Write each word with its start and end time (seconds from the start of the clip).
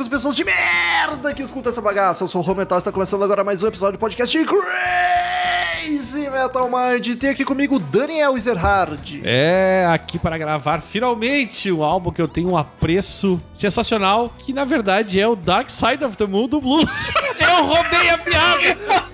góticos, 0.00 0.08
pessoas 0.08 0.36
de 0.36 0.44
merda 0.44 1.34
que 1.34 1.42
escutam 1.42 1.70
essa 1.70 1.80
bagaça. 1.80 2.24
Eu 2.24 2.28
sou 2.28 2.40
o 2.40 2.44
Rometal 2.44 2.78
e 2.78 2.80
está 2.80 2.90
começando 2.90 3.22
agora 3.22 3.44
mais 3.44 3.62
um 3.62 3.68
episódio 3.68 3.98
do 3.98 4.00
podcast 4.00 4.36
Crazy 4.44 6.30
Metal 6.30 6.70
Mind. 6.70 7.18
Tem 7.18 7.30
aqui 7.30 7.44
comigo 7.44 7.78
Daniel 7.78 8.36
Ezerhard. 8.36 9.20
É, 9.24 9.86
aqui 9.92 10.18
para 10.18 10.38
gravar 10.38 10.80
finalmente 10.80 11.70
um 11.70 11.82
álbum 11.82 12.10
que 12.10 12.22
eu 12.22 12.28
tenho 12.28 12.50
um 12.50 12.56
apreço 12.56 13.40
sensacional, 13.52 14.32
que 14.38 14.52
na 14.52 14.64
verdade 14.64 15.20
é 15.20 15.26
o 15.26 15.36
Dark 15.36 15.68
Side 15.68 16.04
of 16.04 16.16
the 16.16 16.26
Moon 16.26 16.48
do 16.48 16.60
Blues. 16.60 17.10
eu 17.38 17.64
roubei 17.66 18.10
a 18.10 18.18
piada! 18.18 19.09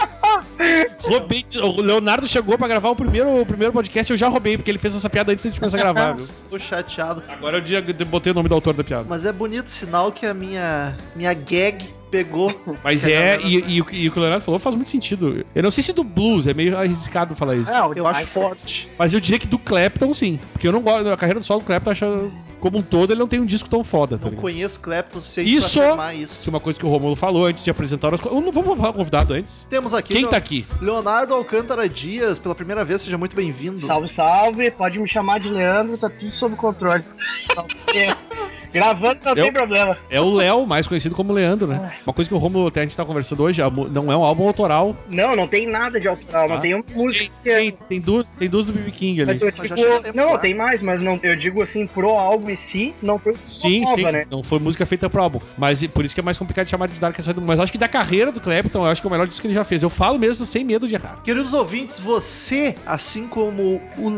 Roubei, 1.00 1.44
o 1.62 1.80
Leonardo 1.80 2.26
chegou 2.26 2.56
pra 2.58 2.68
gravar 2.68 2.90
o 2.90 2.96
primeiro, 2.96 3.40
o 3.40 3.46
primeiro 3.46 3.72
podcast, 3.72 4.10
eu 4.10 4.16
já 4.16 4.28
roubei, 4.28 4.56
porque 4.56 4.70
ele 4.70 4.78
fez 4.78 4.94
essa 4.96 5.08
piada 5.08 5.32
antes 5.32 5.42
de 5.42 5.48
a 5.48 5.50
gente 5.50 5.60
começar 5.60 5.76
a 5.78 5.80
gravar. 5.80 6.12
viu? 6.12 6.26
Tô 6.50 6.58
chateado. 6.58 7.22
Agora 7.28 7.58
o 7.58 7.60
dia 7.60 7.82
que 7.82 7.90
eu 8.00 8.06
botei 8.06 8.32
o 8.32 8.34
nome 8.34 8.48
do 8.48 8.54
autor 8.54 8.74
da 8.74 8.84
piada. 8.84 9.06
Mas 9.08 9.24
é 9.24 9.32
bonito 9.32 9.68
sinal 9.68 10.12
que 10.12 10.26
a 10.26 10.34
minha, 10.34 10.96
minha 11.14 11.32
gag 11.34 11.78
pegou. 12.10 12.52
Mas 12.84 13.04
Que 13.04 13.12
é, 13.12 13.40
e, 13.42 13.54
e, 13.76 13.80
o- 13.82 13.86
e 13.92 14.08
o 14.08 14.12
que 14.12 14.18
o 14.18 14.20
Leonardo 14.20 14.44
falou 14.44 14.58
faz 14.60 14.74
muito 14.74 14.90
sentido. 14.90 15.44
Eu 15.54 15.62
não 15.62 15.70
sei 15.70 15.82
se 15.82 15.92
do 15.92 16.04
blues, 16.04 16.46
é 16.46 16.54
meio 16.54 16.76
arriscado 16.76 17.34
falar 17.34 17.56
isso. 17.56 17.70
Não, 17.70 17.92
Eu 17.94 18.06
acho 18.06 18.26
forte. 18.28 18.88
Mas 18.98 19.12
eu 19.12 19.20
diria 19.20 19.38
que 19.38 19.46
do 19.46 19.58
Clapton, 19.58 20.12
sim. 20.14 20.38
Porque 20.52 20.66
eu 20.68 20.72
não 20.72 20.82
gosto. 20.82 21.08
A 21.08 21.16
carreira 21.16 21.40
do 21.40 21.46
solo 21.46 21.60
do 21.60 21.66
Clapton, 21.66 21.90
acho, 21.90 22.32
como 22.60 22.78
um 22.78 22.82
todo, 22.82 23.12
ele 23.12 23.20
não 23.20 23.26
tem 23.28 23.38
um 23.40 23.46
disco 23.46 23.68
tão 23.68 23.82
foda. 23.84 24.16
Tá 24.18 24.30
Não 24.30 24.36
conheço 24.38 24.80
Clapton 24.80 25.18
suficiente 25.20 25.54
Isso- 25.54 25.78
pra 25.78 25.88
afirmar 25.88 26.14
Isso 26.14 26.22
isso. 26.40 26.48
é 26.48 26.50
uma 26.50 26.60
coisa 26.60 26.78
que 26.78 26.86
o 26.86 26.88
Romulo 26.88 27.16
falou 27.16 27.46
antes 27.46 27.62
de 27.64 27.70
apresentar 27.70 28.10
coisas. 28.18 28.32
Não 28.44 28.52
vamos 28.52 28.76
falar 28.76 28.90
o 28.90 28.94
convidado 28.94 29.34
antes. 29.34 29.66
Temos 29.68 29.92
aqui 29.94 30.12
Quem 30.14 30.22
Leo- 30.22 30.30
tá 30.30 30.36
aqui? 30.36 30.64
Leonardo 30.80 31.34
Alcântara 31.34 31.88
Dias, 31.88 32.38
pela 32.38 32.54
primeira 32.54 32.84
vez, 32.84 33.02
seja 33.02 33.18
muito 33.18 33.36
bem-vindo. 33.36 33.86
Salve, 33.86 34.08
salve. 34.08 34.70
Pode 34.70 34.98
me 34.98 35.08
chamar 35.08 35.38
de 35.40 35.48
Leandro, 35.48 35.98
tá 35.98 36.08
tudo 36.08 36.30
sob 36.30 36.56
controle. 36.56 37.04
Gravando 38.76 39.20
não 39.24 39.32
Eu- 39.32 39.44
tem 39.44 39.52
problema. 39.52 39.96
É 40.10 40.20
o 40.20 40.32
Léo, 40.34 40.66
mais 40.66 40.86
conhecido 40.86 41.14
como 41.14 41.32
Leandro, 41.32 41.66
né? 41.66 41.92
Uma 42.06 42.12
coisa 42.12 42.28
que 42.28 42.34
o 42.34 42.38
Romulo 42.38 42.68
até 42.68 42.80
a 42.80 42.82
gente 42.84 42.96
tá 42.96 43.04
conversando 43.04 43.42
hoje, 43.42 43.60
não 43.90 44.12
é 44.12 44.16
um 44.16 44.24
álbum 44.24 44.46
autoral. 44.46 44.96
Não, 45.10 45.34
não 45.36 45.46
tem 45.48 45.66
nada 45.68 46.00
de 46.00 46.08
autoral, 46.08 46.48
não 46.48 46.56
Ah. 46.56 46.60
tem 46.60 46.74
uma 46.74 46.84
música. 46.94 47.32
Tem, 47.42 47.72
tem 47.88 48.00
duas, 48.00 48.28
tem 48.30 48.48
duas 48.48 48.66
do 48.66 48.72
BB 48.72 48.90
King 48.90 49.22
ali. 49.22 49.32
Mas 49.32 49.42
eu 49.42 49.52
Mas 49.56 49.68
digo, 49.70 50.16
não, 50.16 50.32
lá. 50.32 50.38
tem 50.38 50.54
mais, 50.54 50.82
mas 50.82 51.00
não, 51.00 51.18
eu 51.22 51.36
digo 51.36 51.62
assim, 51.62 51.86
pro 51.86 52.10
álbum 52.10 52.50
em 52.50 52.56
si, 52.56 52.94
não 53.02 53.18
foi 53.18 53.34
Sim, 53.44 53.80
nova, 53.82 53.96
sim. 53.96 54.02
né? 54.04 54.26
Não 54.30 54.42
foi 54.42 54.58
música 54.58 54.84
feita 54.86 55.08
pro 55.08 55.22
álbum. 55.22 55.40
Mas 55.56 55.84
por 55.86 56.04
isso 56.04 56.14
que 56.14 56.20
é 56.20 56.24
mais 56.24 56.36
complicado 56.38 56.64
de 56.64 56.70
chamar 56.70 56.88
de 56.88 56.98
Dark 57.00 57.16
Side. 57.20 57.40
Mas 57.40 57.60
acho 57.60 57.72
que 57.72 57.78
da 57.78 57.88
carreira 57.88 58.30
do 58.32 58.40
Clapton, 58.40 58.80
eu 58.84 58.86
acho 58.90 59.00
que 59.00 59.06
é 59.06 59.08
o 59.08 59.10
melhor 59.12 59.26
disco 59.26 59.42
que 59.42 59.48
ele 59.48 59.54
já 59.54 59.64
fez. 59.64 59.82
Eu 59.82 59.90
falo 59.90 60.18
mesmo 60.18 60.44
sem 60.46 60.64
medo 60.64 60.86
de 60.88 60.94
errar. 60.94 61.20
Queridos 61.24 61.54
ouvintes, 61.54 61.98
você, 61.98 62.74
assim 62.86 63.26
como 63.28 63.80
o 63.98 64.08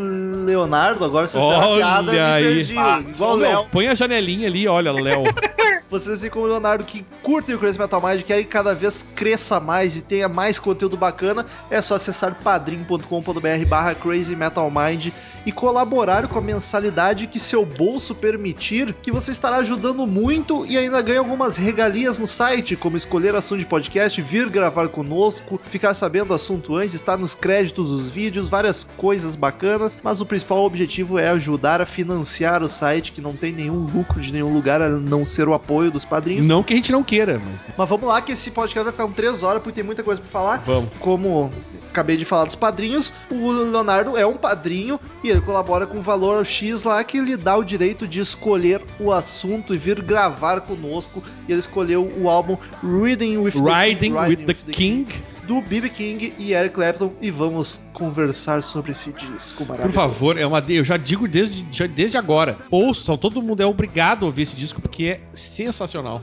Leonardo, 0.44 1.04
agora 1.04 1.26
você 1.26 1.38
Olha 1.38 2.02
me 2.02 2.18
aí. 2.18 2.44
perdi. 2.44 2.78
Ah, 2.78 3.00
igual 3.06 3.32
o 3.32 3.36
Léo. 3.36 3.64
Põe 3.70 3.88
a 3.88 3.94
janelinha 3.94 4.47
ali, 4.48 4.66
olha, 4.66 4.92
Léo. 4.92 5.24
Vocês, 5.90 6.18
assim 6.18 6.28
como 6.28 6.44
o 6.44 6.48
Leonardo, 6.48 6.84
que 6.84 7.02
curtem 7.22 7.54
o 7.54 7.58
Crazy 7.58 7.78
Metal 7.78 8.02
Mind, 8.02 8.20
querem 8.22 8.44
que 8.44 8.50
cada 8.50 8.74
vez 8.74 9.06
cresça 9.14 9.58
mais 9.58 9.96
e 9.96 10.02
tenha 10.02 10.28
mais 10.28 10.58
conteúdo 10.58 10.98
bacana, 10.98 11.46
é 11.70 11.80
só 11.80 11.94
acessar 11.94 12.34
padrim.com.br 12.34 13.66
barra 13.66 13.94
Crazy 13.94 14.36
Metal 14.36 14.70
Mind 14.70 15.08
e 15.46 15.52
colaborar 15.52 16.28
com 16.28 16.38
a 16.38 16.42
mensalidade 16.42 17.26
que 17.26 17.40
seu 17.40 17.64
bolso 17.64 18.14
permitir, 18.14 18.92
que 19.00 19.10
você 19.10 19.30
estará 19.30 19.56
ajudando 19.56 20.06
muito 20.06 20.66
e 20.66 20.76
ainda 20.76 21.00
ganha 21.00 21.20
algumas 21.20 21.56
regalias 21.56 22.18
no 22.18 22.26
site, 22.26 22.76
como 22.76 22.98
escolher 22.98 23.34
assunto 23.34 23.60
de 23.60 23.66
podcast, 23.66 24.20
vir 24.20 24.50
gravar 24.50 24.88
conosco, 24.88 25.58
ficar 25.70 25.94
sabendo 25.94 26.28
do 26.28 26.34
assunto 26.34 26.76
antes, 26.76 26.92
estar 26.92 27.16
nos 27.16 27.34
créditos 27.34 27.88
dos 27.88 28.10
vídeos, 28.10 28.50
várias 28.50 28.84
coisas 28.84 29.34
bacanas, 29.34 29.98
mas 30.02 30.20
o 30.20 30.26
principal 30.26 30.64
objetivo 30.64 31.18
é 31.18 31.30
ajudar 31.30 31.80
a 31.80 31.86
financiar 31.86 32.62
o 32.62 32.68
site, 32.68 33.12
que 33.12 33.22
não 33.22 33.34
tem 33.34 33.52
nenhum 33.52 33.86
lucro 33.86 34.20
de 34.20 34.30
nenhum 34.38 34.52
lugar 34.52 34.80
a 34.80 34.88
não 34.88 35.26
ser 35.26 35.48
o 35.48 35.54
apoio 35.54 35.90
dos 35.90 36.04
padrinhos. 36.04 36.46
não 36.46 36.62
que 36.62 36.72
a 36.72 36.76
gente 36.76 36.92
não 36.92 37.02
queira, 37.02 37.40
mas. 37.50 37.70
Mas 37.76 37.88
vamos 37.88 38.06
lá, 38.06 38.20
que 38.20 38.32
esse 38.32 38.50
podcast 38.50 38.84
vai 38.84 38.92
ficar 38.92 39.04
com 39.04 39.12
3 39.12 39.42
horas, 39.42 39.62
porque 39.62 39.76
tem 39.76 39.84
muita 39.84 40.02
coisa 40.02 40.20
pra 40.20 40.30
falar. 40.30 40.62
Vamos. 40.64 40.90
Como 41.00 41.52
acabei 41.90 42.16
de 42.16 42.24
falar 42.24 42.44
dos 42.44 42.54
padrinhos, 42.54 43.12
o 43.30 43.50
Leonardo 43.50 44.16
é 44.16 44.26
um 44.26 44.36
padrinho 44.36 45.00
e 45.22 45.30
ele 45.30 45.40
colabora 45.40 45.86
com 45.86 45.98
um 45.98 46.02
valor 46.02 46.44
X 46.44 46.84
lá 46.84 47.02
que 47.02 47.20
lhe 47.20 47.36
dá 47.36 47.56
o 47.56 47.64
direito 47.64 48.06
de 48.06 48.20
escolher 48.20 48.80
o 49.00 49.12
assunto 49.12 49.74
e 49.74 49.78
vir 49.78 50.00
gravar 50.02 50.60
conosco. 50.60 51.22
E 51.48 51.52
ele 51.52 51.60
escolheu 51.60 52.10
o 52.18 52.28
álbum 52.28 52.56
Reading 52.82 53.38
with 53.38 53.52
the 53.52 53.58
Riding 53.58 54.12
King, 54.12 54.28
with 54.28 54.36
the 54.36 54.72
King. 54.72 55.06
Do 55.48 55.60
B.B. 55.62 55.88
King 55.88 56.34
e 56.38 56.52
Eric 56.52 56.74
Clapton 56.74 57.12
e 57.22 57.30
vamos 57.30 57.82
conversar 57.92 58.62
sobre 58.62 58.92
esse 58.92 59.10
disco 59.12 59.64
Por 59.64 59.68
maravilhoso. 59.68 59.94
favor, 59.94 60.38
é 60.38 60.46
uma, 60.46 60.62
eu 60.68 60.84
já 60.84 60.96
digo 60.98 61.26
desde, 61.26 61.66
já- 61.72 61.86
desde 61.86 62.16
agora. 62.18 62.56
Ouçam, 62.70 63.16
todo 63.16 63.40
mundo 63.42 63.62
é 63.62 63.66
obrigado 63.66 64.24
a 64.24 64.26
ouvir 64.26 64.42
esse 64.42 64.54
disco 64.54 64.80
porque 64.82 65.04
é 65.06 65.20
sensacional. 65.34 66.20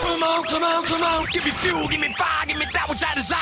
Come 0.00 0.24
on, 0.24 0.42
come 0.44 0.64
on, 0.64 0.82
come 0.84 1.04
on. 1.04 1.26
Give 1.32 1.44
me 1.44 1.52
fuel, 1.52 1.86
give 1.88 2.00
me 2.00 2.12
fire, 2.14 2.46
give 2.46 2.58
me 2.58 2.66
that 2.72 2.88
which 2.88 3.04
I 3.04 3.14
desire. 3.14 3.36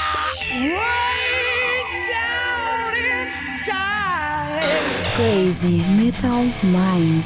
Way 0.50 1.84
down 2.10 2.94
inside. 3.22 5.16
Crazy 5.16 5.78
Metal 5.96 6.44
Mind. 6.64 7.24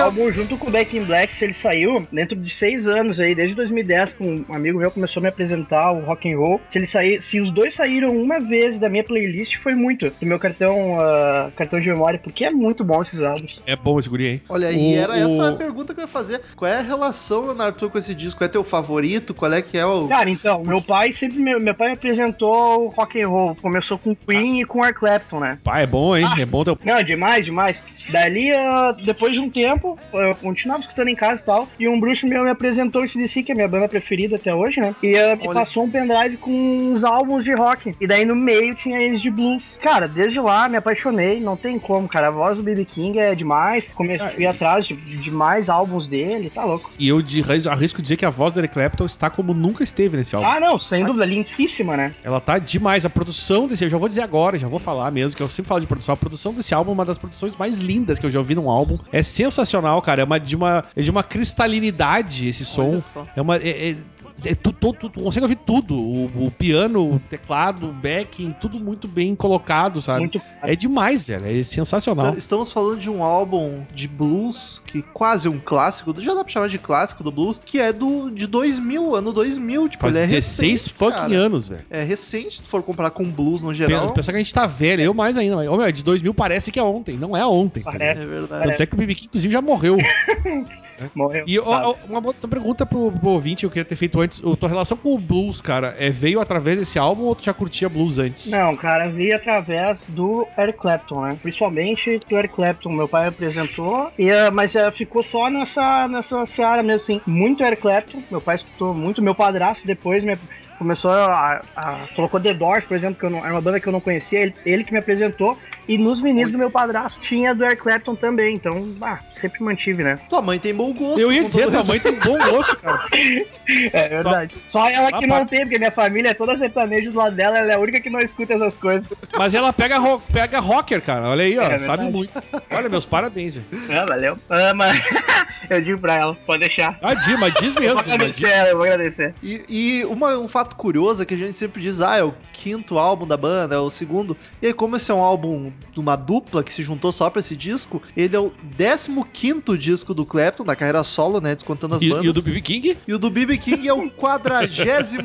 Eu 0.00 0.06
O 0.06 0.10
quero 0.12 0.22
álbum 0.22 0.32
junto 0.32 0.56
com 0.56 0.68
o 0.68 0.70
Back 0.70 0.96
in 0.96 1.04
Black, 1.04 1.44
ele 1.44 1.52
saiu 1.52 2.06
dentro 2.12 2.34
de 2.36 2.50
seis 2.50 2.86
anos 2.86 3.20
aí, 3.20 3.34
desde 3.34 3.54
2010, 3.54 4.14
com 4.14 4.44
um 4.48 4.54
amigo 4.54 4.78
meu 4.78 4.90
começou 4.90 5.20
a 5.20 5.22
me 5.22 5.28
apresentar 5.28 5.92
o 5.92 6.00
rock 6.00 6.32
and 6.32 6.38
roll. 6.38 6.60
Se 6.70 6.78
ele 6.78 6.86
sair, 6.86 7.20
se 7.22 7.40
os 7.40 7.50
dois 7.50 7.74
saíram 7.74 8.16
uma 8.16 8.40
vez 8.40 8.78
da 8.78 8.88
minha 8.88 9.04
playlist, 9.04 9.56
foi 9.62 9.74
muito 9.74 10.10
do 10.10 10.26
meu 10.26 10.38
cartão, 10.38 10.98
ah, 11.00 11.50
cartão 11.56 11.80
de 11.80 11.88
memória, 11.88 12.18
porque 12.18 12.44
é 12.44 12.50
muito 12.50 12.82
bom 12.84 13.02
esses 13.02 13.20
álbuns. 13.20 13.60
É 13.66 13.76
bom 13.76 13.98
esse 14.00 14.08
guri, 14.08 14.26
hein? 14.26 14.42
Olha 14.48 14.68
aí, 14.68 14.94
O- 14.98 15.00
era 15.02 15.18
essa 15.18 15.48
a 15.48 15.52
o- 15.52 15.56
pergunta 15.56 15.92
que 15.92 16.00
eu 16.00 16.04
ia 16.04 16.08
fazer. 16.08 16.40
Qual 16.56 16.70
é 16.70 16.78
a 16.78 16.82
relação, 16.82 17.54
tua 17.76 17.90
com 17.90 17.98
esse 17.98 18.14
disco? 18.14 18.42
É 18.42 18.48
teu 18.48 18.64
favorito? 18.64 19.34
Qual 19.34 19.52
é 19.52 19.60
que 19.60 19.76
é 19.76 19.84
o. 19.84 20.08
Cara, 20.08 20.30
então, 20.30 20.62
meu 20.64 20.80
pai 20.80 21.12
sempre 21.12 21.38
me, 21.38 21.58
meu 21.58 21.74
pai 21.74 21.88
me 21.88 21.94
apresentou 21.94 22.86
o 22.86 22.88
rock 22.88 23.20
and 23.20 23.28
roll. 23.28 23.54
Começou 23.56 23.98
com 23.98 24.14
Queen 24.14 24.60
e 24.60 24.64
com 24.64 24.84
Eric 24.84 25.00
Clapton, 25.00 25.40
né? 25.40 25.58
Pá, 25.62 25.80
é 25.80 25.86
bom, 25.86 26.16
hein? 26.16 26.24
Ah. 26.26 26.40
É 26.40 26.46
bom 26.46 26.64
teu. 26.64 26.78
Não, 26.84 27.02
demais, 27.02 27.44
demais. 27.44 27.82
Dali, 28.10 28.50
ah, 28.52 28.96
depois 29.04 29.32
de 29.34 29.40
um 29.40 29.50
tempo, 29.50 29.89
eu 30.12 30.34
continuava 30.36 30.80
escutando 30.80 31.08
em 31.08 31.14
casa 31.14 31.40
e 31.40 31.44
tal. 31.44 31.68
E 31.78 31.88
um 31.88 31.98
bruxo 31.98 32.26
meu 32.26 32.44
me 32.44 32.50
apresentou 32.50 33.02
o 33.02 33.08
CDC, 33.08 33.42
que 33.42 33.52
é 33.52 33.54
a 33.54 33.56
minha 33.56 33.68
banda 33.68 33.88
preferida 33.88 34.36
até 34.36 34.54
hoje, 34.54 34.80
né? 34.80 34.94
E 35.02 35.16
ah, 35.16 35.36
me 35.36 35.48
Olha. 35.48 35.60
passou 35.60 35.84
um 35.84 35.90
pendrive 35.90 36.36
com 36.36 36.50
uns 36.50 37.04
álbuns 37.04 37.44
de 37.44 37.54
rock. 37.54 37.94
E 38.00 38.06
daí 38.06 38.24
no 38.24 38.36
meio 38.36 38.74
tinha 38.74 39.00
eles 39.00 39.20
de 39.20 39.30
blues. 39.30 39.78
Cara, 39.80 40.06
desde 40.06 40.40
lá 40.40 40.68
me 40.68 40.76
apaixonei. 40.76 41.40
Não 41.40 41.56
tem 41.56 41.78
como, 41.78 42.08
cara. 42.08 42.28
A 42.28 42.30
voz 42.30 42.58
do 42.58 42.64
BB 42.64 42.84
King 42.84 43.18
é 43.18 43.34
demais. 43.34 43.88
Comecei 43.94 44.26
a 44.26 44.40
ir 44.40 44.46
atrás 44.46 44.86
de, 44.86 44.94
de 44.94 45.30
mais 45.30 45.68
álbuns 45.68 46.06
dele. 46.06 46.50
Tá 46.50 46.64
louco. 46.64 46.90
E 46.98 47.08
eu 47.08 47.22
de, 47.22 47.42
arrisco 47.68 48.02
dizer 48.02 48.16
que 48.16 48.24
a 48.24 48.30
voz 48.30 48.52
do 48.52 48.60
Eric 48.60 48.74
Clapton 48.74 49.06
está 49.06 49.30
como 49.30 49.54
nunca 49.54 49.82
esteve 49.82 50.16
nesse 50.16 50.34
álbum. 50.34 50.48
Ah, 50.48 50.60
não, 50.60 50.78
sem 50.78 51.04
dúvida, 51.04 51.24
limpíssima, 51.24 51.96
né? 51.96 52.12
Ela 52.22 52.40
tá 52.40 52.58
demais. 52.58 53.04
A 53.04 53.10
produção 53.10 53.66
desse, 53.66 53.84
eu 53.84 53.90
já 53.90 53.98
vou 53.98 54.08
dizer 54.08 54.22
agora, 54.22 54.58
já 54.58 54.68
vou 54.68 54.78
falar 54.78 55.10
mesmo, 55.10 55.36
que 55.36 55.42
eu 55.42 55.48
sempre 55.48 55.68
falo 55.68 55.80
de 55.80 55.86
produção. 55.86 56.12
A 56.12 56.16
produção 56.16 56.52
desse 56.52 56.74
álbum 56.74 56.90
é 56.90 56.94
uma 56.94 57.04
das 57.04 57.18
produções 57.18 57.56
mais 57.56 57.78
lindas 57.78 58.18
que 58.18 58.26
eu 58.26 58.30
já 58.30 58.38
ouvi 58.38 58.54
num 58.54 58.70
álbum. 58.70 58.98
É 59.12 59.22
sensacional, 59.22 59.79
cara. 60.02 60.22
É 60.22 60.24
uma 60.24 60.38
de 60.38 60.56
uma, 60.56 60.84
é 60.94 61.02
de 61.02 61.10
uma 61.10 61.22
cristalinidade 61.22 62.48
esse 62.48 62.64
som. 62.64 63.00
É 63.34 63.40
uma. 63.40 63.56
É, 63.56 63.90
é, 63.90 63.96
é 64.44 64.54
tu, 64.54 64.72
tu, 64.72 64.92
tu- 64.92 65.08
tu 65.10 65.20
consegue 65.22 65.44
ouvir 65.44 65.56
tudo. 65.56 65.94
O, 65.98 66.46
o 66.46 66.50
piano, 66.50 67.14
o 67.14 67.18
teclado, 67.18 67.88
o 67.88 67.92
backing, 67.92 68.54
tudo 68.60 68.78
muito 68.78 69.06
bem 69.08 69.34
colocado, 69.34 70.00
sabe? 70.02 70.20
Muito. 70.20 70.40
É 70.62 70.74
demais, 70.76 71.24
velho. 71.24 71.46
É 71.46 71.62
sensacional. 71.62 72.34
Estamos 72.36 72.70
falando 72.72 72.98
de 72.98 73.10
um 73.10 73.22
álbum 73.22 73.82
de 73.94 74.06
blues, 74.08 74.82
que 74.86 75.02
quase 75.02 75.48
um 75.48 75.58
clássico, 75.58 76.14
já 76.20 76.34
dá 76.34 76.42
pra 76.44 76.52
chamar 76.52 76.68
de 76.68 76.78
clássico 76.78 77.22
do 77.24 77.30
blues, 77.30 77.60
que 77.64 77.78
é 77.80 77.92
do 77.92 78.30
de 78.30 78.46
2000, 78.46 79.14
ano 79.14 79.32
2000, 79.32 79.88
tipo, 79.88 80.02
Faz 80.02 80.14
ele 80.14 80.24
é 80.24 80.26
16 80.26 80.72
recente, 80.72 80.94
fucking 80.96 81.16
cara. 81.16 81.34
anos, 81.36 81.68
velho. 81.68 81.82
É 81.90 82.02
recente, 82.02 82.56
se 82.56 82.62
tu 82.62 82.68
for 82.68 82.82
comparar 82.82 83.10
com 83.10 83.24
blues 83.30 83.60
no 83.60 83.72
geral. 83.74 84.12
Pensar 84.12 84.32
que 84.32 84.36
a 84.36 84.42
gente 84.42 84.52
tá 84.54 84.66
velho, 84.66 85.02
eu 85.02 85.14
mais 85.14 85.36
ainda. 85.38 85.56
Mas, 85.56 85.68
ô, 85.68 85.76
meu, 85.76 85.90
de 85.92 86.02
2000 86.04 86.32
parece 86.34 86.70
que 86.70 86.78
é 86.78 86.82
ontem, 86.82 87.16
não 87.16 87.36
é 87.36 87.44
ontem. 87.46 87.82
tá 87.82 87.92
Parece. 87.92 88.22
É 88.22 88.26
verdade. 88.26 88.48
Parece. 88.48 88.70
Tanto 88.70 88.82
é 88.82 88.86
que 88.86 88.94
o 88.94 88.96
BB 88.96 89.14
King, 89.14 89.26
inclusive, 89.26 89.52
já 89.52 89.60
morreu. 89.62 89.96
Morreu. 91.14 91.44
E 91.46 91.58
ó, 91.58 91.94
uma 92.08 92.24
outra 92.24 92.48
pergunta 92.48 92.84
pro, 92.84 93.12
pro 93.12 93.30
ouvinte 93.30 93.64
eu 93.64 93.70
queria 93.70 93.84
ter 93.84 93.96
feito 93.96 94.20
antes. 94.20 94.40
O, 94.42 94.56
tua 94.56 94.68
relação 94.68 94.96
com 94.96 95.14
o 95.14 95.18
blues, 95.18 95.60
cara, 95.60 95.94
é, 95.98 96.10
veio 96.10 96.40
através 96.40 96.78
desse 96.78 96.98
álbum 96.98 97.24
ou 97.24 97.34
tu 97.34 97.44
já 97.44 97.54
curtia 97.54 97.88
blues 97.88 98.18
antes? 98.18 98.50
Não, 98.50 98.76
cara, 98.76 99.08
vi 99.08 99.32
através 99.32 100.06
do 100.08 100.46
Eric 100.58 100.78
Clapton, 100.78 101.22
né? 101.22 101.38
Principalmente 101.40 102.20
do 102.28 102.36
Eric 102.36 102.54
Clapton. 102.54 102.90
Meu 102.90 103.08
pai 103.08 103.28
apresentou, 103.28 104.10
e, 104.18 104.28
eh, 104.28 104.50
mas 104.50 104.74
eh, 104.74 104.90
ficou 104.90 105.22
só 105.22 105.48
nessa, 105.48 106.08
nessa 106.08 106.44
seara 106.46 106.82
mesmo, 106.82 107.02
assim. 107.02 107.20
Muito 107.26 107.64
Eric 107.64 107.82
Clapton. 107.82 108.22
Meu 108.30 108.40
pai 108.40 108.56
escutou 108.56 108.94
muito. 108.94 109.22
Meu 109.22 109.34
padrasto 109.34 109.86
depois 109.86 110.24
me 110.24 110.36
começou 110.80 111.10
a, 111.12 111.60
a- 111.76 111.98
colocou 112.16 112.40
The 112.40 112.54
Doors, 112.54 112.84
por 112.86 112.96
exemplo, 112.96 113.20
que 113.20 113.26
eu 113.26 113.30
não, 113.30 113.44
era 113.44 113.52
uma 113.52 113.60
banda 113.60 113.78
que 113.78 113.86
eu 113.86 113.92
não 113.92 114.00
conhecia, 114.00 114.40
ele, 114.40 114.54
ele 114.64 114.82
que 114.82 114.92
me 114.92 114.98
apresentou. 114.98 115.56
E 115.86 115.98
nos 115.98 116.22
meninos 116.22 116.52
do 116.52 116.58
meu 116.58 116.70
padrasto 116.70 117.20
tinha 117.20 117.52
do 117.52 117.64
Eric 117.64 117.82
Clapton 117.82 118.14
também. 118.14 118.54
Então, 118.54 118.94
ah, 119.02 119.18
sempre 119.32 119.62
mantive, 119.62 120.04
né? 120.04 120.20
Tua 120.28 120.40
mãe 120.40 120.56
tem 120.58 120.72
bom 120.72 120.92
gosto. 120.92 121.18
Eu 121.20 121.32
ia 121.32 121.42
dizer, 121.42 121.68
tua 121.68 121.82
mãe 121.84 121.98
tem 121.98 122.12
bom 122.14 122.38
gosto, 122.38 122.76
cara. 122.76 123.04
É 123.92 124.08
verdade. 124.08 124.56
Só 124.66 124.88
ela 124.88 125.12
que 125.12 125.26
não 125.26 125.44
tem, 125.46 125.60
porque 125.60 125.78
minha 125.78 125.90
família 125.90 126.30
é 126.30 126.34
toda 126.34 126.56
sertaneja 126.56 127.10
do 127.10 127.16
lado 127.18 127.34
dela, 127.36 127.58
ela 127.58 127.72
é 127.72 127.74
a 127.74 127.78
única 127.78 128.00
que 128.00 128.08
não 128.10 128.20
escuta 128.20 128.54
essas 128.54 128.76
coisas. 128.76 129.08
Mas 129.36 129.52
ela 129.54 129.72
pega, 129.72 129.98
ro- 129.98 130.20
pega 130.32 130.58
rocker, 130.60 131.00
cara. 131.02 131.28
Olha 131.28 131.44
aí, 131.44 131.58
ó. 131.58 131.62
É 131.62 131.78
sabe 131.78 132.04
muito. 132.04 132.30
Olha, 132.70 132.88
meus 132.88 133.04
parabéns, 133.04 133.54
velho. 133.56 133.66
Ah, 134.00 134.04
valeu. 134.08 134.38
Ah, 134.48 134.72
mas 134.74 135.00
eu 135.68 135.80
digo 135.82 135.98
pra 136.00 136.14
ela, 136.16 136.34
pode 136.46 136.60
deixar. 136.60 136.98
Ah, 137.02 137.14
diz, 137.14 137.38
mas 137.38 137.52
diz 137.54 137.74
Eu 137.76 137.80
mesmo. 137.82 137.94
vou 137.96 138.04
mas 138.04 138.12
agradecer 138.12 138.40
diz. 138.42 138.50
ela, 138.50 138.68
eu 138.68 138.76
vou 138.76 138.84
agradecer. 138.86 139.34
E, 139.42 139.62
e 139.68 140.04
uma- 140.04 140.38
um 140.38 140.48
fato 140.48 140.69
curioso 140.76 141.22
é 141.22 141.26
que 141.26 141.34
a 141.34 141.36
gente 141.36 141.52
sempre 141.52 141.80
diz, 141.80 142.00
ah, 142.00 142.16
é 142.16 142.24
o 142.24 142.34
quinto 142.52 142.98
álbum 142.98 143.26
da 143.26 143.36
banda, 143.36 143.74
é 143.74 143.78
o 143.78 143.90
segundo. 143.90 144.36
E 144.60 144.66
aí, 144.66 144.72
como 144.72 144.96
esse 144.96 145.10
é 145.10 145.14
um 145.14 145.22
álbum 145.22 145.72
de 145.92 146.00
uma 146.00 146.16
dupla 146.16 146.62
que 146.62 146.72
se 146.72 146.82
juntou 146.82 147.12
só 147.12 147.30
pra 147.30 147.40
esse 147.40 147.56
disco, 147.56 148.02
ele 148.16 148.36
é 148.36 148.40
o 148.40 148.52
15 148.76 149.10
quinto 149.32 149.76
disco 149.76 150.12
do 150.14 150.26
Clapton, 150.26 150.64
da 150.64 150.76
carreira 150.76 151.02
solo, 151.04 151.40
né? 151.40 151.54
Descontando 151.54 151.94
as 151.94 152.02
E, 152.02 152.08
bandas. 152.10 152.24
e 152.24 152.28
o 152.28 152.32
do 152.32 152.42
BB 152.42 152.60
King? 152.60 152.98
E 153.06 153.14
o 153.14 153.18
do 153.18 153.30
BB 153.30 153.58
King 153.58 153.88
é 153.88 153.92
o 153.92 154.10
43 154.10 155.16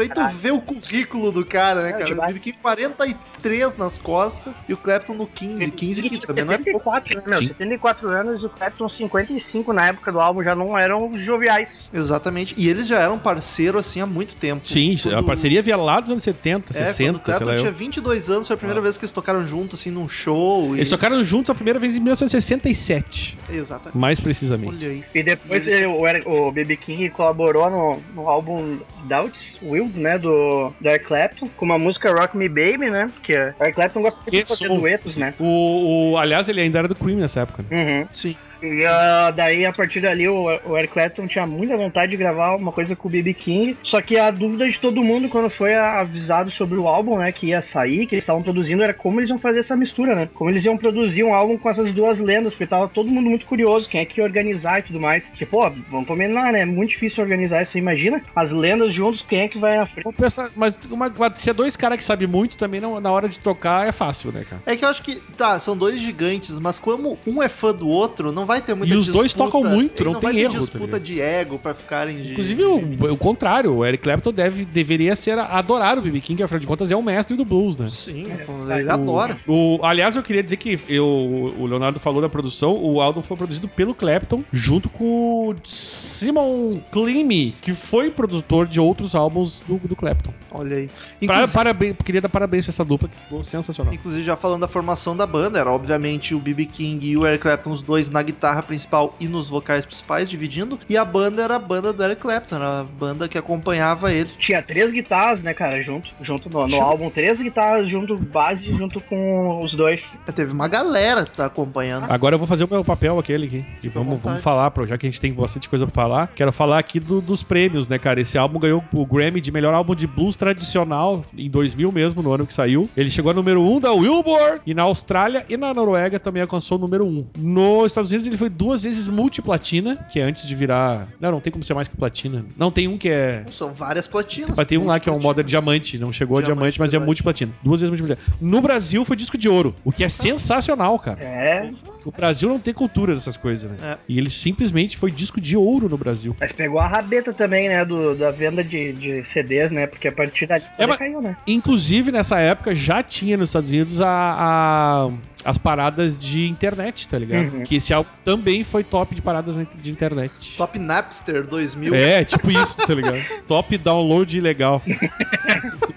Aí 0.00 0.08
tu 0.08 0.28
vê 0.40 0.50
o 0.50 0.60
currículo 0.60 1.32
do 1.32 1.44
cara, 1.44 1.82
né, 1.82 1.88
É, 1.88 1.92
cara? 1.92 2.04
O 2.04 2.08
demais. 2.08 2.32
BB 2.32 2.40
King 2.40 2.58
43 2.60 3.76
nas 3.76 3.98
costas 3.98 4.54
e 4.68 4.72
o 4.72 4.76
Clapton 4.76 5.14
no 5.14 5.26
15. 5.26 5.70
15 5.70 6.02
que 6.08 6.26
também 6.26 6.44
não 6.44 6.52
é. 6.54 6.58
74, 6.58 7.16
né, 7.16 7.22
meu? 7.26 7.38
Sim. 7.38 7.46
74 7.48 8.08
anos 8.08 8.42
e 8.42 8.46
o 8.46 8.48
Clapton 8.48 8.88
55 8.88 9.72
na 9.72 9.86
época 9.86 10.12
do 10.12 10.20
álbum 10.20 10.42
já 10.42 10.54
não 10.54 10.78
eram 10.78 11.12
joviais. 11.20 11.90
Exatamente. 11.92 12.54
E 12.56 12.68
eles 12.68 12.86
já 12.86 13.00
eram 13.00 13.18
parceiro 13.18 13.78
assim 13.78 14.00
há 14.00 14.06
muito 14.06 14.36
tempo. 14.36 14.63
Sim, 14.64 14.96
Quando- 15.02 15.18
a 15.18 15.22
parceria 15.22 15.62
via 15.62 15.76
lá 15.76 16.00
dos 16.00 16.10
anos 16.10 16.22
70, 16.24 16.72
É, 16.72 16.76
quando 16.78 16.84
o 16.84 16.86
60, 16.88 17.12
sei 17.14 17.22
Clapton 17.24 17.44
lá. 17.44 17.56
tinha 17.56 17.68
Eu. 17.68 17.74
22 17.74 18.30
anos, 18.30 18.46
foi 18.46 18.54
a 18.54 18.56
primeira 18.56 18.80
vez 18.80 18.96
que 18.98 19.04
eles 19.04 19.12
tocaram 19.12 19.46
junto, 19.46 19.76
assim, 19.76 19.90
num 19.90 20.08
show. 20.08 20.74
E... 20.74 20.78
Eles 20.78 20.88
tocaram 20.88 21.22
juntos 21.24 21.50
a 21.50 21.54
primeira 21.54 21.78
vez 21.78 21.96
em 21.96 22.00
1967, 22.00 23.38
Exatamente. 23.48 23.96
mais 23.98 24.20
precisamente. 24.20 24.74
Olha 24.76 24.88
aí. 24.88 25.04
E 25.14 25.22
depois 25.22 25.66
E 25.66 25.70
ele- 25.70 25.86
o, 25.86 26.48
o 26.48 26.52
BB 26.52 26.76
King 26.76 27.10
colaborou 27.10 27.70
no, 27.70 28.00
no 28.14 28.28
álbum 28.28 28.78
Doubts 29.08 29.58
Wild, 29.62 29.98
né, 29.98 30.18
do, 30.18 30.72
do 30.80 30.88
Eric 30.88 31.04
Clapton, 31.06 31.48
com 31.56 31.64
uma 31.64 31.78
música 31.78 32.12
Rock 32.12 32.36
Me 32.36 32.48
Baby, 32.48 32.90
né, 32.90 33.10
porque 33.14 33.34
o 33.34 33.62
Eric 33.62 33.74
Clapton 33.74 34.02
gosta 34.02 34.20
de 34.30 34.44
fazer 34.46 34.68
duetos, 34.68 35.16
né. 35.16 35.34
O, 35.38 36.12
o- 36.12 36.18
aliás, 36.18 36.48
ele 36.48 36.60
ainda 36.60 36.78
era 36.78 36.88
do 36.88 36.94
Cream 36.94 37.18
nessa 37.18 37.40
época. 37.40 37.64
né? 37.68 38.00
Uhum. 38.02 38.08
Sim. 38.12 38.36
E 38.64 38.84
ah, 38.86 39.30
daí, 39.30 39.64
a 39.66 39.72
partir 39.72 40.00
dali, 40.00 40.28
o, 40.28 40.46
o 40.64 40.78
Eric 40.78 40.92
Clapton 40.94 41.26
tinha 41.26 41.46
muita 41.46 41.76
vontade 41.76 42.10
de 42.10 42.16
gravar 42.16 42.56
uma 42.56 42.72
coisa 42.72 42.96
com 42.96 43.08
o 43.08 43.10
BB 43.10 43.34
King. 43.34 43.76
Só 43.82 44.00
que 44.00 44.16
a 44.18 44.30
dúvida 44.30 44.68
de 44.68 44.78
todo 44.78 45.02
mundo, 45.04 45.28
quando 45.28 45.50
foi 45.50 45.74
avisado 45.74 46.50
sobre 46.50 46.78
o 46.78 46.88
álbum, 46.88 47.18
né, 47.18 47.30
que 47.32 47.48
ia 47.48 47.62
sair, 47.62 48.06
que 48.06 48.14
eles 48.14 48.24
estavam 48.24 48.42
produzindo, 48.42 48.82
era 48.82 48.94
como 48.94 49.20
eles 49.20 49.30
iam 49.30 49.38
fazer 49.38 49.60
essa 49.60 49.76
mistura, 49.76 50.14
né? 50.14 50.28
Como 50.34 50.50
eles 50.50 50.64
iam 50.64 50.76
produzir 50.76 51.24
um 51.24 51.34
álbum 51.34 51.56
com 51.58 51.68
essas 51.70 51.92
duas 51.92 52.18
lendas, 52.18 52.52
porque 52.52 52.66
tava 52.66 52.88
todo 52.88 53.10
mundo 53.10 53.28
muito 53.28 53.46
curioso, 53.46 53.88
quem 53.88 54.00
é 54.00 54.04
que 54.04 54.20
ia 54.20 54.24
organizar 54.24 54.78
e 54.80 54.82
tudo 54.82 55.00
mais. 55.00 55.28
Porque, 55.28 55.46
pô, 55.46 55.68
vamos 55.90 56.06
combinar, 56.06 56.52
né? 56.52 56.60
É 56.60 56.64
muito 56.66 56.90
difícil 56.90 57.22
organizar 57.22 57.62
isso. 57.62 57.76
Imagina 57.78 58.22
as 58.34 58.50
lendas 58.50 58.92
juntos, 58.92 59.22
quem 59.28 59.40
é 59.42 59.48
que 59.48 59.58
vai 59.58 59.76
na 59.76 59.86
frente? 59.86 60.12
Pensar, 60.16 60.50
mas 60.56 60.78
uma, 60.90 61.12
se 61.34 61.50
é 61.50 61.52
dois 61.54 61.76
caras 61.76 61.98
que 61.98 62.04
sabem 62.04 62.26
muito, 62.28 62.56
também 62.56 62.80
não- 62.80 63.00
na 63.00 63.10
hora 63.10 63.28
de 63.28 63.38
tocar 63.38 63.86
é 63.86 63.92
fácil, 63.92 64.32
né, 64.32 64.44
cara? 64.48 64.62
É 64.66 64.76
que 64.76 64.84
eu 64.84 64.88
acho 64.88 65.02
que, 65.02 65.16
tá, 65.36 65.58
são 65.58 65.76
dois 65.76 66.00
gigantes, 66.00 66.58
mas 66.58 66.78
como 66.78 67.18
um 67.26 67.42
é 67.42 67.48
fã 67.48 67.72
do 67.74 67.88
outro, 67.88 68.32
não 68.32 68.46
vai 68.46 68.53
ter 68.60 68.74
muita 68.74 68.92
E 68.94 68.96
os 68.96 69.06
dois 69.08 69.32
tocam 69.32 69.62
muito, 69.64 70.00
e 70.00 70.04
não 70.04 70.12
tem 70.14 70.20
vai 70.22 70.32
ter 70.34 70.40
erro, 70.40 70.52
tá 70.54 70.58
disputa 70.60 70.84
ligado? 70.84 71.02
de 71.02 71.20
ego 71.20 71.58
pra 71.58 71.74
ficarem 71.74 72.22
de... 72.22 72.32
Inclusive, 72.32 72.62
o, 72.64 73.12
o 73.12 73.16
contrário, 73.16 73.72
o 73.74 73.84
Eric 73.84 74.02
Clapton 74.02 74.32
deve, 74.32 74.64
deveria 74.64 75.14
ser 75.16 75.38
adorar 75.38 75.98
o 75.98 76.02
BB 76.02 76.20
King, 76.20 76.42
afinal 76.42 76.60
de 76.60 76.66
contas 76.66 76.90
é 76.90 76.96
o 76.96 77.02
mestre 77.02 77.36
do 77.36 77.44
blues, 77.44 77.76
né? 77.76 77.88
Sim, 77.88 78.26
É, 78.70 78.78
ele 78.80 78.90
adora. 78.90 79.38
O, 79.46 79.80
aliás, 79.82 80.16
eu 80.16 80.22
queria 80.22 80.42
dizer 80.42 80.56
que 80.56 80.78
eu, 80.88 81.06
o 81.06 81.66
Leonardo 81.66 81.98
falou 82.00 82.20
da 82.20 82.28
produção, 82.28 82.76
o 82.76 83.00
álbum 83.00 83.22
foi 83.22 83.36
produzido 83.36 83.68
pelo 83.68 83.94
Clapton, 83.94 84.42
junto 84.52 84.88
com 84.88 85.48
o 85.50 85.54
Simon 85.64 86.78
Clemmy, 86.90 87.54
que 87.60 87.72
foi 87.74 88.10
produtor 88.10 88.66
de 88.66 88.78
outros 88.80 89.14
álbuns 89.14 89.62
do, 89.66 89.76
do 89.78 89.96
Clapton. 89.96 90.32
Olha 90.50 90.76
aí. 90.76 90.86
Pra- 90.88 91.36
Inclusive, 91.36 91.52
parabéns, 91.52 91.96
queria 92.04 92.20
dar 92.20 92.28
parabéns 92.28 92.64
pra 92.64 92.70
essa 92.70 92.84
dupla, 92.84 93.08
que 93.08 93.16
ficou 93.16 93.42
sensacional. 93.44 93.92
inclusive, 93.92 94.22
já 94.22 94.36
falando 94.36 94.60
da 94.62 94.68
formação 94.68 95.16
da 95.16 95.26
banda, 95.26 95.58
era 95.58 95.70
obviamente 95.70 96.34
o 96.34 96.38
BB 96.38 96.66
King 96.66 97.06
e 97.06 97.16
o 97.16 97.26
Eric 97.26 97.42
Clapton, 97.42 97.70
os 97.70 97.82
dois 97.82 98.10
na 98.10 98.22
guitarra 98.22 98.33
principal 98.62 99.14
e 99.20 99.26
nos 99.28 99.48
vocais 99.48 99.84
principais, 99.84 100.28
dividindo. 100.28 100.78
E 100.88 100.96
a 100.96 101.04
banda 101.04 101.42
era 101.42 101.56
a 101.56 101.58
banda 101.58 101.92
do 101.92 102.02
Eric 102.02 102.20
Clapton, 102.22 102.56
era 102.56 102.80
a 102.80 102.84
banda 102.84 103.28
que 103.28 103.38
acompanhava 103.38 104.12
ele. 104.12 104.30
Tinha 104.38 104.62
três 104.62 104.92
guitarras, 104.92 105.42
né, 105.42 105.54
cara, 105.54 105.80
junto, 105.80 106.10
junto 106.20 106.48
no, 106.50 106.66
no 106.66 106.80
álbum. 106.82 107.10
Três 107.10 107.40
guitarras 107.40 107.88
junto, 107.88 108.16
base, 108.16 108.74
junto 108.74 109.00
com 109.00 109.62
os 109.64 109.74
dois. 109.74 110.14
Teve 110.34 110.52
uma 110.52 110.68
galera 110.68 111.24
que 111.24 111.30
tá 111.32 111.46
acompanhando. 111.46 112.06
Agora 112.10 112.34
eu 112.34 112.38
vou 112.38 112.46
fazer 112.48 112.64
o 112.64 112.68
meu 112.70 112.84
papel 112.84 113.18
aquele 113.18 113.46
aqui. 113.46 113.64
E 113.82 113.88
vamos, 113.88 114.18
vamos 114.20 114.42
falar, 114.42 114.70
pro- 114.70 114.86
já 114.86 114.98
que 114.98 115.06
a 115.06 115.10
gente 115.10 115.20
tem 115.20 115.32
bastante 115.32 115.68
coisa 115.68 115.86
pra 115.86 115.94
falar. 115.94 116.26
Quero 116.34 116.52
falar 116.52 116.78
aqui 116.78 116.98
do- 117.00 117.20
dos 117.20 117.42
prêmios, 117.42 117.88
né, 117.88 117.98
cara? 117.98 118.20
Esse 118.20 118.36
álbum 118.38 118.58
ganhou 118.58 118.82
o 118.92 119.06
Grammy 119.06 119.40
de 119.40 119.50
melhor 119.52 119.74
álbum 119.74 119.94
de 119.94 120.06
blues 120.06 120.36
tradicional 120.36 121.24
em 121.36 121.48
2000 121.50 121.92
mesmo, 121.92 122.22
no 122.22 122.32
ano 122.32 122.46
que 122.46 122.54
saiu. 122.54 122.88
Ele 122.96 123.10
chegou 123.10 123.30
a 123.30 123.34
número 123.34 123.60
1 123.62 123.80
da 123.80 123.90
Billboard 123.94 124.60
e 124.66 124.74
na 124.74 124.82
Austrália 124.82 125.44
e 125.48 125.56
na 125.56 125.72
Noruega 125.74 126.18
também 126.18 126.42
alcançou 126.42 126.78
o 126.78 126.80
número 126.80 127.04
1. 127.06 127.26
Nos 127.38 127.86
Estados 127.92 128.10
Unidos 128.10 128.23
ele 128.26 128.36
foi 128.36 128.48
duas 128.48 128.82
vezes 128.82 129.08
multiplatina, 129.08 129.96
que 130.10 130.20
é 130.20 130.22
antes 130.22 130.46
de 130.46 130.54
virar. 130.54 131.08
Não, 131.20 131.30
não 131.32 131.40
tem 131.40 131.52
como 131.52 131.64
ser 131.64 131.74
mais 131.74 131.88
que 131.88 131.96
platina. 131.96 132.44
Não, 132.56 132.70
tem 132.70 132.88
um 132.88 132.96
que 132.98 133.08
é. 133.08 133.44
São 133.50 133.72
várias 133.72 134.06
platinas. 134.06 134.56
Mas 134.56 134.66
tem 134.66 134.78
um 134.78 134.86
lá 134.86 134.98
que 135.00 135.08
é 135.08 135.12
um 135.12 135.20
modern 135.20 135.46
diamante, 135.46 135.98
não 135.98 136.12
chegou 136.12 136.38
a 136.38 136.40
Diamante, 136.42 136.56
diamante, 136.58 136.80
mas 136.80 136.88
é 136.88 136.90
verdade. 136.92 137.06
multiplatina. 137.06 137.52
Duas 137.62 137.80
vezes 137.80 137.90
multiplatina. 137.90 138.36
No 138.40 138.60
Brasil 138.60 139.04
foi 139.04 139.16
disco 139.16 139.36
de 139.38 139.48
ouro, 139.48 139.74
o 139.84 139.92
que 139.92 140.04
é 140.04 140.08
sensacional, 140.08 140.98
cara. 140.98 141.20
É, 141.22 141.70
O 142.04 142.10
Brasil 142.10 142.48
não 142.48 142.58
tem 142.58 142.74
cultura 142.74 143.14
dessas 143.14 143.36
coisas, 143.36 143.70
né? 143.70 143.76
É. 143.82 143.98
E 144.08 144.18
ele 144.18 144.30
simplesmente 144.30 144.96
foi 144.96 145.10
disco 145.10 145.40
de 145.40 145.56
ouro 145.56 145.88
no 145.88 145.96
Brasil. 145.96 146.36
mas 146.38 146.52
pegou 146.52 146.78
a 146.78 146.86
rabeta 146.86 147.32
também, 147.32 147.68
né, 147.68 147.84
do, 147.84 148.14
da 148.14 148.30
venda 148.30 148.62
de, 148.62 148.92
de 148.92 149.24
CDs, 149.24 149.72
né, 149.72 149.86
porque 149.86 150.08
a 150.08 150.12
partir 150.12 150.46
da 150.46 150.56
É, 150.56 150.96
caiu, 150.96 151.20
né. 151.22 151.36
Inclusive, 151.46 152.12
nessa 152.12 152.38
época, 152.38 152.74
já 152.74 153.02
tinha 153.02 153.36
nos 153.36 153.48
Estados 153.50 153.70
Unidos 153.70 154.00
a, 154.00 154.08
a- 154.08 155.10
as 155.44 155.58
paradas 155.58 156.16
de 156.16 156.48
internet, 156.48 157.06
tá 157.06 157.18
ligado? 157.18 157.52
Uhum. 157.54 157.62
Que 157.62 157.76
esse 157.76 157.92
álbum 157.92 158.10
também 158.24 158.64
foi 158.64 158.82
top 158.82 159.14
de 159.14 159.22
paradas 159.22 159.56
de 159.76 159.90
internet. 159.90 160.56
Top 160.56 160.78
Napster 160.78 161.46
2000. 161.46 161.94
É, 161.94 162.24
tipo 162.24 162.50
isso, 162.50 162.86
tá 162.86 162.94
ligado? 162.94 163.18
top 163.46 163.76
download 163.76 164.36
ilegal. 164.36 164.82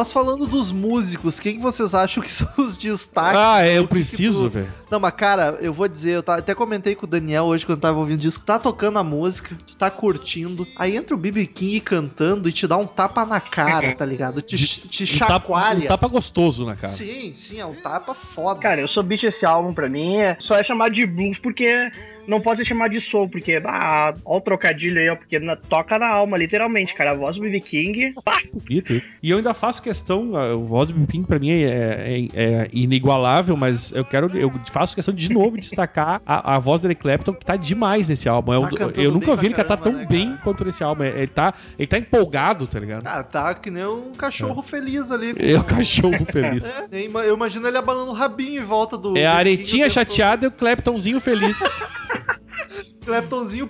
Mas 0.00 0.12
falando 0.12 0.46
dos 0.46 0.72
músicos, 0.72 1.38
quem 1.38 1.56
que 1.56 1.60
vocês 1.60 1.94
acham 1.94 2.22
que 2.22 2.30
são 2.32 2.48
os 2.56 2.78
destaques? 2.78 3.38
Ah, 3.38 3.62
é, 3.62 3.76
eu 3.76 3.82
O 3.84 3.88
preciso, 3.88 4.44
tu- 4.44 4.50
velho. 4.50 4.72
Não, 4.90 4.98
mas 4.98 5.12
cara, 5.12 5.58
eu 5.60 5.74
vou 5.74 5.86
dizer, 5.86 6.12
eu 6.16 6.24
até 6.34 6.54
comentei 6.54 6.94
com 6.94 7.04
o 7.04 7.08
Daniel 7.08 7.44
hoje 7.44 7.66
quando 7.66 7.76
eu 7.76 7.82
tava 7.82 7.98
ouvindo 7.98 8.18
disco, 8.20 8.42
tá 8.42 8.58
tocando 8.58 8.98
a 8.98 9.04
música, 9.04 9.54
tu 9.66 9.76
tá 9.76 9.90
curtindo, 9.90 10.66
aí 10.74 10.96
entra 10.96 11.14
o 11.14 11.18
BB 11.18 11.46
King 11.48 11.80
cantando 11.80 12.48
e 12.48 12.52
te 12.52 12.66
dá 12.66 12.78
um 12.78 12.86
tapa 12.86 13.26
na 13.26 13.40
cara, 13.40 13.94
tá 13.94 14.04
ligado? 14.06 14.40
Te, 14.40 14.56
De- 14.56 14.66
te 14.88 15.04
Um 15.14 15.18
tapa, 15.18 15.32
chacoalha. 15.34 15.84
um 15.84 15.88
tapa 15.88 16.08
gostoso 16.08 16.64
na 16.64 16.74
cara. 16.76 16.92
Sim, 16.94 17.32
sim, 17.34 17.60
é 17.60 17.66
um 17.66 17.74
tapa 17.74 18.14
foda. 18.14 18.58
Cara, 18.58 18.80
eu 18.80 18.88
sou 18.88 19.02
bicho 19.02 19.26
esse 19.26 19.44
álbum 19.44 19.74
pra 19.74 19.86
mim, 19.88 20.16
é, 20.16 20.34
só 20.40 20.56
é 20.56 20.64
chamado 20.64 20.94
de 20.94 21.04
blues 21.04 21.38
porque 21.38 21.92
não 22.30 22.40
pode 22.40 22.58
ser 22.60 22.64
chamado 22.64 22.92
de 22.92 23.00
soul, 23.00 23.28
porque, 23.28 23.60
ah, 23.64 24.14
ó 24.24 24.38
o 24.38 24.40
trocadilho 24.40 24.98
aí, 25.00 25.08
ó, 25.10 25.16
porque 25.16 25.38
na- 25.38 25.56
toca 25.56 25.98
na 25.98 26.08
alma, 26.08 26.36
literalmente, 26.38 26.94
cara, 26.94 27.10
a 27.10 27.14
voz 27.14 27.36
do 27.36 27.42
BB 27.42 27.60
King, 27.60 28.14
pá, 28.24 28.38
E, 28.70 29.30
eu 29.30 29.36
ainda 29.38 29.52
faço 29.52 29.82
questão, 29.82 30.36
a- 30.36 30.54
o 30.54 30.64
voz 30.64 30.88
do 30.88 30.94
Big 30.94 31.06
Ping 31.10 31.22
pra 31.24 31.38
mim 31.38 31.50
é, 31.50 32.28
é- 32.34 32.42
é 32.42 32.68
inigualável, 32.72 33.56
mas 33.56 33.92
eu 33.92 34.04
quero, 34.04 34.34
eu 34.36 34.50
faço 34.70 34.94
questão 34.94 35.12
de, 35.14 35.28
de 35.28 35.34
novo 35.34 35.58
destacar 35.58 36.22
a, 36.24 36.56
a 36.56 36.58
voz 36.58 36.80
do 36.80 36.86
Eric 36.86 37.02
Clapton, 37.02 37.32
que 37.34 37.44
tá 37.44 37.56
demais 37.56 38.08
nesse 38.08 38.28
álbum. 38.28 38.54
Eu, 38.54 38.60
Tá 38.70 38.86
eu 39.00 39.10
nunca 39.10 39.34
vi 39.36 39.46
ele 39.46 39.54
pra 39.54 39.64
cantar 39.64 39.76
tão 39.76 39.92
caramba, 39.92 40.10
né, 40.12 40.18
bem 40.18 40.28
cara? 40.30 40.40
quanto 40.42 40.64
nesse 40.64 40.82
álbum. 40.84 41.04
Ele 41.04 41.26
tá, 41.26 41.52
ele 41.78 41.86
tá 41.86 41.98
empolgado, 41.98 42.66
tá 42.66 42.78
ligado? 42.78 43.02
Cara, 43.02 43.24
tá 43.24 43.54
que 43.54 43.70
nem 43.70 43.84
um 43.84 44.12
cachorro 44.12 44.62
feliz 44.62 45.10
ali. 45.10 45.34
É 45.38 45.58
o 45.58 45.64
cachorro 45.64 46.24
feliz. 46.24 46.64
É, 46.92 47.26
eu 47.26 47.34
imagino 47.34 47.66
ele 47.66 47.76
abanando 47.76 48.10
o 48.10 48.14
rabinho 48.14 48.60
em 48.62 48.64
volta 48.64 48.96
do. 48.96 49.16
É 49.16 49.26
a 49.26 49.36
BB 49.38 49.50
King 49.50 49.58
aretinha 49.60 49.90
chateada 49.90 50.44
e 50.44 50.48
o 50.48 50.50
Claptonzinho 50.52 51.20
feliz. 51.20 51.56
todo. 52.68 53.00
Claptonzinho 53.04 53.66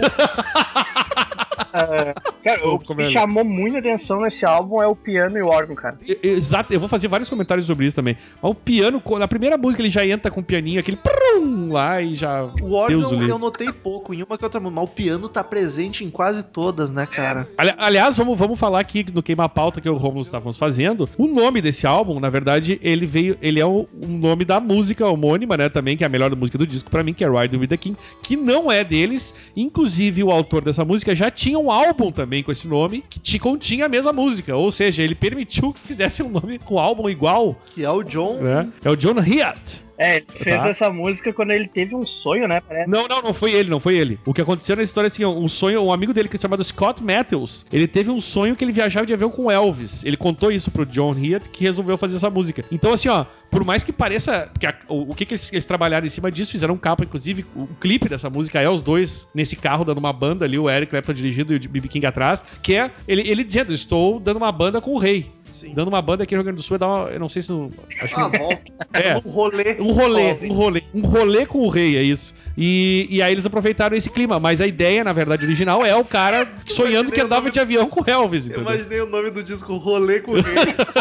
pimpão. 1.54 2.14
Cara, 2.42 2.68
o 2.68 2.78
que 2.78 2.94
me 2.94 3.04
chamou 3.10 3.44
muita 3.44 3.78
atenção 3.78 4.20
nesse 4.22 4.44
álbum 4.44 4.82
é 4.82 4.86
o 4.86 4.94
piano 4.94 5.38
e 5.38 5.42
o 5.42 5.46
órgão, 5.46 5.74
cara. 5.74 5.98
Exato, 6.22 6.72
eu 6.72 6.80
vou 6.80 6.88
fazer 6.88 7.08
vários 7.08 7.28
comentários 7.30 7.66
sobre 7.66 7.86
isso 7.86 7.96
também. 7.96 8.16
Mas 8.42 8.50
o 8.50 8.54
piano, 8.54 9.02
na 9.18 9.28
primeira 9.28 9.56
música, 9.56 9.82
ele 9.82 9.90
já 9.90 10.06
entra 10.06 10.30
com 10.30 10.40
o 10.40 10.44
pianinho, 10.44 10.80
aquele 10.80 10.96
prum 10.96 11.72
lá 11.72 12.00
e 12.02 12.14
já. 12.14 12.44
O 12.60 12.72
órgão 12.74 13.00
Deus 13.00 13.28
eu 13.28 13.38
notei 13.38 13.72
pouco 13.72 14.12
em 14.12 14.22
uma 14.22 14.36
que 14.36 14.44
outra, 14.44 14.60
mas 14.60 14.84
o 14.84 14.88
piano 14.88 15.28
tá 15.28 15.42
presente 15.42 16.04
em 16.04 16.10
quase 16.10 16.42
todas, 16.44 16.90
né, 16.90 17.06
cara? 17.06 17.48
Ali- 17.56 17.74
aliás, 17.78 18.16
vamos, 18.16 18.38
vamos 18.38 18.58
falar 18.58 18.80
aqui 18.80 19.06
no 19.12 19.22
Queima 19.22 19.48
Pauta 19.48 19.80
que 19.80 19.88
o 19.88 19.96
Romulo 19.96 20.22
estávamos 20.22 20.56
fazendo. 20.56 21.08
O 21.16 21.26
nome 21.26 21.60
desse 21.60 21.86
álbum, 21.86 22.20
na 22.20 22.28
verdade, 22.30 22.78
ele 22.82 23.06
veio. 23.06 23.36
Ele 23.40 23.60
é 23.60 23.66
o, 23.66 23.86
o 24.02 24.06
nome 24.06 24.44
da 24.44 24.60
música 24.60 25.06
homônima, 25.06 25.56
né? 25.56 25.68
Também, 25.68 25.96
que 25.96 26.04
é 26.04 26.06
a 26.06 26.10
melhor 26.10 26.34
música 26.36 26.58
do 26.58 26.66
disco 26.66 26.90
pra 26.90 27.02
mim, 27.02 27.12
que 27.14 27.24
é 27.24 27.28
Ride 27.30 27.56
with 27.56 27.68
the 27.68 27.76
King, 27.76 27.96
que 28.22 28.36
não 28.36 28.70
é 28.70 28.82
deles. 28.84 29.34
Inclusive, 29.56 30.22
o 30.22 30.30
autor 30.30 30.62
dessa 30.62 30.84
música 30.84 31.14
já 31.14 31.30
tinha 31.30 31.43
um 31.56 31.70
álbum 31.70 32.10
também 32.10 32.42
com 32.42 32.50
esse 32.52 32.66
nome, 32.66 33.04
que 33.08 33.18
te 33.20 33.38
continha 33.38 33.86
a 33.86 33.88
mesma 33.88 34.12
música. 34.12 34.56
Ou 34.56 34.70
seja, 34.72 35.02
ele 35.02 35.14
permitiu 35.14 35.72
que 35.72 35.80
fizesse 35.80 36.22
um 36.22 36.28
nome 36.30 36.58
com 36.58 36.78
álbum 36.78 37.08
igual, 37.08 37.60
Que 37.74 37.84
é 37.84 37.90
o 37.90 38.02
John. 38.02 38.38
né? 38.38 38.68
É 38.84 38.90
o 38.90 38.96
John 38.96 39.14
Hiatt. 39.20 39.84
É, 39.96 40.16
ele 40.16 40.26
fez 40.28 40.60
Tá. 40.60 40.68
essa 40.70 40.90
música 40.90 41.32
quando 41.32 41.52
ele 41.52 41.68
teve 41.68 41.94
um 41.94 42.04
sonho, 42.04 42.48
né? 42.48 42.60
Parece. 42.60 42.90
Não, 42.90 43.06
não, 43.06 43.22
não 43.22 43.32
foi 43.32 43.52
ele, 43.52 43.70
não 43.70 43.78
foi 43.78 43.94
ele. 43.96 44.18
O 44.26 44.34
que 44.34 44.40
aconteceu 44.40 44.74
na 44.74 44.82
história 44.82 45.06
é 45.06 45.08
assim, 45.08 45.24
um 45.24 45.46
sonho, 45.46 45.80
um 45.84 45.92
amigo 45.92 46.12
dele 46.12 46.28
que 46.28 46.34
é 46.36 46.40
chamado 46.40 46.64
Scott 46.64 47.00
Matthews, 47.00 47.64
ele 47.72 47.86
teve 47.86 48.10
um 48.10 48.20
sonho 48.20 48.56
que 48.56 48.64
ele 48.64 48.72
viajava 48.72 49.06
de 49.06 49.14
avião 49.14 49.30
com 49.30 49.48
Elvis. 49.48 50.02
Ele 50.04 50.16
contou 50.16 50.50
isso 50.50 50.68
pro 50.72 50.84
John 50.84 51.14
Hiatt, 51.16 51.48
que 51.48 51.62
resolveu 51.62 51.96
fazer 51.96 52.16
essa 52.16 52.28
música. 52.28 52.64
Então, 52.72 52.92
assim, 52.92 53.08
ó, 53.08 53.24
por 53.54 53.64
mais 53.64 53.84
que 53.84 53.92
pareça. 53.92 54.50
Que 54.58 54.66
a- 54.66 54.74
o, 54.88 55.12
o 55.12 55.14
que, 55.14 55.24
que 55.24 55.34
eles, 55.34 55.52
eles 55.52 55.64
trabalharam 55.64 56.04
em 56.04 56.10
cima 56.10 56.28
disso, 56.30 56.50
fizeram 56.50 56.74
um 56.74 56.76
capa, 56.76 57.04
inclusive, 57.04 57.46
o, 57.54 57.62
o 57.62 57.68
clipe 57.80 58.08
dessa 58.08 58.28
música 58.28 58.60
é 58.60 58.68
os 58.68 58.82
dois 58.82 59.28
nesse 59.32 59.54
carro 59.54 59.84
dando 59.84 59.98
uma 59.98 60.12
banda 60.12 60.44
ali, 60.44 60.58
o 60.58 60.68
Eric 60.68 60.90
Clapton 60.90 61.12
dirigindo 61.12 61.52
e 61.52 61.56
o 61.56 61.60
BB 61.68 61.86
King 61.88 62.04
atrás, 62.06 62.44
que 62.60 62.74
é 62.74 62.90
ele, 63.06 63.22
ele 63.28 63.44
dizendo: 63.44 63.72
Estou 63.72 64.18
dando 64.18 64.38
uma 64.38 64.50
banda 64.50 64.80
com 64.80 64.90
o 64.92 64.98
rei. 64.98 65.30
Sim. 65.44 65.74
Dando 65.74 65.88
uma 65.88 66.00
banda 66.00 66.24
aqui 66.24 66.34
no 66.34 66.38
Rio 66.40 66.44
Grande 66.46 66.56
do 66.56 66.62
Sul 66.62 66.76
é 66.76 66.78
dar 66.78 66.88
uma. 66.88 67.08
Eu 67.10 67.20
não 67.20 67.28
sei 67.28 67.42
se. 67.42 67.52
não- 67.52 67.70
Acho 68.00 68.14
que. 68.14 68.20
Ah, 68.20 68.28
volta. 68.28 68.62
É. 68.94 69.16
Um 69.16 69.30
rolê. 69.30 69.76
Um 69.80 69.92
rolê, 69.92 70.32
um 70.42 70.52
rolê. 70.52 70.82
Um 70.94 71.00
rolê 71.00 71.46
com 71.46 71.58
o 71.58 71.68
rei, 71.68 71.96
é 71.96 72.02
isso. 72.02 72.32
E, 72.56 73.06
e 73.10 73.20
aí 73.20 73.32
eles 73.32 73.44
aproveitaram 73.44 73.96
esse 73.96 74.08
clima. 74.08 74.38
Mas 74.40 74.60
a 74.60 74.66
ideia, 74.66 75.02
na 75.04 75.12
verdade, 75.12 75.44
original 75.44 75.84
é 75.84 75.94
o 75.96 76.04
cara 76.04 76.48
sonhando 76.68 77.10
que 77.12 77.20
andava 77.20 77.50
de 77.50 77.58
avião 77.60 77.88
com 77.88 78.00
o 78.00 78.04
Elvis, 78.10 78.44
Eu 78.48 78.52
entendeu? 78.56 78.72
imaginei 78.72 79.00
o 79.00 79.06
nome 79.06 79.30
do 79.30 79.42
disco 79.42 79.76
Rolê 79.76 80.20
com 80.20 80.32
o 80.32 80.34
Rei. 80.40 80.54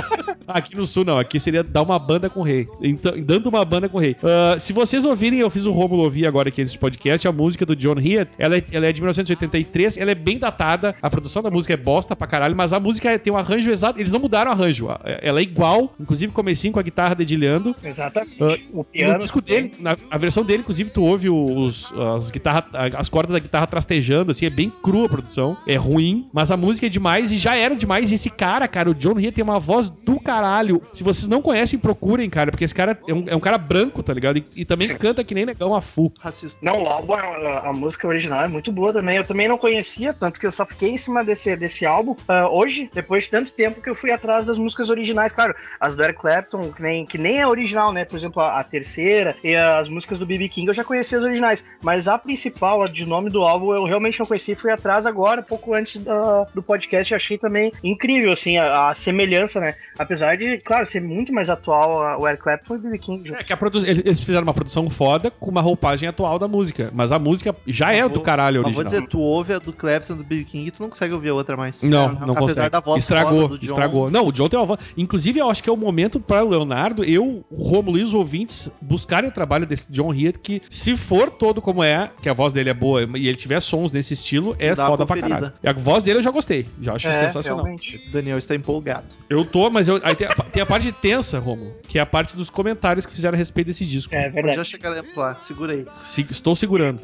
Aqui 0.48 0.76
no 0.76 0.86
sul, 0.86 1.06
não. 1.06 1.18
Aqui 1.20 1.40
seria 1.40 1.64
dar 1.64 1.82
uma 1.84 1.98
banda 1.98 2.30
com 2.30 2.43
o 2.44 2.46
rei. 2.46 2.68
Então, 2.82 3.14
dando 3.18 3.48
uma 3.48 3.64
banda 3.66 3.90
com 3.90 3.98
o 3.98 4.02
rei. 4.02 4.16
Ah, 4.24 4.58
se 4.60 4.72
vocês 4.72 5.06
ouvirem, 5.06 5.40
eu 5.40 5.50
fiz 5.50 5.66
o 5.66 5.72
Romulo 5.72 6.04
ouvir 6.04 6.26
agora 6.26 6.50
aqui 6.50 6.62
nesse 6.62 6.78
podcast, 6.78 7.28
a 7.28 7.32
música 7.32 7.66
do 7.66 7.76
John 7.76 8.00
Hiatt, 8.00 8.32
ela 8.38 8.58
é, 8.58 8.64
ela 8.72 8.86
é 8.86 8.94
de 8.94 9.02
1983, 9.02 9.98
ela 9.98 10.12
é 10.12 10.16
bem 10.16 10.38
datada, 10.38 10.96
a 11.02 11.10
produção 11.10 11.42
da 11.42 11.50
música 11.50 11.74
é 11.74 11.78
bosta 11.78 12.16
pra 12.16 12.28
caralho, 12.28 12.56
mas 12.56 12.74
a 12.74 12.80
música 12.80 13.18
tem 13.18 13.34
um 13.34 13.38
arranjo 13.38 13.70
exato, 13.70 14.00
eles 14.00 14.12
não 14.12 14.20
mudaram 14.20 14.52
o 14.52 14.54
arranjo, 14.54 14.88
ela 15.22 15.40
é 15.40 15.44
igual, 15.44 15.94
inclusive 16.00 16.32
comecinho 16.32 16.74
com 16.74 16.80
a 16.80 16.84
guitarra 16.84 17.16
dedilhando, 17.16 17.76
Exatamente. 17.84 18.42
Ah, 18.42 18.58
o 18.72 18.84
piano. 18.84 19.14
no 19.14 19.20
disco 19.20 19.42
dele, 19.42 19.74
na 19.80 19.96
a 20.10 20.18
versão 20.18 20.44
dele, 20.44 20.62
inclusive, 20.62 20.90
tu 20.90 21.04
ouve 21.04 21.30
os, 21.30 21.92
as, 22.16 22.32
guitarra, 22.32 22.66
as 22.98 23.10
cordas 23.10 23.34
da 23.34 23.40
guitarra 23.40 23.68
trastejando, 23.68 24.32
assim, 24.32 24.46
é 24.46 24.50
bem 24.50 24.72
crua 24.84 25.06
a 25.06 25.10
produção. 25.10 25.58
É 25.68 25.76
ruim, 25.76 26.28
mas 26.32 26.52
a 26.52 26.58
música 26.58 26.86
é 26.86 26.90
demais 26.90 27.32
e 27.32 27.38
já 27.38 27.56
era 27.56 27.76
demais. 27.76 28.12
E 28.12 28.16
esse 28.16 28.30
cara, 28.30 28.68
cara, 28.68 28.90
o 28.90 28.94
John 28.94 29.20
Hiatt 29.20 29.36
tem 29.36 29.44
uma 29.44 29.60
voz 29.60 29.90
do 29.90 30.20
caralho. 30.20 30.82
Se 30.94 31.04
vocês 31.04 31.28
não 31.28 31.42
conhecem, 31.42 31.80
procurem, 31.80 32.30
cara, 32.34 32.52
porque 32.52 32.66
esse 32.66 32.74
cara 32.74 32.98
é 33.08 33.14
um, 33.14 33.24
é 33.28 33.36
um 33.36 33.40
cara 33.40 33.58
branco, 33.58 34.02
tá 34.02 34.14
ligado? 34.14 34.38
E, 34.38 34.46
e 34.58 34.66
também 34.66 34.88
canta 34.98 35.24
que 35.24 35.36
nem 35.36 35.46
negão 35.46 35.76
a 35.76 35.82
full. 35.82 36.12
Racista. 36.20 36.60
Não, 36.64 36.84
o 36.84 36.88
álbum, 36.88 37.14
a, 37.14 37.70
a 37.70 37.74
música 37.74 38.08
original 38.08 38.44
é 38.46 38.48
muito 38.48 38.72
boa 38.72 38.92
também. 38.92 39.18
Eu 39.18 39.24
também 39.26 39.48
não 39.48 39.58
conhecia, 39.58 40.14
tanto 40.14 40.40
que 40.40 40.48
eu 40.48 40.52
só 40.52 40.66
fiquei 40.66 40.90
em 40.90 40.98
cima 40.98 41.24
desse, 41.24 41.56
desse 41.56 41.86
álbum 41.86 42.16
ah, 42.28 42.50
hoje, 42.50 42.90
depois 42.94 43.26
de 43.26 43.30
tanto 43.30 43.52
tempo 43.52 43.82
que 43.82 43.90
eu 43.90 43.96
fui 43.96 44.12
atrás 44.12 44.46
das 44.46 44.58
músicas 44.58 44.90
originais. 44.90 45.32
Claro, 45.34 45.54
as 45.80 45.96
do 45.96 46.04
Eric 46.04 46.20
Clapton, 46.20 46.72
que 46.72 46.82
nem, 46.82 47.06
que 47.06 47.18
nem 47.18 47.40
é 47.40 47.48
original, 47.48 47.92
né? 47.94 48.06
Por 48.06 48.18
exemplo, 48.18 48.42
a, 48.42 48.60
a 48.60 48.64
terceira 48.64 49.36
e 49.44 49.56
as 49.56 49.88
músicas 49.90 50.18
do 50.20 50.26
B.B. 50.26 50.50
King 50.50 50.68
eu 50.68 50.74
já 50.74 50.84
conhecia 50.84 51.18
as 51.20 51.24
originais. 51.24 51.64
Mas 51.84 52.08
a 52.08 52.18
principal, 52.18 52.82
a 52.84 52.88
de 52.88 53.06
nome 53.06 53.30
do 53.30 53.42
álbum, 53.42 53.74
eu 53.74 53.84
realmente 53.84 54.20
não 54.20 54.26
conhecia. 54.26 54.56
Fui 54.56 54.72
atrás 54.72 55.06
agora, 55.06 55.42
pouco 55.44 55.74
antes 55.74 56.02
da- 56.02 56.46
do 56.54 56.64
podcast. 56.64 57.14
e 57.14 57.16
Achei 57.16 57.38
também 57.38 57.72
incrível, 57.84 58.32
assim, 58.32 58.58
a, 58.58 58.90
a 58.90 58.96
semelhança, 58.96 59.60
né? 59.60 59.76
Apesar 59.98 60.36
de, 60.38 60.58
claro, 60.60 60.86
ser 60.86 61.02
muito 61.02 61.32
mais 61.34 61.50
atual 61.50 62.02
a- 62.02 62.13
o 62.18 62.28
Eric 62.28 62.44
Clapton 62.44 62.76
e 62.76 62.78
o 62.78 62.82
B.B. 62.82 62.98
King. 62.98 63.28
junto. 63.30 63.40
É 63.40 63.44
que 63.44 63.54
a 63.54 63.58
produ- 63.58 63.86
eles 63.86 64.20
fizeram 64.20 64.44
uma 64.44 64.54
produção 64.54 64.90
foda 64.90 65.32
com 65.32 65.50
uma 65.52 65.62
roupagem 65.62 66.08
atual 66.10 66.38
da 66.40 66.48
música. 66.48 66.90
Mas 66.94 67.12
a 67.12 67.20
música 67.20 67.56
já 67.68 67.92
é 67.92 68.08
do 68.08 68.22
caralho 68.22 68.62
Mas 68.62 68.68
original. 68.76 68.92
vou 68.92 69.00
dizer, 69.00 69.08
tu 69.10 69.20
ouve 69.20 69.54
a 69.54 69.60
do 69.60 69.74
Clapton 69.74 70.16
do 70.16 70.24
B.B. 70.24 70.44
King 70.46 70.68
e 70.68 70.72
tu 70.72 70.82
não 70.82 70.90
consegue 70.90 71.14
ouvir 71.14 71.30
a 71.30 71.34
outra 71.34 71.56
mais. 71.58 71.82
Não, 71.84 72.06
É, 72.06 72.08
não 72.08 72.14
Apesar 72.34 72.40
consegue. 72.40 72.70
da 72.70 72.80
voz 72.80 73.02
estragou, 73.02 73.42
foda 73.44 73.48
do 73.58 73.60
John. 73.60 73.72
estragou. 73.74 74.12
Não, 74.12 74.28
o 74.28 74.32
John 74.32 74.50
tem 74.50 74.60
uma 74.60 74.66
voz. 74.66 74.80
Inclusive, 74.98 75.40
eu 75.40 75.50
acho 75.50 75.62
que 75.64 75.70
é 75.70 75.74
o 75.74 75.78
momento 75.78 76.20
para 76.20 76.44
o 76.44 76.50
Leonardo, 76.50 77.04
eu, 77.04 77.44
o 77.50 77.64
Romulo 77.64 77.98
e 77.98 78.04
os 78.04 78.14
ouvintes 78.14 78.70
buscarem 78.82 79.30
o 79.30 79.34
trabalho 79.34 79.66
desse 79.66 79.92
John 79.92 80.14
Hiatt, 80.14 80.40
que 80.40 80.62
se 80.70 80.96
for 80.98 81.30
todo 81.30 81.62
como 81.62 81.84
é, 81.84 82.12
que 82.22 82.30
a 82.30 82.34
voz 82.34 82.54
dele 82.54 82.70
é 82.70 82.74
boa 82.74 83.04
e 83.16 83.28
ele 83.28 83.36
tiver 83.36 83.60
sons 83.62 83.92
nesse 83.92 84.14
estilo, 84.14 84.56
é 84.60 84.76
foda 84.76 85.06
pra 85.06 85.20
caralho. 85.22 85.54
E 85.64 85.68
a 85.68 85.74
voz 85.74 86.04
dele 86.04 86.20
eu 86.20 86.24
já 86.24 86.32
gostei, 86.32 86.66
já 86.82 86.94
acho 86.94 87.08
É, 87.08 87.14
sensacional. 87.14 87.64
realmente. 87.64 88.02
Daniel 88.12 88.38
está 88.38 88.56
empolgado. 88.56 89.08
Eu 89.30 89.44
tô, 89.46 89.70
mas 89.70 89.88
eu, 89.88 90.00
aí 90.04 90.16
tem, 90.16 90.28
a, 90.28 90.34
tem 90.34 90.62
a 90.62 90.66
parte 90.66 90.92
tensa, 90.92 91.40
Romulo, 91.40 91.74
que 91.88 91.98
é 92.00 92.02
a 92.04 92.06
parte 92.06 92.36
dos 92.36 92.50
comentários 92.50 93.06
que 93.06 93.14
fizeram 93.14 93.36
a 93.36 93.38
respeito 93.38 93.68
desse 93.68 93.86
disco. 93.86 94.14
É 94.14 94.30
verdade. 94.30 94.58
já 94.58 94.64
chegaremos 94.64 95.16
lá, 95.16 95.36
segura 95.36 95.74
aí. 95.74 95.86
Se- 96.06 96.28
estou 96.30 96.56
segurando. 96.56 97.02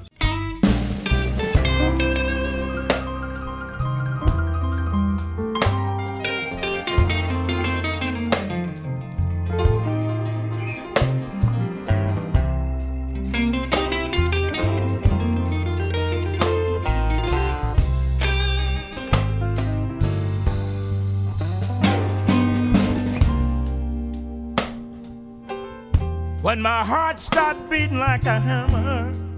Heart 26.90 27.20
starts 27.20 27.62
beating 27.70 28.00
like 28.00 28.26
a 28.26 28.40
hammer. 28.40 29.29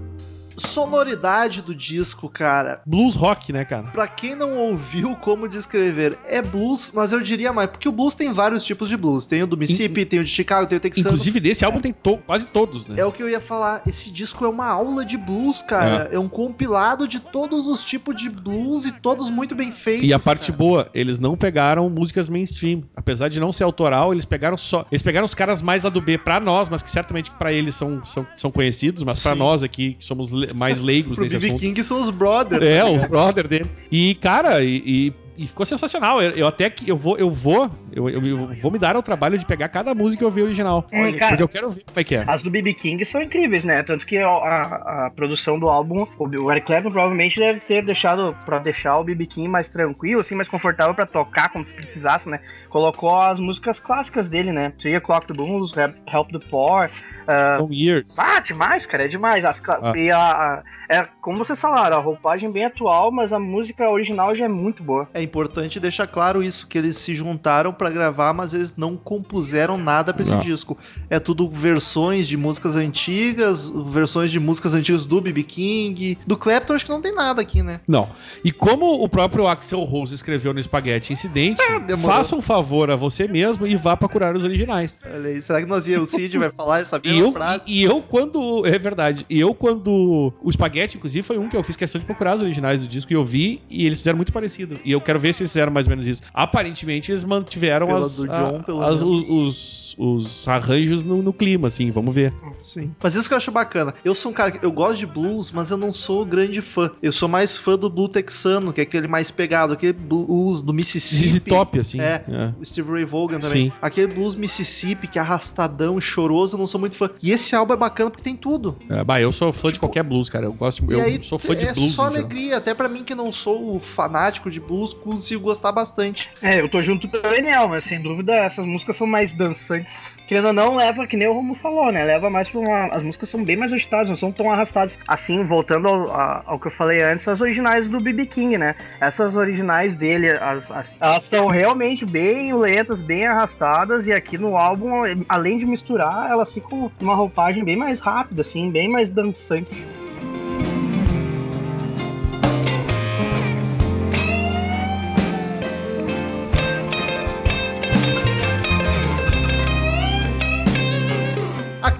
Sonoridade 0.62 1.62
do 1.62 1.74
disco, 1.74 2.28
cara. 2.28 2.80
Blues 2.86 3.14
rock, 3.14 3.52
né, 3.52 3.64
cara? 3.64 3.84
Pra 3.92 4.08
quem 4.08 4.34
não 4.34 4.56
ouviu 4.58 5.14
como 5.16 5.48
descrever, 5.48 6.18
é 6.26 6.40
blues, 6.42 6.92
mas 6.94 7.12
eu 7.12 7.20
diria 7.20 7.52
mais, 7.52 7.68
porque 7.70 7.88
o 7.88 7.92
blues 7.92 8.14
tem 8.14 8.32
vários 8.32 8.64
tipos 8.64 8.88
de 8.88 8.96
blues. 8.96 9.26
Tem 9.26 9.42
o 9.42 9.46
do 9.46 9.56
Mississippi, 9.56 10.04
tem 10.04 10.20
o 10.20 10.24
de 10.24 10.30
Chicago, 10.30 10.66
tem 10.66 10.76
o 10.78 10.80
texano. 10.80 11.08
Inclusive, 11.08 11.40
desse 11.40 11.64
álbum 11.64 11.80
tem 11.80 11.92
to- 11.92 12.18
quase 12.18 12.46
todos, 12.46 12.86
né? 12.86 12.96
É 12.98 13.04
o 13.04 13.12
que 13.12 13.22
eu 13.22 13.28
ia 13.28 13.40
falar. 13.40 13.82
Esse 13.86 14.10
disco 14.10 14.44
é 14.44 14.48
uma 14.48 14.66
aula 14.66 15.04
de 15.04 15.16
blues, 15.16 15.62
cara. 15.62 16.08
É, 16.12 16.18
um 16.18 16.28
compilado 16.28 17.06
de 17.06 17.20
todos 17.20 17.66
os 17.66 17.84
tipos 17.84 18.14
de 18.20 18.28
blues 18.30 18.86
e 18.86 18.92
todos 18.92 19.30
muito 19.30 19.54
bem 19.54 19.72
feitos. 19.72 20.04
E 20.04 20.12
a 20.12 20.18
parte 20.18 20.46
cara. 20.52 20.58
boa, 20.58 20.90
eles 20.94 21.18
não 21.18 21.36
pegaram 21.36 21.88
músicas 21.90 22.28
mainstream. 22.28 22.82
Apesar 22.96 23.28
de 23.28 23.38
não 23.40 23.52
ser 23.52 23.64
autoral, 23.64 24.12
eles 24.12 24.24
pegaram 24.24 24.56
só. 24.56 24.86
Eles 24.90 25.02
pegaram 25.02 25.26
os 25.26 25.34
caras 25.34 25.60
mais 25.62 25.82
lá 25.84 25.90
do 25.90 26.00
B 26.00 26.18
pra 26.18 26.40
nós, 26.40 26.68
mas 26.68 26.82
que 26.82 26.90
certamente 26.90 27.30
pra 27.32 27.52
eles 27.52 27.74
são, 27.74 28.04
são, 28.04 28.26
são 28.36 28.50
conhecidos, 28.50 29.02
mas 29.02 29.20
pra 29.20 29.32
Sim. 29.32 29.38
nós 29.38 29.62
aqui, 29.62 29.94
que 29.94 30.04
somos 30.04 30.30
le- 30.30 30.51
mais 30.54 30.80
leigos 30.80 31.18
nesse 31.18 31.36
BB 31.36 31.46
assunto. 31.48 31.60
King 31.60 31.84
são 31.84 32.00
os 32.00 32.10
brothers. 32.10 32.62
É, 32.62 32.80
tá 32.80 32.86
os 32.86 32.92
ligado? 32.92 33.10
brother 33.10 33.48
dele. 33.48 33.66
E, 33.90 34.14
cara, 34.16 34.62
e, 34.62 34.82
e- 34.86 35.12
e 35.36 35.46
ficou 35.46 35.64
sensacional. 35.66 36.20
Eu, 36.22 36.30
eu 36.32 36.46
até 36.46 36.68
que 36.70 36.88
eu 36.88 36.96
vou, 36.96 37.16
eu 37.18 37.30
vou, 37.30 37.70
eu, 37.92 38.08
eu- 38.08 38.26
eu 38.26 38.38
vou 38.56 38.70
me 38.70 38.78
dar 38.78 38.94
ao 38.96 39.02
trabalho 39.02 39.38
de 39.38 39.46
pegar 39.46 39.68
cada 39.68 39.94
música 39.94 40.22
e 40.22 40.26
ouvir 40.26 40.42
original. 40.42 40.86
Hum, 40.92 41.12
cara, 41.18 41.28
porque 41.28 41.42
eu 41.42 41.48
quero 41.48 41.70
ver 41.70 41.84
como 41.84 42.00
é 42.00 42.04
que 42.04 42.14
é. 42.14 42.24
As 42.26 42.42
do 42.42 42.50
BB 42.50 42.74
King 42.74 43.04
são 43.04 43.22
incríveis, 43.22 43.64
né? 43.64 43.82
Tanto 43.82 44.04
que 44.06 44.18
a, 44.18 44.28
a- 44.28 45.06
a 45.06 45.10
produção 45.10 45.58
do 45.58 45.68
álbum, 45.68 46.06
o 46.18 46.42
o 46.42 46.50
Eric 46.50 46.66
Clapton 46.66 46.90
provavelmente 46.90 47.38
deve 47.38 47.60
ter 47.60 47.82
deixado 47.84 48.36
pra 48.44 48.58
deixar 48.58 48.98
o 48.98 49.04
BB 49.04 49.26
King 49.26 49.48
mais 49.48 49.68
tranquilo, 49.68 50.20
assim, 50.20 50.34
mais 50.34 50.48
confortável 50.48 50.94
pra 50.94 51.06
tocar 51.06 51.50
como 51.50 51.64
se 51.64 51.74
precisasse, 51.74 52.28
né? 52.28 52.40
Colocou 52.68 53.14
as 53.20 53.38
músicas 53.38 53.78
clássicas 53.78 54.28
dele, 54.28 54.52
né? 54.52 54.72
Three 54.78 54.96
O'Clock 54.96 55.26
the 55.26 55.34
Blues, 55.34 55.72
Help 56.12 56.30
the 56.32 56.38
Poor. 56.50 56.90
ah, 57.26 57.56
São 57.58 57.72
years. 57.72 58.18
ah, 58.18 58.40
demais, 58.40 58.86
cara, 58.86 59.04
é 59.04 59.08
demais. 59.08 59.44
As, 59.44 59.62
Ah. 59.68 59.92
E 59.96 60.10
a, 60.10 60.18
a- 60.18 60.62
é, 60.88 61.06
como 61.22 61.38
vocês 61.38 61.58
falaram, 61.60 61.96
a 61.96 62.00
roupagem 62.00 62.50
bem 62.50 62.64
atual, 62.66 63.10
mas 63.10 63.32
a 63.32 63.38
música 63.38 63.88
original 63.88 64.34
já 64.34 64.44
é 64.44 64.48
muito 64.48 64.82
boa. 64.82 65.08
É 65.14 65.22
importante 65.32 65.80
deixar 65.80 66.06
claro 66.06 66.42
isso, 66.42 66.66
que 66.66 66.76
eles 66.76 66.96
se 66.98 67.14
juntaram 67.14 67.72
pra 67.72 67.88
gravar, 67.88 68.34
mas 68.34 68.52
eles 68.52 68.76
não 68.76 68.96
compuseram 68.98 69.78
nada 69.78 70.12
pra 70.12 70.22
esse 70.22 70.36
disco. 70.40 70.76
É 71.08 71.18
tudo 71.18 71.48
versões 71.48 72.28
de 72.28 72.36
músicas 72.36 72.76
antigas, 72.76 73.70
versões 73.86 74.30
de 74.30 74.38
músicas 74.38 74.74
antigas 74.74 75.06
do 75.06 75.20
B.B. 75.20 75.42
King. 75.42 76.18
Do 76.26 76.36
Clapton 76.36 76.74
acho 76.74 76.84
que 76.84 76.90
não 76.90 77.00
tem 77.00 77.14
nada 77.14 77.40
aqui, 77.40 77.62
né? 77.62 77.80
Não. 77.88 78.10
E 78.44 78.52
como 78.52 79.02
o 79.02 79.08
próprio 79.08 79.46
Axel 79.48 79.80
Rose 79.80 80.14
escreveu 80.14 80.52
no 80.52 80.62
Spaghetti 80.62 81.12
Incidente, 81.14 81.62
demorou. 81.86 82.16
faça 82.16 82.36
um 82.36 82.42
favor 82.42 82.90
a 82.90 82.96
você 82.96 83.26
mesmo 83.26 83.66
e 83.66 83.74
vá 83.76 83.96
procurar 83.96 84.36
os 84.36 84.44
originais. 84.44 85.00
Olha 85.04 85.30
aí, 85.30 85.40
será 85.40 85.60
que 85.62 85.66
nós 85.66 85.88
ia, 85.88 86.00
o 86.00 86.04
Cid 86.06 86.36
vai 86.36 86.50
falar 86.50 86.80
essa 86.80 87.00
E 87.02 87.08
mesma 87.08 87.26
eu, 87.26 87.32
frase? 87.32 87.64
e, 87.66 87.80
e 87.80 87.82
eu, 87.82 88.02
quando. 88.02 88.66
É 88.66 88.78
verdade. 88.78 89.24
E 89.30 89.40
eu, 89.40 89.54
quando. 89.54 90.32
O 90.42 90.52
Spaghetti, 90.52 90.96
inclusive, 90.98 91.26
foi 91.26 91.38
um 91.38 91.48
que 91.48 91.56
eu 91.56 91.62
fiz 91.62 91.76
questão 91.76 91.98
de 91.98 92.04
procurar 92.06 92.34
os 92.34 92.42
originais 92.42 92.80
do 92.80 92.86
disco 92.86 93.12
e 93.12 93.14
eu 93.16 93.24
vi 93.24 93.62
e 93.70 93.86
eles 93.86 93.98
fizeram 93.98 94.16
muito 94.16 94.32
parecido. 94.32 94.78
E 94.84 94.92
eu 94.92 95.00
quero 95.00 95.11
ver 95.18 95.32
se 95.32 95.42
eles 95.42 95.50
fizeram 95.52 95.72
mais 95.72 95.86
ou 95.86 95.90
menos 95.90 96.06
isso. 96.06 96.22
Aparentemente, 96.32 97.10
eles 97.12 97.24
mantiveram 97.24 97.86
Pela 97.86 98.06
as, 98.06 98.16
John, 98.16 98.62
pelo 98.62 98.82
as- 98.82 99.00
os, 99.00 99.28
os, 99.30 99.94
os 99.98 100.48
arranjos 100.48 101.04
no, 101.04 101.22
no 101.22 101.32
clima, 101.32 101.68
assim. 101.68 101.90
Vamos 101.90 102.14
ver. 102.14 102.32
Sim. 102.58 102.92
Mas 103.02 103.14
isso 103.14 103.28
que 103.28 103.34
eu 103.34 103.38
acho 103.38 103.50
bacana. 103.50 103.94
Eu 104.04 104.14
sou 104.14 104.30
um 104.30 104.34
cara 104.34 104.50
que 104.50 104.64
eu 104.64 104.72
gosto 104.72 104.98
de 104.98 105.06
blues, 105.06 105.50
mas 105.52 105.70
eu 105.70 105.76
não 105.76 105.92
sou 105.92 106.24
grande 106.24 106.60
fã. 106.62 106.90
Eu 107.02 107.12
sou 107.12 107.28
mais 107.28 107.56
fã 107.56 107.76
do 107.76 107.88
blues 107.90 108.10
texano, 108.12 108.72
que 108.72 108.80
é 108.80 108.84
aquele 108.84 109.08
mais 109.08 109.30
pegado, 109.30 109.72
aquele 109.72 109.92
blues 109.92 110.62
do 110.62 110.72
Mississippi. 110.72 111.50
Top, 111.50 111.78
assim. 111.78 112.00
É. 112.00 112.24
É. 112.28 112.52
O 112.60 112.64
Steve 112.64 112.90
Ray 112.90 113.04
Vaughan 113.04 113.38
também. 113.38 113.70
Sim. 113.70 113.72
Aquele 113.80 114.06
blues 114.12 114.34
Mississippi 114.34 115.06
que 115.06 115.18
é 115.18 115.22
arrastadão, 115.22 116.00
choroso, 116.00 116.54
eu 116.56 116.58
não 116.58 116.66
sou 116.66 116.80
muito 116.80 116.96
fã. 116.96 117.10
E 117.22 117.30
esse 117.32 117.54
álbum 117.54 117.74
é 117.74 117.76
bacana 117.76 118.10
porque 118.10 118.22
tem 118.24 118.36
tudo. 118.36 118.76
É, 118.88 119.02
bah, 119.04 119.20
eu 119.20 119.32
sou 119.32 119.52
fã 119.52 119.68
de 119.68 119.74
Tipo, 119.74 119.86
qualquer 119.86 120.02
blues, 120.02 120.28
cara. 120.28 120.46
Eu 120.46 120.52
gosto. 120.52 120.84
Eu 120.90 121.00
aí 121.00 121.22
sou 121.22 121.38
fã 121.38 121.54
de 121.56 121.66
é 121.66 121.72
blues. 121.72 121.92
só 121.92 122.04
em 122.08 122.10
geral. 122.12 122.24
alegria, 122.24 122.56
até 122.58 122.74
pra 122.74 122.88
mim 122.88 123.02
que 123.04 123.14
não 123.14 123.32
sou 123.32 123.78
fanático 123.80 124.50
de 124.50 124.60
blues, 124.60 124.92
consigo 125.02 125.42
gostar 125.42 125.72
bastante. 125.72 126.30
É, 126.40 126.60
eu 126.60 126.68
tô 126.68 126.80
junto 126.80 127.08
com 127.08 127.16
o 127.16 127.20
Daniel, 127.22 127.68
mas 127.68 127.84
sem 127.84 128.00
dúvida 128.00 128.32
essas 128.34 128.64
músicas 128.64 128.96
são 128.96 129.06
mais 129.06 129.32
dançantes. 129.34 130.18
Querendo 130.26 130.46
ou 130.48 130.52
não, 130.52 130.74
leva, 130.76 131.06
que 131.06 131.16
nem 131.16 131.28
o 131.28 131.32
Romulo 131.34 131.58
falou, 131.58 131.92
né? 131.92 132.04
Leva 132.04 132.30
mais 132.30 132.48
pra 132.48 132.60
uma. 132.60 132.86
As 132.86 133.02
músicas 133.02 133.28
são 133.28 133.44
bem 133.44 133.56
mais 133.56 133.72
agitadas, 133.72 134.08
não 134.08 134.16
são 134.16 134.32
tão 134.32 134.50
arrastadas. 134.50 134.98
Assim, 135.06 135.44
voltando 135.46 135.88
ao, 135.88 136.42
ao 136.46 136.58
que 136.58 136.68
eu 136.68 136.70
falei 136.72 137.02
antes, 137.02 137.26
as 137.28 137.40
originais 137.40 137.88
do 137.88 138.00
BB 138.00 138.26
King, 138.26 138.56
né? 138.56 138.74
Essas 139.00 139.36
originais 139.36 139.96
dele, 139.96 140.30
as, 140.30 140.70
as- 140.70 140.96
elas 141.00 141.24
são 141.24 141.46
realmente 141.48 142.06
bem 142.06 142.54
lentas, 142.54 143.02
bem 143.02 143.26
arrastadas, 143.26 144.06
e 144.06 144.12
aqui 144.12 144.38
no 144.38 144.56
álbum, 144.56 144.90
além 145.28 145.58
de 145.58 145.66
misturar, 145.66 146.30
elas 146.30 146.52
ficam 146.54 146.90
uma 147.00 147.14
roupagem 147.14 147.64
bem 147.64 147.76
mais 147.76 148.00
rápida, 148.00 148.40
assim, 148.40 148.70
bem 148.70 148.88
mais 148.88 149.10
dançante. 149.10 149.86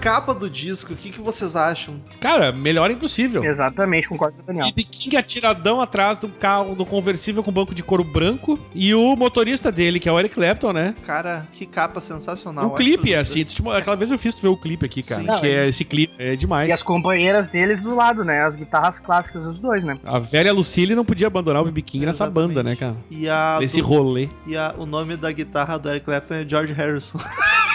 Capa 0.03 0.35
do 0.35 0.51
disco, 0.51 0.93
o 0.93 0.97
que, 0.97 1.11
que 1.11 1.21
vocês 1.21 1.55
acham? 1.55 2.01
Cara, 2.21 2.51
melhor 2.53 2.91
impossível. 2.91 3.45
Exatamente, 3.45 4.09
concordo 4.09 4.37
com 4.37 4.43
o 4.43 4.47
Daniel. 4.47 4.67
BB 4.67 4.83
King 4.83 5.17
atiradão 5.17 5.81
atrás 5.81 6.19
do 6.19 6.29
carro 6.29 6.75
do 6.75 6.85
conversível 6.85 7.43
com 7.43 7.53
banco 7.53 7.73
de 7.75 7.83
couro 7.83 8.03
branco 8.03 8.59
e 8.75 8.93
o 8.95 9.15
motorista 9.17 9.71
dele, 9.71 10.01
que 10.01 10.09
é 10.09 10.13
o 10.13 10.19
Eric 10.19 10.35
Clapton, 10.35 10.73
né? 10.73 10.95
Cara, 11.07 11.47
que 11.53 11.65
capa 11.67 12.01
sensacional. 12.01 12.67
o 12.67 12.71
clipe 12.75 13.13
é 13.15 13.19
assim, 13.19 13.45
tu 13.45 13.71
aquela 13.71 13.95
vez 13.97 14.11
eu 14.11 14.19
fiz 14.19 14.35
tu 14.35 14.43
ver 14.43 14.49
o 14.49 14.57
clipe 14.57 14.85
aqui, 14.85 15.03
cara. 15.03 15.23
Sim. 15.23 15.41
que 15.41 15.47
é 15.49 15.69
esse 15.69 15.85
clipe, 15.85 16.15
é 16.19 16.35
demais. 16.35 16.69
E 16.69 16.73
as 16.73 16.83
companheiras 16.83 17.47
deles 17.49 17.81
do 17.81 17.95
lado, 17.95 18.25
né? 18.25 18.43
As 18.43 18.57
guitarras 18.57 18.99
clássicas 18.99 19.45
dos 19.45 19.61
dois, 19.61 19.85
né? 19.85 19.99
A 20.05 20.19
velha 20.19 20.53
Lucille 20.53 20.95
não 20.97 21.05
podia 21.05 21.29
abandonar 21.29 21.63
o 21.63 21.67
BB 21.67 21.83
King 21.83 22.07
nessa 22.07 22.25
Exatamente. 22.25 22.49
banda, 22.55 22.63
né, 22.63 22.75
cara? 22.77 22.97
E, 23.11 23.29
a 23.29 23.59
Nesse 23.61 23.81
do- 23.81 23.87
rolê. 23.87 24.29
e 24.47 24.57
a- 24.57 24.75
o 24.77 24.85
nome 24.85 25.17
da 25.17 25.31
guitarra 25.31 25.79
do 25.79 25.89
Eric 25.89 26.05
Clapton 26.07 26.35
é 26.35 26.45
George 26.49 26.73
Harrison. 26.73 27.19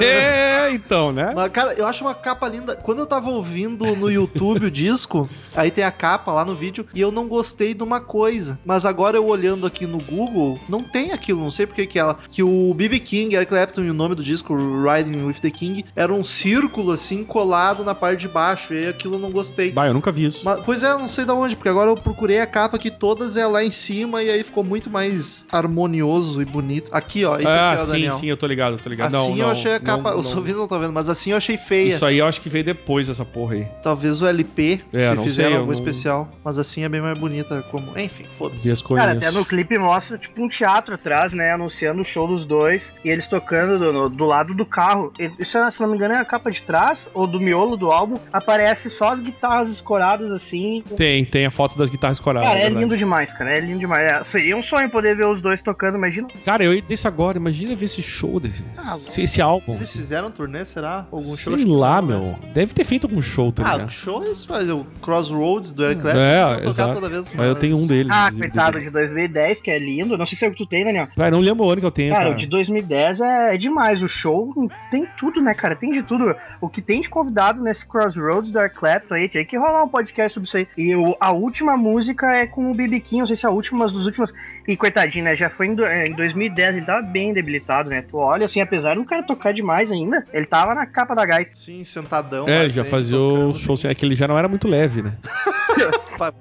É, 0.00 0.70
então, 0.72 1.12
né? 1.12 1.32
Mas, 1.34 1.50
cara, 1.52 1.74
eu 1.74 1.86
acho 1.86 2.04
uma 2.04 2.14
capa 2.14 2.48
linda. 2.48 2.76
Quando 2.76 2.98
eu 3.00 3.06
tava 3.06 3.30
ouvindo 3.30 3.84
no 3.96 4.10
YouTube 4.10 4.66
o 4.66 4.70
disco, 4.70 5.28
aí 5.54 5.70
tem 5.70 5.84
a 5.84 5.90
capa 5.90 6.32
lá 6.32 6.44
no 6.44 6.54
vídeo, 6.54 6.86
e 6.94 7.00
eu 7.00 7.10
não 7.10 7.28
gostei 7.28 7.74
de 7.74 7.82
uma 7.82 8.00
coisa. 8.00 8.58
Mas 8.64 8.84
agora 8.84 9.16
eu 9.16 9.26
olhando 9.26 9.66
aqui 9.66 9.86
no 9.86 9.98
Google, 9.98 10.58
não 10.68 10.82
tem 10.82 11.12
aquilo, 11.12 11.40
não 11.40 11.50
sei 11.50 11.66
porque 11.66 11.86
que 11.86 11.98
ela. 11.98 12.18
Que 12.30 12.42
o 12.42 12.72
BB 12.74 13.00
King, 13.00 13.34
Eric 13.34 13.50
Clapton 13.50 13.82
e 13.82 13.90
o 13.90 13.94
nome 13.94 14.14
do 14.14 14.22
disco, 14.22 14.54
Riding 14.54 15.24
with 15.24 15.34
the 15.34 15.50
King, 15.50 15.84
era 15.94 16.12
um 16.12 16.24
círculo 16.24 16.92
assim 16.92 17.24
colado 17.24 17.84
na 17.84 17.94
parte 17.94 18.20
de 18.20 18.28
baixo. 18.28 18.74
E 18.74 18.78
aí 18.78 18.88
aquilo 18.88 19.16
eu 19.16 19.18
não 19.18 19.30
gostei. 19.30 19.72
Bah, 19.72 19.86
eu 19.86 19.94
nunca 19.94 20.10
vi 20.10 20.26
isso. 20.26 20.42
Mas, 20.44 20.60
pois 20.64 20.82
é, 20.82 20.88
não 20.88 21.08
sei 21.08 21.24
da 21.24 21.34
onde, 21.34 21.56
porque 21.56 21.68
agora 21.68 21.90
eu 21.90 21.96
procurei 21.96 22.40
a 22.40 22.46
capa 22.46 22.78
que 22.78 22.90
todas 22.90 23.36
é 23.36 23.46
lá 23.46 23.64
em 23.64 23.70
cima 23.70 24.22
e 24.22 24.30
aí 24.30 24.42
ficou 24.42 24.64
muito 24.64 24.90
mais 24.90 25.44
harmonioso 25.50 26.42
e 26.42 26.44
bonito. 26.44 26.90
Aqui, 26.92 27.24
ó, 27.24 27.38
isso 27.38 27.48
ah, 27.48 27.72
aqui 27.72 27.80
é 27.80 27.82
o 27.82 27.86
sim, 27.86 27.92
Daniel. 27.92 28.12
sim, 28.14 28.26
eu 28.26 28.36
tô 28.36 28.46
ligado, 28.46 28.74
eu 28.74 28.78
tô 28.78 28.88
ligado. 28.88 29.14
Assim 29.14 29.36
não, 29.36 29.48
não, 29.48 29.53
achei 29.54 29.74
a 29.74 29.80
capa. 29.80 30.10
não, 30.12 30.20
os 30.20 30.30
não. 30.30 30.36
ouvintes 30.38 30.56
não 30.56 30.64
estão 30.64 30.80
vendo, 30.80 30.92
mas 30.92 31.08
assim 31.08 31.30
eu 31.32 31.36
achei 31.36 31.56
feia. 31.56 31.88
Isso 31.94 32.04
aí 32.04 32.18
eu 32.18 32.26
acho 32.26 32.40
que 32.40 32.48
veio 32.48 32.64
depois 32.64 33.08
dessa 33.08 33.24
porra 33.24 33.54
aí. 33.54 33.64
Talvez 33.82 34.20
o 34.22 34.26
LP, 34.26 34.80
É, 34.92 35.08
se 35.10 35.14
não 35.14 35.24
fizeram 35.24 35.56
sei, 35.56 35.64
não- 35.64 35.72
especial. 35.72 36.28
Mas 36.44 36.58
assim 36.58 36.84
é 36.84 36.88
bem 36.88 37.00
mais 37.00 37.18
bonita. 37.18 37.62
como 37.70 37.98
Enfim, 37.98 38.24
foda-se. 38.28 38.68
Cara, 38.68 38.82
coisas. 38.82 39.16
até 39.16 39.30
no 39.30 39.44
clipe 39.44 39.78
mostra 39.78 40.18
tipo 40.18 40.42
um 40.42 40.48
teatro 40.48 40.94
atrás, 40.94 41.32
né? 41.32 41.52
Anunciando 41.52 42.00
o 42.00 42.04
show 42.04 42.26
dos 42.26 42.44
dois 42.44 42.92
e 43.04 43.08
eles 43.08 43.26
tocando 43.28 43.78
do, 43.78 44.08
do 44.08 44.24
lado 44.24 44.54
do 44.54 44.66
carro. 44.66 45.12
Isso, 45.38 45.58
se 45.70 45.80
não 45.80 45.88
me 45.88 45.96
engano, 45.96 46.14
é 46.14 46.18
a 46.18 46.24
capa 46.24 46.50
de 46.50 46.62
trás 46.62 47.08
ou 47.14 47.26
do 47.26 47.40
miolo 47.40 47.76
do 47.76 47.90
álbum. 47.90 48.18
Aparece 48.32 48.90
só 48.90 49.08
as 49.12 49.20
guitarras 49.20 49.70
escoradas 49.70 50.30
assim. 50.30 50.82
Tem, 50.96 51.24
tem 51.24 51.46
a 51.46 51.50
foto 51.50 51.78
das 51.78 51.88
guitarras 51.90 52.20
coradas. 52.20 52.48
Cara, 52.48 52.60
é 52.60 52.62
verdade. 52.64 52.82
lindo 52.84 52.96
demais, 52.96 53.32
cara. 53.32 53.52
É 53.52 53.60
lindo 53.60 53.78
demais. 53.78 54.02
É, 54.04 54.24
seria 54.24 54.56
um 54.56 54.62
sonho 54.62 54.90
poder 54.90 55.16
ver 55.16 55.26
os 55.26 55.40
dois 55.40 55.62
tocando, 55.62 55.96
imagina. 55.96 56.28
Cara, 56.44 56.64
eu 56.64 56.74
ia 56.74 56.80
dizer 56.80 56.94
isso 56.94 57.08
agora. 57.08 57.38
Imagina 57.38 57.74
ver 57.76 57.86
esse 57.86 58.02
show 58.02 58.38
desse. 58.40 58.64
Ah, 58.76 58.96
esse 59.18 59.40
álbum. 59.44 59.74
Eles 59.76 59.92
fizeram 59.92 60.30
turnê, 60.30 60.64
será? 60.64 61.06
Algum 61.12 61.36
show? 61.36 61.36
Sei 61.36 61.54
Acho 61.54 61.64
que 61.64 61.70
lá, 61.70 62.00
não, 62.02 62.08
né? 62.08 62.38
meu. 62.42 62.52
Deve 62.52 62.72
ter 62.74 62.84
feito 62.84 63.06
algum 63.06 63.22
show, 63.22 63.52
Ah, 63.58 63.74
ligado? 63.74 63.90
show 63.90 64.24
é 64.24 64.30
isso, 64.30 64.46
mas 64.50 64.68
o 64.70 64.84
Crossroads 65.00 65.72
do 65.72 65.84
Eric 65.84 66.00
Clapton. 66.02 66.20
É, 66.20 66.66
exato. 66.68 66.94
toda 66.94 67.08
vez, 67.08 67.32
Mas 67.32 67.46
eu 67.46 67.54
tenho 67.54 67.76
um 67.76 67.86
deles. 67.86 68.10
Ah, 68.12 68.30
coitado 68.36 68.80
de 68.80 68.90
2010, 68.90 69.60
que 69.60 69.70
é 69.70 69.78
lindo. 69.78 70.16
Não 70.18 70.26
sei 70.26 70.36
se 70.38 70.44
é 70.44 70.48
o 70.48 70.50
que 70.52 70.58
tu 70.58 70.66
tem, 70.66 70.84
Daniel. 70.84 71.08
Cara, 71.16 71.30
não 71.30 71.40
lembro 71.40 71.64
o 71.64 71.70
ano 71.70 71.80
que 71.80 71.86
eu 71.86 71.90
tenho, 71.90 72.12
Cara, 72.12 72.24
cara. 72.24 72.34
o 72.34 72.38
de 72.38 72.46
2010 72.46 73.20
é, 73.20 73.54
é 73.54 73.58
demais. 73.58 74.02
O 74.02 74.08
show 74.08 74.52
tem 74.90 75.06
tudo, 75.18 75.40
né, 75.40 75.54
cara? 75.54 75.76
Tem 75.76 75.92
de 75.92 76.02
tudo. 76.02 76.34
O 76.60 76.68
que 76.68 76.80
tem 76.82 77.00
de 77.00 77.08
convidado 77.08 77.62
nesse 77.62 77.86
Crossroads 77.86 78.50
do 78.50 78.58
Eric 78.58 78.76
Clapton 78.76 79.14
aí, 79.14 79.28
tem 79.28 79.44
que 79.44 79.56
rolar 79.56 79.84
um 79.84 79.88
podcast 79.88 80.34
sobre 80.34 80.46
isso 80.48 80.56
aí. 80.56 80.68
E 80.76 80.94
o- 80.96 81.16
a 81.20 81.32
última 81.32 81.76
música 81.76 82.26
é 82.34 82.46
com 82.46 82.70
o 82.70 82.74
BB 82.74 83.00
King, 83.00 83.20
não 83.20 83.26
sei 83.26 83.36
se 83.36 83.46
é 83.46 83.48
a 83.48 83.52
última, 83.52 83.80
mas 83.80 83.92
dos 83.92 84.06
últimos. 84.06 84.32
E 84.66 84.76
coitadinho, 84.76 85.24
né? 85.24 85.36
Já 85.36 85.50
foi 85.50 85.66
em, 85.66 85.74
do- 85.74 85.84
é, 85.84 86.06
em 86.06 86.14
2010, 86.14 86.76
ele 86.76 86.86
tava 86.86 87.02
bem 87.02 87.34
debilitado, 87.34 87.90
né? 87.90 88.00
Tu 88.02 88.16
olha 88.16 88.46
assim, 88.46 88.60
apesar 88.60 88.94
do 88.94 89.04
cara 89.04 89.22
tocar 89.22 89.52
demais 89.52 89.90
ainda, 89.90 90.26
ele 90.32 90.46
tava 90.46 90.74
na 90.74 90.86
capa 90.86 91.14
da 91.14 91.26
gaita. 91.26 91.54
Sim, 91.54 91.84
sentadão. 91.84 92.48
É, 92.48 92.68
já 92.70 92.84
fazia 92.84 93.16
tocando. 93.18 93.50
o 93.50 93.54
show 93.54 93.76
sem. 93.76 93.90
É 93.90 93.94
que 93.94 94.04
ele 94.06 94.14
já 94.14 94.26
não 94.26 94.38
era 94.38 94.48
muito 94.48 94.66
leve, 94.66 95.02
né? 95.02 95.12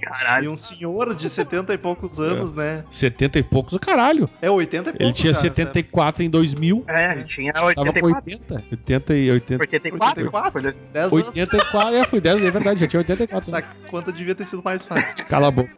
Caralho. 0.01 0.45
E 0.45 0.47
um 0.47 0.55
senhor 0.55 1.15
de 1.15 1.27
70 1.27 1.73
e 1.73 1.77
poucos 1.77 2.19
anos, 2.19 2.53
né? 2.53 2.83
70 2.89 3.39
e 3.39 3.43
poucos, 3.43 3.77
caralho. 3.79 4.29
É 4.41 4.49
80 4.49 4.89
e 4.89 4.93
poucos. 4.93 4.99
Ele 5.05 5.13
tinha 5.13 5.33
já, 5.33 5.39
74 5.39 6.23
em 6.23 6.29
2000. 6.29 6.83
É, 6.87 7.11
ele 7.13 7.23
tinha 7.23 7.51
Tava 7.51 7.73
com 7.73 7.81
84. 7.81 8.31
80. 8.31 8.63
80 8.71 9.15
e 9.15 9.31
80. 9.31 9.61
84? 9.63 10.07
84? 10.23 10.51
Foi 10.51 10.61
dois- 10.61 10.77
10 10.93 11.13
anos. 11.13 11.25
84, 11.37 11.95
é, 11.95 12.03
foi 12.05 12.21
10, 12.21 12.43
é 12.43 12.51
verdade, 12.51 12.79
já 12.81 12.87
tinha 12.87 12.99
84. 12.99 13.49
Essa 13.49 13.61
conta 13.89 14.11
devia 14.11 14.35
ter 14.35 14.45
sido 14.45 14.61
mais 14.63 14.85
fácil. 14.85 15.15
Cala 15.25 15.47
a 15.47 15.51
boca. 15.51 15.71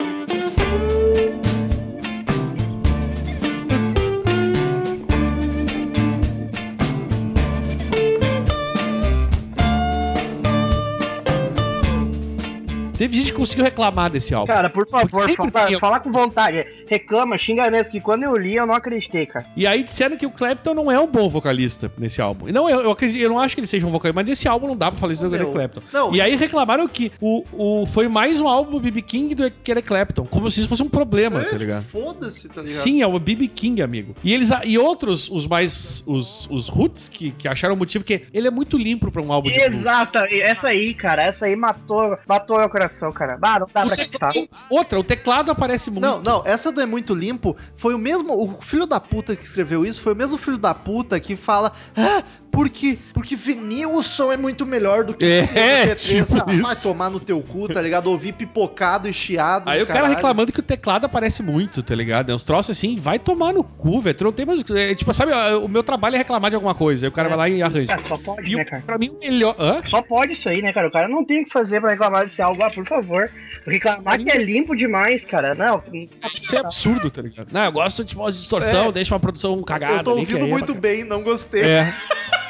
Teve 12.97 13.15
gente 13.15 13.31
que 13.31 13.37
conseguiu 13.37 13.63
reclamar 13.65 14.09
desse 14.09 14.33
álbum. 14.33 14.47
Cara, 14.47 14.69
por 14.69 14.87
favor, 14.87 15.29
fala, 15.35 15.51
tem- 15.51 15.79
fala 15.79 15.99
com 15.99 16.11
vontade. 16.11 16.65
Reclama, 16.87 17.37
xinga 17.37 17.69
mesmo, 17.69 17.91
que 17.91 17.99
quando 18.01 18.23
eu 18.23 18.35
li 18.35 18.55
eu 18.55 18.65
não 18.65 18.73
acreditei, 18.73 19.25
cara. 19.25 19.45
E 19.55 19.65
aí 19.67 19.83
disseram 19.83 20.17
que 20.17 20.25
o 20.25 20.31
Clapton 20.31 20.73
não 20.73 20.91
é 20.91 20.99
um 20.99 21.07
bom 21.07 21.29
vocalista 21.29 21.91
nesse 21.97 22.21
álbum. 22.21 22.47
Não, 22.51 22.69
eu, 22.69 22.81
eu, 22.81 22.91
acredito, 22.91 23.21
eu 23.21 23.29
não 23.29 23.39
acho 23.39 23.55
que 23.55 23.59
ele 23.61 23.67
seja 23.67 23.85
um 23.85 23.91
vocalista, 23.91 24.15
mas 24.15 24.29
nesse 24.29 24.47
álbum 24.47 24.67
não 24.67 24.77
dá 24.77 24.91
pra 24.91 24.99
falar 24.99 25.13
isso 25.13 25.23
do 25.23 25.29
Meu, 25.29 25.39
Eric 25.39 25.51
Clapton. 25.53 25.81
Não, 25.91 26.13
E 26.13 26.21
aí 26.21 26.35
reclamaram 26.35 26.87
que 26.87 27.11
o, 27.19 27.43
o, 27.51 27.85
foi 27.85 28.07
mais 28.07 28.39
um 28.39 28.47
álbum 28.47 28.71
do 28.71 28.79
BB 28.79 29.01
King 29.01 29.35
do 29.35 29.49
que 29.51 29.71
Eric 29.71 29.87
Clapton. 29.87 30.25
Como 30.25 30.49
se 30.49 30.59
isso 30.59 30.69
fosse 30.69 30.83
um 30.83 30.89
problema, 30.89 31.41
é, 31.41 31.45
tá 31.45 31.57
ligado? 31.57 31.83
Foda-se, 31.83 32.47
tá 32.49 32.61
ligado? 32.61 32.77
Sim, 32.81 33.01
é 33.01 33.07
o 33.07 33.19
BB 33.19 33.47
King, 33.47 33.81
amigo. 33.81 34.15
E 34.23 34.33
eles 34.33 34.49
e 34.63 34.77
outros, 34.77 35.29
os 35.29 35.47
mais. 35.47 36.03
Os, 36.05 36.47
os 36.49 36.67
roots, 36.67 37.09
que, 37.09 37.31
que 37.31 37.47
acharam 37.47 37.73
o 37.75 37.77
motivo 37.77 38.03
que 38.03 38.23
ele 38.33 38.47
é 38.47 38.51
muito 38.51 38.77
limpo 38.77 39.11
pra 39.11 39.21
um 39.21 39.31
álbum 39.31 39.49
de 39.49 39.59
blues. 39.59 39.79
Exata, 39.79 40.27
essa 40.31 40.67
aí, 40.67 40.93
cara, 40.93 41.23
essa 41.23 41.45
aí 41.45 41.55
matou, 41.55 42.17
matou 42.27 42.57
meu 42.57 42.69
coração, 42.69 42.84
cara. 43.13 43.37
Ah, 43.41 43.59
não 43.59 43.67
dá 43.67 43.81
pra 43.81 43.83
O 43.83 43.93
acreditar. 43.93 44.31
teclado- 44.31 44.65
Outra, 44.69 44.99
o 44.99 45.03
teclado 45.03 45.51
aparece 45.51 45.89
muito. 45.89 46.03
Não, 46.05 46.21
não, 46.21 46.43
essa 46.45 46.71
do 46.71 46.81
É 46.81 46.85
Muito 46.85 47.13
Limpo 47.13 47.55
foi 47.75 47.93
o 47.93 47.97
mesmo. 47.97 48.33
O 48.33 48.61
filho 48.61 48.85
da 48.85 48.99
puta 48.99 49.35
que 49.35 49.43
escreveu 49.43 49.85
isso 49.85 50.01
foi 50.01 50.13
o 50.13 50.15
mesmo 50.15 50.37
filho 50.37 50.57
da 50.57 50.73
puta 50.73 51.19
que 51.19 51.35
fala: 51.35 51.71
Ah, 51.95 52.23
porque, 52.55 52.97
porque 53.13 53.35
vinil 53.35 53.93
o 53.93 54.01
som 54.01 54.31
é 54.31 54.37
muito 54.37 54.65
melhor 54.65 55.03
do 55.03 55.13
que 55.13 55.25
É, 55.25 55.43
CD, 55.43 55.95
tipo 56.25 56.37
Ah, 56.41 56.61
vai 56.63 56.75
tomar 56.75 57.09
no 57.09 57.19
teu 57.19 57.41
cu, 57.41 57.67
tá 57.67 57.81
ligado? 57.81 58.07
Ouvir 58.07 58.33
pipocado 58.33 59.07
e 59.07 59.13
chiado. 59.13 59.69
Aí 59.69 59.83
o 59.83 59.87
cara 59.87 60.07
reclamando 60.07 60.51
que 60.51 60.59
o 60.59 60.63
teclado 60.63 61.05
aparece 61.05 61.43
muito, 61.43 61.83
tá 61.83 61.93
ligado? 61.93 62.31
É 62.31 62.35
uns 62.35 62.43
troços 62.43 62.77
assim, 62.77 62.95
vai 62.95 63.19
tomar 63.19 63.53
no 63.53 63.63
cu, 63.63 64.01
velho. 64.01 64.15
Tu 64.15 64.23
não 64.23 64.31
tem 64.31 64.45
mais. 64.45 64.63
é, 64.71 64.95
tipo, 64.95 65.13
sabe, 65.13 65.31
o 65.61 65.67
meu 65.67 65.83
trabalho 65.83 66.15
é 66.15 66.17
reclamar 66.19 66.49
de 66.49 66.55
alguma 66.55 66.73
coisa. 66.73 67.05
Aí 67.05 67.09
o 67.09 67.11
cara 67.11 67.27
vai 67.29 67.37
lá 67.37 67.49
e 67.49 67.61
arranja. 67.61 67.93
Ah, 67.93 68.03
só 68.07 68.17
pode, 68.17 68.51
E 68.51 68.55
né, 68.55 68.63
cara? 68.65 68.81
pra 68.85 68.97
mim, 68.97 69.09
o 69.09 69.19
melhor. 69.19 69.55
Hã? 69.59 69.81
Só 69.85 70.01
pode 70.01 70.33
isso 70.33 70.47
aí, 70.47 70.61
né, 70.61 70.71
cara? 70.71 70.87
O 70.87 70.91
cara 70.91 71.07
não 71.07 71.23
tem 71.25 71.41
o 71.41 71.45
que 71.45 71.51
fazer 71.51 71.81
pra 71.81 71.91
reclamar 71.91 72.25
desse 72.25 72.41
álbum. 72.41 72.63
Ah, 72.63 72.69
por 72.71 72.85
favor. 72.87 73.29
Reclamar 73.65 74.19
que 74.19 74.29
é 74.29 74.37
limpo 74.37 74.75
demais, 74.75 75.25
cara. 75.25 75.53
Não, 75.55 75.83
Isso 76.41 76.55
é 76.55 76.59
absurdo, 76.59 77.09
tá 77.09 77.21
ligado? 77.21 77.47
Não, 77.51 77.65
eu 77.65 77.71
gosto 77.71 78.03
de 78.03 78.15
uma 78.15 78.31
distorção, 78.31 78.87
É. 78.87 78.91
deixa 78.91 79.13
uma 79.13 79.19
produção 79.19 79.61
cagada. 79.63 79.95
Eu 79.97 80.03
tô 80.03 80.11
ouvindo 80.11 80.45
é 80.45 80.49
muito 80.49 80.73
bem, 80.73 81.03
não 81.03 81.23
gostei. 81.23 81.63
É. 81.63 81.93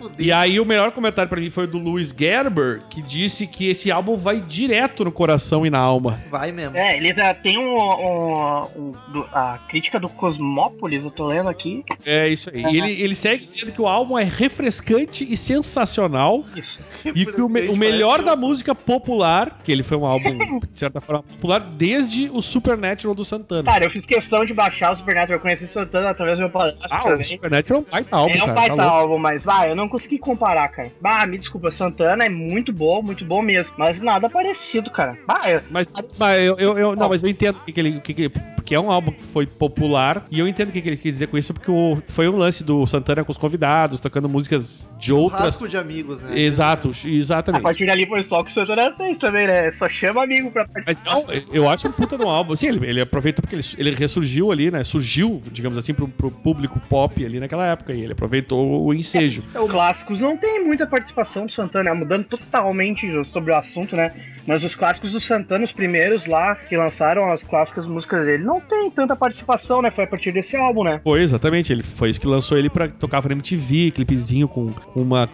Fuder. 0.00 0.26
E 0.26 0.32
aí 0.32 0.58
o 0.60 0.64
melhor 0.64 0.90
comentário 0.92 1.28
pra 1.28 1.40
mim 1.40 1.50
foi 1.50 1.64
o 1.64 1.66
do 1.66 1.78
Louis 1.78 2.14
Gerber, 2.16 2.82
que 2.88 3.00
disse 3.02 3.46
que 3.46 3.68
esse 3.68 3.90
álbum 3.90 4.16
vai 4.16 4.40
direto 4.40 5.04
no 5.04 5.12
coração 5.12 5.64
e 5.66 5.70
na 5.70 5.78
alma. 5.78 6.20
Vai 6.30 6.50
mesmo. 6.52 6.76
É, 6.76 6.96
ele 6.96 7.12
já 7.14 7.34
tem 7.34 7.58
um, 7.58 7.76
um- 7.78 8.64
um- 8.76 8.92
do- 9.12 9.26
a 9.32 9.58
crítica 9.68 9.98
do 10.00 10.08
Cosmópolis, 10.08 11.04
eu 11.04 11.10
tô 11.10 11.26
lendo 11.26 11.48
aqui. 11.48 11.84
É 12.04 12.28
isso 12.28 12.50
aí. 12.52 12.62
E 12.62 12.76
ele, 12.78 12.92
ele 13.02 13.14
segue 13.14 13.46
dizendo 13.46 13.72
que 13.72 13.80
o 13.82 13.86
álbum 13.86 14.18
é 14.18 14.24
refrescante 14.24 15.26
e 15.30 15.36
sensacional. 15.36 16.44
Isso. 16.56 16.82
E 17.04 17.24
que 17.26 17.40
o, 17.40 17.48
me- 17.48 17.68
o 17.68 17.76
melhor 17.76 18.22
da 18.22 18.34
música 18.36 18.74
popular, 18.74 19.58
que 19.64 19.70
ele 19.72 19.82
foi 19.82 19.96
um 19.96 20.04
álbum, 20.06 20.58
de 20.72 20.78
certa 20.78 21.00
forma, 21.00 21.22
popular, 21.22 21.60
desde 21.60 22.30
o 22.32 22.42
Supernatural 22.42 23.14
do 23.14 23.24
Santana. 23.24 23.64
Cara, 23.70 23.84
eu 23.84 23.90
fiz 23.90 24.04
questão 24.06 24.44
de 24.44 24.52
baixar 24.54 24.92
o 24.92 24.96
Supernatural, 24.96 25.38
eu 25.38 25.42
conheci 25.42 25.66
Santana 25.66 26.10
através 26.10 26.38
do 26.38 26.42
meu 26.42 26.50
padrasto 26.50 26.78
Ah, 26.90 26.98
o 27.00 27.02
também. 27.10 27.22
Supernatural 27.24 27.80
é 27.80 27.82
um 27.82 27.90
baita 27.90 28.16
álbum, 28.16 28.32
é 28.32 28.36
um 28.36 28.40
cara. 28.40 28.52
baita 28.54 28.76
tá 28.76 28.84
álbum, 28.84 29.18
mas 29.18 29.44
vai, 29.44 29.70
eu 29.70 29.76
não 29.76 29.88
consegui 29.90 30.18
comparar, 30.18 30.68
cara. 30.68 30.90
Bah, 31.00 31.26
me 31.26 31.36
desculpa, 31.38 31.70
Santana 31.70 32.24
é 32.24 32.28
muito 32.28 32.72
bom, 32.72 33.02
muito 33.02 33.24
bom 33.24 33.42
mesmo. 33.42 33.74
Mas 33.76 34.00
nada 34.00 34.30
parecido, 34.30 34.90
cara. 34.90 35.18
Bah, 35.26 35.42
eu- 35.50 35.60
Mas, 35.70 35.86
mas 36.18 36.38
eu, 36.38 36.56
eu- 36.58 36.78
eu- 36.78 36.96
não, 36.96 37.08
mas 37.08 37.22
eu 37.22 37.28
entendo 37.28 37.56
o 37.56 37.60
que, 37.64 37.72
que 37.72 37.80
ele. 37.80 37.96
o 37.98 38.00
Que, 38.00 38.14
que, 38.14 38.28
porque 38.30 38.74
é 38.74 38.80
um 38.80 38.90
álbum 38.90 39.10
que 39.10 39.24
foi 39.24 39.46
popular. 39.46 40.24
E 40.30 40.38
eu 40.38 40.46
entendo 40.46 40.68
o 40.68 40.72
que, 40.72 40.80
que 40.80 40.88
ele 40.88 40.96
quis 40.96 41.12
dizer 41.12 41.26
com 41.26 41.36
isso, 41.36 41.52
porque 41.52 41.70
o- 41.70 42.00
foi 42.06 42.28
um 42.28 42.36
lance 42.36 42.62
do 42.62 42.86
Santana 42.86 43.24
com 43.24 43.32
os 43.32 43.38
convidados, 43.38 43.98
tocando 44.00 44.28
músicas 44.28 44.88
de 44.98 45.12
outras. 45.12 45.42
Rasco 45.42 45.66
de 45.68 45.76
amigos, 45.76 46.20
né? 46.22 46.38
Exato, 46.38 46.88
a 46.88 47.08
exatamente. 47.08 47.62
partir 47.62 47.86
dali 47.86 48.06
foi 48.06 48.22
só 48.22 48.40
o 48.40 48.44
que 48.44 48.50
o 48.50 48.54
Santana 48.54 48.94
fez 48.96 49.18
também, 49.18 49.46
né? 49.46 49.72
Só 49.72 49.88
chama 49.88 50.22
amigo 50.22 50.50
pra 50.52 50.66
Mas 50.86 51.00
participar. 51.00 51.34
não, 51.34 51.54
eu 51.54 51.68
acho 51.68 51.88
um 51.88 51.92
puta 51.92 52.16
no 52.16 52.28
álbum. 52.28 52.54
Sim, 52.54 52.68
ele, 52.68 52.86
ele 52.86 53.00
aproveitou 53.00 53.42
porque 53.42 53.56
ele, 53.56 53.64
ele 53.78 53.90
ressurgiu 53.96 54.52
ali, 54.52 54.70
né? 54.70 54.84
Surgiu, 54.84 55.40
digamos 55.50 55.76
assim, 55.76 55.92
pro, 55.92 56.06
pro 56.06 56.30
público 56.30 56.78
pop 56.88 57.24
ali 57.24 57.40
naquela 57.40 57.66
época. 57.66 57.92
E 57.92 58.02
ele 58.02 58.12
aproveitou 58.12 58.84
o 58.84 58.94
ensejo. 58.94 59.42
Os 59.54 59.70
clássicos 59.80 60.20
não 60.20 60.36
tem 60.36 60.62
muita 60.62 60.86
participação 60.86 61.46
do 61.46 61.52
Santana, 61.52 61.94
mudando 61.94 62.24
totalmente 62.24 63.24
sobre 63.24 63.50
o 63.50 63.56
assunto, 63.56 63.96
né? 63.96 64.12
Mas 64.46 64.62
os 64.62 64.74
clássicos 64.74 65.12
do 65.12 65.20
Santana, 65.20 65.64
os 65.64 65.72
primeiros 65.72 66.26
lá, 66.26 66.54
que 66.54 66.76
lançaram 66.76 67.32
as 67.32 67.42
clássicas 67.42 67.86
músicas 67.86 68.26
dele, 68.26 68.44
não 68.44 68.60
tem 68.60 68.90
tanta 68.90 69.16
participação, 69.16 69.80
né? 69.80 69.90
Foi 69.90 70.04
a 70.04 70.06
partir 70.06 70.32
desse 70.32 70.54
álbum, 70.54 70.84
né? 70.84 71.00
Foi, 71.02 71.22
exatamente. 71.22 71.72
Ele 71.72 71.82
foi 71.82 72.10
isso 72.10 72.20
que 72.20 72.26
lançou 72.26 72.58
ele 72.58 72.68
pra 72.68 72.88
tocar 72.88 73.24
na 73.24 73.32
MTV, 73.32 73.92
clipezinho 73.92 74.48
com 74.48 74.70
uma 74.94 75.26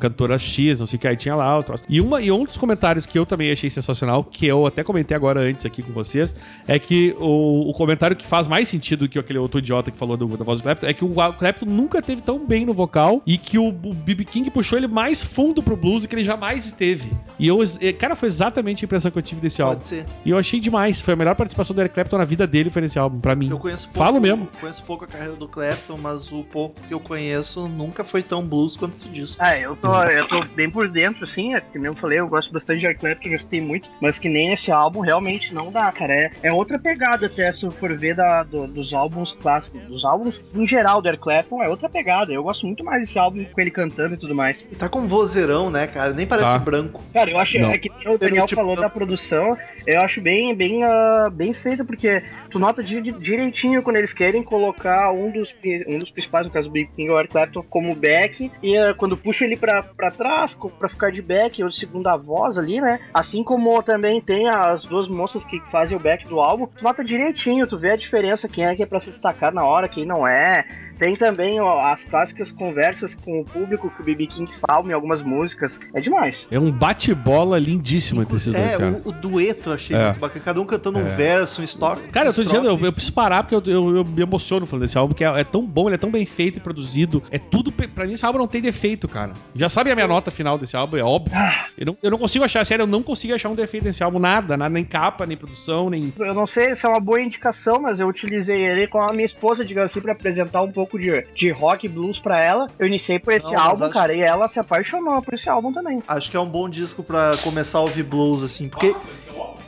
cantora 0.00 0.38
X, 0.38 0.80
não 0.80 0.86
sei 0.86 0.96
o 0.96 1.00
que, 1.00 1.08
aí 1.08 1.16
tinha 1.16 1.34
lá 1.34 1.58
os 1.58 1.66
troços. 1.66 1.86
E, 1.86 2.00
uma, 2.00 2.22
e 2.22 2.32
um 2.32 2.44
dos 2.44 2.56
comentários 2.56 3.04
que 3.04 3.18
eu 3.18 3.26
também 3.26 3.50
achei 3.52 3.68
sensacional, 3.68 4.24
que 4.24 4.46
eu 4.46 4.66
até 4.66 4.82
comentei 4.82 5.14
agora 5.14 5.40
antes 5.40 5.66
aqui 5.66 5.82
com 5.82 5.92
vocês, 5.92 6.34
é 6.66 6.78
que 6.78 7.14
o, 7.18 7.68
o 7.68 7.72
comentário 7.74 8.16
que 8.16 8.26
faz 8.26 8.46
mais 8.46 8.68
sentido 8.68 9.06
que 9.06 9.18
aquele 9.18 9.38
outro 9.38 9.58
idiota 9.58 9.90
que 9.90 9.98
falou 9.98 10.16
do, 10.16 10.34
da 10.36 10.44
voz 10.44 10.60
do 10.60 10.62
Clapton 10.62 10.86
é 10.86 10.94
que 10.94 11.04
o 11.04 11.12
Clapton 11.12 11.66
nunca 11.66 12.00
teve 12.00 12.22
tão 12.22 12.38
bem 12.38 12.64
no 12.64 12.72
vocal 12.72 13.20
e 13.26 13.36
que 13.36 13.58
o 13.58 13.72
B.B. 13.92 14.24
King 14.24 14.50
puxou 14.50 14.78
ele 14.78 14.86
mais 14.86 15.22
fundo 15.22 15.62
pro 15.62 15.76
blues 15.76 16.02
do 16.02 16.08
que 16.08 16.14
ele 16.14 16.24
jamais 16.24 16.66
esteve. 16.66 17.10
E 17.38 17.48
eu, 17.48 17.58
eh, 17.80 17.92
cara, 17.92 18.14
foi 18.14 18.28
exatamente 18.28 18.84
a 18.84 18.86
impressão 18.86 19.10
que 19.10 19.18
eu 19.18 19.22
tive 19.22 19.40
desse 19.40 19.60
álbum. 19.62 19.74
Pode 19.76 19.86
ser. 19.86 20.04
E 20.24 20.30
eu 20.30 20.38
achei 20.38 20.60
demais. 20.60 21.00
Foi 21.00 21.14
a 21.14 21.16
melhor 21.16 21.34
participação 21.34 21.74
do 21.74 21.80
Eric 21.80 21.94
Clapton 21.94 22.18
na 22.18 22.24
vida 22.24 22.46
dele, 22.46 22.70
foi 22.70 22.82
nesse 22.82 22.98
álbum, 22.98 23.18
pra 23.20 23.34
mim. 23.34 23.50
Eu 23.50 23.58
conheço 23.58 23.88
pouco. 23.88 24.06
Falo 24.06 24.20
mesmo. 24.20 24.48
Conheço 24.60 24.82
pouco 24.84 25.04
a 25.04 25.08
carreira 25.08 25.34
do 25.34 25.48
Clapton, 25.48 25.96
mas 25.98 26.30
o 26.32 26.44
pouco 26.44 26.80
que 26.86 26.94
eu 26.94 27.00
conheço 27.00 27.68
nunca 27.68 28.04
foi 28.04 28.22
tão 28.22 28.46
blues 28.46 28.76
quanto 28.76 28.92
esse 28.94 29.08
disco. 29.08 29.36
Ah, 29.42 29.56
eu 29.58 29.74
tô, 29.76 29.88
eu 30.04 30.28
tô 30.28 30.44
bem 30.54 30.70
por 30.70 30.88
dentro, 30.88 31.24
assim, 31.24 31.54
é, 31.54 31.60
que 31.60 31.78
nem 31.78 31.86
eu 31.88 31.96
falei, 31.96 32.18
eu 32.20 32.28
gosto 32.28 32.52
bastante 32.52 32.80
de 32.80 32.86
Eric 32.86 33.00
Clapton, 33.00 33.30
gostei 33.30 33.60
muito, 33.60 33.90
mas 34.00 34.18
que 34.18 34.28
nem 34.28 34.52
esse 34.52 34.70
álbum 34.70 35.00
realmente 35.00 35.54
não 35.54 35.70
dá, 35.70 35.90
cara. 35.92 36.12
É, 36.12 36.32
é 36.42 36.52
outra 36.52 36.78
pegada 36.78 37.26
até, 37.26 37.52
se 37.52 37.64
eu 37.64 37.72
for 37.72 37.96
ver 37.96 38.14
da, 38.14 38.42
do- 38.44 38.66
dos 38.66 38.92
álbuns 38.92 39.32
clássicos, 39.40 39.82
dos 39.86 40.04
álbuns 40.04 40.40
em 40.54 40.66
geral 40.66 41.00
do 41.02 41.08
Eric 41.08 41.22
Clapton, 41.22 41.62
é 41.62 41.68
outra 41.68 41.88
pegada. 41.88 42.32
Eu 42.32 42.42
gosto 42.42 42.66
muito 42.66 42.84
mais 42.84 43.00
desse 43.00 43.18
álbum 43.18 43.44
com 43.44 43.60
ele 43.60 43.70
cantando 43.72 44.14
e 44.14 44.18
tudo 44.18 44.34
mais. 44.34 44.66
E 44.70 44.76
tá 44.76 44.88
com 44.88 45.00
um 45.00 45.06
vozeirão, 45.06 45.70
né, 45.70 45.86
cara? 45.86 46.12
Nem 46.12 46.26
parece 46.26 46.52
Tá. 46.52 46.58
branco. 46.58 47.02
Cara, 47.12 47.30
eu 47.30 47.38
acho 47.38 47.56
é 47.58 47.78
que 47.78 47.90
o 48.08 48.18
Daniel 48.18 48.46
Tipo, 48.46 48.60
falou 48.60 48.76
da 48.76 48.88
produção, 48.90 49.56
eu 49.86 50.00
acho 50.00 50.20
bem, 50.20 50.54
bem, 50.54 50.84
ah, 50.84 51.28
bem 51.32 51.52
feita, 51.54 51.84
porque 51.84 52.22
tu 52.50 52.58
nota 52.58 52.82
di- 52.82 53.00
di- 53.00 53.12
direitinho 53.12 53.82
quando 53.82 53.96
eles 53.96 54.12
querem 54.12 54.42
colocar 54.42 55.12
um 55.12 55.30
dos, 55.30 55.54
um 55.88 55.98
dos 55.98 56.10
principais, 56.10 56.46
no 56.46 56.52
caso 56.52 56.68
do 56.68 56.72
Big 56.72 56.90
King 56.94 57.10
ou 57.10 57.18
Eric 57.18 57.32
Clapton, 57.32 57.62
como 57.68 57.94
back, 57.94 58.50
e 58.62 58.76
ah, 58.76 58.94
quando 58.94 59.16
puxa 59.16 59.44
ele 59.44 59.56
pra, 59.56 59.82
pra 59.82 60.10
trás, 60.10 60.56
pra 60.78 60.88
ficar 60.88 61.10
de 61.10 61.22
back 61.22 61.62
ou 61.62 61.68
de 61.68 61.76
segunda 61.76 62.16
voz 62.16 62.58
ali, 62.58 62.80
né? 62.80 63.00
Assim 63.14 63.42
como 63.42 63.82
também 63.82 64.20
tem 64.20 64.48
as 64.48 64.84
duas 64.84 65.08
moças 65.08 65.44
que 65.44 65.58
fazem 65.70 65.96
o 65.96 66.00
back 66.00 66.26
do 66.26 66.40
álbum, 66.40 66.66
tu 66.66 66.82
nota 66.84 67.02
direitinho, 67.04 67.66
tu 67.66 67.78
vê 67.78 67.92
a 67.92 67.96
diferença, 67.96 68.48
quem 68.48 68.64
é 68.66 68.74
que 68.74 68.82
é 68.82 68.86
pra 68.86 69.00
se 69.00 69.10
destacar 69.10 69.52
na 69.52 69.64
hora, 69.64 69.88
quem 69.88 70.04
não 70.04 70.26
é. 70.26 70.64
Tem 70.98 71.16
também 71.16 71.60
ó, 71.60 71.80
as 71.92 72.04
clássicas 72.04 72.52
conversas 72.52 73.14
com 73.14 73.40
o 73.40 73.44
público 73.44 73.90
que 73.90 74.02
o 74.02 74.04
BB 74.04 74.26
King 74.26 74.50
fala 74.66 74.88
em 74.88 74.92
algumas 74.92 75.22
músicas. 75.22 75.78
É 75.94 76.00
demais. 76.00 76.46
É 76.50 76.58
um 76.58 76.70
bate-bola 76.70 77.58
lindíssimo 77.58 78.22
entre 78.22 78.36
esses 78.36 78.52
dois 78.52 78.74
É, 78.74 78.76
caras. 78.78 79.06
o, 79.06 79.08
o 79.08 79.12
dueto 79.12 79.70
eu 79.70 79.74
achei 79.74 79.96
É. 79.96 80.04
muito 80.06 80.20
bacana. 80.20 80.44
Cada 80.44 80.60
um 80.60 80.64
cantando 80.64 80.98
um 80.98 81.04
verso, 81.16 81.60
um 81.60 81.64
estoque. 81.64 82.08
Cara, 82.08 82.28
eu 82.28 82.34
tô 82.34 82.42
dizendo, 82.44 82.66
eu, 82.66 82.78
eu 82.78 82.92
preciso 82.92 83.12
parar 83.14 83.42
porque 83.42 83.54
eu, 83.70 83.72
eu- 83.74 83.96
eu 83.96 84.04
me 84.04 84.22
emociono 84.22 84.66
falando 84.66 84.82
desse 84.82 84.98
álbum, 84.98 85.14
que 85.14 85.24
é, 85.24 85.40
é 85.40 85.44
tão 85.44 85.66
bom, 85.66 85.88
ele 85.88 85.94
é 85.94 85.98
tão 85.98 86.10
bem 86.10 86.26
feito 86.26 86.58
e 86.58 86.60
produzido. 86.60 87.22
É 87.30 87.38
tudo. 87.38 87.72
Pra 87.72 88.06
mim, 88.06 88.12
esse 88.12 88.24
álbum 88.24 88.38
não 88.38 88.46
tem 88.46 88.60
defeito, 88.62 89.08
cara. 89.08 89.32
Já 89.54 89.68
sabe 89.68 89.90
a 89.90 89.94
minha 89.94 90.06
nota 90.06 90.30
final 90.30 90.58
desse 90.58 90.76
álbum, 90.76 90.96
é 90.96 91.02
óbvio. 91.02 91.32
Ah. 91.36 91.66
Eu 91.76 91.86
não, 91.86 91.96
eu 92.02 92.10
não 92.10 92.18
consigo 92.18 92.44
achar, 92.44 92.64
sério, 92.64 92.82
eu 92.82 92.86
não 92.86 93.02
consigo 93.02 93.34
achar 93.34 93.48
um 93.48 93.54
defeito 93.54 93.84
nesse 93.84 94.02
álbum, 94.02 94.18
nada, 94.18 94.56
nada, 94.56 94.70
nem 94.72 94.84
capa, 94.84 95.26
nem 95.26 95.36
produção, 95.36 95.88
nem. 95.90 96.12
Eu 96.18 96.34
não 96.34 96.46
sei 96.46 96.74
se 96.76 96.84
é 96.86 96.88
uma 96.88 97.00
boa 97.00 97.20
indicação, 97.20 97.80
mas 97.80 97.98
eu 98.00 98.06
utilizei 98.08 98.60
ele 98.64 98.86
com 98.86 98.98
a 99.00 99.12
minha 99.12 99.24
esposa, 99.26 99.64
digamos 99.64 99.90
assim, 99.90 100.00
pra 100.00 100.12
apresentar 100.12 100.62
um 100.62 100.70
pouco 100.70 100.81
de, 100.98 101.24
de 101.34 101.50
rock 101.50 101.86
e 101.86 101.88
blues 101.88 102.18
pra 102.18 102.38
ela. 102.38 102.66
Eu 102.78 102.86
iniciei 102.86 103.18
por 103.18 103.32
esse 103.32 103.50
Não, 103.50 103.58
álbum, 103.58 103.84
acho- 103.84 103.92
cara, 103.92 104.14
e 104.14 104.20
ela 104.20 104.48
se 104.48 104.58
apaixonou 104.58 105.20
por 105.22 105.34
esse 105.34 105.48
álbum 105.48 105.72
também. 105.72 106.02
Acho 106.06 106.30
que 106.30 106.36
é 106.36 106.40
um 106.40 106.48
bom 106.48 106.68
disco 106.68 107.02
pra 107.02 107.32
começar 107.42 107.78
a 107.78 107.82
ouvir 107.82 108.02
blues, 108.02 108.42
assim. 108.42 108.68
Porque. 108.68 108.94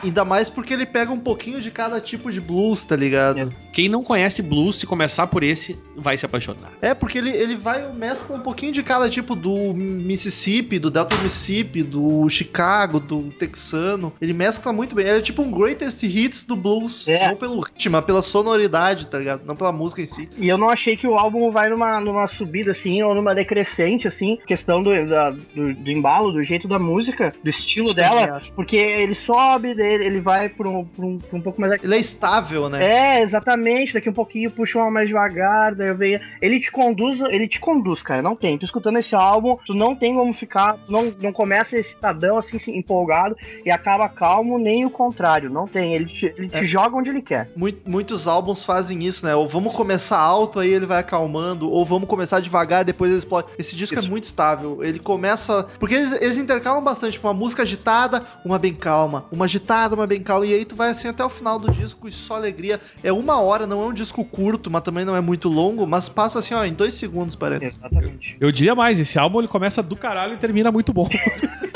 Ainda 0.03 0.22
mais 0.22 0.50
porque 0.50 0.74
ele 0.74 0.85
pega 0.85 1.11
um 1.11 1.18
pouquinho 1.20 1.62
de 1.62 1.70
cada 1.70 1.98
tipo 1.98 2.31
de 2.31 2.38
blues, 2.38 2.85
tá 2.85 2.94
ligado? 2.94 3.55
Quem 3.72 3.88
não 3.88 4.03
conhece 4.05 4.42
blues, 4.42 4.77
se 4.77 4.87
começar 4.87 5.27
por 5.29 5.42
esse, 5.42 5.79
vai 5.96 6.18
se 6.18 6.27
apaixonar. 6.27 6.70
É, 6.83 6.92
porque 6.92 7.16
ele, 7.16 7.31
ele 7.31 7.57
vai, 7.57 7.90
mescla 7.90 8.37
um 8.37 8.40
pouquinho 8.40 8.70
de 8.70 8.83
cada 8.83 9.09
tipo 9.09 9.35
do 9.35 9.72
Mississippi, 9.74 10.79
do 10.79 10.90
Delta 10.90 11.16
Mississippi, 11.16 11.83
do 11.83 12.29
Chicago, 12.29 13.00
do 13.00 13.31
texano. 13.31 14.12
Ele 14.20 14.33
mescla 14.35 14.72
muito 14.72 14.94
bem. 14.94 15.07
Ele 15.07 15.18
é 15.18 15.22
tipo 15.22 15.40
um 15.40 15.50
greatest 15.50 16.03
hits 16.03 16.42
do 16.42 16.55
blues. 16.55 17.09
É. 17.09 17.29
Não 17.29 17.37
pelo 17.37 17.61
ritmo, 17.61 17.92
mas 17.92 18.05
pela 18.05 18.20
sonoridade, 18.22 19.07
tá 19.07 19.18
ligado? 19.18 19.42
Não 19.46 19.57
pela 19.57 19.72
música 19.72 20.03
em 20.03 20.07
si. 20.07 20.29
E 20.37 20.48
eu 20.48 20.59
não 20.59 20.68
achei 20.68 20.96
que 20.96 21.03
o 21.06 21.14
álbum 21.16 21.50
vai 21.50 21.68
numa, 21.68 22.00
numa 22.00 22.26
subida, 22.26 22.72
assim, 22.72 23.02
ou 23.02 23.14
numa 23.14 23.34
decrescente, 23.34 24.08
assim, 24.08 24.38
questão 24.46 24.82
do, 24.82 25.06
da- 25.06 25.30
do, 25.30 25.74
do 25.74 25.90
embalo, 25.90 26.32
do 26.32 26.42
jeito 26.42 26.66
da 26.68 26.78
música, 26.78 27.34
do 27.42 27.50
estilo 27.50 27.92
dela, 27.94 28.40
porque 28.54 28.76
ele 28.76 29.14
sobe, 29.14 29.70
ele, 29.70 29.82
ele 30.06 30.20
vai 30.20 30.48
por 30.48 30.66
um, 30.66 30.84
por 30.84 31.04
um, 31.04 31.18
por 31.18 31.36
um 31.36 31.40
pouco 31.40 31.60
mais 31.60 31.82
Ele 31.82 31.94
é 31.94 31.98
estável, 31.98 32.68
né? 32.68 32.84
É, 33.18 33.22
exatamente. 33.22 33.94
Daqui 33.94 34.08
um 34.08 34.12
pouquinho 34.14 34.50
puxa 34.50 34.78
uma 34.78 34.90
mais 34.90 35.08
devagar, 35.08 35.74
daí 35.74 35.88
eu 35.88 35.96
venho. 35.96 36.20
Ele 36.40 36.60
te 36.60 36.70
conduz, 36.70 37.20
ele 37.20 37.48
te 37.48 37.60
conduz, 37.60 38.02
cara. 38.02 38.22
Não 38.22 38.36
tem. 38.36 38.56
Tu 38.58 38.64
escutando 38.64 38.98
esse 38.98 39.14
álbum, 39.14 39.56
tu 39.66 39.74
não 39.74 39.94
tem 39.94 40.14
como 40.14 40.32
ficar, 40.34 40.74
tu 40.84 40.92
não, 40.92 41.12
não 41.20 41.32
começa 41.32 41.78
excitadão, 41.78 42.38
assim, 42.38 42.58
se- 42.58 42.70
empolgado 42.76 43.36
e 43.64 43.70
acaba 43.70 44.08
calmo, 44.08 44.58
nem 44.58 44.84
o 44.84 44.90
contrário. 44.90 45.50
Não 45.50 45.66
tem. 45.66 45.94
Ele 45.94 46.06
te, 46.06 46.26
ele 46.36 46.48
te 46.48 46.58
É. 46.64 46.66
joga 46.66 46.96
onde 46.96 47.10
ele 47.10 47.22
quer. 47.22 47.50
Mui- 47.56 47.74
Muitos 47.86 48.26
álbuns 48.28 48.64
fazem 48.64 49.02
isso, 49.04 49.26
né? 49.26 49.34
Ou 49.34 49.48
vamos 49.48 49.74
começar 49.74 50.18
alto, 50.18 50.58
aí 50.58 50.70
ele 50.72 50.86
vai 50.86 50.93
acalmando, 50.98 51.70
ou 51.70 51.85
vamos 51.85 52.09
começar 52.09 52.40
devagar, 52.40 52.85
depois 52.85 53.11
ele 53.11 53.18
explode. 53.18 53.48
Esse 53.59 53.74
disco 53.76 53.96
Isso. 53.96 54.07
é 54.07 54.09
muito 54.09 54.24
estável. 54.24 54.83
Ele 54.83 54.98
começa. 54.98 55.66
Porque 55.78 55.94
eles, 55.94 56.12
eles 56.12 56.38
intercalam 56.38 56.83
bastante, 56.83 57.14
tipo, 57.14 57.26
uma 57.26 57.35
música 57.35 57.62
agitada, 57.62 58.24
uma 58.44 58.59
bem 58.59 58.74
calma, 58.74 59.26
uma 59.30 59.44
agitada, 59.44 59.94
uma 59.94 60.07
bem 60.07 60.22
calma. 60.22 60.46
E 60.46 60.54
aí 60.54 60.64
tu 60.64 60.76
vai 60.76 60.90
assim 60.90 61.09
até 61.09 61.24
o 61.24 61.30
final 61.30 61.59
do 61.59 61.70
disco 61.70 62.09
e 62.09 62.12
só 62.12 62.37
alegria. 62.37 62.80
É 63.02 63.12
uma 63.12 63.40
hora, 63.40 63.66
não 63.66 63.83
é 63.83 63.87
um 63.87 63.92
disco 63.92 64.24
curto, 64.24 64.70
mas 64.70 64.83
também 64.83 65.04
não 65.04 65.16
é 65.16 65.20
muito 65.20 65.48
longo, 65.48 65.87
mas 65.87 66.09
passa 66.09 66.38
assim, 66.38 66.54
ó, 66.54 66.64
em 66.64 66.72
dois 66.72 66.94
segundos, 66.94 67.35
parece. 67.35 67.66
Exatamente. 67.66 68.37
Eu 68.40 68.52
diria 68.52 68.74
mais, 68.74 68.98
esse 68.98 69.18
álbum 69.18 69.40
ele 69.40 69.48
começa 69.48 69.83
do 69.83 69.96
caralho 69.96 70.35
e 70.35 70.37
termina 70.37 70.70
muito 70.70 70.92
bom. 70.92 71.09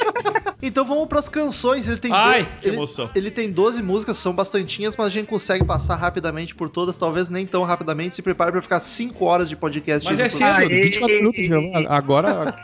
Então 0.68 0.84
vamos 0.84 1.06
pras 1.08 1.28
canções. 1.28 1.88
Ele 1.88 1.98
tem 1.98 2.12
Ai, 2.12 2.44
do- 2.44 2.60
que 2.60 2.68
ele, 2.68 2.76
emoção. 2.76 3.10
ele 3.14 3.30
tem 3.30 3.50
12 3.50 3.82
músicas, 3.82 4.16
são 4.18 4.32
bastantinhas, 4.32 4.96
mas 4.96 5.06
a 5.06 5.10
gente 5.10 5.26
consegue 5.26 5.64
passar 5.64 5.96
rapidamente 5.96 6.54
por 6.54 6.68
todas, 6.68 6.96
talvez 6.96 7.28
nem 7.30 7.46
tão 7.46 7.62
rapidamente. 7.64 8.14
Se 8.14 8.22
prepare 8.22 8.52
pra 8.52 8.62
ficar 8.62 8.80
5 8.80 9.24
horas 9.24 9.48
de 9.48 9.56
podcast. 9.56 10.08
Mas 10.08 10.18
é 10.20 10.28
cedo, 10.28 10.70
e- 10.70 10.82
24 10.82 11.14
e- 11.14 11.18
minutos. 11.18 11.38
e- 11.40 11.46
já. 11.46 11.58
e- 11.58 11.86
Agora. 11.88 12.54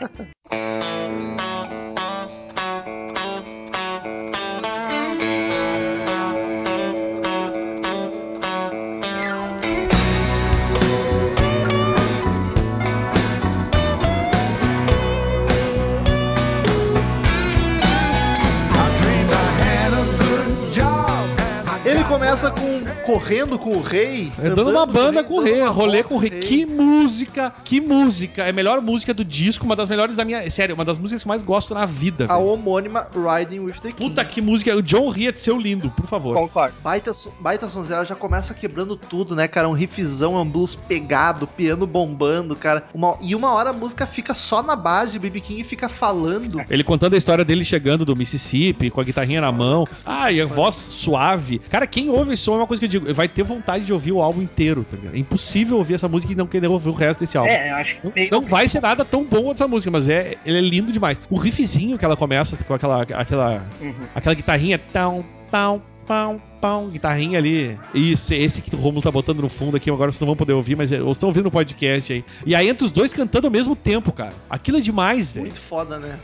Começa 22.15 22.49
com 22.49 22.85
Correndo 23.05 23.59
com 23.59 23.71
o 23.71 23.81
Rei. 23.81 24.31
É 24.39 24.49
dando 24.49 24.71
uma 24.71 24.85
banda 24.85 25.21
com 25.23 25.35
o 25.35 25.43
rei, 25.43 25.61
rolê 25.65 26.01
com 26.01 26.15
o 26.15 26.17
rei. 26.17 26.31
rei. 26.31 26.39
Que 26.39 26.65
música, 26.65 27.53
que 27.63 27.81
música. 27.81 28.43
É 28.43 28.49
a 28.49 28.53
melhor 28.53 28.81
música 28.81 29.13
do 29.13 29.23
disco, 29.23 29.65
uma 29.65 29.75
das 29.75 29.89
melhores 29.89 30.15
da 30.15 30.23
minha. 30.25 30.49
Sério, 30.49 30.73
uma 30.75 30.85
das 30.85 30.97
músicas 30.97 31.21
que 31.21 31.27
eu 31.27 31.29
mais 31.29 31.43
gosto 31.43 31.73
na 31.75 31.85
vida. 31.85 32.25
A 32.25 32.37
velho. 32.37 32.47
homônima 32.47 33.07
Riding 33.13 33.59
with 33.59 33.73
the 33.73 33.91
King. 33.91 34.09
Puta 34.09 34.23
que 34.25 34.41
música. 34.41 34.75
O 34.75 34.81
John 34.81 35.09
ria 35.09 35.31
de 35.31 35.39
seu 35.39 35.59
lindo, 35.59 35.91
por 35.91 36.07
favor. 36.07 36.35
Concordo. 36.35 36.73
Baita, 36.81 37.11
baita 37.39 37.67
sonzeira 37.69 38.03
já 38.05 38.15
começa 38.15 38.53
quebrando 38.53 38.95
tudo, 38.95 39.35
né, 39.35 39.47
cara? 39.47 39.67
Um 39.69 39.73
riffzão, 39.73 40.35
um 40.35 40.45
blues 40.49 40.73
pegado, 40.73 41.45
piano 41.45 41.85
bombando, 41.85 42.55
cara. 42.55 42.85
Uma- 42.93 43.17
e 43.21 43.35
uma 43.35 43.51
hora 43.53 43.69
a 43.71 43.73
música 43.73 44.07
fica 44.07 44.33
só 44.33 44.63
na 44.63 44.75
base, 44.75 45.17
o 45.17 45.19
BB 45.19 45.41
King 45.41 45.63
fica 45.65 45.89
falando. 45.89 46.63
Ele 46.69 46.83
contando 46.83 47.13
a 47.13 47.17
história 47.17 47.43
dele 47.43 47.65
chegando 47.65 48.05
do 48.05 48.15
Mississippi, 48.15 48.89
com 48.89 49.01
a 49.01 49.03
guitarrinha 49.03 49.41
na 49.41 49.51
mão. 49.51 49.85
Ah, 50.05 50.31
e 50.31 50.41
a 50.41 50.45
voz 50.45 50.73
suave. 50.75 51.59
Cara, 51.69 51.85
quem 51.85 52.04
ouve 52.09 52.33
esse 52.33 52.43
som 52.43 52.55
é 52.55 52.57
uma 52.57 52.67
coisa 52.67 52.79
que 52.79 52.85
eu 52.85 52.89
digo, 52.89 53.13
vai 53.13 53.27
ter 53.27 53.43
vontade 53.43 53.85
de 53.85 53.93
ouvir 53.93 54.11
o 54.11 54.21
álbum 54.21 54.41
inteiro, 54.41 54.83
tá 54.89 54.95
ligado? 54.97 55.15
É 55.15 55.19
impossível 55.19 55.77
ouvir 55.77 55.95
essa 55.95 56.07
música 56.07 56.33
e 56.33 56.35
não 56.35 56.47
querer 56.47 56.67
ouvir 56.67 56.89
o 56.89 56.93
resto 56.93 57.19
desse 57.21 57.37
álbum. 57.37 57.49
É, 57.49 57.71
eu 57.71 57.75
acho 57.75 57.99
que 58.01 58.29
Não, 58.31 58.41
não 58.41 58.47
vai 58.47 58.67
ser 58.67 58.81
nada 58.81 59.03
tão 59.05 59.23
bom 59.23 59.51
essa 59.51 59.67
música, 59.67 59.91
mas 59.91 60.07
é, 60.09 60.35
ele 60.45 60.57
é 60.57 60.61
lindo 60.61 60.91
demais. 60.91 61.21
O 61.29 61.37
riffzinho 61.37 61.97
que 61.97 62.05
ela 62.05 62.15
começa 62.17 62.57
com 62.63 62.73
aquela, 62.73 63.01
aquela, 63.03 63.65
Uhum. 63.81 63.93
aquela 64.13 64.35
guitarrinha 64.35 64.79
tão, 64.91 65.25
pão, 65.51 65.81
pão, 66.07 66.41
pão, 66.55 66.87
guitarrinha 66.89 67.37
ali. 67.37 67.77
Isso, 67.93 68.33
esse 68.33 68.61
que 68.61 68.73
o 68.75 68.77
Romulo 68.77 69.01
tá 69.01 69.11
botando 69.11 69.39
no 69.41 69.49
fundo 69.49 69.77
aqui, 69.77 69.89
agora 69.89 70.11
vocês 70.11 70.19
não 70.21 70.27
vão 70.27 70.35
poder 70.35 70.53
ouvir, 70.53 70.75
mas 70.75 70.91
é- 70.91 70.97
vocês 70.99 71.17
estão 71.17 71.29
ouvindo 71.29 71.45
no 71.45 71.51
podcast 71.51 72.11
aí. 72.13 72.23
E 72.45 72.55
aí 72.55 72.67
entra 72.69 72.85
os 72.85 72.91
dois 72.91 73.13
cantando 73.13 73.47
ao 73.47 73.51
mesmo 73.51 73.75
tempo, 73.75 74.11
cara. 74.11 74.33
Aquilo 74.49 74.77
é 74.77 74.81
demais, 74.81 75.31
velho. 75.31 75.45
Muito 75.45 75.59
foda, 75.59 75.99
né? 75.99 76.17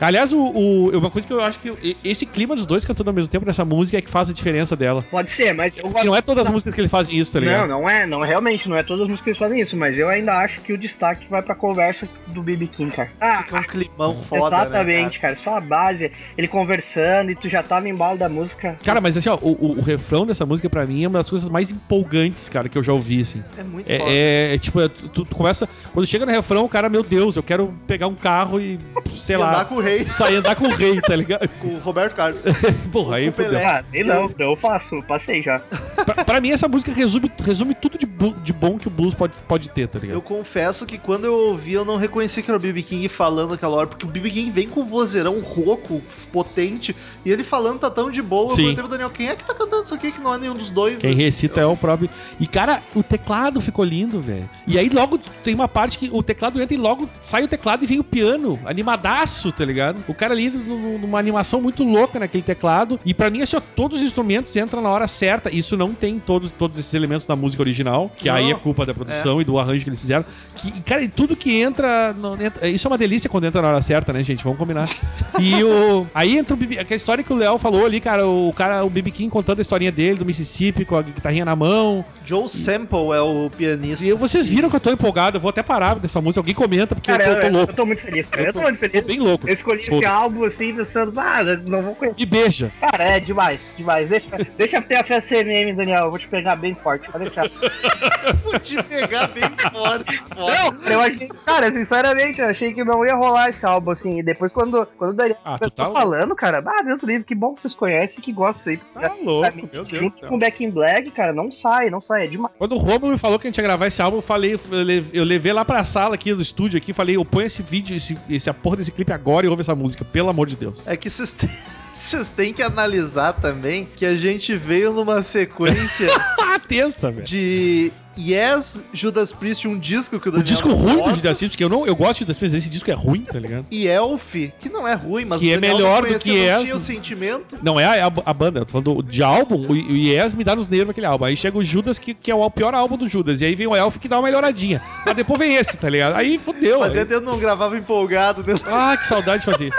Aliás, 0.00 0.32
o, 0.32 0.38
o- 0.38 0.98
uma 0.98 1.10
coisa 1.10 1.26
que 1.26 1.32
eu 1.32 1.40
acho 1.40 1.58
que 1.60 1.96
esse 2.04 2.26
clima 2.26 2.54
dos 2.54 2.66
dois 2.66 2.84
cantando 2.84 3.10
ao 3.10 3.14
mesmo 3.14 3.30
tempo 3.30 3.46
nessa 3.46 3.64
música 3.64 3.98
é 3.98 4.00
que 4.02 4.10
faz 4.10 4.28
a 4.28 4.32
diferença 4.32 4.76
dela. 4.76 5.04
Pode 5.10 5.30
ser, 5.32 5.52
mas 5.52 5.76
eu 5.76 5.86
E 5.86 5.90
gosto. 5.90 6.04
não 6.06 6.16
é 6.16 6.20
todas 6.22 6.46
as 6.46 6.52
músicas 6.52 6.74
que 6.74 6.80
ele 6.80 6.88
faz 6.88 7.08
isso, 7.08 7.32
tá 7.32 7.40
ligado? 7.40 7.68
Não, 7.68 7.80
não 7.82 7.90
é, 7.90 8.06
não, 8.06 8.20
realmente, 8.20 8.68
não 8.68 8.76
é 8.76 8.82
todas 8.82 9.02
as 9.02 9.08
músicas 9.08 9.24
que 9.24 9.30
eles 9.30 9.38
fazem 9.38 9.60
isso, 9.60 9.76
mas 9.76 9.98
eu 9.98 10.08
ainda 10.08 10.32
acho 10.38 10.60
que 10.60 10.72
o 10.72 10.78
destaque 10.78 11.26
vai 11.28 11.42
pra 11.42 11.54
conversa 11.54 12.08
do 12.28 12.42
BB 12.42 12.66
King, 12.68 12.90
cara. 12.90 13.10
Ah, 13.20 13.38
Fica 13.42 13.58
um 13.58 13.62
climão 13.62 14.16
foda, 14.16 14.56
exatamente, 14.56 15.20
cara? 15.20 15.36
Só 15.36 15.56
a 15.56 15.60
base, 15.60 16.10
ele 16.36 16.48
conversando 16.48 17.30
e 17.30 17.34
tu 17.34 17.48
já 17.48 17.62
tá 17.62 17.80
no 17.80 17.88
embalo 17.88 18.18
da 18.18 18.28
música. 18.28 18.78
Cara, 18.84 19.00
mas 19.00 19.16
assim, 19.16 19.28
ó, 19.28 19.36
o, 19.40 19.52
o- 19.52 19.75
o 19.76 19.82
refrão 19.82 20.26
dessa 20.26 20.46
música 20.46 20.68
pra 20.70 20.86
mim 20.86 21.04
é 21.04 21.08
uma 21.08 21.18
das 21.18 21.28
coisas 21.28 21.48
mais 21.48 21.70
empolgantes, 21.70 22.48
cara, 22.48 22.68
que 22.68 22.78
eu 22.78 22.82
já 22.82 22.92
ouvi, 22.92 23.22
assim. 23.22 23.42
É 23.58 23.62
muito 23.62 23.86
foda. 23.86 24.10
É, 24.10 24.50
é, 24.50 24.54
é 24.54 24.58
tipo, 24.58 24.80
é, 24.80 24.88
tu, 24.88 25.24
tu 25.24 25.36
começa. 25.36 25.68
Quando 25.92 26.06
chega 26.06 26.24
no 26.24 26.32
refrão, 26.32 26.64
o 26.64 26.68
cara, 26.68 26.88
meu 26.88 27.02
Deus, 27.02 27.36
eu 27.36 27.42
quero 27.42 27.72
pegar 27.86 28.06
um 28.06 28.14
carro 28.14 28.58
e, 28.58 28.78
sei 29.18 29.36
E 29.36 29.38
andar 29.38 29.58
lá, 29.58 29.64
com 29.64 29.76
o 29.76 29.80
Rei, 29.80 30.04
sair 30.06 30.36
andar 30.36 30.56
com 30.56 30.64
o 30.64 30.74
rei, 30.74 31.00
tá 31.00 31.14
ligado? 31.14 31.48
com 31.60 31.68
o 31.68 31.78
Roberto 31.78 32.14
Carlos. 32.14 32.42
Porra, 32.90 33.16
aí. 33.16 33.30
Pelé. 33.30 33.64
Ah, 33.64 33.84
nem 33.92 34.02
não, 34.02 34.32
eu 34.38 34.56
faço, 34.56 35.02
passei 35.02 35.42
já. 35.42 35.58
Pra, 36.04 36.24
pra 36.24 36.40
mim, 36.40 36.50
essa 36.50 36.66
música 36.66 36.92
resume, 36.92 37.30
resume 37.44 37.74
tudo 37.74 37.98
de, 37.98 38.06
de 38.06 38.52
bom 38.52 38.78
que 38.78 38.88
o 38.88 38.90
blues 38.90 39.14
pode, 39.14 39.36
pode 39.42 39.68
ter, 39.70 39.88
tá 39.88 39.98
ligado? 39.98 40.16
Eu 40.16 40.22
confesso 40.22 40.86
que 40.86 40.96
quando 40.96 41.24
eu 41.24 41.34
ouvi, 41.34 41.74
eu 41.74 41.84
não 41.84 41.96
reconheci 41.96 42.42
que 42.42 42.50
era 42.50 42.56
o 42.56 42.60
BB 42.60 42.82
King 42.82 43.08
falando 43.08 43.54
aquela 43.54 43.76
hora, 43.76 43.86
porque 43.86 44.06
o 44.06 44.08
BB 44.08 44.30
King 44.30 44.50
vem 44.50 44.68
com 44.68 44.80
um 44.80 44.84
vozeirão 44.84 45.38
rouco, 45.40 46.02
potente, 46.32 46.96
e 47.24 47.30
ele 47.30 47.44
falando 47.44 47.80
tá 47.80 47.90
tão 47.90 48.10
de 48.10 48.22
boa. 48.22 48.50
Sim. 48.50 48.62
Eu 48.62 48.74
perguntei 48.74 48.82
pro 48.82 48.90
Daniel, 48.90 49.10
quem 49.10 49.28
é 49.28 49.36
que 49.36 49.44
tá 49.44 49.52
cantando 49.52 49.65
isso 49.82 49.94
aqui 49.94 50.10
que 50.12 50.20
não 50.20 50.34
é 50.34 50.38
nenhum 50.38 50.54
dos 50.54 50.70
dois? 50.70 51.00
Quem 51.00 51.14
recita 51.14 51.60
é 51.60 51.66
o 51.66 51.76
próprio. 51.76 52.08
E, 52.40 52.46
cara, 52.46 52.82
o 52.94 53.02
teclado 53.02 53.60
ficou 53.60 53.84
lindo, 53.84 54.20
velho. 54.20 54.48
E 54.66 54.78
aí 54.78 54.88
logo 54.88 55.18
tem 55.44 55.54
uma 55.54 55.68
parte 55.68 55.98
que 55.98 56.08
o 56.12 56.22
teclado 56.22 56.60
entra 56.60 56.74
e 56.74 56.78
logo 56.78 57.08
sai 57.20 57.42
o 57.44 57.48
teclado 57.48 57.84
e 57.84 57.86
vem 57.86 57.98
o 57.98 58.04
piano, 58.04 58.58
animadaço, 58.64 59.52
tá 59.52 59.64
ligado? 59.64 60.02
O 60.08 60.14
cara 60.14 60.34
ali 60.34 60.50
num- 60.50 60.98
numa 60.98 61.18
animação 61.18 61.60
muito 61.60 61.82
louca 61.84 62.18
naquele 62.18 62.42
teclado. 62.42 62.98
E 63.04 63.12
pra 63.14 63.30
mim, 63.30 63.42
assim, 63.42 63.56
ó, 63.56 63.60
todos 63.74 63.98
os 63.98 64.04
instrumentos 64.04 64.54
entram 64.56 64.80
na 64.82 64.88
hora 64.90 65.06
certa. 65.06 65.54
Isso 65.54 65.76
não 65.76 65.92
tem 65.94 66.18
todos, 66.18 66.50
todos 66.50 66.78
esses 66.78 66.92
elementos 66.94 67.26
na 67.28 67.36
música 67.36 67.62
original, 67.62 68.10
que 68.16 68.28
aí 68.28 68.50
é 68.50 68.52
Não. 68.52 68.60
culpa 68.60 68.84
da 68.86 68.94
produção 68.94 69.40
e 69.40 69.44
do 69.44 69.58
arranjo 69.58 69.84
que 69.84 69.90
eles 69.90 70.00
fizeram. 70.00 70.24
Que, 70.56 70.70
cara, 70.82 71.02
e 71.02 71.08
tudo 71.08 71.36
que 71.36 71.52
entra, 71.60 72.12
não 72.14 72.34
entra- 72.40 72.68
Isso 72.68 72.86
é 72.86 72.90
uma 72.90 72.98
delícia 72.98 73.28
quando 73.28 73.44
entra 73.44 73.60
na 73.62 73.68
hora 73.68 73.82
certa, 73.82 74.12
né, 74.12 74.22
gente? 74.22 74.42
Vamos 74.42 74.58
combinar. 74.58 74.88
E 75.40 75.62
o. 75.62 76.06
Aí 76.14 76.36
entra 76.38 76.54
o 76.56 76.58
aquela 76.80 76.96
história 76.96 77.22
que 77.22 77.32
o 77.32 77.36
Léo 77.36 77.58
falou 77.58 77.84
ali, 77.84 78.00
cara, 78.00 78.26
o 78.26 78.52
cara, 78.54 78.84
o 78.84 78.90
BB 78.90 79.10
King 79.10 79.30
contando 79.30 79.55
a 79.60 79.62
historinha 79.62 79.92
dele 79.92 80.18
do 80.18 80.24
Mississippi 80.26 80.84
com 80.84 80.96
a 80.96 81.02
guitarrinha 81.02 81.44
na 81.44 81.56
mão. 81.56 82.04
Joe 82.24 82.48
Sample 82.48 83.12
é 83.14 83.20
o 83.20 83.50
pianista. 83.56 84.06
E 84.06 84.12
vocês 84.12 84.48
viram 84.48 84.68
que 84.68 84.76
eu 84.76 84.80
tô 84.80 84.90
empolgado, 84.90 85.36
eu 85.36 85.40
vou 85.40 85.50
até 85.50 85.62
parar 85.62 85.96
dessa 85.96 86.20
música, 86.20 86.40
alguém 86.40 86.54
comenta, 86.54 86.94
porque 86.94 87.10
Cara, 87.10 87.24
eu, 87.24 87.32
eu, 87.32 87.40
tô, 87.40 87.46
eu 87.46 87.50
tô 87.50 87.56
louco. 87.56 87.72
eu 87.72 87.76
tô 87.76 87.86
muito 87.86 88.02
feliz, 88.02 88.26
cara. 88.26 88.48
Eu 88.48 88.52
tô 88.52 88.60
muito 88.60 88.74
Tô 88.80 88.88
feliz. 88.88 89.04
bem 89.06 89.20
louco. 89.20 89.48
Eu 89.48 89.54
escolhi 89.54 89.80
esse 89.80 90.04
álbum 90.04 90.44
assim, 90.44 90.74
pensando, 90.74 91.18
ah, 91.20 91.42
não 91.64 91.82
vou 91.82 91.94
conhecer. 91.94 92.20
E 92.20 92.26
beija. 92.26 92.72
Cara, 92.80 93.04
é 93.04 93.20
demais, 93.20 93.74
demais. 93.76 94.08
Deixa, 94.08 94.28
deixa 94.56 94.76
eu 94.78 94.82
ter 94.82 94.96
a 94.96 95.04
festa 95.04 95.28
CMM, 95.36 95.74
Daniel. 95.74 96.04
Eu 96.04 96.10
vou 96.10 96.18
te 96.18 96.28
pegar 96.28 96.56
bem 96.56 96.74
forte. 96.74 97.10
Pode 97.10 97.24
deixar. 97.24 97.46
Vou 98.42 98.58
te 98.58 98.80
pegar 98.82 99.28
bem 99.28 99.44
forte. 99.72 100.22
Não, 100.36 100.92
eu 100.92 101.00
achei, 101.00 101.28
cara, 101.44 101.70
sinceramente, 101.72 102.40
eu 102.40 102.46
achei 102.48 102.72
que 102.72 102.84
não 102.84 103.04
ia 103.04 103.14
rolar 103.14 103.48
esse 103.50 103.64
álbum, 103.64 103.90
assim. 103.92 104.18
E 104.18 104.22
depois, 104.22 104.52
quando, 104.52 104.86
quando 104.98 105.10
o 105.10 105.14
Daniel 105.14 105.36
Ah, 105.44 105.58
tu 105.58 105.70
tô 105.70 105.70
tá 105.70 105.86
falando, 105.90 106.34
cara, 106.34 106.62
ah, 106.64 106.82
Deus 106.82 107.00
do 107.00 107.06
livre, 107.06 107.24
que 107.24 107.34
bom 107.34 107.54
que 107.54 107.62
vocês 107.62 107.74
conhecem 107.74 108.20
que 108.20 108.32
gostam 108.32 108.72
aí. 108.72 108.80
Tá 108.94 109.14
Pra 109.50 109.60
louco, 109.60 109.66
mim, 109.66 109.70
meu 109.72 109.84
Deus 109.84 109.88
do 109.88 109.96
junto 109.96 110.18
céu. 110.20 110.28
com 110.28 110.38
Back 110.38 110.64
in 110.64 110.70
Black, 110.70 111.10
cara, 111.10 111.32
não 111.32 111.50
sai, 111.52 111.90
não 111.90 112.00
sai, 112.00 112.24
é 112.24 112.26
demais. 112.26 112.52
Quando 112.58 112.72
o 112.72 112.78
Romulo 112.78 113.12
me 113.12 113.18
falou 113.18 113.38
que 113.38 113.46
a 113.46 113.48
gente 113.50 113.56
ia 113.58 113.62
gravar 113.64 113.86
esse 113.86 114.00
álbum, 114.02 114.18
eu 114.18 114.22
falei, 114.22 114.54
eu 114.54 114.82
le- 114.82 115.06
eu 115.12 115.24
levei 115.24 115.52
lá 115.52 115.64
pra 115.64 115.84
sala 115.84 116.14
aqui 116.14 116.32
do 116.34 116.42
estúdio 116.42 116.76
aqui, 116.78 116.92
falei, 116.92 117.16
eu 117.16 117.24
ponho 117.24 117.46
esse 117.46 117.62
vídeo, 117.62 117.96
esse, 117.96 118.16
esse 118.28 118.48
a 118.50 118.54
porra 118.54 118.76
desse 118.76 118.92
clipe 118.92 119.12
agora 119.12 119.46
e 119.46 119.48
ouve 119.48 119.60
essa 119.62 119.74
música, 119.74 120.04
pelo 120.04 120.28
amor 120.28 120.46
de 120.46 120.56
Deus. 120.56 120.86
É 120.88 120.96
que 120.96 121.08
vocês 121.10 121.32
têm, 121.32 121.48
vocês 121.94 122.30
têm 122.30 122.52
que 122.52 122.62
analisar 122.62 123.32
também 123.34 123.86
que 123.96 124.04
a 124.04 124.14
gente 124.16 124.54
veio 124.56 124.92
numa 124.92 125.22
sequência 125.22 126.08
tensa, 126.66 127.10
velho. 127.10 127.26
de 127.26 127.92
Yes, 128.18 128.82
Judas 128.94 129.30
Priest, 129.30 129.68
um 129.68 129.78
disco 129.78 130.18
que 130.18 130.26
o 130.26 130.30
O 130.30 130.32
Daniel 130.32 130.44
disco 130.46 130.68
não 130.70 130.74
ruim 130.76 130.92
do 130.94 130.98
gosta, 131.00 131.16
Judas 131.16 131.36
Priest, 131.36 131.50
porque 131.54 131.64
eu, 131.64 131.68
não, 131.68 131.86
eu 131.86 131.94
gosto 131.94 132.14
de 132.14 132.18
Judas 132.20 132.38
Priest, 132.38 132.56
esse 132.56 132.70
disco 132.70 132.90
é 132.90 132.94
ruim, 132.94 133.20
tá 133.20 133.38
ligado? 133.38 133.66
e 133.70 133.86
Elf, 133.86 134.34
que 134.58 134.70
não 134.70 134.88
é 134.88 134.94
ruim, 134.94 135.26
mas 135.26 135.38
Que 135.40 135.48
o 135.50 135.52
é 135.52 135.54
Daniel 135.60 135.76
melhor 135.76 135.94
não 135.96 136.00
do 136.02 136.06
conhecia, 136.08 136.32
que 136.32 136.38
não 136.38 136.46
Yes. 136.56 136.60
tinha 136.62 136.76
o 136.76 136.80
sentimento. 136.80 137.58
Não 137.62 137.78
é 137.78 137.84
a, 138.00 138.06
a 138.06 138.32
banda, 138.32 138.60
eu 138.60 138.64
tô 138.64 138.80
falando 138.80 139.02
de 139.02 139.22
álbum, 139.22 139.56
o, 139.66 139.72
o 139.72 139.94
Yes 139.96 140.32
me 140.32 140.44
dá 140.44 140.56
nos 140.56 140.70
nervos 140.70 140.90
aquele 140.90 141.06
álbum. 141.06 141.26
Aí 141.26 141.36
chega 141.36 141.58
o 141.58 141.62
Judas, 141.62 141.98
que, 141.98 142.14
que 142.14 142.30
é 142.30 142.34
o 142.34 142.50
pior 142.50 142.74
álbum 142.74 142.96
do 142.96 143.06
Judas, 143.06 143.42
e 143.42 143.44
aí 143.44 143.54
vem 143.54 143.66
o 143.66 143.76
Elf 143.76 143.98
que 143.98 144.08
dá 144.08 144.16
uma 144.16 144.22
melhoradinha. 144.26 144.80
Mas 145.04 145.14
depois 145.14 145.38
vem 145.38 145.54
esse, 145.54 145.76
tá 145.76 145.90
ligado? 145.90 146.14
Aí 146.16 146.38
fodeu. 146.38 146.78
Fazia 146.78 147.02
aí- 147.02 147.06
que 147.06 147.20
não 147.20 147.38
gravava 147.38 147.76
empolgado. 147.76 148.42
Né? 148.42 148.58
Ah, 148.66 148.96
que 148.96 149.06
saudade 149.06 149.44
de 149.44 149.50
fazer. 149.52 149.74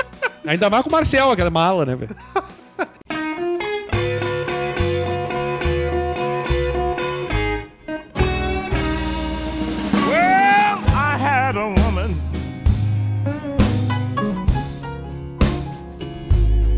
Ainda 0.45 0.69
mais 0.69 0.83
com 0.83 0.89
o 0.89 0.93
Marcel, 0.93 1.31
aquela 1.31 1.49
mala, 1.49 1.85
né, 1.87 1.95
velho? 1.95 2.15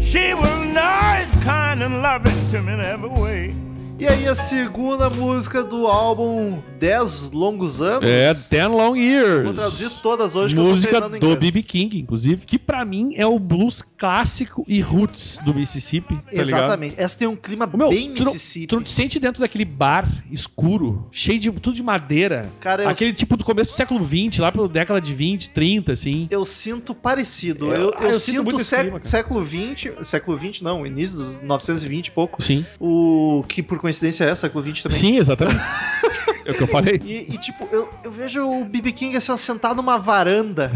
She 0.10 0.34
was 0.34 0.74
nice, 0.74 1.36
kind, 1.43 1.84
and 1.84 2.02
loving 2.02 2.48
to 2.50 2.63
me 2.63 2.74
in 2.74 2.82
every 2.82 3.10
way. 3.10 3.68
E 4.00 4.08
aí 4.08 4.26
a 4.28 4.34
segunda 4.36 5.10
música 5.10 5.62
do 5.62 5.86
álbum 5.86 6.62
10 6.80 7.32
Longos 7.34 7.82
Anos. 7.82 8.06
É, 8.10 8.34
Ten 8.34 8.68
Long 8.68 8.96
Years. 8.96 9.44
Vou 9.44 9.54
traduzir 9.54 9.90
todas 10.02 10.36
hoje 10.36 10.56
que 10.56 10.62
eu 10.62 10.64
Música 10.64 11.02
do. 11.10 11.36
B.B. 11.36 11.62
King, 11.64 12.00
inclusive, 12.00 12.46
que 12.46 12.58
pra 12.58 12.86
mim 12.86 13.14
é 13.18 13.26
o 13.28 13.38
blues 13.38 13.82
clássico 13.98 14.64
e 14.66 14.80
roots 14.80 15.38
do 15.44 15.54
Mississippi, 15.54 16.16
tá 16.16 16.22
ligado? 16.32 16.48
Exatamente. 16.48 16.96
Essa 16.98 17.20
tem 17.20 17.28
um 17.28 17.36
clima 17.36 17.68
Meu, 17.68 17.90
bem 17.90 18.14
tu, 18.14 18.24
Mississippi. 18.24 18.68
tu 18.68 18.82
te 18.82 18.90
sente 18.90 19.20
dentro 19.20 19.42
daquele 19.42 19.66
bar 19.66 20.08
escuro, 20.32 21.06
cheio 21.12 21.38
de 21.38 21.52
tudo 21.52 21.76
de 21.76 21.84
madeira. 21.84 22.50
Cara, 22.62 22.84
eu, 22.84 22.90
Aquele 22.90 23.12
tipo 23.12 23.36
do 23.36 23.44
começo 23.44 23.72
do 23.72 23.76
século 23.76 24.00
XX, 24.06 24.40
lá 24.40 24.50
pela 24.50 24.70
década 24.70 25.02
de 25.02 25.14
20, 25.14 25.50
30, 25.50 25.92
assim. 25.92 26.26
eu 26.32 26.46
sinto 26.46 26.96
parecido. 26.96 27.66
Eu- 27.74 27.80
Eu, 27.90 27.94
ah, 27.98 28.04
eu 28.04 28.08
eu 28.10 28.14
sinto 28.16 28.50
sinto 28.52 28.60
sé- 28.60 28.82
clima, 28.84 29.00
século 29.04 29.44
20, 29.44 29.92
século 30.04 30.38
20 30.38 30.64
não, 30.64 30.86
início 30.86 31.18
dos 31.18 31.42
920 31.42 32.08
e 32.08 32.12
pouco. 32.12 32.42
Sim. 32.42 32.66
O 32.80 33.44
que 33.48 33.62
por 33.62 33.78
coincidência 33.89 34.25
é 34.25 34.36
século 34.36 34.63
20 34.63 34.84
também. 34.84 34.97
Sim, 34.97 35.17
exatamente. 35.17 35.60
É 36.49 36.52
o 36.52 36.56
que 36.56 36.63
eu 36.63 36.67
falei. 36.67 36.99
E, 37.06 37.34
e, 37.34 37.38
tipo, 37.38 37.67
eu, 37.71 37.88
eu 38.04 38.12
vejo 38.12 38.43
o 38.43 38.65
BB 38.65 38.91
King 38.91 39.15
assim, 39.15 39.38
sentado 39.38 39.75
numa 39.75 39.99
varanda, 39.99 40.71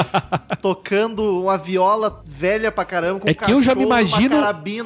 tocando 0.60 1.42
uma 1.42 1.56
viola 1.56 2.22
velha 2.26 2.70
pra 2.70 2.84
caramba, 2.84 3.20
com 3.20 3.28
É 3.28 3.30
um 3.30 3.34
que 3.34 3.50
eu 3.50 3.62
já 3.62 3.74
me 3.74 3.82
imagino. 3.82 4.36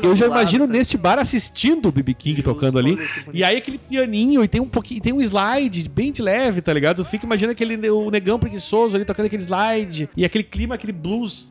Eu 0.03 0.15
já 0.15 0.27
lado, 0.27 0.39
imagino 0.39 0.67
tá? 0.69 0.73
neste 0.73 0.97
bar 0.97 1.19
assistindo 1.19 1.89
o 1.89 1.93
BB 1.93 2.15
King 2.15 2.37
Justo, 2.37 2.55
tocando 2.55 2.79
ali. 2.79 2.97
E 3.33 3.43
aí 3.43 3.57
aquele 3.57 3.79
pianinho 3.79 4.45
e 4.45 4.49
tem 4.49 4.61
um 4.61 4.69
pouquinho, 4.69 5.01
tem 5.01 5.13
um 5.13 5.21
slide 5.21 5.89
bem 5.89 6.13
de 6.13 6.23
leve, 6.23 6.63
tá 6.63 6.73
ligado? 6.73 7.03
Tu 7.03 7.11
fica 7.11 7.27
imaginando 7.27 7.53
aquele 7.53 7.91
o 7.91 8.09
negão 8.09 8.39
preguiçoso 8.39 8.95
ali 8.95 9.05
tocando 9.05 9.27
aquele 9.27 9.43
slide 9.43 10.09
e 10.17 10.25
aquele 10.25 10.45
clima, 10.45 10.77
aquele 10.77 10.93
blues. 10.93 11.49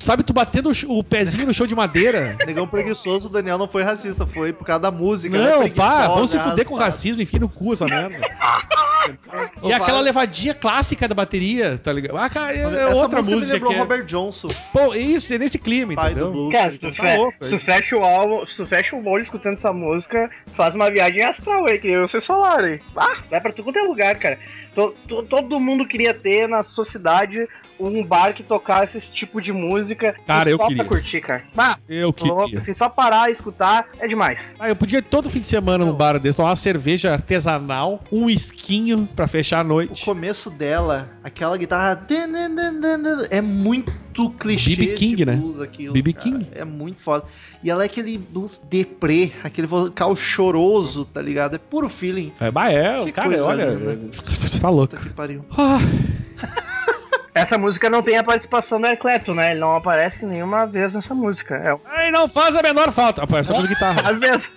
Sabe, 0.00 0.22
tu 0.22 0.32
batendo 0.32 0.72
o 0.88 1.04
pezinho 1.04 1.46
no 1.46 1.52
chão 1.52 1.66
de 1.66 1.74
madeira. 1.74 2.36
Negão 2.46 2.66
preguiçoso, 2.66 3.28
o 3.28 3.30
Daniel 3.30 3.58
não 3.58 3.68
foi 3.68 3.82
racista, 3.82 4.26
foi 4.26 4.54
por 4.54 4.64
causa 4.64 4.80
da 4.80 4.90
música. 4.90 5.13
Né? 5.22 5.38
Não, 5.38 5.58
Preguiçosa, 5.60 5.74
pá, 5.74 6.08
vamos 6.08 6.30
se 6.30 6.38
fuder 6.38 6.64
com 6.66 6.74
racismo, 6.74 7.22
enfia 7.22 7.38
no 7.40 7.48
cu 7.48 7.72
essa 7.72 7.84
merda. 7.86 8.18
E 9.62 9.70
aquela 9.70 10.00
levadinha 10.00 10.54
clássica 10.54 11.06
da 11.06 11.14
bateria, 11.14 11.76
tá 11.76 11.92
ligado? 11.92 12.16
Ah, 12.16 12.30
cara, 12.30 12.54
é 12.56 12.88
Essa 12.88 12.96
outra 13.02 13.18
música, 13.18 13.22
me 13.34 13.40
música 13.40 13.52
lembrou 13.54 13.70
que 13.72 13.76
é... 13.76 13.80
Robert 13.80 14.04
Johnson, 14.06 14.48
Pô, 14.72 14.94
isso, 14.94 15.34
é 15.34 15.38
nesse 15.38 15.58
clima, 15.58 15.94
pai 15.94 16.12
entendeu? 16.12 16.28
do 16.28 16.32
blues. 16.32 16.52
Cara, 16.52 16.70
se 16.70 16.78
tu, 16.80 16.86
Tá 16.94 17.02
fe- 17.02 17.16
louco, 17.18 17.44
se 17.44 17.58
fecha 17.58 17.96
o 17.98 18.02
álbum, 18.02 18.46
se 18.46 18.56
tu 18.56 18.66
fecha 18.66 18.96
o 18.96 19.06
olho 19.06 19.22
escutando 19.22 19.54
essa 19.54 19.74
música, 19.74 20.30
faz 20.54 20.74
uma 20.74 20.90
viagem 20.90 21.22
astral 21.22 21.66
aí, 21.66 21.78
que 21.78 21.88
nem 21.88 22.00
você 22.00 22.18
solar 22.18 22.64
aí. 22.64 22.80
Ah, 22.96 23.12
vai 23.30 23.40
pra 23.42 23.52
tudo 23.52 23.64
quanto 23.66 23.78
é 23.78 23.82
lugar, 23.82 24.18
cara. 24.18 24.38
To- 24.74 24.94
to- 25.06 25.22
todo 25.24 25.60
mundo 25.60 25.86
queria 25.86 26.14
ter 26.14 26.48
na 26.48 26.62
sociedade 26.62 27.46
um 27.78 28.04
bar 28.04 28.34
que 28.34 28.42
tocasse 28.42 28.96
esse 28.98 29.10
tipo 29.10 29.40
de 29.40 29.52
música 29.52 30.14
Cara, 30.26 30.48
eu 30.50 30.56
só 30.56 30.68
queria. 30.68 30.84
pra 30.84 30.92
curtir, 30.96 31.20
cara. 31.20 31.42
Ah, 31.56 31.76
Eu 31.88 32.14
louco, 32.20 32.44
queria. 32.44 32.58
assim, 32.58 32.74
só 32.74 32.88
parar 32.88 33.28
e 33.28 33.32
escutar 33.32 33.86
é 33.98 34.06
demais. 34.08 34.40
Ah, 34.58 34.68
eu 34.68 34.76
podia 34.76 34.98
ir 34.98 35.02
todo 35.02 35.28
fim 35.30 35.40
de 35.40 35.46
semana 35.46 35.84
num 35.84 35.92
bar 35.92 36.18
desse, 36.18 36.36
tomar 36.36 36.50
uma 36.50 36.56
cerveja 36.56 37.12
artesanal, 37.12 38.02
um 38.12 38.28
esquinho 38.30 39.08
pra 39.16 39.26
fechar 39.26 39.58
a 39.60 39.64
O 39.64 39.68
noite. 39.68 40.04
começo 40.04 40.50
dela, 40.50 41.10
aquela 41.22 41.56
guitarra. 41.56 42.06
É 43.30 43.40
muito 43.40 44.04
clichê 44.38 44.76
BB 44.76 44.94
King, 44.94 45.16
de 45.16 45.26
né? 45.26 45.34
blues 45.36 45.58
aquilo. 45.60 45.92
BB 45.92 46.12
cara. 46.12 46.24
King. 46.24 46.46
É 46.54 46.64
muito 46.64 47.00
foda. 47.00 47.24
E 47.62 47.70
ela 47.70 47.82
é 47.82 47.86
aquele 47.86 48.16
blues 48.16 48.60
deprê, 48.70 49.32
aquele 49.42 49.66
vocal 49.66 50.14
choroso, 50.14 51.04
tá 51.04 51.20
ligado? 51.20 51.56
É 51.56 51.58
puro 51.58 51.88
feeling. 51.88 52.32
É, 52.38 52.50
bah, 52.50 52.70
é, 52.70 53.04
Que 53.04 53.12
cara, 53.12 53.44
olha. 53.44 53.64
linda. 53.70 53.98
Tá 54.60 54.68
louco. 54.70 54.94
Puta 54.94 55.08
que 55.08 55.14
pariu. 55.14 55.44
Ah, 55.56 55.78
Essa 57.34 57.58
música 57.58 57.90
não 57.90 58.00
tem 58.00 58.16
a 58.16 58.22
participação 58.22 58.80
do 58.80 58.96
Clapton, 58.96 59.34
né? 59.34 59.50
Ele 59.50 59.60
não 59.60 59.74
aparece 59.74 60.24
nenhuma 60.24 60.66
vez 60.66 60.94
nessa 60.94 61.14
música. 61.14 61.56
É, 61.56 62.10
não 62.12 62.28
faz 62.28 62.54
a 62.54 62.62
menor 62.62 62.92
falta. 62.92 63.24
Aparece 63.24 63.48
tocando 63.48 63.66
guitarra. 63.66 64.08
às 64.08 64.18
vezes. 64.18 64.52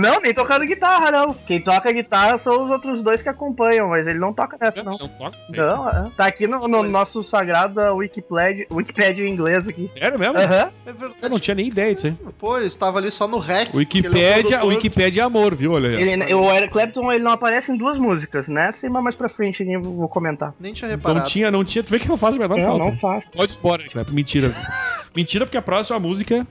Não, 0.00 0.20
nem 0.20 0.34
tocando 0.34 0.66
guitarra, 0.66 1.10
não. 1.10 1.34
Quem 1.34 1.60
toca 1.60 1.92
guitarra 1.92 2.38
são 2.38 2.64
os 2.64 2.70
outros 2.70 3.02
dois 3.02 3.22
que 3.22 3.28
acompanham, 3.28 3.88
mas 3.88 4.06
ele 4.06 4.18
não 4.18 4.32
toca 4.32 4.56
nessa, 4.60 4.82
não. 4.82 4.96
Não 4.98 5.08
toca. 5.08 5.36
Não, 5.48 5.88
é. 5.88 6.10
tá 6.16 6.26
aqui 6.26 6.46
no, 6.46 6.66
no 6.66 6.82
nosso 6.82 7.22
sagrado 7.22 7.80
Wikipedia, 7.96 8.66
Wikipedia 8.70 9.26
em 9.26 9.32
inglês 9.32 9.68
aqui. 9.68 9.90
Sério 9.96 10.18
mesmo? 10.18 10.36
Aham. 10.36 10.70
É 10.86 10.92
verdade. 10.92 11.14
Eu 11.22 11.30
não 11.30 11.38
tinha 11.38 11.54
nem 11.54 11.68
ideia 11.68 11.94
disso 11.94 12.06
aí. 12.08 12.16
Pô, 12.38 12.58
eu 12.58 12.66
estava 12.66 12.98
ali 12.98 13.10
só 13.10 13.28
no 13.28 13.38
rec. 13.38 13.74
ele 13.74 14.20
é. 14.20 14.64
Wikipédia 14.64 15.22
é 15.22 15.24
amor, 15.24 15.54
viu? 15.54 15.72
Olha 15.72 15.90
aí. 15.90 16.02
Ele, 16.02 16.34
o 16.34 16.52
Eric 16.52 16.72
Clapton 16.72 17.12
ele 17.12 17.22
não 17.24 17.32
aparece 17.32 17.72
em 17.72 17.76
duas 17.76 17.98
músicas, 17.98 18.48
né? 18.48 18.72
Sim, 18.72 18.88
mas 18.88 19.02
mais 19.02 19.16
pra 19.16 19.28
frente 19.28 19.62
eu 19.62 19.82
vou 19.82 20.08
comentar. 20.08 20.54
Nem 20.58 20.72
tinha 20.72 20.88
Não 20.88 20.96
reparado. 20.96 21.26
tinha, 21.26 21.50
não 21.50 21.64
tinha. 21.64 21.82
Tu 21.82 21.90
vê 21.90 21.98
que 21.98 22.08
não 22.08 22.16
faz 22.16 22.36
a 22.36 22.38
menor 22.38 22.56
Não, 22.58 22.64
falta. 22.64 22.84
não 22.90 22.96
faz. 22.96 23.24
Pode 23.34 23.56
embora, 23.56 23.82
Cleber. 23.88 24.14
Mentira. 24.14 24.52
Mentira, 25.14 25.44
porque 25.44 25.58
a 25.58 25.62
próxima 25.62 25.98
música. 25.98 26.46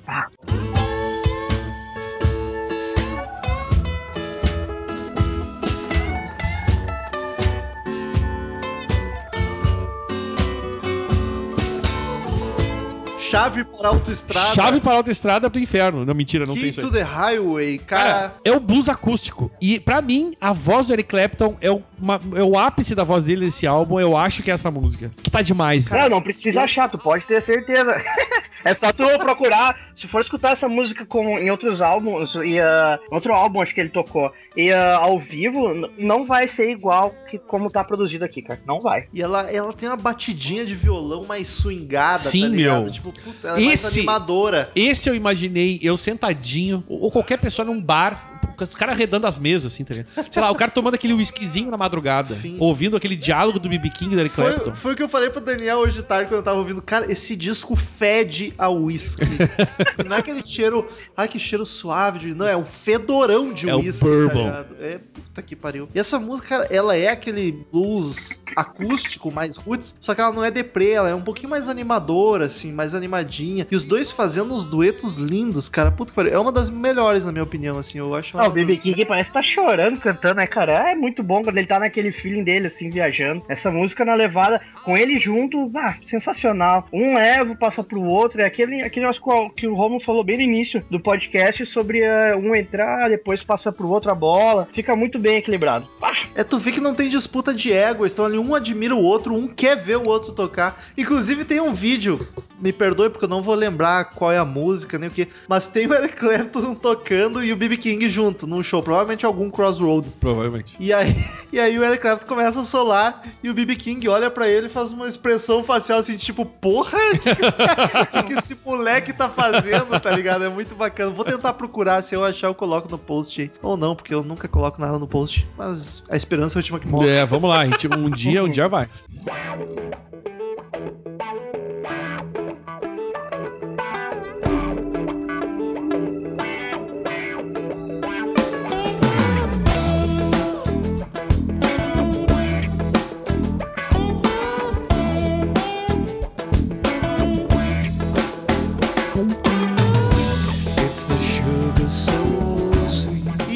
Chave 13.29 13.63
para 13.63 13.87
a 13.87 13.91
autoestrada. 13.91 14.47
Chave 14.55 14.79
para 14.79 14.93
a 14.93 14.95
autoestrada 14.97 15.49
do 15.49 15.59
inferno. 15.59 16.05
Não, 16.05 16.13
mentira, 16.13 16.45
não 16.45 16.53
tem 16.55 16.63
Key 16.63 16.69
isso 16.69 16.81
to 16.81 16.87
aí. 16.87 16.93
the 16.93 17.01
Highway. 17.01 17.77
Cara, 17.79 18.09
Cara, 18.13 18.35
é 18.43 18.51
o 18.51 18.59
blues 18.59 18.89
acústico. 18.89 19.51
E 19.61 19.79
pra 19.79 20.01
mim, 20.01 20.33
a 20.41 20.51
voz 20.53 20.87
do 20.87 20.93
Eric 20.93 21.09
Clapton 21.09 21.55
é 21.61 21.69
o, 21.71 21.81
uma- 21.99 22.19
é 22.35 22.43
o 22.43 22.57
ápice 22.57 22.95
da 22.95 23.03
voz 23.03 23.25
dele 23.25 23.45
nesse 23.45 23.67
álbum. 23.67 23.99
Eu 23.99 24.17
acho 24.17 24.41
que 24.43 24.49
é 24.49 24.53
essa 24.53 24.71
música. 24.71 25.11
Que 25.21 25.29
tá 25.29 25.41
demais. 25.41 25.87
velho. 25.87 26.01
Não, 26.03 26.09
não 26.09 26.21
precisa 26.21 26.61
achar, 26.63 26.89
tu 26.89 26.97
pode 26.97 27.25
ter 27.25 27.41
certeza. 27.41 27.95
é 28.63 28.73
só 28.73 28.91
tu 28.91 29.03
procurar. 29.19 29.89
Se 29.95 30.07
for 30.07 30.21
escutar 30.21 30.53
essa 30.53 30.69
música 30.69 31.05
com, 31.05 31.37
em 31.37 31.51
outros 31.51 31.81
álbuns, 31.81 32.35
e 32.35 32.59
ah, 32.59 32.99
outro 33.11 33.33
álbum 33.33 33.61
acho 33.61 33.73
que 33.73 33.81
ele 33.81 33.89
tocou, 33.89 34.31
e 34.55 34.71
ah, 34.71 34.97
ao 34.97 35.19
vivo, 35.19 35.73
não 35.97 36.25
vai 36.25 36.47
ser 36.47 36.69
igual 36.69 37.13
que 37.29 37.37
como 37.37 37.69
tá 37.69 37.83
produzido 37.83 38.23
aqui, 38.23 38.41
cara. 38.41 38.59
Não 38.65 38.81
vai. 38.81 39.07
e 39.13 39.21
ela, 39.21 39.51
ela 39.51 39.73
tem 39.73 39.89
uma 39.89 39.97
batidinha 39.97 40.65
de 40.65 40.75
violão 40.75 41.25
mais 41.25 41.47
swingada, 41.47 42.19
Sim, 42.19 42.41
tá 42.41 42.47
ligado? 42.47 42.83
meu. 42.83 42.91
Tipo, 42.91 43.11
puta, 43.11 43.49
ela 43.49 43.61
é 43.61 43.65
mais 43.65 43.85
animadora. 43.85 44.71
Esse 44.75 45.09
eu 45.09 45.15
imaginei, 45.15 45.79
eu 45.81 45.97
sentadinho, 45.97 46.83
ou 46.87 47.11
qualquer 47.11 47.39
pessoa 47.39 47.65
num 47.65 47.81
bar, 47.81 48.38
os 48.63 48.75
caras 48.75 48.95
arredando 48.95 49.25
as 49.27 49.37
mesas, 49.37 49.73
assim, 49.73 49.83
tá 49.83 49.93
ligado? 49.93 50.31
Sei 50.31 50.41
lá, 50.41 50.49
o 50.51 50.55
cara 50.55 50.71
tomando 50.71 50.95
aquele 50.95 51.13
whiskyzinho 51.13 51.69
na 51.71 51.77
madrugada, 51.77 52.35
Sim. 52.35 52.57
ouvindo 52.59 52.95
aquele 52.97 53.15
diálogo 53.15 53.59
do 53.59 53.69
BB 53.69 53.89
King 53.89 54.15
do 54.15 54.19
Eric 54.21 54.35
Clapton. 54.35 54.63
Foi, 54.65 54.75
foi 54.75 54.93
o 54.93 54.95
que 54.95 55.03
eu 55.03 55.09
falei 55.09 55.29
pro 55.29 55.41
Daniel 55.41 55.77
hoje 55.79 55.97
de 55.97 56.03
tarde 56.03 56.29
quando 56.29 56.39
eu 56.39 56.43
tava 56.43 56.57
ouvindo. 56.59 56.81
Cara, 56.81 57.11
esse 57.11 57.35
disco 57.35 57.75
fede 57.75 58.53
a 58.57 58.69
whisky. 58.69 59.23
não 60.07 60.15
é 60.15 60.19
aquele 60.19 60.41
cheiro. 60.43 60.87
Ai, 61.15 61.27
que 61.27 61.39
cheiro 61.39 61.65
suave. 61.65 62.19
De, 62.19 62.33
não, 62.35 62.47
é 62.47 62.55
um 62.57 62.65
fedorão 62.65 63.53
de 63.53 63.69
É 63.69 63.75
o 63.75 63.79
whisky. 63.79 64.03
bourbon. 64.05 64.47
é, 64.79 64.97
puta 65.13 65.41
que 65.41 65.55
pariu. 65.55 65.87
E 65.93 65.99
essa 65.99 66.19
música, 66.19 66.47
cara, 66.49 66.67
ela 66.71 66.95
é 66.95 67.07
aquele 67.09 67.51
blues 67.71 68.41
acústico, 68.55 69.31
mais 69.31 69.55
roots, 69.55 69.95
só 69.99 70.13
que 70.13 70.21
ela 70.21 70.31
não 70.31 70.43
é 70.43 70.51
deprê, 70.51 70.91
ela 70.91 71.09
é 71.09 71.15
um 71.15 71.21
pouquinho 71.21 71.49
mais 71.49 71.67
animadora, 71.69 72.45
assim, 72.45 72.71
mais 72.71 72.93
animadinha. 72.93 73.67
E 73.69 73.75
os 73.75 73.85
dois 73.85 74.11
fazendo 74.11 74.53
uns 74.53 74.65
duetos 74.67 75.17
lindos, 75.17 75.69
cara. 75.69 75.91
Puta 75.91 76.11
que 76.11 76.15
pariu. 76.15 76.33
É 76.33 76.39
uma 76.39 76.51
das 76.51 76.69
melhores, 76.69 77.25
na 77.25 77.31
minha 77.31 77.43
opinião, 77.43 77.77
assim. 77.77 77.97
Eu 77.99 78.13
acho 78.15 78.37
Ah, 78.37 78.47
o 78.49 78.53
BB 78.53 78.77
King 78.77 79.05
parece 79.05 79.29
que 79.29 79.33
tá 79.33 79.41
chorando 79.41 79.99
cantando, 79.99 80.35
né, 80.35 80.47
cara? 80.47 80.91
É 80.91 80.95
muito 80.95 81.23
bom 81.23 81.43
quando 81.43 81.57
ele 81.57 81.67
tá 81.67 81.79
naquele 81.79 82.11
feeling 82.11 82.43
dele, 82.43 82.67
assim, 82.67 82.89
viajando. 82.89 83.43
Essa 83.47 83.71
música 83.71 84.03
na 84.03 84.13
levada, 84.13 84.61
com 84.83 84.97
ele 84.97 85.17
junto, 85.17 85.71
ah, 85.75 85.95
sensacional. 86.03 86.87
Um 86.91 87.15
leva, 87.15 87.55
passa 87.55 87.83
pro 87.83 88.01
outro. 88.01 88.41
É 88.41 88.45
aquele, 88.45 88.81
aquele 88.81 89.05
negócio 89.05 89.51
que 89.55 89.67
o- 89.67 89.75
Romulo 89.75 90.01
falou 90.03 90.23
bem 90.23 90.37
no 90.37 90.43
início 90.43 90.83
do 90.89 90.99
podcast 90.99 91.65
sobre 91.65 92.03
ah, 92.05 92.35
um 92.37 92.53
entrar, 92.55 93.09
depois 93.09 93.41
passa 93.43 93.71
pro 93.71 93.87
outro 93.89 94.11
a 94.11 94.15
bola. 94.15 94.67
Fica 94.73 94.95
muito 94.95 95.17
bem 95.19 95.37
equilibrado. 95.37 95.87
Ah, 96.01 96.13
É, 96.35 96.43
tu 96.43 96.57
vê 96.59 96.71
que 96.71 96.79
não 96.81 96.93
tem 96.93 97.07
disputa 97.09 97.53
de 97.53 97.71
ego, 97.71 98.05
estão 98.05 98.25
ali, 98.25 98.37
um 98.37 98.53
admira 98.55 98.95
o 98.95 99.01
outro, 99.01 99.33
um 99.33 99.47
quer 99.47 99.75
ver 99.77 99.97
o 99.97 100.07
outro 100.07 100.31
tocar. 100.31 100.81
Inclusive 100.97 101.45
tem 101.45 101.59
um 101.59 101.73
vídeo, 101.73 102.27
me 102.59 102.73
perdoe 102.73 103.09
porque 103.09 103.25
eu 103.25 103.29
não 103.29 103.41
vou 103.41 103.55
lembrar 103.55 104.05
qual 104.05 104.31
é 104.31 104.37
a 104.37 104.45
música, 104.45 104.97
nem 104.97 105.07
o 105.09 105.11
que, 105.11 105.27
mas 105.47 105.67
tem 105.67 105.87
o 105.87 105.93
Eric 105.93 106.15
Clapton 106.15 106.75
tocando 106.75 107.43
e 107.43 107.51
o 107.53 107.55
BB 107.55 107.77
King 107.77 108.09
junto, 108.09 108.38
num 108.47 108.63
show, 108.63 108.81
provavelmente 108.81 109.25
algum 109.25 109.49
Crossroads. 109.49 110.13
Provavelmente. 110.19 110.75
E 110.79 110.93
aí, 110.93 111.15
e 111.51 111.59
aí 111.59 111.77
o 111.77 111.83
Eric 111.83 112.01
Clapton 112.01 112.27
começa 112.27 112.61
a 112.61 112.63
solar 112.63 113.23
e 113.43 113.49
o 113.49 113.53
BB 113.53 113.75
King 113.75 114.07
olha 114.07 114.29
pra 114.29 114.47
ele 114.47 114.67
e 114.67 114.69
faz 114.69 114.91
uma 114.91 115.07
expressão 115.07 115.63
facial 115.63 115.99
assim, 115.99 116.17
tipo, 116.17 116.45
porra, 116.45 116.97
o 117.13 117.19
que, 117.19 118.05
que, 118.05 118.23
que 118.23 118.33
esse 118.33 118.57
moleque 118.65 119.13
tá 119.13 119.29
fazendo, 119.29 119.99
tá 119.99 120.11
ligado? 120.11 120.43
É 120.43 120.49
muito 120.49 120.75
bacana. 120.75 121.11
Vou 121.11 121.25
tentar 121.25 121.53
procurar, 121.53 122.01
se 122.01 122.15
eu 122.15 122.23
achar 122.23 122.47
eu 122.47 122.55
coloco 122.55 122.89
no 122.89 122.97
post 122.97 123.41
aí. 123.41 123.51
Ou 123.61 123.77
não, 123.77 123.95
porque 123.95 124.13
eu 124.13 124.23
nunca 124.23 124.47
coloco 124.47 124.79
nada 124.81 124.97
no 124.97 125.07
post, 125.07 125.47
mas 125.57 126.03
a 126.09 126.15
esperança 126.15 126.57
é 126.57 126.57
a 126.57 126.61
última 126.61 126.79
que 126.79 126.87
morre. 126.87 127.09
É, 127.09 127.25
vamos 127.25 127.49
lá, 127.49 127.59
a 127.59 127.65
gente, 127.65 127.87
um 127.87 128.09
dia, 128.09 128.43
um 128.43 128.49
dia 128.49 128.67
vai. 128.67 128.87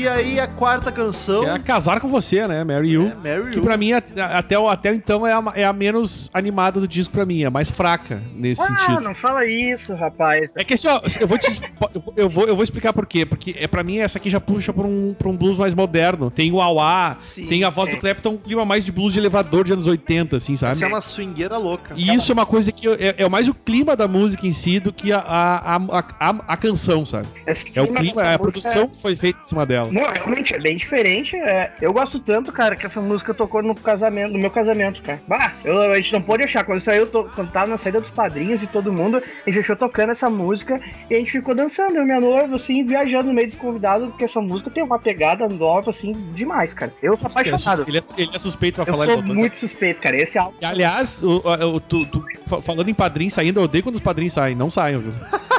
E 0.03 0.07
aí 0.07 0.37
a 0.37 0.47
quarta 0.47 0.91
canção 0.91 1.43
Que 1.45 1.49
é 1.49 1.59
casar 1.59 2.01
com 2.01 2.09
você, 2.09 2.45
né? 2.45 2.61
Mary 2.65 2.91
You. 2.91 3.07
é 3.23 3.37
Mary 3.37 3.51
Que 3.51 3.57
You. 3.59 3.63
pra 3.63 3.77
mim, 3.77 3.93
at- 3.93 4.11
até, 4.19 4.59
o- 4.59 4.67
até 4.67 4.93
então, 4.93 5.25
é 5.25 5.31
a, 5.31 5.41
é 5.55 5.63
a 5.63 5.71
menos 5.71 6.29
animada 6.33 6.81
do 6.81 6.87
disco 6.87 7.13
pra 7.13 7.25
mim, 7.25 7.41
é 7.43 7.45
a 7.45 7.49
mais 7.49 7.71
fraca 7.71 8.21
nesse 8.35 8.61
ah, 8.61 8.65
sentido. 8.65 8.99
não 8.99 9.15
fala 9.15 9.45
isso, 9.45 9.93
rapaz. 9.95 10.51
É 10.57 10.63
que 10.65 10.73
assim, 10.73 10.89
ó, 10.89 10.99
eu 11.21 11.25
vou, 11.27 11.37
te, 11.37 11.61
eu, 12.17 12.27
vou, 12.27 12.45
eu 12.47 12.53
vou 12.55 12.63
explicar 12.65 12.91
por 12.91 13.05
quê. 13.05 13.25
Porque 13.25 13.55
é, 13.57 13.65
pra 13.65 13.81
mim 13.81 13.99
essa 13.99 14.17
aqui 14.17 14.29
já 14.29 14.41
puxa 14.41 14.73
pra 14.73 14.85
um, 14.85 15.15
pra 15.17 15.29
um 15.29 15.37
blues 15.37 15.57
mais 15.57 15.73
moderno. 15.73 16.29
Tem 16.29 16.51
o 16.51 16.59
Auá, 16.59 17.15
tem 17.47 17.63
a 17.63 17.69
voz 17.69 17.89
do 17.89 17.95
Clapton, 17.97 18.31
um 18.31 18.37
clima 18.37 18.65
mais 18.65 18.83
de 18.83 18.91
blues 18.91 19.13
de 19.13 19.19
elevador 19.19 19.63
de 19.63 19.71
anos 19.71 19.87
80, 19.87 20.35
assim, 20.35 20.57
sabe? 20.57 20.73
Essa 20.73 20.83
é 20.83 20.87
uma 20.89 20.99
swingueira 20.99 21.57
louca. 21.57 21.93
E 21.95 22.13
isso 22.13 22.29
é 22.29 22.33
uma 22.33 22.45
coisa 22.45 22.73
que 22.73 22.89
é, 22.89 23.15
é 23.19 23.29
mais 23.29 23.47
o 23.47 23.53
clima 23.53 23.95
da 23.95 24.07
música 24.07 24.45
em 24.45 24.51
si 24.51 24.81
do 24.81 24.91
que 24.91 25.13
a, 25.13 25.19
a, 25.19 25.75
a, 25.77 25.79
a, 26.19 26.35
a- 26.47 26.57
canção, 26.57 27.05
sabe? 27.05 27.27
É 27.73 27.81
o 27.81 27.87
clima 27.87 28.21
é 28.21 28.33
a 28.33 28.39
produção 28.39 28.87
que 28.89 29.01
foi 29.01 29.15
feita 29.15 29.39
em 29.41 29.45
cima 29.45 29.65
dela. 29.65 29.92
Não, 29.93 30.01
é 30.09 30.13
Realmente 30.13 30.55
é 30.55 30.59
bem 30.59 30.75
diferente. 30.77 31.35
é. 31.35 31.71
Eu 31.81 31.93
gosto 31.93 32.19
tanto, 32.19 32.51
cara, 32.51 32.75
que 32.75 32.85
essa 32.85 32.99
música 33.01 33.33
tocou 33.33 33.61
no 33.61 33.75
casamento, 33.75 34.31
no 34.33 34.39
meu 34.39 34.49
casamento, 34.49 35.01
cara. 35.01 35.21
Bah, 35.27 35.51
eu- 35.63 35.91
a 35.91 35.97
gente 35.97 36.13
não 36.13 36.21
pode 36.21 36.43
achar. 36.43 36.63
Quando 36.63 36.79
saiu, 36.79 37.05
to- 37.07 37.29
quando 37.35 37.51
tava 37.51 37.67
na 37.67 37.77
saída 37.77 38.01
dos 38.01 38.09
padrinhos 38.09 38.63
e 38.63 38.67
todo 38.67 38.91
mundo, 38.91 39.17
a 39.17 39.49
gente 39.49 39.59
achou 39.59 39.75
tocando 39.75 40.11
essa 40.11 40.29
música 40.29 40.79
e 41.09 41.15
a 41.15 41.17
gente 41.19 41.31
ficou 41.31 41.53
dançando. 41.53 41.95
Eu 41.97 42.01
e 42.03 42.05
minha 42.05 42.19
noiva, 42.19 42.55
assim, 42.55 42.83
viajando 42.85 43.27
no 43.27 43.33
meio 43.33 43.47
dos 43.47 43.57
convidados, 43.57 44.07
porque 44.09 44.23
essa 44.23 44.41
música 44.41 44.69
tem 44.71 44.83
uma 44.83 44.97
pegada 44.99 45.47
nova, 45.47 45.89
assim, 45.91 46.11
demais, 46.33 46.73
cara. 46.73 46.91
Eu 47.01 47.17
sou 47.17 47.27
é, 47.27 47.31
apaixonado. 47.31 47.85
ele 47.87 47.97
é- 47.99 48.01
ele 48.17 48.31
é 48.33 48.39
suspeito 48.39 48.75
pra 48.75 48.83
Eu 48.89 48.93
falar 48.93 49.05
sou 49.05 49.15
de 49.17 49.21
doutor. 49.21 49.35
muito 49.39 49.57
suspeito, 49.57 50.01
cara. 50.01 50.15
Esse 50.17 50.37
álbum. 50.37 50.55
E, 50.61 50.65
aliás, 50.65 51.21
o, 51.21 51.37
o- 51.75 51.79
tu- 51.79 52.05
tu- 52.05 52.25
fa- 52.47 52.61
falando 52.61 52.89
em 52.89 52.93
padrinho 52.93 53.29
saindo, 53.29 53.59
eu 53.59 53.63
odeio 53.65 53.83
quando 53.83 53.95
os 53.95 54.01
padrinhos 54.01 54.33
saem. 54.33 54.55
Não 54.55 54.71
saiam, 54.71 55.01
viu? 55.01 55.13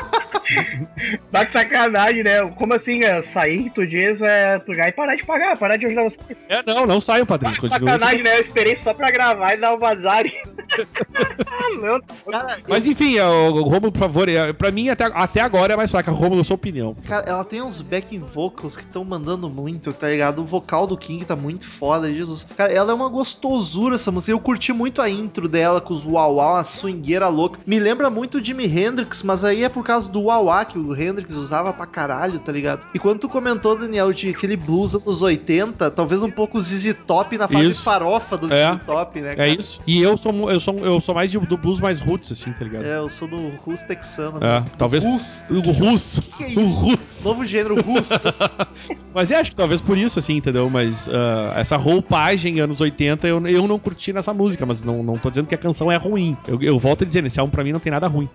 Tá 1.30 1.44
que 1.44 1.52
sacanagem, 1.52 2.22
né? 2.22 2.48
Como 2.56 2.74
assim, 2.74 3.02
é, 3.02 3.20
sair, 3.22 3.70
tu 3.70 3.84
diz, 3.84 4.20
é, 4.20 4.58
pegar 4.60 4.88
e 4.88 4.92
parar 4.92 5.16
de 5.16 5.24
pagar, 5.24 5.56
parar 5.56 5.76
de 5.76 5.86
ajudar 5.86 6.04
você. 6.04 6.18
É, 6.48 6.62
não, 6.64 6.86
não 6.86 7.00
saiam, 7.00 7.26
padrinho. 7.26 7.60
Continua. 7.60 7.92
Sacanagem, 7.92 8.22
né? 8.22 8.36
Eu 8.36 8.40
esperei 8.40 8.76
só 8.76 8.94
pra 8.94 9.10
gravar 9.10 9.54
e 9.54 9.56
dar 9.56 9.74
o 9.74 9.78
vazar. 9.78 10.24
não, 11.80 12.00
Cara, 12.30 12.58
Mas 12.68 12.86
enfim, 12.86 13.16
é, 13.16 13.26
o, 13.26 13.62
Romulo, 13.62 13.90
por 13.90 13.98
favor, 13.98 14.28
é, 14.28 14.52
pra 14.52 14.70
mim 14.70 14.88
até, 14.90 15.04
até 15.06 15.40
agora 15.40 15.72
é 15.74 15.76
mais 15.76 15.90
fraca. 15.90 16.12
Romulo, 16.12 16.44
sua 16.44 16.54
opinião. 16.54 16.94
Cara, 17.06 17.24
ela 17.28 17.44
tem 17.44 17.60
uns 17.60 17.80
backing 17.80 18.20
vocals 18.20 18.76
que 18.76 18.84
estão 18.84 19.04
mandando 19.04 19.48
muito, 19.50 19.92
tá 19.92 20.08
ligado? 20.08 20.40
O 20.40 20.44
vocal 20.44 20.86
do 20.86 20.96
King 20.96 21.24
tá 21.24 21.34
muito 21.34 21.66
foda, 21.66 22.12
Jesus. 22.12 22.46
Cara, 22.56 22.72
ela 22.72 22.92
é 22.92 22.94
uma 22.94 23.08
gostosura 23.08 23.96
essa 23.96 24.12
música. 24.12 24.32
Eu 24.32 24.40
curti 24.40 24.72
muito 24.72 25.02
a 25.02 25.10
intro 25.10 25.48
dela 25.48 25.80
com 25.80 25.92
os 25.92 26.06
uau 26.06 26.36
uau, 26.36 26.56
a 26.56 26.64
swingueira 26.64 27.28
louca. 27.28 27.60
Me 27.66 27.78
lembra 27.78 28.10
muito 28.10 28.38
o 28.38 28.44
Jimi 28.44 28.66
Hendrix, 28.66 29.22
mas 29.22 29.44
aí 29.44 29.64
é 29.64 29.68
por 29.68 29.84
causa 29.84 30.10
do 30.10 30.22
uau 30.22 30.44
que 30.64 30.78
o 30.78 30.94
Hendrix 31.00 31.34
usava 31.34 31.72
pra 31.72 31.86
caralho, 31.86 32.38
tá 32.38 32.50
ligado? 32.52 32.86
E 32.94 32.98
quando 32.98 33.18
tu 33.20 33.28
comentou, 33.28 33.76
Daniel, 33.78 34.12
de 34.12 34.30
aquele 34.30 34.56
blues 34.56 34.94
anos 34.94 35.22
80, 35.22 35.90
talvez 35.90 36.22
um 36.22 36.30
pouco 36.30 36.60
ZZ 36.60 36.94
Top 37.06 37.36
na 37.36 37.46
fase 37.48 37.70
Isso. 37.70 37.82
farofa 37.82 38.36
do 38.36 38.52
É. 38.52 38.72
ZZ 38.74 38.80
Top, 38.86 39.20
né? 39.20 39.32
É 39.32 39.36
cara? 39.36 39.48
isso. 39.48 39.80
E 39.86 40.00
eu 40.02 40.16
sou, 40.16 40.50
eu 40.50 40.60
sou, 40.60 40.78
eu 40.78 41.00
sou 41.00 41.14
mais 41.14 41.30
de- 41.30 41.38
do 41.38 41.56
blues 41.56 41.80
mais 41.80 42.00
roots, 42.00 42.32
assim, 42.32 42.52
tá 42.52 42.64
ligado? 42.64 42.84
É, 42.84 42.96
eu 42.98 43.08
sou 43.08 43.28
do 43.28 43.36
Rus 43.64 43.82
texano. 43.82 44.38
É, 44.42 44.54
mesmo. 44.54 44.70
talvez- 44.78 45.04
Rus. 45.04 45.50
O 45.50 45.60
russo. 45.70 46.22
Que 46.36 46.44
é 46.44 46.46
O 46.46 46.50
isso? 46.50 46.60
russo. 46.80 47.28
Novo 47.28 47.44
gênero 47.44 47.80
Rus. 47.80 48.08
Mas 49.14 49.30
eu 49.30 49.38
acho 49.38 49.50
que 49.50 49.56
talvez 49.56 49.80
por 49.80 49.96
isso, 49.96 50.18
assim, 50.18 50.36
entendeu? 50.36 50.68
Mas 50.68 51.08
ah, 51.08 51.52
essa 51.56 51.76
roupagem 51.76 52.60
anos 52.60 52.80
80 52.80 53.26
eu, 53.28 53.46
eu 53.46 53.68
não 53.68 53.78
curti 53.78 54.12
nessa 54.12 54.32
música, 54.34 54.66
mas 54.66 54.82
não, 54.82 55.02
não 55.02 55.14
tô 55.16 55.30
dizendo 55.30 55.46
que 55.46 55.54
a 55.54 55.58
canção 55.58 55.90
é 55.90 55.96
ruim. 55.96 56.36
Eu, 56.48 56.60
eu 56.62 56.78
volto 56.78 57.04
a 57.04 57.06
dizer, 57.06 57.24
esse 57.24 57.38
álbum 57.38 57.50
pra 57.52 57.62
mim 57.62 57.72
não 57.72 57.78
tem 57.80 57.92
nada 57.92 58.06
ruim. 58.08 58.28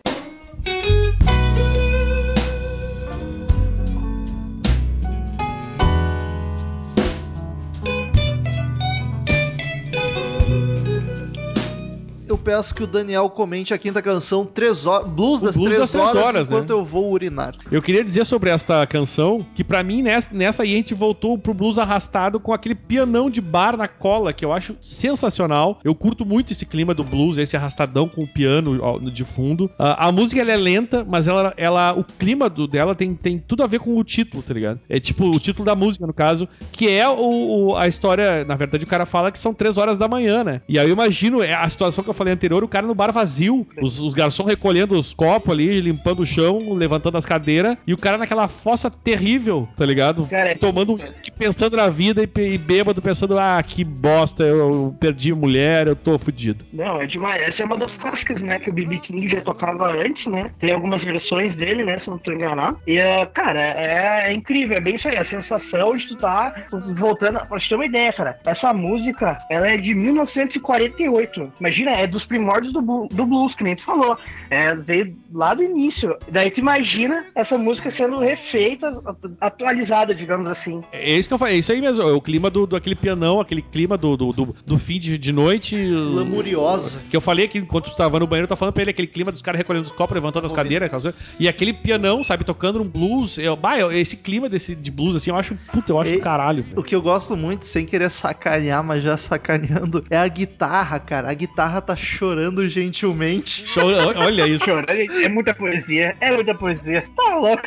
Peço 12.39 12.73
que 12.73 12.83
o 12.83 12.87
Daniel 12.87 13.29
comente 13.29 13.73
a 13.73 13.77
quinta 13.77 14.01
canção, 14.01 14.45
três 14.45 14.85
horas, 14.85 15.07
Blues 15.07 15.41
O 15.41 15.45
das 15.45 15.55
Blues 15.55 15.67
Três 15.69 15.79
das 15.81 15.91
Três 15.91 16.07
Horas, 16.09 16.23
Horas, 16.23 16.47
enquanto 16.47 16.69
né? 16.73 16.75
eu 16.79 16.85
vou 16.85 17.11
urinar. 17.11 17.55
Eu 17.71 17.81
queria 17.81 18.03
dizer 18.03 18.25
sobre 18.25 18.49
esta 18.49 18.85
canção 18.87 19.45
que 19.53 19.63
pra 19.63 19.83
mim 19.83 20.01
nessa, 20.01 20.33
nessa 20.33 20.63
aí 20.63 20.73
a 20.73 20.75
gente 20.77 20.93
voltou 20.93 21.37
pro 21.37 21.53
blues 21.53 21.77
arrastado 21.77 22.39
com 22.39 22.53
aquele 22.53 22.75
pianão 22.75 23.29
de 23.29 23.41
bar 23.41 23.75
na 23.77 23.87
cola 23.87 24.31
que 24.33 24.43
eu 24.45 24.51
acho 24.53 24.75
sensacional. 24.81 25.79
Eu 25.83 25.95
curto 25.95 26.25
muito 26.25 26.53
esse 26.53 26.65
clima 26.65 26.93
do 26.93 27.03
blues, 27.03 27.37
esse 27.37 27.55
arrastadão 27.57 28.07
com 28.07 28.23
o 28.23 28.27
piano 28.27 28.99
de 29.11 29.25
fundo. 29.25 29.69
Ah, 29.77 30.07
a 30.07 30.11
música 30.11 30.41
ela 30.41 30.51
é 30.51 30.57
lenta, 30.57 31.05
mas 31.07 31.27
ela, 31.27 31.53
ela 31.57 31.93
o 31.93 32.03
clima 32.03 32.49
do, 32.49 32.67
dela 32.67 32.93
tem, 32.95 33.13
tem 33.15 33.37
tudo 33.39 33.63
a 33.63 33.67
ver 33.67 33.79
com 33.79 33.97
o 33.97 34.03
título, 34.03 34.43
tá 34.43 34.53
ligado? 34.53 34.79
É 34.89 34.99
tipo 34.99 35.25
o 35.25 35.39
título 35.39 35.65
da 35.65 35.75
música 35.75 36.05
no 36.05 36.13
caso, 36.13 36.47
que 36.71 36.89
é 36.89 37.07
o, 37.07 37.69
o- 37.71 37.75
a 37.77 37.87
história. 37.87 38.43
Na 38.45 38.55
verdade 38.55 38.83
o 38.83 38.87
cara 38.87 39.05
fala 39.05 39.31
que 39.31 39.39
são 39.39 39.53
três 39.53 39.77
horas 39.77 39.97
da 39.97 40.07
manhã, 40.07 40.43
né? 40.43 40.61
E 40.69 40.77
aí 40.79 40.87
eu 40.87 40.93
imagino 40.93 41.41
é 41.41 41.53
a 41.53 41.67
situação 41.69 42.03
que 42.03 42.09
eu 42.09 42.13
falei 42.13 42.33
anterior, 42.39 42.63
o 42.63 42.67
cara 42.67 42.87
no 42.87 42.95
bar 42.95 43.11
vazio, 43.11 43.67
os, 43.81 43.99
os 43.99 44.13
garçons 44.13 44.47
recolhendo 44.47 44.97
os 44.97 45.13
copos 45.13 45.51
ali, 45.53 45.79
limpando 45.81 46.21
o 46.21 46.25
chão, 46.25 46.73
levantando 46.73 47.17
as 47.17 47.25
cadeiras, 47.25 47.77
e 47.85 47.93
o 47.93 47.97
cara 47.97 48.17
naquela 48.17 48.47
fossa 48.47 48.89
terrível, 48.89 49.67
tá 49.75 49.85
ligado? 49.85 50.25
Cara, 50.27 50.51
é- 50.51 50.55
Tomando 50.55 50.91
um 50.93 50.95
whisky 50.95 51.31
pensando 51.31 51.75
na 51.77 51.89
vida 51.89 52.21
e, 52.23 52.41
e 52.41 52.57
bêbado 52.57 53.01
pensando, 53.01 53.37
ah, 53.37 53.61
que 53.61 53.83
bosta, 53.83 54.43
eu, 54.43 54.57
eu 54.59 54.95
perdi 54.99 55.33
mulher, 55.33 55.87
eu 55.87 55.95
tô 55.95 56.17
fudido. 56.17 56.65
Não, 56.71 57.01
é 57.01 57.05
demais. 57.05 57.41
Essa 57.41 57.63
é 57.63 57.65
uma 57.65 57.77
das 57.77 57.97
clássicas, 57.97 58.41
né? 58.41 58.59
Que 58.59 58.69
o 58.69 58.73
BB 58.73 58.99
King 58.99 59.27
já 59.27 59.41
tocava 59.41 59.91
antes, 59.91 60.27
né? 60.27 60.51
Tem 60.59 60.71
algumas 60.71 61.03
versões 61.03 61.55
dele, 61.55 61.83
né? 61.83 61.97
Se 61.99 62.09
não 62.09 62.17
tô 62.17 62.31
enganado. 62.31 62.77
E, 62.87 62.97
é, 62.97 63.25
cara, 63.25 63.59
é, 63.61 64.29
é 64.29 64.33
incrível. 64.33 64.77
É 64.77 64.81
bem 64.81 64.95
isso 64.95 65.07
aí. 65.07 65.17
A 65.17 65.23
sensação 65.23 65.95
de 65.95 66.07
tu 66.07 66.15
tá 66.15 66.53
voltando. 66.97 67.39
Pra 67.47 67.59
te 67.59 67.69
ter 67.69 67.75
uma 67.75 67.85
ideia, 67.85 68.13
cara. 68.13 68.39
Essa 68.45 68.73
música, 68.73 69.39
ela 69.49 69.67
é 69.67 69.77
de 69.77 69.93
1948. 69.95 71.53
Imagina, 71.59 71.91
é 71.91 72.07
dos 72.19 72.27
primórdios 72.27 72.73
do, 72.73 72.81
do 73.07 73.25
blues, 73.25 73.55
que 73.55 73.63
nem 73.63 73.75
tu 73.75 73.83
falou. 73.83 74.17
É, 74.49 74.75
veio 74.75 75.15
lá 75.33 75.53
do 75.53 75.63
início. 75.63 76.15
Daí 76.31 76.51
tu 76.51 76.59
imagina 76.59 77.23
essa 77.33 77.57
música 77.57 77.89
sendo 77.89 78.19
refeita, 78.19 78.91
atualizada, 79.39 80.13
digamos 80.13 80.47
assim. 80.49 80.81
É 80.91 81.11
isso 81.17 81.27
que 81.29 81.33
eu 81.33 81.37
falei, 81.37 81.55
é 81.55 81.59
isso 81.59 81.71
aí 81.71 81.81
mesmo, 81.81 82.03
é 82.03 82.11
o 82.13 82.21
clima 82.21 82.49
do, 82.49 82.65
do 82.67 82.75
aquele 82.75 82.95
pianão, 82.95 83.39
aquele 83.39 83.61
clima 83.61 83.97
do, 83.97 84.15
do, 84.17 84.33
do, 84.33 84.55
do 84.65 84.77
fim 84.77 84.99
de, 84.99 85.17
de 85.17 85.31
noite. 85.31 85.75
Lamuriosa. 86.19 87.01
Que 87.09 87.15
eu 87.15 87.21
falei 87.21 87.47
que 87.47 87.57
enquanto 87.57 87.89
tu 87.91 87.95
tava 87.95 88.19
no 88.19 88.27
banheiro, 88.27 88.43
eu 88.45 88.47
tava 88.49 88.59
falando 88.59 88.73
pra 88.73 88.81
ele 88.83 88.91
aquele 88.91 89.07
clima 89.07 89.31
dos 89.31 89.41
caras 89.41 89.57
recolhendo 89.59 89.85
os 89.85 89.91
copos, 89.91 90.13
levantando 90.13 90.45
as 90.45 90.51
cadeiras, 90.51 90.85
aquelas 90.87 91.03
coisas. 91.03 91.19
e 91.39 91.47
aquele 91.47 91.73
pianão, 91.73 92.23
sabe, 92.23 92.43
tocando 92.43 92.81
um 92.81 92.87
blues. 92.87 93.37
Eu, 93.37 93.55
bah, 93.55 93.77
eu- 93.77 93.91
esse 93.91 94.17
clima 94.17 94.49
desse, 94.49 94.75
de 94.75 94.91
blues, 94.91 95.15
assim, 95.15 95.29
eu 95.29 95.35
acho, 95.37 95.55
puta, 95.71 95.91
eu 95.91 95.99
acho 95.99 96.11
E- 96.11 96.15
do 96.17 96.21
caralho, 96.21 96.63
velho. 96.63 96.79
O 96.79 96.83
que 96.83 96.95
eu 96.95 97.01
gosto 97.01 97.35
muito, 97.37 97.65
sem 97.65 97.85
querer 97.85 98.09
sacanear, 98.11 98.83
mas 98.83 99.03
já 99.03 99.15
sacaneando, 99.17 100.03
é 100.09 100.17
a 100.17 100.27
guitarra, 100.27 100.99
cara. 100.99 101.29
A 101.29 101.33
guitarra 101.33 101.81
tá 101.81 101.95
chorando 102.09 102.67
gentilmente. 102.67 103.67
Show- 103.67 103.83
Olha 104.17 104.47
isso. 104.47 104.65
Chorando, 104.65 104.89
é 104.89 105.29
muita 105.29 105.53
poesia. 105.53 106.15
É 106.19 106.31
muita 106.31 106.53
poesia. 106.55 107.05
Tá 107.15 107.35
louco. 107.35 107.63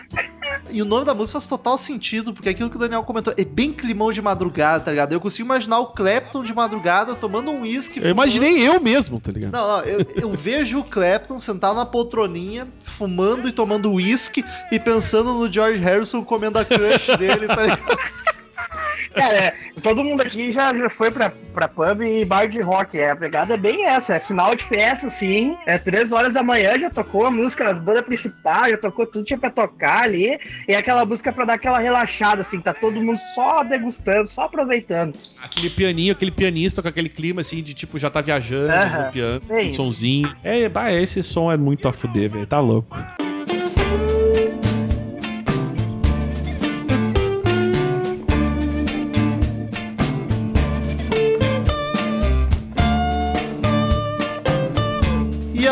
E 0.70 0.82
o 0.82 0.84
nome 0.84 1.05
da 1.05 1.14
música 1.14 1.32
faz 1.38 1.47
total 1.47 1.78
sentido, 1.78 2.32
porque 2.32 2.49
é 2.49 2.53
aquilo 2.53 2.68
que 2.70 2.76
o 2.76 2.78
Daniel 2.78 3.03
comentou 3.05 3.32
é 3.36 3.45
bem 3.45 3.72
climão 3.72 4.12
de 4.12 4.20
madrugada, 4.20 4.84
tá 4.84 4.90
ligado? 4.90 5.12
Eu 5.12 5.20
consigo 5.20 5.47
imaginar 5.47 5.78
o 5.78 5.86
Clapton 5.86 6.43
de 6.43 6.55
madrugada 6.55 7.14
tomando 7.14 7.51
um 7.51 7.62
uísque. 7.62 8.01
Eu 8.03 8.11
imaginei 8.11 8.66
eu 8.66 8.80
mesmo, 8.80 9.18
tá 9.20 9.32
ligado? 9.32 9.53
Não, 9.53 9.66
não, 9.78 9.84
eu, 9.84 10.07
eu 10.14 10.30
vejo 10.34 10.80
o 10.80 10.84
Clapton 10.84 11.38
sentado 11.38 11.76
na 11.76 11.86
poltroninha, 11.86 12.68
fumando 12.82 13.49
e 13.49 13.53
tomando 13.53 13.90
uísque 13.93 14.45
e 14.70 14.78
pensando 14.78 15.32
no 15.32 15.51
George 15.53 15.80
Harrison 15.80 16.22
comendo 16.24 16.59
a 16.59 16.64
crush 16.64 17.16
dele, 17.16 17.47
tá 17.47 17.62
ligado? 17.62 17.82
Cara, 19.14 19.34
é, 19.34 19.55
todo 19.82 20.05
mundo 20.05 20.20
aqui 20.22 20.53
já, 20.53 20.74
já 20.74 20.88
foi 20.90 21.11
pra, 21.11 21.30
pra 21.53 21.68
pub 21.68 22.03
e 22.03 22.24
bar 22.24 22.47
de 22.49 22.61
rock. 22.61 22.99
É, 22.99 23.11
a 23.11 23.16
pegada 23.16 23.55
é 23.55 23.57
bem 23.57 23.86
essa. 23.86 24.14
É 24.14 24.20
final 24.20 24.55
de 24.55 24.64
festa, 24.64 25.07
assim. 25.07 25.57
É 25.66 25.78
três 25.78 26.12
horas 26.12 26.34
da 26.34 26.43
manhã, 26.43 26.78
já 26.78 26.90
tocou 26.90 27.26
a 27.26 27.30
música 27.30 27.64
nas 27.64 27.78
bandas 27.82 28.05
principais, 28.05 28.72
já 28.72 28.78
tocou 28.78 29.07
tudo 29.07 29.24
tinha 29.24 29.38
pra 29.38 29.51
tocar 29.51 30.03
ali. 30.05 30.38
E 30.68 30.72
é 30.72 30.76
aquela 30.76 31.05
música 31.05 31.32
pra 31.32 31.45
dar 31.45 31.55
aquela 31.55 31.78
relaxada, 31.78 32.43
assim. 32.43 32.61
Tá 32.61 32.72
todo 32.74 33.01
mundo 33.01 33.18
só 33.34 33.62
degustando, 33.62 34.28
só 34.28 34.43
aproveitando. 34.43 35.16
Aquele 35.43 35.70
pianinho, 35.70 36.12
aquele 36.12 36.30
pianista 36.30 36.82
com 36.82 36.88
aquele 36.88 37.09
clima 37.09 37.40
assim 37.40 37.62
de 37.62 37.74
tipo, 37.74 37.99
já 37.99 38.11
tá 38.11 38.20
viajando 38.20 38.72
Aham. 38.72 39.07
no 39.07 39.12
piano, 39.12 39.43
Sim. 39.47 39.68
um 39.68 39.72
sonzinho. 39.72 40.36
É, 40.43 40.68
bah, 40.68 40.93
esse 40.93 41.22
som 41.22 41.51
é 41.51 41.57
muito 41.57 41.88
a 41.88 41.93
fuder, 41.93 42.30
velho. 42.30 42.47
Tá 42.47 42.61
louco. 42.61 42.97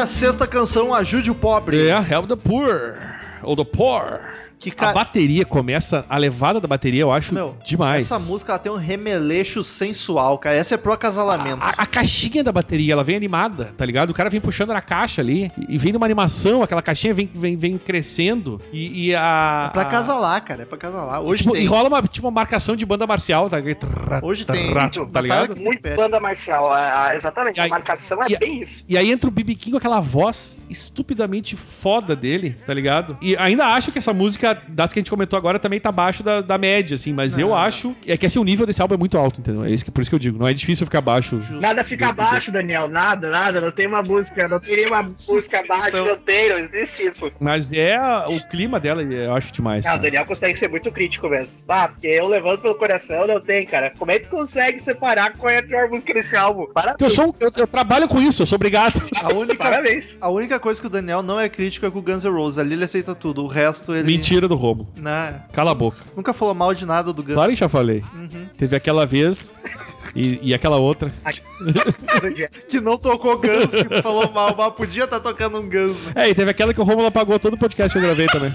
A 0.01 0.07
sexta 0.07 0.47
canção, 0.47 0.95
Ajude 0.95 1.31
o 1.31 1.35
Pobre. 1.35 1.89
É, 1.89 1.91
Help 1.93 2.27
the 2.27 2.37
Poor. 2.37 2.97
Ou 3.43 3.55
the 3.55 3.65
Poor. 3.65 4.21
Que 4.61 4.69
A 4.69 4.75
cara. 4.75 4.93
bateria 4.93 5.43
começa, 5.47 6.05
a 6.07 6.19
levada 6.19 6.61
da 6.61 6.69
bateria 6.69 7.01
eu 7.01 7.11
acho 7.11 7.33
Meu, 7.33 7.57
demais. 7.65 8.05
Essa 8.05 8.19
música 8.19 8.53
ela 8.53 8.59
tem 8.59 8.71
um 8.71 8.77
remeleixo 8.77 9.65
sensual, 9.65 10.37
cara. 10.39 10.55
Essa 10.55 10.75
é 10.75 10.77
pro 10.77 10.93
acasalamento. 10.93 11.63
A, 11.63 11.71
a 11.79 11.87
caixinha 11.87 12.45
da 12.45 12.53
bateria, 12.53 12.93
ela 12.93 13.03
vem 13.03 13.17
animada, 13.17 13.73
tá 13.75 13.87
ligado? 13.87 14.11
O 14.11 14.15
cara 14.15 14.29
vem 14.29 14.39
puxando 14.39 14.69
na 14.75 14.83
caixa 14.83 15.23
ali 15.23 15.51
e 15.67 15.79
vem 15.79 15.95
numa 15.95 16.05
animação, 16.05 16.63
aquela 16.63 16.83
caixinha 16.83 17.15
vem, 17.15 17.31
vem, 17.35 17.57
vem 17.57 17.79
crescendo 17.79 18.61
e, 18.71 19.07
e 19.09 19.15
a. 19.15 19.69
É 19.71 19.73
pra 19.73 19.83
a- 19.83 19.87
casalar, 19.87 20.45
cara. 20.45 20.63
É 20.63 20.65
pra 20.67 20.77
casalar. 20.77 21.23
Hoje 21.23 21.43
tipo, 21.45 21.55
tem. 21.55 21.63
E 21.63 21.67
rola 21.67 21.89
uma, 21.89 22.03
tipo, 22.03 22.27
uma 22.27 22.31
marcação 22.31 22.77
de 22.77 22.85
banda 22.85 23.07
marcial, 23.07 23.49
tá? 23.49 23.57
Trrr, 23.63 24.21
Hoje 24.23 24.45
tem. 24.45 24.69
trrr, 24.75 24.81
Muito, 24.83 25.07
Tá 25.07 25.21
ligado? 25.23 25.57
Muito 25.57 25.77
Espera. 25.79 25.97
banda 25.97 26.21
marcial. 26.21 26.77
é, 26.77 27.15
é, 27.15 27.17
exatamente. 27.17 27.57
E 27.57 27.61
aí- 27.61 27.67
a 27.67 27.71
marcação 27.71 28.23
é 28.23 28.27
e- 28.31 28.37
bem 28.39 28.61
isso. 28.61 28.85
E 28.87 28.99
aí 28.99 29.11
entra 29.11 29.27
o 29.27 29.33
BB 29.33 29.55
King 29.55 29.71
com 29.71 29.77
aquela 29.79 30.01
voz 30.01 30.61
estupidamente 30.69 31.57
foda 31.57 32.15
dele, 32.15 32.59
tá 32.67 32.75
ligado? 32.75 33.17
E 33.23 33.35
ainda 33.39 33.65
acho 33.69 33.91
que 33.91 33.97
essa 33.99 34.13
música 34.13 34.50
a- 34.51 34.57
das 34.69 34.93
que 34.93 34.99
a 34.99 35.01
gente 35.01 35.11
comentou 35.11 35.37
agora 35.37 35.59
também 35.59 35.81
tá 35.81 35.89
abaixo 35.89 36.23
da, 36.23 36.41
da 36.41 36.59
média, 36.59 36.95
assim, 36.95 37.13
mas 37.13 37.37
eu 37.39 37.49
Não. 37.49 37.57
acho. 37.57 37.95
É 38.07 38.17
que 38.17 38.27
assim, 38.27 38.39
o 38.39 38.45
nível 38.45 38.67
desse 38.67 38.81
álbum 38.83 38.95
é 38.95 38.99
muito 38.99 39.17
alto, 39.19 39.41
entendeu? 39.41 39.65
É 39.65 39.71
isso 39.71 39.85
que, 39.85 39.91
por 39.91 40.01
isso 40.01 40.11
que 40.11 40.15
eu 40.15 40.19
digo. 40.21 40.39
Não 40.39 40.47
é 40.49 40.55
difícil 40.55 40.87
ficar 40.87 40.99
abaixo. 40.99 41.41
Nada 41.61 41.85
fica 41.85 42.09
abaixo, 42.09 42.51
Daniel. 42.53 42.89
Nada, 42.89 43.31
nada. 43.31 43.61
Não 43.61 43.71
tem 43.71 43.87
uma 43.87 44.03
música, 44.03 44.49
não 44.49 44.61
tem 44.61 44.77
nenhuma 44.77 45.03
música 45.03 45.61
abaixo, 45.61 45.97
não 45.97 46.19
tem, 46.19 46.49
não 46.49 46.59
existe 46.59 47.03
isso. 47.09 47.33
Mas 47.41 47.73
é 47.73 47.99
o 48.29 48.41
clima 48.49 48.79
dela, 48.81 49.03
eu 49.03 49.33
acho 49.35 49.53
demais. 49.53 49.87
Ah, 49.87 49.97
o. 49.97 49.99
Daniel 49.99 50.25
consegue 50.27 50.59
ser 50.59 50.69
muito 50.69 50.91
crítico 50.91 51.29
mesmo. 51.29 51.51
Ah, 51.69 51.89
porque 51.89 52.07
eu 52.07 52.27
levando 52.27 52.61
pelo 52.61 52.75
coração 52.77 53.27
não 53.27 53.41
tem, 53.41 53.67
cara. 53.67 53.93
Como 53.99 54.11
é 54.11 54.19
que 54.19 54.27
tu 54.27 54.31
consegue 54.37 54.85
separar 54.85 55.35
qual 55.37 55.51
é 55.51 55.59
a 55.59 55.63
pior 55.63 55.89
música 55.89 56.13
desse 56.15 56.37
álbum? 56.37 56.67
Parabéns. 56.73 57.01
eu, 57.01 57.11
sou, 57.11 57.35
eu, 57.41 57.51
eu 57.57 57.67
trabalho 57.67 58.09
com 58.09 58.21
isso, 58.21 58.43
eu 58.43 58.47
sou 58.47 58.57
obrigado. 58.57 59.01
A 59.23 59.33
única, 59.33 59.57
Parabéns. 59.57 60.17
a 60.21 60.29
única 60.29 60.59
coisa 60.59 60.81
que 60.81 60.87
o 60.87 60.91
Daniel 60.91 61.23
não 61.23 61.39
é 61.41 61.49
crítico 61.49 61.87
é 61.87 61.91
com 61.91 61.99
o 61.99 62.03
Guns 62.03 62.25
N' 62.25 62.31
Roses. 62.33 62.59
Ali 62.59 62.75
ele 62.75 62.85
aceita 62.85 63.15
tudo. 63.15 63.45
O 63.45 63.47
resto 63.47 63.95
ele. 63.95 64.05
Mentira 64.05 64.40
do 64.49 64.57
Romo. 64.57 64.89
Né, 64.97 65.43
Cala 65.53 65.71
a 65.71 65.75
boca. 65.75 65.99
nunca 66.17 66.33
falou 66.33 66.55
mal 66.55 66.75
de 66.75 66.87
nada 66.87 67.13
do 67.13 67.23
Guns. 67.23 67.35
Claro 67.35 67.51
que 67.51 67.57
já 67.59 67.69
falei. 67.69 68.05
Uhum. 68.15 68.47
Teve 68.57 68.77
aquela 68.77 69.07
vez 69.07 69.53
e, 70.15 70.39
e 70.43 70.55
aquela 70.55 70.77
outra. 70.77 71.13
Que 72.69 72.81
não 72.81 72.97
tocou 72.99 73.39
Guns, 73.39 73.71
que 73.71 74.03
falou 74.03 74.31
mal, 74.33 74.55
mas 74.57 74.73
podia 74.75 75.05
estar 75.05 75.21
tocando 75.21 75.59
um 75.59 75.69
Guns, 75.69 76.01
né? 76.03 76.13
É, 76.17 76.29
e 76.31 76.35
teve 76.35 76.51
aquela 76.51 76.75
que 76.75 76.81
o 76.81 76.85
Romulo 76.85 77.07
apagou 77.07 77.39
todo 77.39 77.55
o 77.55 77.59
podcast 77.59 77.93
que 77.93 77.99
eu 77.99 78.07
gravei 78.07 78.27
também. 78.27 78.53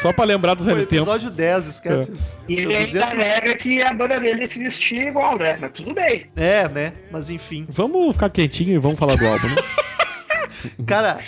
Só 0.00 0.12
pra 0.12 0.24
lembrar 0.24 0.54
dos 0.54 0.64
velhos 0.64 0.86
tempos. 0.86 1.08
episódio 1.08 1.30
10, 1.36 1.66
esquece 1.66 2.10
É. 2.10 2.14
isso. 2.14 2.38
E 2.48 2.52
ele 2.54 2.74
ainda 2.76 2.84
200 3.06 3.18
nega 3.18 3.54
que 3.56 3.82
a 3.82 3.92
banda 3.92 4.20
dele 4.20 4.48
se 4.48 4.58
vestia 4.60 5.08
igual, 5.08 5.36
né? 5.36 5.58
Mas 5.60 5.72
tudo 5.72 5.92
bem. 5.92 6.26
É, 6.36 6.68
né? 6.68 6.92
Mas 7.10 7.30
enfim. 7.30 7.66
Vamos 7.68 8.12
ficar 8.12 8.30
quietinho 8.30 8.74
e 8.74 8.78
vamos 8.78 8.96
falar 8.98 9.16
do 9.16 9.26
álbum, 9.26 9.48
né? 9.48 9.56
Cara, 10.86 11.18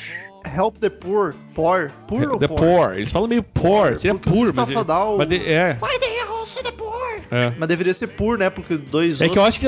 Help 0.45 0.79
the 0.79 0.91
Poor. 0.91 1.35
Poor. 1.55 1.91
Poor 2.07 2.31
ou 2.33 2.39
The 2.39 2.49
poor? 2.49 2.59
Poor. 2.59 2.93
Eles 2.95 3.13
falam 3.13 3.29
meio 3.29 3.43
poor. 3.43 3.97
Seria 3.97 4.15
Porque 4.15 4.31
o 4.31 4.33
poor, 4.33 4.53
mas, 4.55 4.87
Down- 4.87 5.17
mas 5.19 5.29
de- 5.29 5.37
é, 5.49 5.77
Why 5.83 5.99
the 5.99 6.07
hell 6.07 6.47
say 6.47 6.63
the 6.63 6.73
poor? 6.73 6.91
é. 7.31 7.53
Mas 7.59 7.69
deveria 7.69 7.93
ser 7.95 8.07
pur, 8.09 8.39
né? 8.39 8.49
Porque 8.51 8.77
dois 8.77 9.21
É 9.21 9.29
que 9.29 9.39
eu 9.39 9.45
acho 9.45 9.61
que 9.61 9.67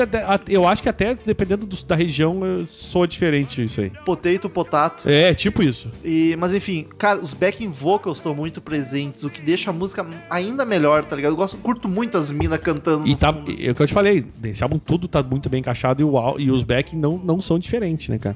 eu 0.49 0.67
acho 0.67 0.81
que 0.83 0.89
até 0.89 1.15
dependendo 1.25 1.65
do- 1.65 1.83
da 1.85 1.95
região 1.95 2.39
eh, 2.43 2.63
soa 2.67 3.07
diferente 3.07 3.63
isso 3.63 3.79
aí. 3.81 3.91
potato, 4.03 4.49
potato. 4.49 5.07
É, 5.07 5.33
tipo 5.33 5.61
isso. 5.63 5.89
E, 6.03 6.35
mas 6.39 6.53
enfim, 6.53 6.87
cara, 6.97 7.19
os 7.19 7.33
backing 7.33 7.69
vocals 7.71 8.17
estão 8.17 8.33
muito 8.35 8.59
presentes, 8.61 9.23
o 9.23 9.29
que 9.29 9.41
deixa 9.41 9.69
a 9.69 9.73
música 9.73 10.05
ainda 10.29 10.65
melhor, 10.65 11.05
tá 11.05 11.15
ligado? 11.15 11.31
Eu 11.33 11.37
gosto, 11.37 11.57
curto 11.57 11.87
muito 11.87 12.17
as 12.17 12.31
minas 12.31 12.59
cantando 12.59 13.05
E 13.07 13.11
no 13.11 13.15
tá, 13.17 13.31
fundo, 13.31 13.51
assim. 13.51 13.67
é 13.67 13.71
o 13.71 13.75
que 13.75 13.81
eu 13.83 13.87
te 13.87 13.93
falei, 13.93 14.25
esse 14.43 14.63
álbum 14.63 14.79
tudo 14.79 15.07
tá 15.07 15.21
muito 15.23 15.49
bem 15.49 15.59
encaixado 15.59 16.01
e, 16.01 16.03
o, 16.05 16.39
e 16.39 16.49
os 16.51 16.63
backing 16.63 16.97
não, 16.97 17.17
não 17.17 17.41
são 17.41 17.57
diferentes, 17.59 18.09
né, 18.09 18.17
cara? 18.17 18.35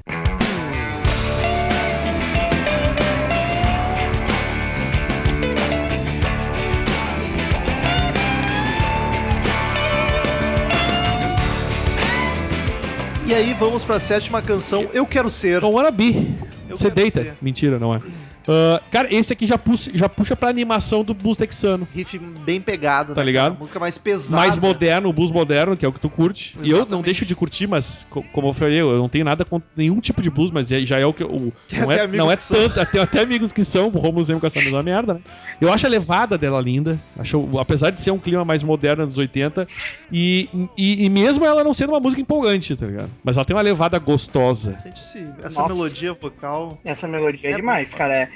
E 13.27 13.33
aí 13.33 13.53
vamos 13.53 13.83
pra 13.83 13.99
sétima 13.99 14.41
canção, 14.41 14.89
Eu 14.93 15.05
Quero 15.05 15.29
Ser. 15.29 15.57
Então, 15.57 15.73
Wannabe. 15.73 16.33
Eu 16.69 16.77
Você 16.77 16.89
deita. 16.89 17.21
ser. 17.21 17.33
Mentira, 17.41 17.77
não 17.77 17.93
é. 17.93 17.99
Ah, 18.47 18.81
cara, 18.91 19.13
esse 19.13 19.33
aqui 19.33 19.45
já 19.45 19.57
puxa, 19.57 19.91
já 19.93 20.07
puxa 20.07 20.35
pra 20.35 20.47
animação 20.49 21.03
do 21.03 21.13
blues 21.13 21.37
texano. 21.37 21.87
Riff 21.93 22.17
bem 22.17 22.61
pegado, 22.61 23.13
Tá 23.13 23.21
né, 23.21 23.25
ligado? 23.25 23.51
cara? 23.51 23.59
Música 23.59 23.79
mais 23.79 23.97
pesada. 23.97 24.41
Mais 24.41 24.57
moderno, 24.57 25.09
o 25.09 25.13
blues 25.13 25.31
moderno, 25.31 25.75
que 25.75 25.85
é 25.85 25.87
o 25.87 25.91
que 25.93 25.99
tu 25.99 26.09
curte. 26.09 26.55
E 26.61 26.69
eu 26.69 26.77
não 26.77 26.81
Exatamente. 26.83 27.05
deixo 27.05 27.25
de 27.25 27.35
curtir, 27.35 27.67
mas, 27.67 28.05
co- 28.09 28.23
como 28.31 28.47
eu 28.49 28.53
falei, 28.53 28.79
eu 28.79 28.97
não 28.97 29.09
tenho 29.09 29.25
nada 29.25 29.43
contra 29.43 29.67
nenhum 29.75 29.99
tipo 29.99 30.21
de 30.21 30.29
blues, 30.29 30.49
mas 30.51 30.71
é- 30.71 30.79
já 30.81 30.97
é 30.99 31.05
o 31.05 31.13
que 31.13 31.23
eu. 31.23 31.27
o- 31.29 31.53
Tem 31.67 31.79
não 31.81 31.89
até 31.91 32.03
é, 32.03 32.07
não 32.07 32.31
é 32.31 32.37
que 32.37 32.43
são. 32.43 32.57
tanto. 32.57 32.79
Até, 32.79 32.99
até 33.01 33.21
amigos 33.21 33.51
que 33.51 33.63
são, 33.65 33.87
o 33.87 33.97
Romulo 33.99 34.23
sempre 34.23 34.39
com 34.41 34.47
essa 34.47 34.61
mesma 34.61 34.81
merda, 34.81 35.15
né? 35.15 35.19
Eu 35.59 35.71
acho 35.73 35.85
a 35.85 35.89
levada 35.89 36.37
dela 36.37 36.61
linda. 36.61 36.97
Acho, 37.19 37.49
apesar 37.59 37.89
de 37.89 37.99
ser 37.99 38.11
um 38.11 38.19
clima 38.19 38.45
mais 38.45 38.63
moderno 38.63 39.05
dos 39.05 39.17
80. 39.17 39.67
E, 40.11 40.47
e, 40.77 41.05
e 41.05 41.09
mesmo 41.09 41.43
ela 41.45 41.63
não 41.63 41.73
sendo 41.73 41.91
uma 41.91 41.99
música 41.99 42.21
empolgante, 42.21 42.75
tá 42.75 42.85
ligado? 42.85 43.09
Mas 43.23 43.35
ela 43.35 43.45
tem 43.45 43.55
uma 43.55 43.61
levada 43.61 43.97
gostosa. 43.99 44.71
Sente-se 44.73 45.27
essa 45.43 45.61
Nossa. 45.61 45.73
melodia 45.73 46.13
vocal. 46.13 46.79
Essa 46.85 47.07
melodia 47.07 47.49
é, 47.49 47.53
É 47.53 47.55
demais, 47.57 47.91
bom, 47.91 47.97
cara. 47.97 48.13
É, 48.13 48.29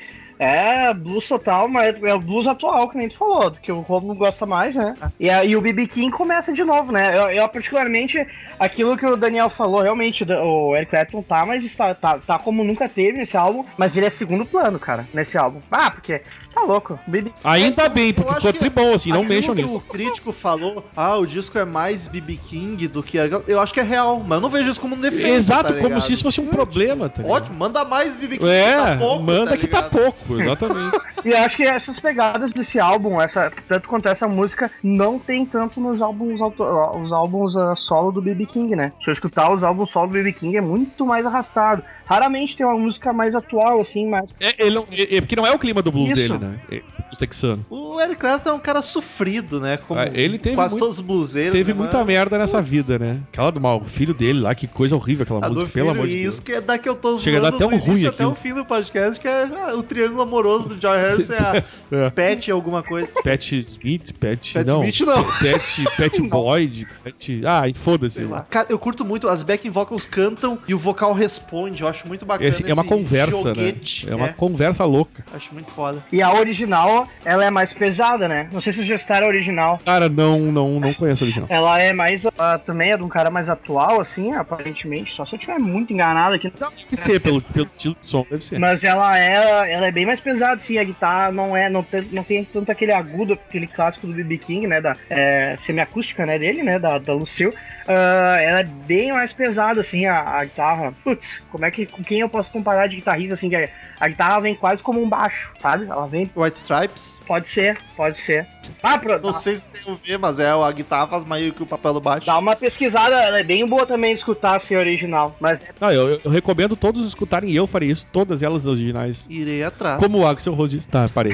é 0.44 0.92
blues 0.94 1.28
total, 1.28 1.68
mas 1.68 2.02
é 2.02 2.14
o 2.16 2.20
blues 2.20 2.48
atual, 2.48 2.90
que 2.90 2.98
nem 2.98 3.08
tu 3.08 3.16
falou, 3.18 3.52
que 3.52 3.72
o 3.72 3.82
Romulo 3.82 4.16
gosta 4.16 4.44
mais, 4.46 4.76
né? 4.76 4.96
E, 5.20 5.30
a- 5.30 5.46
e 5.46 5.56
o 5.56 5.62
BB 5.62 5.86
King 5.88 6.12
começa 6.12 6.52
de 6.52 6.64
novo, 6.64 6.92
né? 6.92 7.16
Eu, 7.16 7.30
eu, 7.30 7.48
particularmente, 7.50 8.26
aquilo 8.60 8.98
que 8.98 9.06
o 9.06 9.16
Daniel 9.16 9.52
falou, 9.52 9.82
realmente, 9.82 10.24
o 10.24 10.76
Eric 10.76 10.90
Clapton 10.90 11.22
tá, 11.22 11.46
mas 11.46 11.64
está, 11.64 11.94
tá, 11.94 12.18
tá 12.18 12.40
como 12.40 12.64
nunca 12.64 12.90
teve 12.90 13.20
nesse 13.20 13.38
álbum, 13.38 13.64
mas 13.78 13.96
ele 13.96 14.08
é 14.08 14.10
segundo 14.10 14.44
plano, 14.46 14.80
cara, 14.80 15.08
nesse 15.14 15.38
álbum. 15.38 15.60
Ah, 15.70 15.92
porque 15.92 16.22
tá 16.54 16.62
louco. 16.64 17.00
BB 17.06 17.32
Ainda 17.44 17.88
bem, 17.88 18.12
porque 18.12 18.34
ficou 18.36 18.54
tribom, 18.54 18.94
assim, 18.96 19.12
não 19.12 19.24
mexam 19.24 19.54
que 19.54 19.62
nisso. 19.62 19.76
o 19.76 19.80
crítico 19.80 20.32
falou, 20.34 20.84
ah, 20.98 21.18
o 21.18 21.26
disco 21.28 21.60
é 21.60 21.66
mais 21.66 22.08
BB 22.08 22.38
King 22.38 22.88
do 22.88 23.04
que... 23.04 23.18
Eu 23.48 23.60
acho 23.60 23.74
que 23.74 23.80
é 23.80 23.84
real, 23.84 24.20
mas 24.20 24.38
eu 24.38 24.42
não 24.42 24.50
vejo 24.50 24.70
isso 24.70 24.82
como 24.82 24.96
um 24.96 25.00
defeito, 25.00 25.28
Exato, 25.28 25.74
tá 25.76 25.80
como 25.80 26.02
se 26.02 26.14
isso 26.14 26.24
fosse 26.24 26.42
um 26.42 26.48
problema, 26.48 27.08
tá 27.10 27.22
ligado? 27.22 27.38
Ótimo, 27.38 27.58
manda 27.60 27.86
mais 27.86 28.16
BB 28.16 28.40
King 28.40 28.50
É, 28.50 28.72
que 28.72 28.78
tá 28.78 28.98
pouco, 28.98 29.24
manda 29.24 29.52
tá 29.52 29.58
que 29.58 29.68
tá 29.68 29.78
ligado? 29.78 29.92
Pouco, 30.32 30.42
exatamente. 30.42 31.02
E 31.24 31.36
acho 31.36 31.56
que 31.56 31.64
essas 31.64 32.00
pegadas 32.00 32.52
desse 32.52 32.80
álbum, 32.80 33.22
essa, 33.22 33.52
tanto 33.68 33.88
quanto 33.88 34.10
essa 34.10 34.28
música, 34.28 34.72
não 34.82 35.20
tem 35.20 35.46
tanto 35.46 35.80
nos 35.80 36.02
álbuns, 36.02 36.40
os 36.42 37.14
álbuns 37.14 37.56
ah, 37.56 37.76
solo 37.76 38.12
do 38.12 38.20
BB 38.20 38.48
King, 38.48 38.76
né? 38.76 38.92
Se 39.00 39.10
eu 39.10 39.14
escutar 39.14 39.54
os 39.54 39.64
álbuns 39.64 39.92
solo 39.92 40.08
do 40.08 40.14
BB 40.14 40.34
King, 40.34 40.58
é 40.58 40.62
muito 40.62 41.06
mais 41.06 41.24
arrastado. 41.24 41.84
Raramente 42.12 42.58
tem 42.58 42.66
uma 42.66 42.78
música 42.78 43.14
mais 43.14 43.34
atual, 43.36 43.80
assim, 43.82 44.08
mas. 44.10 44.26
É, 44.40 44.54
ele 44.66 44.76
não- 44.76 44.86
é- 44.92 45.16
é 45.18 45.22
porque 45.22 45.36
não 45.36 45.46
é 45.48 45.52
o 45.52 45.58
clima 45.60 45.82
do 45.82 45.92
blues 45.92 46.08
Isso. 46.08 46.16
dele, 46.16 46.38
né? 46.38 46.60
É, 46.72 46.82
o 47.14 47.16
texano. 47.18 47.66
O 47.70 48.00
Eric 48.02 48.18
Clapton 48.18 48.50
é 48.50 48.54
um 48.54 48.60
cara 48.60 48.82
sofrido, 48.82 49.60
né? 49.60 49.78
Como 49.78 50.00
Ah, 50.00 50.08
ele 50.14 50.38
teve 50.38 50.56
quase 50.56 50.74
muito- 50.74 50.82
todos 50.84 50.96
os 50.98 51.02
bluseiros. 51.02 51.52
Teve 51.54 51.74
né? 51.74 51.80
muita 51.80 51.98
Mas- 52.00 52.08
merda 52.08 52.38
nessa 52.38 52.58
Putz. 52.58 52.70
vida, 52.70 53.00
né? 53.00 53.20
Aquela 53.32 53.52
do 53.52 53.62
mal, 53.62 53.82
o 53.82 53.86
filho 53.86 54.14
dele 54.14 54.40
lá, 54.42 54.54
que 54.54 54.68
coisa 54.68 54.96
horrível 54.96 55.24
aquela 55.24 55.40
A 55.46 55.48
do 55.48 55.54
música, 55.56 55.72
pelo 55.72 55.86
filho, 55.88 55.96
amor 56.02 56.08
de 56.08 56.22
Deus. 56.22 56.34
isso 56.34 56.42
que 56.44 56.52
é 56.54 56.62
daqui 56.62 56.90
eu 56.90 56.96
tô 56.96 57.18
Chega 57.18 57.38
a 57.38 57.42
dar 57.42 57.50
zoando 57.52 57.66
até 57.66 57.76
um 57.76 57.80
ruim 57.80 58.06
até 58.06 58.28
o 58.28 58.36
fim 58.36 58.54
do 58.54 58.66
podcast, 58.66 59.20
que 59.20 59.28
é 59.28 59.44
ah, 59.44 59.76
o 59.76 59.84
triângulo 59.84 60.22
amoroso 60.22 60.70
do 60.76 60.82
George 60.82 61.02
Harrison 61.06 61.34
é 61.34 61.64
É. 61.92 62.06
a 62.08 62.12
Pet 62.12 62.52
alguma 62.52 62.84
coisa. 62.84 63.10
Pat 63.24 63.52
Smith, 63.54 64.12
Pat. 64.20 64.54
Pat 64.54 64.66
não. 64.68 64.84
Smith 64.84 65.08
não. 65.08 65.24
Pat, 65.24 65.96
Pat 65.98 66.20
Boyd, 66.30 66.86
Pat. 67.04 67.30
Ah, 67.46 67.68
e 67.68 67.74
foda-se. 67.74 68.28
Cara, 68.50 68.68
eu 68.70 68.78
curto 68.80 69.06
muito, 69.06 69.28
as 69.30 69.44
backing 69.44 69.70
vocals 69.70 70.06
cantam 70.06 70.58
e 70.68 70.74
o 70.74 70.80
vocal 70.80 71.14
responde, 71.14 71.82
eu 71.84 71.88
acho 71.88 72.01
muito 72.08 72.26
bacana. 72.26 72.50
Esse, 72.50 72.70
é 72.70 72.74
uma 72.74 72.82
esse 72.82 72.90
conversa, 72.90 73.32
joguete, 73.32 74.06
né? 74.06 74.12
É 74.12 74.16
uma 74.16 74.30
conversa 74.30 74.86
louca. 74.86 75.24
Acho 75.34 75.54
muito 75.54 75.72
foda. 75.72 76.04
E 76.12 76.22
a 76.22 76.34
original, 76.34 77.08
ela 77.24 77.46
é 77.46 77.50
mais 77.50 77.74
pesada, 77.74 78.28
né? 78.28 78.50
Não 78.52 78.62
sei 78.62 78.74
se 78.74 78.78
vocês 78.80 78.88
já 78.88 78.96
escutaram 78.96 79.28
a 79.28 79.30
original. 79.30 79.80
Cara, 79.86 80.10
não, 80.10 80.40
não, 80.40 80.80
não 80.80 80.94
conheço 80.94 81.24
o 81.24 81.28
original. 81.28 81.48
Ela 81.50 81.80
é 81.80 81.94
mais. 81.94 82.26
Ela 82.26 82.58
também 82.58 82.92
é 82.92 82.98
de 82.98 83.04
um 83.04 83.10
cara 83.10 83.30
mais 83.30 83.50
atual, 83.50 84.00
assim, 84.00 84.34
aparentemente. 84.34 85.14
Só 85.14 85.26
se 85.26 85.36
eu 85.36 85.38
estiver 85.40 85.60
muito 85.60 85.94
enganado 85.94 86.36
aqui. 86.36 86.52
Deve 86.52 86.96
ser, 86.96 87.20
pelo, 87.20 87.42
pelo 87.42 87.68
estilo 87.68 87.96
de 88.00 88.08
som, 88.08 88.26
deve 88.30 88.44
ser. 88.44 88.60
Mas 88.60 88.84
ela 88.84 89.18
é, 89.18 89.72
ela 89.72 89.88
é 89.88 89.92
bem 89.92 90.06
mais 90.06 90.20
pesada, 90.20 90.62
sim. 90.62 90.78
A 90.78 90.84
guitarra 90.84 91.32
não 91.32 91.56
é, 91.56 91.70
não 91.70 91.84
tem, 91.84 92.08
não 92.12 92.24
tem 92.24 92.44
tanto 92.44 92.72
aquele 92.72 92.92
agudo, 92.92 93.34
aquele 93.34 93.68
clássico 93.68 94.08
do 94.08 94.14
BB 94.14 94.38
King, 94.38 94.68
né? 94.68 94.82
Da 94.82 94.96
é, 95.10 95.56
semiacústica, 95.60 96.26
né? 96.26 96.38
Dele, 96.40 96.64
né? 96.64 96.80
Da, 96.80 96.98
da 96.98 97.14
Lucille. 97.14 97.54
Ah, 97.88 98.38
ela 98.40 98.60
é 98.60 98.64
bem 98.64 99.12
mais 99.12 99.34
pesada, 99.34 99.82
assim, 99.82 100.06
a, 100.06 100.22
a 100.22 100.44
guitarra. 100.46 100.94
Putz, 101.04 101.42
como 101.52 101.66
é 101.66 101.72
que, 101.72 101.86
com 101.92 102.04
quem 102.04 102.20
eu 102.20 102.30
posso 102.30 102.52
comparar 102.52 102.88
de 102.88 102.96
guitarrista, 102.96 103.34
assim? 103.36 103.50
Que 103.50 103.56
a, 103.56 103.70
a 104.00 104.08
guitarra 104.08 104.40
vem 104.40 104.56
quase 104.56 104.82
como 104.82 105.02
um 105.02 105.08
baixo, 105.10 105.52
sabe? 105.60 105.86
Ela 105.86 106.08
vem, 106.08 106.30
White 106.36 106.58
Stripes, 106.58 107.20
pode 107.28 107.48
ser, 107.48 107.80
pode 107.96 108.18
ser. 108.20 108.48
Ah, 108.82 108.98
pro, 108.98 109.20
não 109.20 109.34
sei 109.34 109.58
se 109.58 109.64
tem 109.66 109.94
a 109.94 109.98
ver, 110.06 110.18
mas 110.20 110.40
é 110.40 110.50
a 110.50 110.72
guitarra 110.72 111.08
faz 111.08 111.24
meio 111.24 111.54
que 111.54 111.64
o 111.64 111.66
papel 111.66 111.94
do 111.94 112.02
baixo. 112.02 112.26
dá 112.28 112.38
uma 112.38 112.56
pesquisada, 112.56 113.16
ela 113.22 113.40
é 113.40 113.44
bem 113.44 113.68
boa 113.68 113.86
também 113.86 114.14
de 114.14 114.20
escutar 114.20 114.56
assim, 114.56 114.76
a 114.76 114.80
original. 114.80 115.36
Mas 115.40 115.62
Ah, 115.80 115.94
eu, 115.94 116.20
eu 116.24 116.32
recomendo 116.32 116.76
todos 116.76 117.06
escutarem 117.06 117.50
e 117.50 117.56
eu 117.56 117.68
farei 117.68 117.90
isso, 117.90 118.06
todas 118.12 118.42
elas 118.42 118.66
originais. 118.66 119.28
Irei 119.30 119.64
atrás. 119.64 120.00
Como 120.00 120.20
o 120.20 120.28
Axel 120.28 120.54
Rose. 120.54 120.86
Tá, 120.88 121.08
parei. 121.14 121.34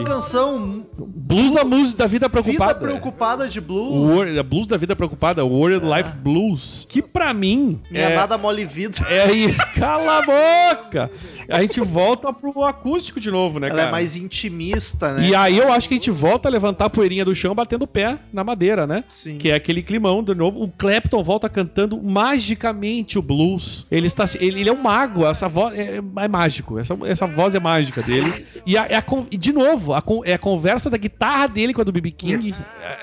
Ok. 0.00 0.12
canção, 0.12 0.86
Blues 0.98 1.52
da 1.52 1.64
música 1.64 1.98
da 1.98 2.06
vida 2.06 2.28
Vida 2.28 2.30
preocupada. 2.42 2.74
preocupada 2.80 3.48
de 3.48 3.60
blues. 3.60 4.10
Wor- 4.10 4.44
Blues 4.44 4.66
da 4.66 4.76
vida 4.76 4.96
preocupada, 4.96 5.44
World 5.44 5.84
Life 5.86 6.12
Blues, 6.16 6.86
que 6.88 7.02
pra 7.02 7.32
mim 7.34 7.80
Minha 7.90 8.04
é, 8.10 8.16
nada 8.16 8.38
mole 8.38 8.64
vida. 8.64 8.98
é 9.10 9.22
aí, 9.24 9.54
cala 9.76 10.18
a 10.18 10.22
boca. 10.22 11.10
A 11.50 11.62
gente 11.62 11.80
volta 11.80 12.32
pro 12.32 12.62
acústico 12.64 13.18
de 13.20 13.30
novo, 13.30 13.58
né, 13.58 13.68
Ela 13.68 13.76
cara? 13.76 13.88
é 13.88 13.92
mais 13.92 14.16
intimista, 14.16 15.14
né? 15.14 15.28
E 15.28 15.34
aí 15.34 15.56
eu 15.58 15.72
acho 15.72 15.88
que 15.88 15.94
a 15.94 15.96
gente 15.98 16.10
volta 16.10 16.48
a 16.48 16.50
levantar 16.52 16.86
a 16.86 16.90
poeirinha 16.90 17.24
do 17.24 17.34
chão 17.34 17.54
batendo 17.54 17.82
o 17.82 17.86
pé 17.86 18.18
na 18.32 18.42
madeira, 18.44 18.86
né? 18.86 19.04
Sim. 19.08 19.38
Que 19.38 19.50
é 19.50 19.54
aquele 19.54 19.82
climão 19.82 20.22
de 20.22 20.34
novo. 20.34 20.62
O 20.62 20.68
Clapton 20.68 21.22
volta 21.22 21.48
cantando 21.48 21.98
magicamente 22.02 23.18
o 23.18 23.22
blues. 23.22 23.86
Ele 23.90 24.06
está 24.06 24.24
ele, 24.38 24.60
ele 24.60 24.68
é 24.68 24.72
um 24.72 24.82
mago, 24.82 25.24
essa 25.26 25.48
voz 25.48 25.78
é, 25.78 26.00
é 26.16 26.28
mágico. 26.28 26.78
Essa, 26.78 26.96
essa 27.04 27.26
voz 27.26 27.54
é 27.54 27.60
mágica 27.60 28.02
dele. 28.02 28.46
E, 28.66 28.76
a- 28.76 28.86
é 28.88 28.96
a 28.96 29.04
e 29.30 29.36
de 29.38 29.52
novo, 29.52 29.87
a, 29.94 30.02
é 30.24 30.34
a 30.34 30.38
conversa 30.38 30.90
da 30.90 30.96
guitarra 30.96 31.46
dele 31.46 31.72
com 31.74 31.80
a 31.80 31.84
do 31.84 31.92
BB 31.92 32.10
King. 32.10 32.54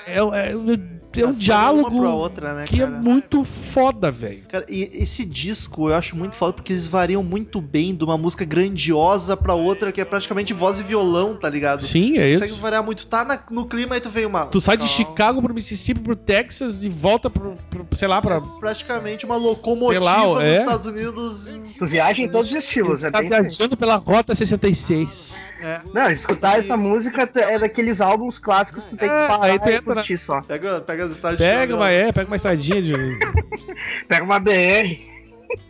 É, 0.06 0.14
é, 0.14 0.18
é- 0.18 1.05
é 1.20 1.24
um 1.24 1.28
Passando 1.28 1.42
diálogo 1.44 2.04
outra, 2.06 2.54
né, 2.54 2.64
que 2.66 2.80
é 2.82 2.86
cara? 2.86 2.98
muito 2.98 3.44
foda, 3.44 4.10
velho. 4.10 4.42
Cara, 4.48 4.64
e 4.68 4.82
esse 4.94 5.24
disco 5.24 5.88
eu 5.90 5.94
acho 5.94 6.16
muito 6.16 6.36
foda 6.36 6.52
porque 6.52 6.72
eles 6.72 6.86
variam 6.86 7.22
muito 7.22 7.60
bem 7.60 7.94
de 7.94 8.04
uma 8.04 8.16
música 8.18 8.44
grandiosa 8.44 9.36
pra 9.36 9.54
outra 9.54 9.92
que 9.92 10.00
é 10.00 10.04
praticamente 10.04 10.52
voz 10.52 10.80
e 10.80 10.82
violão, 10.82 11.36
tá 11.36 11.48
ligado? 11.48 11.82
Sim, 11.82 12.18
é 12.18 12.32
Consegue 12.32 12.52
isso. 12.52 12.60
variar 12.60 12.82
muito. 12.84 13.06
Tá 13.06 13.24
na- 13.24 13.38
no 13.50 13.66
clima 13.66 13.94
aí 13.94 14.00
tu 14.00 14.10
vem 14.10 14.26
uma. 14.26 14.46
Tu 14.46 14.60
sai 14.60 14.76
de 14.76 14.86
Calma. 14.86 14.94
Chicago 14.96 15.42
pro 15.42 15.54
Mississippi, 15.54 16.00
pro 16.00 16.16
Texas 16.16 16.82
e 16.82 16.88
volta 16.88 17.28
pro, 17.30 17.56
pro 17.70 17.86
sei 17.96 18.08
lá, 18.08 18.20
pra. 18.20 18.40
Praticamente 18.40 19.24
uma 19.24 19.36
locomotiva 19.36 20.00
Sei 20.04 20.12
lá, 20.12 20.22
dos 20.26 20.42
é. 20.42 20.58
Estados 20.60 20.86
Unidos. 20.86 21.48
em- 21.48 21.66
Tu 21.78 21.86
viaja 21.86 22.22
em 22.22 22.28
todos 22.28 22.50
os 22.50 22.56
estilos, 22.56 23.02
é 23.02 23.10
Tá 23.10 23.20
bem 23.20 23.28
viajando 23.28 23.76
pela 23.76 23.96
Rota 23.96 24.34
66. 24.34 25.36
É. 25.60 25.80
Não, 25.92 26.10
escutar 26.10 26.58
essa 26.58 26.76
música 26.76 27.28
é 27.34 27.58
daqueles 27.58 28.00
álbuns 28.00 28.38
clássicos 28.38 28.84
que 28.84 28.90
tu 28.90 28.96
tem 28.96 29.08
que 29.08 29.14
É, 29.14 29.26
parar 29.28 29.44
aí 29.44 29.58
tu 29.58 29.68
e 29.68 29.74
entra 29.74 29.94
na- 29.94 30.00
curtir 30.00 30.18
só. 30.18 30.40
Pega, 30.42 30.80
pega 30.80 31.05
as 31.06 31.12
estradas 31.12 31.38
Pega 31.38 31.74
uma, 31.76 31.90
é, 31.90 32.12
pega 32.12 32.26
uma 32.26 32.36
estradinha 32.36 32.82
de. 32.82 32.92
Pega 34.08 34.24
uma 34.24 34.38
BR. 34.38 34.98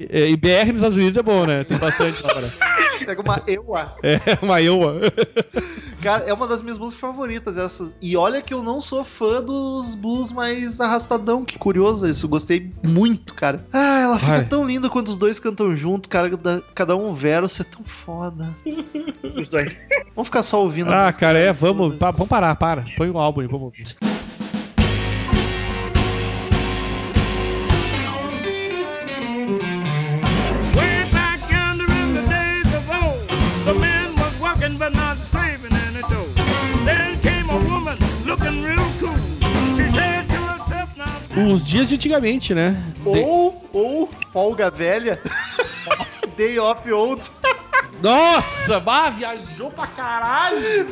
É, 0.00 0.30
E 0.30 0.36
BR 0.36 0.66
nos 0.68 0.76
Estados 0.76 0.96
Unidos 0.96 1.16
é 1.18 1.22
bom, 1.22 1.44
né? 1.46 1.64
Tem 1.64 1.76
bastante 1.78 2.22
lá 2.22 2.32
para. 2.34 2.48
Pega 3.04 3.20
uma 3.22 3.42
EUA. 3.46 3.94
É, 4.02 4.18
uma 4.42 4.58
Iowa. 4.58 5.00
Cara, 6.02 6.24
é 6.24 6.32
uma 6.32 6.46
das 6.48 6.62
minhas 6.62 6.78
músicas 6.78 7.00
favoritas 7.00 7.56
essas. 7.58 7.94
E 8.00 8.16
olha 8.16 8.40
que 8.40 8.54
eu 8.54 8.62
não 8.62 8.80
sou 8.80 9.04
fã 9.04 9.42
dos 9.42 9.94
blues 9.94 10.32
mais 10.32 10.80
arrastadão. 10.80 11.44
Que 11.44 11.58
curioso 11.58 12.06
isso. 12.06 12.26
Gostei 12.28 12.70
muito, 12.82 13.34
cara. 13.34 13.66
Ah, 13.72 14.00
ela 14.00 14.18
fica 14.18 14.32
Vai. 14.36 14.44
tão 14.46 14.64
linda 14.64 14.88
quando 14.88 15.08
os 15.08 15.16
dois 15.18 15.38
cantam 15.38 15.74
junto, 15.76 16.08
cara. 16.08 16.34
da- 16.36 16.60
Cada 16.74 16.96
um 16.96 17.10
um 17.10 17.14
verso. 17.14 17.62
É 17.62 17.64
tão 17.64 17.84
foda. 17.84 18.48
Os 19.36 19.48
dois. 19.48 19.76
Vamos 20.14 20.28
ficar 20.28 20.42
só 20.42 20.62
ouvindo 20.62 20.90
a 20.90 21.08
Ah, 21.08 21.12
cara, 21.12 21.38
é, 21.38 21.52
foda-se. 21.52 21.78
vamos. 21.78 21.96
pa- 21.98 22.10
vamos 22.10 22.28
parar, 22.28 22.54
para. 22.56 22.84
Põe 22.96 23.10
o 23.10 23.18
álbum 23.18 23.40
aí, 23.42 23.46
vamos 23.46 23.64
ouvir. 23.64 23.94
Os 41.52 41.62
dias 41.64 41.88
de 41.88 41.94
antigamente, 41.94 42.54
né? 42.54 42.76
De- 42.98 43.08
Ou, 43.20 43.68
ou 43.72 44.10
Folga 44.32 44.70
Velha. 44.70 45.20
Day 46.36 46.58
of 46.58 46.92
Old. 46.92 47.30
Nossa, 48.02 48.78
bah, 48.80 49.08
viajou 49.10 49.70
pra 49.70 49.86
caralho. 49.86 50.86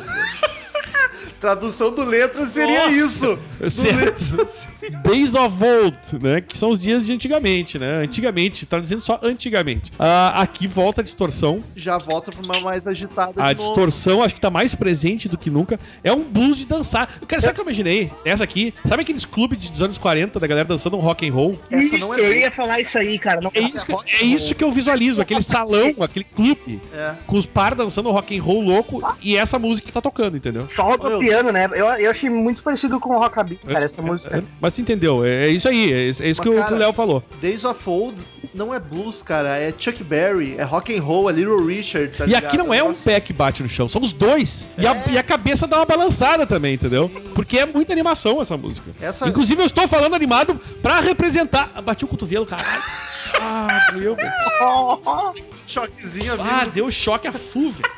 Tradução 1.49 1.91
do 1.93 2.03
letra 2.03 2.43
seria 2.47 2.85
Nossa. 2.85 2.95
isso. 2.97 3.39
Do 3.61 3.69
Certo. 3.69 4.23
letras. 4.33 4.67
Days 5.05 5.35
of 5.35 5.63
Old, 5.63 5.97
né? 6.19 6.41
Que 6.41 6.57
são 6.57 6.71
os 6.71 6.79
dias 6.79 7.05
de 7.05 7.13
antigamente, 7.13 7.77
né? 7.77 7.97
Antigamente, 8.03 8.65
traduzindo 8.65 8.99
só 8.99 9.19
antigamente. 9.21 9.91
Ah, 9.99 10.41
aqui 10.41 10.65
volta 10.67 11.01
a 11.01 11.03
distorção. 11.03 11.63
Já 11.75 11.99
volta 11.99 12.31
pra 12.31 12.41
uma 12.43 12.59
mais 12.61 12.87
agitada 12.87 13.33
A 13.43 13.53
de 13.53 13.59
novo. 13.59 13.67
distorção 13.75 14.23
acho 14.23 14.33
que 14.33 14.41
tá 14.41 14.49
mais 14.49 14.73
presente 14.73 15.29
do 15.29 15.37
que 15.37 15.51
nunca. 15.51 15.79
É 16.03 16.11
um 16.11 16.23
blues 16.23 16.57
de 16.57 16.65
dançar. 16.65 17.07
Cara, 17.27 17.39
sabe 17.39 17.51
o 17.51 17.55
que 17.55 17.61
eu 17.61 17.65
imaginei? 17.65 18.11
Essa 18.25 18.43
aqui, 18.43 18.73
sabe 18.87 19.03
aqueles 19.03 19.23
clubes 19.23 19.59
de- 19.59 19.71
dos 19.71 19.83
anos 19.83 19.99
40 19.99 20.39
da 20.39 20.47
galera 20.47 20.67
dançando 20.67 20.97
um 20.97 20.99
rock 20.99 21.29
and 21.29 21.31
roll? 21.33 21.59
Essa 21.69 21.79
isso, 21.83 21.97
não 21.99 22.15
é 22.15 22.19
eu 22.21 22.33
ia 22.33 22.49
falar 22.49 22.79
isso 22.81 22.97
aí, 22.97 23.19
cara. 23.19 23.39
Não 23.39 23.51
É 23.53 23.59
isso, 23.61 23.85
que, 23.85 23.93
é 23.93 24.25
isso 24.25 24.55
que 24.55 24.63
eu 24.63 24.71
visualizo, 24.71 25.21
aquele 25.21 25.43
salão, 25.43 25.93
aquele 26.01 26.25
clube, 26.25 26.81
É. 26.91 27.13
com 27.27 27.37
os 27.37 27.45
par 27.45 27.75
dançando 27.75 28.09
rock 28.09 28.35
and 28.35 28.41
roll 28.41 28.61
louco 28.61 29.03
e 29.21 29.37
essa 29.37 29.59
música 29.59 29.85
que 29.85 29.93
tá 29.93 30.01
tocando, 30.01 30.35
entendeu? 30.37 30.67
Só 30.75 30.89
o 30.95 30.97
piano, 31.35 31.51
né? 31.51 31.69
Eu, 31.73 31.85
eu 31.87 32.11
achei 32.11 32.29
muito 32.29 32.63
parecido 32.63 32.99
com 32.99 33.15
o 33.15 33.19
Rockabilly, 33.19 33.59
cara, 33.67 33.85
essa 33.85 34.01
É, 34.01 34.03
música. 34.03 34.37
é, 34.37 34.43
mas 34.61 34.73
tu 34.73 34.81
entendeu, 34.81 35.23
é, 35.25 35.45
é 35.45 35.49
isso 35.49 35.67
aí, 35.67 35.91
é, 35.91 36.03
isso- 36.07 36.23
é 36.23 36.29
isso 36.29 36.41
Mas, 36.43 36.49
que, 36.55 36.61
cara, 36.61 36.75
o 36.75 36.77
Léo 36.77 36.93
falou. 36.93 37.23
Days 37.41 37.65
of 37.65 37.89
Old 37.89 38.21
não 38.53 38.73
é 38.73 38.79
blues, 38.79 39.21
cara. 39.21 39.57
É 39.57 39.73
Chuck 39.77 40.03
Berry, 40.03 40.55
é 40.57 40.63
rock 40.63 40.95
and 40.97 41.01
roll, 41.01 41.29
é 41.29 41.33
Little 41.33 41.65
Richard, 41.65 42.15
tá 42.17 42.23
E 42.23 42.27
ligado? 42.27 42.45
aqui 42.45 42.57
não 42.57 42.73
é 42.73 42.81
um 42.83 42.93
pé 42.93 43.19
que 43.19 43.33
bate 43.33 43.61
no 43.61 43.69
chão, 43.69 43.87
são 43.89 44.01
os 44.01 44.13
dois. 44.13 44.69
E, 44.77 44.87
a, 44.87 44.91
É. 44.95 45.03
e 45.11 45.17
a 45.17 45.23
cabeça 45.23 45.67
dá 45.67 45.77
uma 45.77 45.85
balançada 45.85 46.45
também, 46.47 46.73
entendeu? 46.75 47.09
Porque 47.33 47.59
é 47.59 47.65
muita 47.65 47.91
animação 47.93 48.41
essa 48.41 48.55
música. 48.55 48.91
Essa- 49.01 49.27
Inclusive, 49.27 49.61
eu 49.61 49.65
estou 49.65 49.87
falando 49.87 50.15
animado 50.15 50.59
pra 50.81 50.99
representar. 51.01 51.71
Ah, 51.75 51.81
Bati 51.81 52.05
o 52.05 52.07
cotovelo, 52.07 52.45
caralho. 52.45 52.65
Ah, 53.41 53.89
doeu, 53.91 54.15
velho. 54.15 54.31
Choquezinho, 55.67 56.33
amigo. 56.33 56.49
Ah, 56.49 56.65
deu 56.65 56.89
choque 56.91 57.27
a 57.27 57.33
full, 57.33 57.71
velho. 57.71 57.91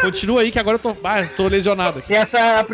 Continua 0.00 0.42
aí 0.42 0.52
que 0.52 0.58
agora 0.60 0.76
eu 0.76 0.78
tô, 0.78 0.96
ah, 1.02 1.24
tô 1.36 1.48
lesionado 1.48 1.98
aqui. 1.98 2.12
E 2.12 2.16
essa 2.16 2.38
a- 2.38 2.66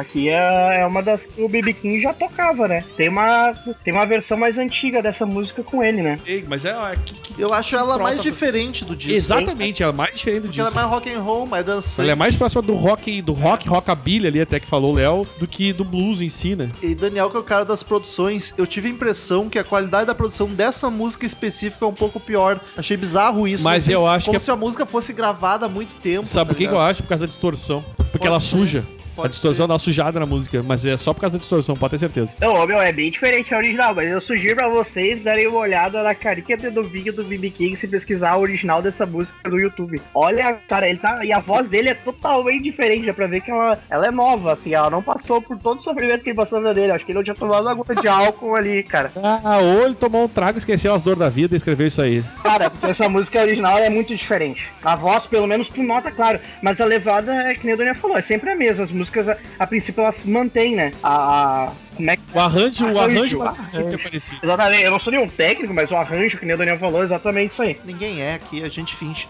aqui 0.00 0.28
é 0.28 0.80
é 0.80 0.86
uma 0.86 1.02
das 1.02 1.24
que 1.26 1.42
o 1.42 1.48
BB 1.48 1.72
King 1.72 2.00
já 2.00 2.14
tocava, 2.14 2.68
né? 2.68 2.84
Tem 2.96 3.08
uma, 3.08 3.52
tem 3.82 3.92
uma 3.92 4.06
versão 4.06 4.36
mais 4.38 4.56
antiga 4.56 5.02
dessa 5.02 5.26
música 5.26 5.62
com 5.64 5.82
ele, 5.82 6.02
né? 6.02 6.20
Ei, 6.24 6.44
Mas 6.46 6.64
é. 6.64 6.76
ó, 6.76 6.94
que- 6.94 7.14
que- 7.14 7.42
Eu 7.42 7.52
acho 7.52 7.74
ela 7.76 7.98
mais 7.98 8.22
diferente 8.22 8.84
do 8.84 8.94
disco. 8.94 9.12
Exatamente, 9.16 9.82
é 9.82 9.86
a 9.86 9.92
mais 9.92 10.16
diferente 10.16 10.42
do 10.42 10.46
Porque 10.48 10.60
ela 10.60 10.68
é 10.68 10.72
disco. 10.72 10.80
mais 10.88 10.94
rock 10.94 11.12
and 11.12 11.20
roll, 11.20 11.46
mais 11.46 11.64
dançante. 11.64 12.02
Ela 12.06 12.12
é 12.12 12.14
mais 12.14 12.36
próxima 12.36 12.62
do 12.62 12.74
rock, 12.74 13.20
do 13.20 13.32
rock, 13.32 13.68
rockabilly 13.68 14.26
ali, 14.28 14.40
até 14.40 14.60
que 14.60 14.66
falou 14.68 14.92
o 14.92 14.94
Léo, 14.94 15.26
do 15.38 15.46
que 15.48 15.72
do 15.72 15.84
blues 15.84 16.20
em 16.20 16.28
si, 16.28 16.54
né? 16.54 16.70
E 16.80 16.94
Daniel, 16.94 17.28
que 17.28 17.36
é 17.36 17.40
o 17.40 17.44
cara 17.44 17.64
das 17.64 17.82
produções, 17.82 18.54
eu 18.56 18.66
tive 18.66 18.86
a 18.88 18.90
impressão 18.90 19.48
que 19.50 19.58
a 19.58 19.64
qualidade 19.64 20.06
da 20.06 20.14
produção 20.14 20.46
dessa 20.48 20.88
música 20.88 21.26
específica 21.26 21.84
é 21.84 21.88
um 21.88 21.92
pouco 21.94 22.20
pior. 22.20 22.60
Achei 22.76 22.96
bizarro 22.96 23.48
isso. 23.48 23.64
Mas 23.64 23.84
assim, 23.84 23.92
eu 23.92 24.06
acho 24.06 24.26
como 24.26 24.38
que 24.38 24.42
é- 24.42 24.44
se 24.44 24.50
a 24.50 24.56
música 24.56 24.86
fosse 24.86 25.12
gravada 25.12 25.66
há 25.66 25.68
muito 25.68 25.96
tempo. 25.96 26.15
Sabe 26.24 26.48
tá 26.48 26.54
por 26.54 26.58
que, 26.58 26.66
que 26.66 26.74
eu 26.74 26.80
acho? 26.80 27.02
Por 27.02 27.08
causa 27.08 27.22
da 27.22 27.28
distorção. 27.28 27.84
Porque 27.96 28.18
Pode 28.18 28.26
ela 28.28 28.40
ser, 28.40 28.48
suja. 28.48 28.86
Pode 29.16 29.28
a 29.28 29.30
distorção 29.30 29.64
ser. 29.64 29.68
dá 29.68 29.74
uma 29.74 29.78
sujada 29.78 30.20
na 30.20 30.26
música, 30.26 30.62
mas 30.62 30.84
é 30.84 30.96
só 30.96 31.12
por 31.12 31.20
causa 31.20 31.36
da 31.36 31.40
distorção, 31.40 31.76
pode 31.76 31.92
ter 31.92 31.98
certeza. 31.98 32.36
Não, 32.40 32.66
meu, 32.66 32.80
é 32.80 32.92
bem 32.92 33.10
diferente 33.10 33.54
a 33.54 33.58
original, 33.58 33.94
mas 33.94 34.10
eu 34.10 34.20
sugiro 34.20 34.54
pra 34.54 34.68
vocês 34.68 35.24
darem 35.24 35.46
uma 35.48 35.58
olhada 35.58 36.02
na 36.02 36.14
carinha 36.14 36.56
do 36.70 36.84
vídeo 36.84 37.12
do 37.12 37.24
BB 37.24 37.50
King 37.50 37.76
se 37.76 37.88
pesquisar 37.88 38.32
a 38.32 38.38
original 38.38 38.82
dessa 38.82 39.06
música 39.06 39.48
no 39.48 39.58
YouTube. 39.58 40.00
Olha, 40.14 40.54
cara, 40.68 40.88
ele 40.88 40.98
tá. 40.98 41.24
E 41.24 41.32
a 41.32 41.40
voz 41.40 41.68
dele 41.68 41.88
é 41.88 41.94
totalmente 41.94 42.62
diferente, 42.62 43.06
dá 43.06 43.14
pra 43.14 43.26
ver 43.26 43.40
que 43.40 43.50
ela, 43.50 43.78
ela 43.90 44.06
é 44.06 44.10
nova, 44.10 44.52
assim, 44.52 44.74
ela 44.74 44.90
não 44.90 45.02
passou 45.02 45.40
por 45.40 45.58
todo 45.58 45.78
o 45.78 45.82
sofrimento 45.82 46.22
que 46.22 46.30
ele 46.30 46.36
passou 46.36 46.60
na 46.60 46.68
vida 46.68 46.80
dele. 46.80 46.92
Acho 46.92 47.04
que 47.04 47.12
ele 47.12 47.18
não 47.18 47.24
tinha 47.24 47.34
tomado 47.34 47.68
água 47.68 47.84
de 47.94 48.08
álcool 48.08 48.54
ali, 48.54 48.82
cara. 48.82 49.10
Ah, 49.16 49.58
ou 49.58 49.86
ele 49.86 49.94
tomou 49.94 50.24
um 50.24 50.28
trago, 50.28 50.58
esqueceu 50.58 50.92
as 50.92 51.02
dores 51.02 51.18
da 51.18 51.28
vida 51.28 51.54
e 51.54 51.58
escreveu 51.58 51.86
isso 51.86 52.02
aí. 52.02 52.22
Cara, 52.42 52.68
porque 52.70 52.86
essa 52.86 53.08
música 53.08 53.40
original 53.40 53.78
é 53.78 53.88
muito 53.88 54.14
diferente. 54.14 54.70
A 54.82 54.94
voz, 54.96 55.26
pelo 55.26 55.46
menos, 55.46 55.68
tu 55.68 55.82
nota, 55.82 56.10
claro. 56.10 56.40
Mas 56.62 56.80
a 56.80 56.84
levada 56.84 57.32
é 57.32 57.54
que 57.54 57.64
nem 57.64 57.74
a 57.74 57.76
Dona 57.76 57.94
falou, 57.94 58.16
é 58.16 58.22
sempre 58.22 58.50
a 58.50 58.56
mesma. 58.56 58.84
As 58.84 58.90
músicas, 58.90 59.05
a, 59.10 59.36
a 59.58 59.66
princípio, 59.66 60.02
elas 60.02 60.22
mantêm, 60.24 60.74
né? 60.76 60.92
A. 61.02 61.68
a- 61.68 61.72
como 61.96 62.10
é 62.10 62.16
que. 62.16 62.22
O 62.34 62.38
arranjo, 62.38 62.86
o 62.92 62.98
Arranjo, 62.98 63.42
é 63.42 63.96
parecido. 63.98 64.40
Exatamente, 64.42 64.82
eu 64.82 64.90
não 64.90 64.98
sou 64.98 65.10
nenhum 65.12 65.28
técnico, 65.28 65.72
mas 65.72 65.90
o 65.90 65.96
arranjo, 65.96 66.38
que 66.38 66.44
nem 66.44 66.54
o 66.54 66.58
Daniel 66.58 66.78
falou, 66.78 67.00
é 67.00 67.04
exatamente 67.04 67.52
isso 67.52 67.62
aí. 67.62 67.78
Ninguém 67.84 68.20
é 68.20 68.34
aqui, 68.34 68.62
a 68.62 68.68
gente 68.68 68.94
finge. 68.94 69.26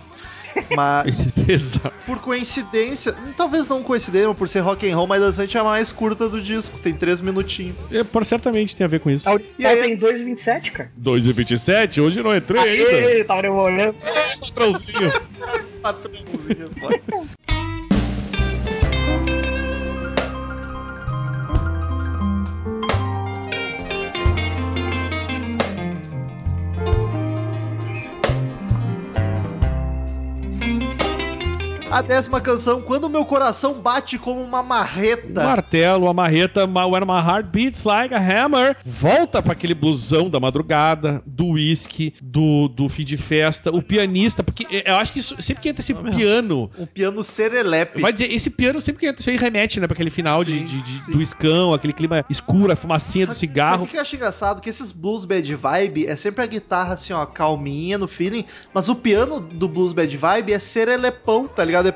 Mas, 0.74 1.14
por 2.06 2.18
coincidência, 2.18 3.14
talvez 3.36 3.68
não 3.68 3.82
coincidência, 3.82 4.26
mas 4.28 4.36
por 4.38 4.48
ser 4.48 4.60
rock 4.60 4.90
and 4.90 4.96
roll, 4.96 5.06
mais 5.06 5.20
dançante 5.20 5.54
é 5.56 5.60
a 5.60 5.64
mais 5.64 5.92
curta 5.92 6.28
do 6.30 6.40
disco, 6.40 6.78
tem 6.78 6.94
três 6.94 7.20
minutinhos. 7.20 7.76
É, 7.92 8.02
por 8.02 8.24
certamente 8.24 8.74
tem 8.74 8.84
a 8.86 8.88
ver 8.88 9.00
com 9.00 9.10
isso. 9.10 9.28
A 9.28 9.32
E 9.32 9.34
original 9.34 9.72
aí- 9.72 9.82
tem 9.82 9.98
2,27, 9.98 10.72
cara. 10.72 10.90
2 10.96 11.26
e 11.26 11.32
27, 11.34 12.00
hoje 12.00 12.22
não 12.22 12.34
entrei 12.34 12.58
ainda. 12.60 12.90
Aê, 13.06 13.22
tava 13.24 13.42
demorando. 13.42 13.94
Patrãozinho. 14.40 15.12
Patrãozinho, 15.82 16.70
foda. 16.80 17.26
A 31.88 32.02
décima 32.02 32.40
canção, 32.40 32.82
Quando 32.82 33.08
Meu 33.08 33.24
Coração 33.24 33.74
Bate 33.74 34.18
Como 34.18 34.42
Uma 34.42 34.60
O 34.60 34.64
Marreta. 34.64 35.44
martelo, 35.44 36.08
a 36.08 36.12
marreta, 36.12 36.64
when 36.66 37.04
my 37.06 37.20
heart 37.24 37.46
beats 37.52 37.84
like 37.84 38.12
a 38.12 38.18
hammer, 38.18 38.76
volta 38.84 39.40
pra 39.40 39.52
aquele 39.52 39.72
blusão 39.72 40.28
da 40.28 40.40
madrugada, 40.40 41.22
do 41.24 41.50
whisky, 41.52 42.12
do, 42.20 42.66
do 42.68 42.88
fim 42.88 43.04
de 43.04 43.16
festa, 43.16 43.70
o 43.70 43.80
pianista, 43.80 44.42
porque 44.42 44.66
eu 44.84 44.96
acho 44.96 45.12
que 45.12 45.20
isso, 45.20 45.40
sempre 45.40 45.62
que 45.62 45.68
entra 45.68 45.80
esse 45.80 45.94
piano, 45.94 46.68
Um 46.76 46.86
piano 46.86 47.22
serelepe. 47.22 48.00
vai 48.00 48.12
dizer, 48.12 48.32
esse 48.32 48.50
piano 48.50 48.80
sempre 48.80 49.00
que 49.00 49.06
entra, 49.06 49.20
isso 49.20 49.30
aí 49.30 49.36
remete, 49.36 49.78
né, 49.78 49.86
pra 49.86 49.94
aquele 49.94 50.10
final 50.10 50.42
de, 50.44 50.58
Sim, 50.58 50.64
de- 50.64 50.82
de- 50.82 50.98
sim. 51.02 51.12
do 51.12 51.22
escão, 51.22 51.72
aquele 51.72 51.92
clima 51.92 52.24
escuro, 52.28 52.72
a 52.72 52.76
fumacinha 52.76 53.28
do 53.28 53.34
cigarro. 53.34 53.72
Sabe 53.78 53.84
o 53.84 53.86
que 53.86 53.96
eu 53.96 54.00
acho 54.02 54.16
engraçado? 54.16 54.60
Que 54.60 54.68
esses 54.68 54.90
blues 54.90 55.24
bad 55.24 55.54
vibe 55.54 56.06
é 56.08 56.16
sempre 56.16 56.42
a 56.42 56.46
guitarra 56.46 56.94
assim, 56.94 57.12
ó, 57.12 57.24
calminha 57.24 57.96
no 57.96 58.08
feeling, 58.08 58.44
mas 58.74 58.88
o 58.88 58.96
piano 58.96 59.40
do 59.40 59.68
blues 59.68 59.92
bad 59.92 60.14
vibe 60.16 60.52
é 60.52 60.58
serelepão, 60.58 61.46
tá 61.46 61.64
ligado? 61.64 61.75
É... 61.84 61.94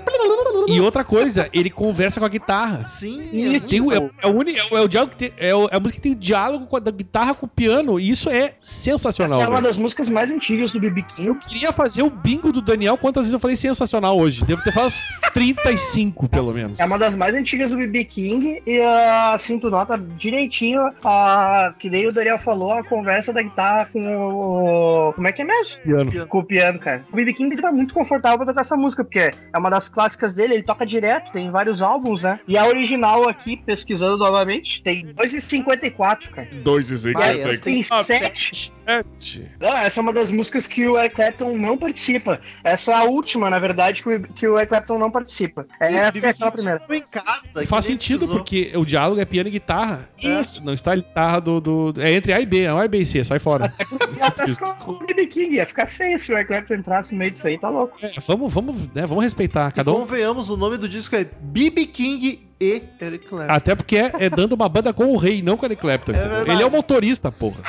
E 0.68 0.80
outra 0.80 1.02
coisa, 1.02 1.48
ele 1.52 1.68
conversa 1.70 2.20
com 2.20 2.26
a 2.26 2.28
guitarra. 2.28 2.84
Sim, 2.84 3.28
Isso. 3.32 3.68
Tem 3.68 3.80
o, 3.80 3.90
é, 3.92 4.10
é 4.22 4.26
o 4.26 4.30
único, 4.30 4.58
é, 4.58 4.62
o- 4.74 4.78
é 4.78 4.80
o 4.82 4.88
diálogo 4.88 5.12
que 5.16 5.18
tem, 5.18 5.32
é, 5.38 5.54
o- 5.54 5.68
é 5.70 5.76
a 5.76 5.80
música 5.80 5.96
que 5.96 6.02
tem 6.02 6.12
o 6.12 6.16
diálogo 6.16 6.66
com 6.66 6.76
a, 6.76 6.80
da 6.80 6.90
guitarra 6.90 7.34
com 7.34 7.46
o 7.46 7.48
piano, 7.48 7.98
e 7.98 8.08
isso 8.08 8.30
é 8.30 8.52
sensacional. 8.58 9.40
Essa 9.40 9.48
é 9.48 9.50
uma 9.50 9.62
das 9.62 9.76
músicas 9.76 10.08
mais 10.08 10.30
antigas 10.30 10.70
do 10.72 10.78
BB 10.78 11.02
King. 11.02 11.28
Eu 11.28 11.34
queria 11.34 11.72
fazer 11.72 12.02
o 12.02 12.10
bingo 12.10 12.52
do 12.52 12.60
Daniel 12.62 12.96
quantas 12.98 13.22
vezes 13.22 13.32
eu 13.32 13.40
falei 13.40 13.56
sensacional 13.56 14.16
hoje. 14.18 14.44
Devo 14.44 14.62
ter 14.62 14.70
falado 14.72 14.88
uns 14.88 15.02
35, 15.32 16.28
pelo 16.28 16.52
menos. 16.52 16.78
É 16.78 16.84
uma 16.84 16.98
das 16.98 17.16
mais 17.16 17.34
antigas 17.34 17.70
do 17.70 17.76
BB 17.76 18.04
King 18.04 18.62
e 18.66 18.78
uh, 18.80 19.34
assim, 19.34 19.58
tu 19.58 19.70
nota 19.70 19.96
direitinho 19.98 20.80
a, 21.04 21.74
que 21.78 21.88
nem 21.90 22.06
o 22.06 22.12
Daniel 22.12 22.38
falou, 22.38 22.72
a 22.72 22.84
conversa 22.84 23.32
da 23.32 23.42
guitarra 23.42 23.88
com 23.92 24.00
o. 24.02 25.12
Como 25.14 25.26
é 25.26 25.32
que 25.32 25.42
é 25.42 25.44
mesmo? 25.44 25.80
piano. 25.82 26.26
Com 26.26 26.38
o 26.38 26.44
piano, 26.44 26.78
cara. 26.78 27.04
O 27.12 27.16
BB 27.16 27.32
King 27.34 27.56
tá 27.60 27.72
muito 27.72 27.94
confortável 27.94 28.38
pra 28.38 28.46
tocar 28.46 28.60
essa 28.62 28.76
música, 28.76 29.02
porque 29.04 29.18
é 29.52 29.58
uma 29.58 29.69
das 29.70 29.88
clássicas 29.88 30.34
dele, 30.34 30.54
ele 30.54 30.62
toca 30.62 30.84
direto, 30.86 31.32
tem 31.32 31.50
vários 31.50 31.80
álbuns, 31.80 32.22
né? 32.22 32.40
E 32.46 32.56
a 32.58 32.66
original 32.66 33.28
aqui, 33.28 33.56
pesquisando 33.56 34.18
novamente, 34.18 34.82
tem 34.82 35.06
2,54, 35.14 36.30
cara. 36.30 36.48
2 36.62 36.90
e 37.06 37.12
Vai, 37.12 37.40
essa 37.40 37.60
Tem 37.62 37.82
tem 37.82 38.02
sete. 38.04 38.72
7. 38.86 39.50
Não, 39.60 39.76
essa 39.76 40.00
é 40.00 40.02
uma 40.02 40.12
das 40.12 40.30
músicas 40.30 40.66
que 40.66 40.86
o 40.86 40.98
Eric 40.98 41.14
Clapton 41.16 41.56
não 41.56 41.76
participa. 41.76 42.40
Essa 42.64 42.92
é 42.92 42.94
a 42.94 43.04
última, 43.04 43.48
na 43.48 43.58
verdade, 43.58 44.02
que 44.02 44.08
o, 44.08 44.20
que 44.20 44.48
o 44.48 44.56
Eric 44.58 44.70
Clapton 44.70 44.98
não 44.98 45.10
participa. 45.10 45.66
É, 45.80 45.94
essa 45.94 46.18
é 46.18 46.28
aquela 46.28 46.52
primeira. 46.52 46.82
em 46.90 47.00
casa. 47.00 47.66
Faz 47.66 47.84
sentido, 47.84 48.18
precisou. 48.20 48.36
porque 48.36 48.72
o 48.74 48.84
diálogo 48.84 49.20
é 49.20 49.24
piano 49.24 49.48
e 49.48 49.52
guitarra. 49.52 50.08
Isso. 50.18 50.62
Não 50.64 50.74
está 50.74 50.92
a 50.92 50.96
guitarra 50.96 51.40
do, 51.40 51.60
do- 51.60 51.94
É 52.00 52.12
entre 52.12 52.32
A 52.32 52.40
e 52.40 52.46
B, 52.46 52.62
é 52.62 52.70
A 52.70 52.84
e 52.84 52.88
B 52.88 52.98
e 52.98 53.06
C, 53.06 53.24
sai 53.24 53.38
fora. 53.38 53.72
Ela 54.18 54.74
com 54.76 54.92
o 54.92 55.06
BB 55.06 55.26
King, 55.26 55.54
ia 55.56 55.66
ficar 55.66 55.86
feio 55.86 56.18
se 56.18 56.32
o 56.32 56.36
Eric 56.36 56.48
Clapton 56.48 56.74
entrasse 56.74 57.12
no 57.12 57.18
meio 57.18 57.30
disso 57.30 57.46
aí, 57.46 57.58
tá 57.58 57.68
louco. 57.68 57.96
É, 58.02 58.10
vamos, 58.26 58.52
vamos, 58.52 58.88
né, 58.92 59.06
vamos 59.06 59.24
respeitar. 59.24 59.59
Cada 59.74 59.90
um. 59.90 60.00
Convenhamos, 60.00 60.48
o 60.48 60.56
nome 60.56 60.76
do 60.76 60.88
disco 60.88 61.16
é 61.16 61.24
BB 61.24 61.86
King 61.86 62.49
e 62.60 62.82
Eric 63.00 63.26
Clapton. 63.26 63.52
Até 63.52 63.74
porque 63.74 63.96
é, 63.96 64.12
é 64.18 64.30
dando 64.30 64.52
uma 64.52 64.68
banda 64.68 64.92
com 64.92 65.06
o 65.06 65.16
rei, 65.16 65.40
não 65.40 65.56
com 65.56 65.64
o 65.64 65.66
Eric 65.66 65.80
Clapton. 65.80 66.12
verdade. 66.12 66.50
Ele 66.50 66.62
é 66.62 66.66
o 66.66 66.70
motorista, 66.70 67.32
porra. 67.32 67.62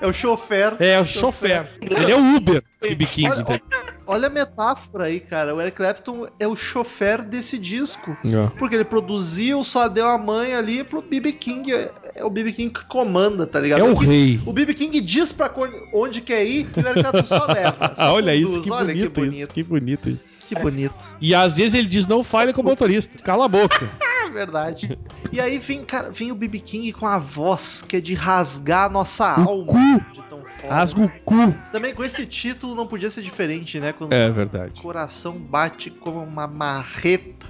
É 0.00 0.06
o 0.06 0.12
chofer. 0.12 0.74
É 0.78 0.98
o 0.98 1.04
chofer. 1.04 1.68
Ele 1.80 2.10
é 2.10 2.16
o 2.16 2.36
Uber 2.36 2.62
de 2.80 3.06
King. 3.06 3.30
Olha? 3.30 3.62
Olha 4.06 4.26
a 4.26 4.30
metáfora 4.30 5.04
aí, 5.04 5.20
cara. 5.20 5.54
O 5.54 5.60
Eric 5.60 5.76
Clapton 5.76 6.26
é 6.40 6.48
o 6.48 6.56
chofer 6.56 7.22
desse 7.22 7.58
disco. 7.58 8.16
É. 8.24 8.50
Porque 8.58 8.74
ele 8.74 8.84
produziu, 8.84 9.62
só 9.62 9.86
deu 9.86 10.08
a 10.08 10.18
mãe 10.18 10.54
ali 10.54 10.82
pro 10.82 11.02
BB 11.02 11.32
King. 11.34 11.72
É, 11.72 11.92
é 12.16 12.24
o 12.24 12.30
BB 12.30 12.52
King 12.52 12.72
que 12.72 12.84
comanda, 12.86 13.46
tá 13.46 13.60
ligado? 13.60 13.80
É 13.80 13.84
o 13.84 13.94
rei. 13.94 14.40
O 14.46 14.52
BB 14.52 14.74
King 14.74 15.00
diz 15.00 15.30
pra 15.30 15.52
onde 15.92 16.22
quer 16.22 16.44
ir 16.44 16.66
e 16.76 16.80
o 16.80 16.88
Eric 16.88 17.02
Clapton 17.02 17.24
só 17.24 17.46
leva. 17.46 17.94
Só 17.94 18.14
Olha 18.14 18.32
conduz. 18.32 18.56
isso, 18.56 18.62
que 18.62 18.70
Olha 18.72 18.86
bonito, 18.86 19.10
que 19.10 19.20
bonito. 19.20 19.36
isso. 19.36 19.48
Que 19.50 19.62
bonito 19.62 20.10
isso. 20.10 20.38
Que 20.48 20.54
bonito. 20.54 21.16
E 21.20 21.34
às 21.34 21.56
vezes 21.56 21.74
ele 21.74 21.86
diz 21.86 22.06
não 22.06 22.24
fale 22.24 22.52
com 22.52 22.62
o 22.62 22.64
motorista. 22.64 23.22
Cala 23.22 23.44
a 23.44 23.48
boca. 23.48 23.88
É 24.30 24.32
verdade. 24.32 24.96
E 25.32 25.40
aí 25.40 25.58
vem, 25.58 25.84
cara, 25.84 26.08
vem 26.10 26.30
o 26.30 26.34
BB 26.36 26.60
King 26.60 26.92
com 26.92 27.06
a 27.06 27.18
voz 27.18 27.82
que 27.82 27.96
é 27.96 28.00
de 28.00 28.14
rasgar 28.14 28.86
a 28.86 28.88
nossa 28.88 29.26
alma. 29.26 29.66
cu. 29.66 29.78
De 30.12 30.22
tão 30.22 30.38
foda. 30.38 30.72
Rasga 30.74 31.00
o 31.02 31.10
cu. 31.24 31.54
Também 31.72 31.92
com 31.94 32.04
esse 32.04 32.24
título 32.26 32.74
não 32.76 32.86
podia 32.86 33.10
ser 33.10 33.22
diferente, 33.22 33.80
né? 33.80 33.92
Quando 33.92 34.12
É 34.12 34.30
verdade. 34.30 34.78
o 34.78 34.82
coração 34.82 35.36
bate 35.36 35.90
como 35.90 36.22
uma 36.22 36.46
marreta. 36.46 37.48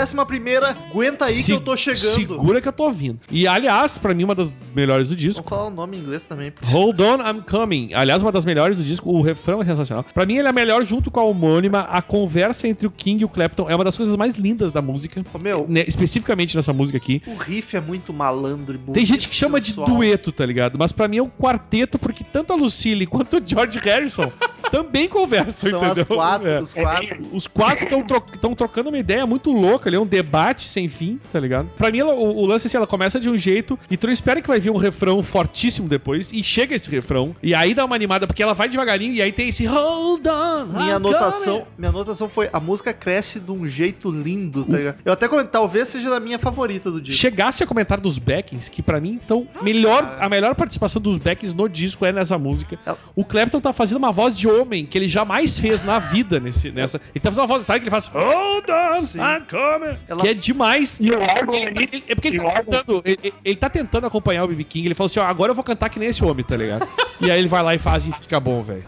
Décima 0.00 0.24
primeira, 0.24 0.70
aguenta 0.70 1.26
aí 1.26 1.34
que 1.34 1.42
Se- 1.42 1.52
eu 1.52 1.60
tô 1.60 1.76
chegando. 1.76 2.14
Segura 2.14 2.58
que 2.60 2.66
eu 2.68 2.72
tô 2.72 2.90
vindo. 2.90 3.20
E 3.30 3.46
aliás, 3.46 3.98
pra 3.98 4.14
mim, 4.14 4.24
uma 4.24 4.34
das 4.34 4.56
melhores 4.74 5.10
do 5.10 5.16
disco. 5.16 5.42
Vamos 5.42 5.50
falar 5.50 5.66
o 5.66 5.70
nome 5.70 5.96
em 5.98 6.00
inglês 6.00 6.24
também. 6.24 6.52
Hold 6.64 6.98
on, 7.00 7.16
I'm 7.20 7.42
coming. 7.42 7.92
Aliás, 7.92 8.22
uma 8.22 8.32
das 8.32 8.46
melhores 8.46 8.78
do 8.78 8.82
disco. 8.82 9.10
O 9.10 9.20
refrão 9.20 9.60
é 9.60 9.64
sensacional. 9.66 10.02
Pra 10.14 10.24
mim, 10.24 10.36
ele 10.38 10.48
é 10.48 10.52
melhor 10.52 10.82
junto 10.86 11.10
com 11.10 11.20
a 11.20 11.24
homônima. 11.24 11.80
A 11.80 12.00
conversa 12.00 12.66
entre 12.66 12.86
o 12.86 12.90
King 12.90 13.20
e 13.22 13.24
o 13.26 13.28
Clapton 13.28 13.68
é 13.68 13.74
uma 13.74 13.84
das 13.84 13.94
coisas 13.96 14.16
mais 14.16 14.36
lindas 14.36 14.72
da 14.72 14.80
música. 14.80 15.22
Ô, 15.34 15.38
meu, 15.38 15.66
né, 15.68 15.84
especificamente 15.86 16.56
nessa 16.56 16.72
música 16.72 16.96
aqui. 16.96 17.20
o 17.26 17.34
riff 17.36 17.76
é 17.76 17.80
muito 17.80 18.10
malandro 18.14 18.74
e 18.76 18.78
bonito. 18.78 18.94
Tem 18.94 19.04
gente 19.04 19.28
que 19.28 19.34
chama 19.36 19.60
de 19.60 19.66
sensual. 19.68 19.86
dueto, 19.86 20.32
tá 20.32 20.46
ligado? 20.46 20.78
Mas 20.78 20.92
pra 20.92 21.06
mim 21.08 21.18
é 21.18 21.22
um 21.22 21.28
quarteto, 21.28 21.98
porque 21.98 22.24
tanto 22.24 22.54
a 22.54 22.56
Lucille 22.56 23.04
quanto 23.06 23.36
o 23.36 23.42
George 23.44 23.78
Harrison 23.78 24.32
também 24.72 25.08
conversam, 25.08 25.70
São 25.70 25.82
as 25.82 25.98
entendeu? 25.98 26.16
quatro, 26.16 26.48
É. 26.48 26.58
os 26.58 26.72
quatro. 26.72 27.26
Os 27.32 27.46
quatro 27.46 27.84
estão 27.84 28.54
trocando 28.54 28.88
uma 28.88 28.98
ideia 28.98 29.26
muito 29.26 29.50
louca 29.52 29.89
ali, 29.90 29.96
é 29.96 30.00
um 30.00 30.06
debate 30.06 30.68
sem 30.68 30.88
fim, 30.88 31.20
tá 31.32 31.38
ligado? 31.38 31.68
Pra 31.76 31.90
mim, 31.90 31.98
ela- 31.98 32.14
o, 32.14 32.36
o 32.38 32.46
lance 32.46 32.66
é 32.66 32.68
assim, 32.68 32.76
ela 32.76 32.86
começa 32.86 33.20
de 33.20 33.28
um 33.28 33.36
jeito 33.36 33.78
e 33.90 33.96
tu 33.96 34.06
não 34.06 34.12
espera 34.14 34.40
que 34.40 34.48
vai 34.48 34.58
vir 34.60 34.70
um 34.70 34.76
refrão 34.76 35.22
fortíssimo 35.22 35.88
depois, 35.88 36.30
e 36.32 36.42
chega 36.42 36.74
esse 36.74 36.90
refrão, 36.90 37.34
e 37.42 37.54
aí 37.54 37.74
dá 37.74 37.84
uma 37.84 37.94
animada, 37.96 38.26
porque 38.26 38.42
ela 38.42 38.54
vai 38.54 38.68
devagarinho, 38.68 39.12
e 39.14 39.22
aí 39.22 39.32
tem 39.32 39.48
esse 39.48 39.64
hold 39.66 40.26
on. 40.26 40.66
Minha 40.66 40.96
anotação, 40.96 41.66
minha 41.76 41.88
anotação 41.90 42.28
foi 42.28 42.48
a 42.52 42.60
música 42.60 42.92
cresce 42.92 43.40
de 43.40 43.50
um 43.52 43.66
jeito 43.66 44.10
lindo, 44.10 44.64
tá 44.64 44.76
ligado? 44.76 44.96
Eu 45.04 45.12
até 45.12 45.28
comentei, 45.28 45.50
talvez 45.50 45.88
seja 45.88 46.14
a 46.14 46.20
minha 46.20 46.38
favorita 46.38 46.90
do 46.90 47.00
disco. 47.00 47.20
Chegasse 47.20 47.62
a 47.62 47.66
comentar 47.66 48.00
dos 48.00 48.18
backings, 48.18 48.68
que 48.68 48.82
pra 48.82 49.00
mim, 49.00 49.18
então, 49.22 49.46
melhor, 49.62 50.16
a 50.20 50.28
melhor 50.28 50.54
participação 50.54 51.00
dos 51.00 51.18
backings 51.18 51.54
no 51.54 51.68
disco 51.68 52.04
é 52.06 52.12
nessa 52.12 52.38
música. 52.38 52.78
Ela- 52.86 52.98
O 53.14 53.24
Clapton 53.24 53.60
tá 53.60 53.72
fazendo 53.72 53.98
uma 53.98 54.12
voz 54.12 54.36
de 54.36 54.48
homem 54.48 54.86
que 54.86 54.96
ele 54.96 55.08
jamais 55.08 55.58
fez 55.58 55.84
na 55.84 55.98
vida 55.98 56.38
nesse, 56.40 56.70
nessa. 56.70 57.00
Ele 57.14 57.20
tá 57.20 57.30
fazendo 57.30 57.40
uma 57.40 57.46
voz, 57.46 57.64
sabe 57.64 57.80
que 57.80 57.84
ele 57.84 57.90
faz 57.90 58.06
Hold 58.08 58.64
on, 58.68 59.00
Sim. 59.02 59.18
I'm 59.18 59.42
coming. 59.48 59.79
Ela- 60.08 60.20
Que 60.22 60.28
é 60.28 60.34
demais. 60.34 60.98
E 61.00 61.10
o 61.10 61.18
órgão 61.20 61.54
Ele- 61.54 61.66
ali. 61.68 61.88
ele- 61.92 62.04
é 62.08 62.14
porque 62.14 62.28
ele 62.28 62.36
e 62.36 62.40
o 62.40 62.42
tá, 62.42 62.62
tentando, 62.62 63.02
ele, 63.04 63.34
ele- 63.44 63.56
tá 63.56 63.70
tentando 63.70 64.06
acompanhar 64.06 64.44
o 64.44 64.48
BB 64.48 64.64
King. 64.64 64.86
Ele 64.88 64.94
falou 64.94 65.06
assim: 65.08 65.20
ó, 65.20 65.24
agora 65.24 65.50
eu 65.50 65.54
vou 65.54 65.64
cantar 65.64 65.88
que 65.88 65.98
nem 65.98 66.08
esse 66.08 66.24
homem, 66.24 66.44
tá 66.44 66.56
ligado? 66.56 66.86
e 67.20 67.30
aí 67.30 67.38
ele 67.38 67.48
vai 67.48 67.62
lá 67.62 67.74
e 67.74 67.78
faz 67.78 68.06
e 68.06 68.12
fica 68.12 68.38
bom, 68.40 68.62
velho. 68.62 68.84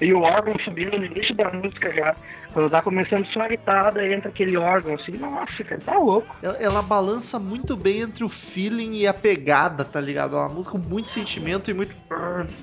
E 0.00 0.12
o 0.12 0.20
órgão 0.20 0.54
subindo 0.64 0.98
no 0.98 1.04
início 1.06 1.34
da 1.34 1.50
música 1.52 1.92
já. 1.94 2.14
Quando 2.52 2.70
tá 2.70 2.80
começando 2.80 3.26
só 3.34 3.42
a 3.42 3.48
guitarra, 3.48 3.90
daí 3.90 4.14
entra 4.14 4.30
aquele 4.30 4.56
órgão 4.56 4.94
assim. 4.94 5.12
Nossa, 5.12 5.62
cara, 5.62 5.78
tá 5.80 5.98
louco. 5.98 6.34
Ela, 6.42 6.56
ela 6.56 6.82
balança 6.82 7.38
muito 7.38 7.76
bem 7.76 8.00
entre 8.00 8.24
o 8.24 8.30
feeling 8.30 8.94
e 8.94 9.06
a 9.06 9.12
pegada, 9.12 9.84
tá 9.84 10.00
ligado? 10.00 10.36
É 10.36 10.38
uma 10.38 10.48
música 10.48 10.72
com 10.72 10.78
muito 10.78 11.08
sentimento 11.08 11.70
e 11.70 11.74
muito. 11.74 11.94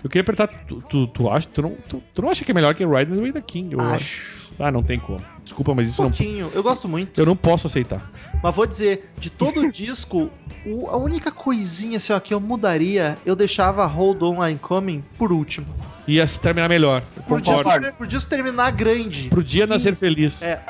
Eu 0.04 0.10
queria 0.10 0.22
apertar, 0.22 0.48
tu, 0.68 0.82
tu, 0.90 1.06
tu 1.08 1.30
acha, 1.30 1.48
tu 1.48 1.62
não, 1.62 1.72
tu, 1.88 2.02
tu 2.14 2.22
não 2.24 2.30
acha 2.30 2.44
que 2.44 2.50
é 2.50 2.54
melhor 2.56 2.74
que 2.74 2.84
Riding 2.84 3.20
With 3.20 3.34
the 3.34 3.42
King? 3.42 3.74
Eu 3.74 3.82
Acho. 3.82 4.43
Ah, 4.64 4.72
não 4.72 4.82
tem 4.82 4.98
como. 5.00 5.20
Desculpa, 5.44 5.76
mas 5.76 5.90
isso 5.90 6.02
Um 6.02 6.06
não. 6.06 6.12
pouquinho. 6.12 6.50
Eu 6.54 6.64
gosto 6.64 6.88
muito. 6.88 7.20
Eu 7.20 7.26
não 7.26 7.36
posso 7.36 7.68
aceitar. 7.68 8.02
Mas 8.42 8.56
vou 8.56 8.66
dizer, 8.66 9.12
de 9.20 9.30
todo 9.30 9.60
o 9.62 9.72
disco, 9.72 10.30
o- 10.66 10.88
a 10.90 10.96
única 10.98 11.32
coisinha 11.32 11.98
assim, 11.98 12.14
ó, 12.14 12.20
que 12.20 12.34
eu 12.34 12.40
mudaria, 12.40 13.18
eu 13.26 13.36
deixava 13.36 13.86
Hold 13.86 14.22
On 14.24 14.48
I'm 14.48 14.58
Coming 14.58 15.04
por 15.18 15.34
último. 15.34 15.68
Ia 16.08 16.26
se 16.28 16.40
terminar 16.40 16.68
melhor. 16.70 17.02
Pro 17.28 17.42
disco, 17.42 17.64
pro 17.98 18.08
disco 18.08 18.30
terminar 18.30 18.72
grande. 18.72 19.30
Pro 19.30 19.44
dia 19.44 19.66
nascer 19.68 19.96
feliz. 19.96 20.42
É. 20.42 20.62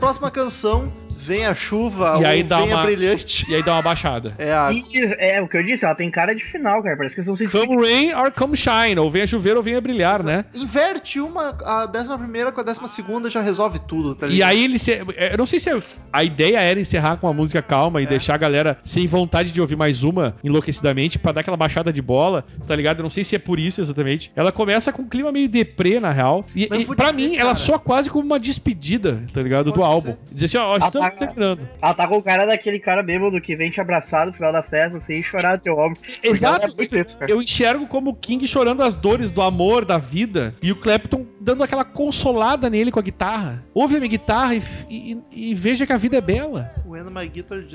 próxima 0.00 0.30
canção 0.30 0.90
Vem 1.30 1.46
a 1.46 1.54
chuva, 1.54 2.14
E 2.16 2.18
ou 2.18 2.26
aí 2.26 2.42
dá 2.42 2.58
vem 2.58 2.72
a 2.72 2.76
uma- 2.76 2.84
brilhante. 2.84 3.48
E 3.50 3.54
aí 3.54 3.62
dá 3.62 3.72
uma 3.74 3.82
baixada. 3.82 4.34
É 4.38 4.52
a. 4.52 4.70
E 4.72 4.82
é 5.18 5.40
o 5.40 5.46
que 5.48 5.56
eu 5.56 5.62
disse, 5.62 5.84
ela 5.84 5.94
tem 5.94 6.10
cara 6.10 6.34
de 6.34 6.42
final, 6.44 6.82
cara. 6.82 6.96
Parece 6.96 7.14
que 7.14 7.22
vão 7.22 7.36
se 7.36 7.46
Come 7.48 7.76
rain 7.86 8.12
or 8.14 8.32
come 8.32 8.56
shine. 8.56 8.98
Ou 8.98 9.10
venha 9.10 9.26
chover 9.26 9.56
ou 9.56 9.62
venha 9.62 9.80
brilhar, 9.80 10.22
né? 10.24 10.44
Inverte 10.54 11.20
uma, 11.20 11.54
a 11.64 11.86
décima 11.86 12.18
primeira 12.18 12.50
com 12.50 12.60
a 12.60 12.64
décima 12.64 12.88
segunda 12.88 13.30
já 13.30 13.40
resolve 13.40 13.78
tudo, 13.78 14.14
tá 14.14 14.26
E 14.26 14.30
ligado? 14.30 14.48
aí 14.50 14.64
ele 14.64 14.78
se, 14.78 14.92
eu 14.92 15.38
não 15.38 15.46
sei 15.46 15.60
se 15.60 15.70
a 16.12 16.24
ideia 16.24 16.60
era 16.60 16.80
encerrar 16.80 17.16
com 17.16 17.26
uma 17.26 17.32
música 17.32 17.62
calma 17.62 18.02
e 18.02 18.06
deixar 18.06 18.34
a 18.34 18.38
galera 18.38 18.78
sem 18.84 19.06
vontade 19.06 19.52
de 19.52 19.60
ouvir 19.60 19.76
mais 19.76 20.02
uma 20.02 20.34
enlouquecidamente 20.42 21.18
pra 21.18 21.32
dar 21.32 21.40
aquela 21.42 21.56
baixada 21.56 21.92
de 21.92 22.02
bola, 22.02 22.44
tá 22.66 22.74
ligado? 22.74 22.98
Eu 22.98 23.02
não 23.04 23.10
sei 23.10 23.22
se 23.24 23.36
é 23.36 23.38
por 23.38 23.58
isso 23.60 23.80
exatamente. 23.80 24.32
Ela 24.34 24.50
começa 24.52 24.92
com 24.92 25.02
um 25.02 25.08
clima 25.08 25.30
meio 25.30 25.48
deprê, 25.48 26.00
na 26.00 26.10
real. 26.10 26.44
E, 26.56 26.64
e 26.64 26.68
dizer, 26.84 27.12
mim, 27.14 27.34
ela 27.36 27.42
cara- 27.52 27.54
soa 27.54 27.78
quase 27.78 28.08
como 28.10 28.24
uma 28.24 28.38
despedida, 28.40 29.24
tá 29.32 29.40
ligado? 29.42 29.66
do 29.66 29.72
Pode 29.74 29.86
álbum. 29.86 30.16
Dizer 30.32 30.46
assim, 30.46 30.58
ó, 30.58 30.76
estamos 30.76 31.06
Terminando. 31.26 31.68
Ela 31.80 31.94
tá 31.94 32.08
com 32.08 32.18
o 32.18 32.22
cara 32.22 32.46
daquele 32.46 32.78
cara 32.78 33.02
bêbado 33.02 33.40
que 33.40 33.54
vem 33.56 33.70
te 33.70 33.80
abraçar 33.80 34.26
no 34.26 34.32
final 34.32 34.52
da 34.52 34.62
festa, 34.62 34.98
assim, 34.98 35.14
e 35.20 35.22
chorar 35.22 35.56
no 35.56 35.62
teu 35.62 35.74
ombro. 35.78 35.98
Porque 36.00 36.28
Exato. 36.28 36.66
É 36.66 36.70
muito 36.76 36.98
isso, 36.98 37.18
cara. 37.18 37.30
Eu 37.30 37.40
enxergo 37.42 37.86
como 37.86 38.10
o 38.10 38.14
King 38.14 38.46
chorando 38.46 38.82
as 38.82 38.94
dores 38.94 39.30
do 39.30 39.42
amor, 39.42 39.84
da 39.84 39.98
vida, 39.98 40.54
e 40.62 40.72
o 40.72 40.76
Clapton 40.76 41.26
dando 41.40 41.62
aquela 41.62 41.84
consolada 41.84 42.68
nele 42.68 42.90
com 42.90 42.98
a 42.98 43.02
guitarra. 43.02 43.64
Ouve 43.72 43.96
a 43.96 43.98
minha 43.98 44.10
guitarra 44.10 44.54
e, 44.54 44.62
e- 44.90 45.50
e 45.50 45.54
veja 45.54 45.86
que 45.86 45.92
a 45.92 45.96
vida 45.96 46.16
é 46.16 46.20
bela. 46.20 46.70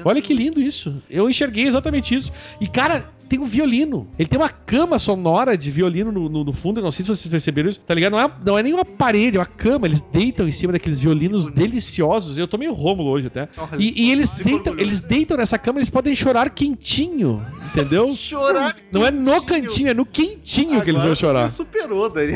Olha 0.05 0.21
que 0.21 0.33
lindo 0.33 0.59
isso. 0.59 1.01
Eu 1.09 1.29
enxerguei 1.29 1.65
exatamente 1.65 2.13
isso. 2.13 2.31
E, 2.59 2.67
cara, 2.67 3.05
tem 3.27 3.39
um 3.39 3.45
violino. 3.45 4.07
Ele 4.17 4.27
tem 4.27 4.39
uma 4.39 4.49
cama 4.49 4.97
sonora 4.99 5.57
de 5.57 5.69
violino 5.71 6.11
no, 6.11 6.29
no- 6.29 6.43
no 6.43 6.53
fundo. 6.53 6.79
Eu 6.79 6.83
não 6.83 6.91
sei 6.91 7.03
se 7.05 7.09
vocês 7.09 7.27
perceberam 7.31 7.69
isso. 7.69 7.79
Tá 7.81 7.93
ligado? 7.93 8.11
Não 8.13 8.19
é, 8.19 8.31
não 8.45 8.57
é 8.57 8.63
nem 8.63 8.73
uma 8.73 8.85
parede, 8.85 9.37
é 9.37 9.39
uma 9.39 9.45
cama. 9.45 9.87
Eles 9.87 10.01
deitam 10.11 10.47
em 10.47 10.51
cima 10.51 10.73
daqueles 10.73 10.99
violinos 10.99 11.47
deliciosos. 11.47 12.37
Eu 12.37 12.47
tô 12.47 12.57
meio 12.57 12.73
rômulo 12.73 13.09
hoje 13.09 13.27
até. 13.27 13.49
Olha 13.57 13.69
E, 13.79 13.93
e 14.07 14.11
eles, 14.11 14.31
deitam, 14.33 14.55
orgulhoso. 14.73 14.79
eles 14.79 15.01
deitam 15.01 15.37
nessa 15.37 15.57
cama, 15.57 15.79
eles 15.79 15.89
podem 15.89 16.15
chorar 16.15 16.49
quentinho. 16.49 17.41
Entendeu? 17.71 18.13
Chorar. 18.13 18.75
Não 18.91 19.05
é 19.05 19.11
no 19.11 19.41
cantinho, 19.43 19.89
é 19.89 19.93
no 19.93 20.05
quentinho 20.05 20.81
que 20.81 20.89
eles 20.89 21.01
vão 21.01 21.11
Agora 21.11 21.15
chorar. 21.15 21.51
Superou, 21.51 22.09
Dani. 22.09 22.33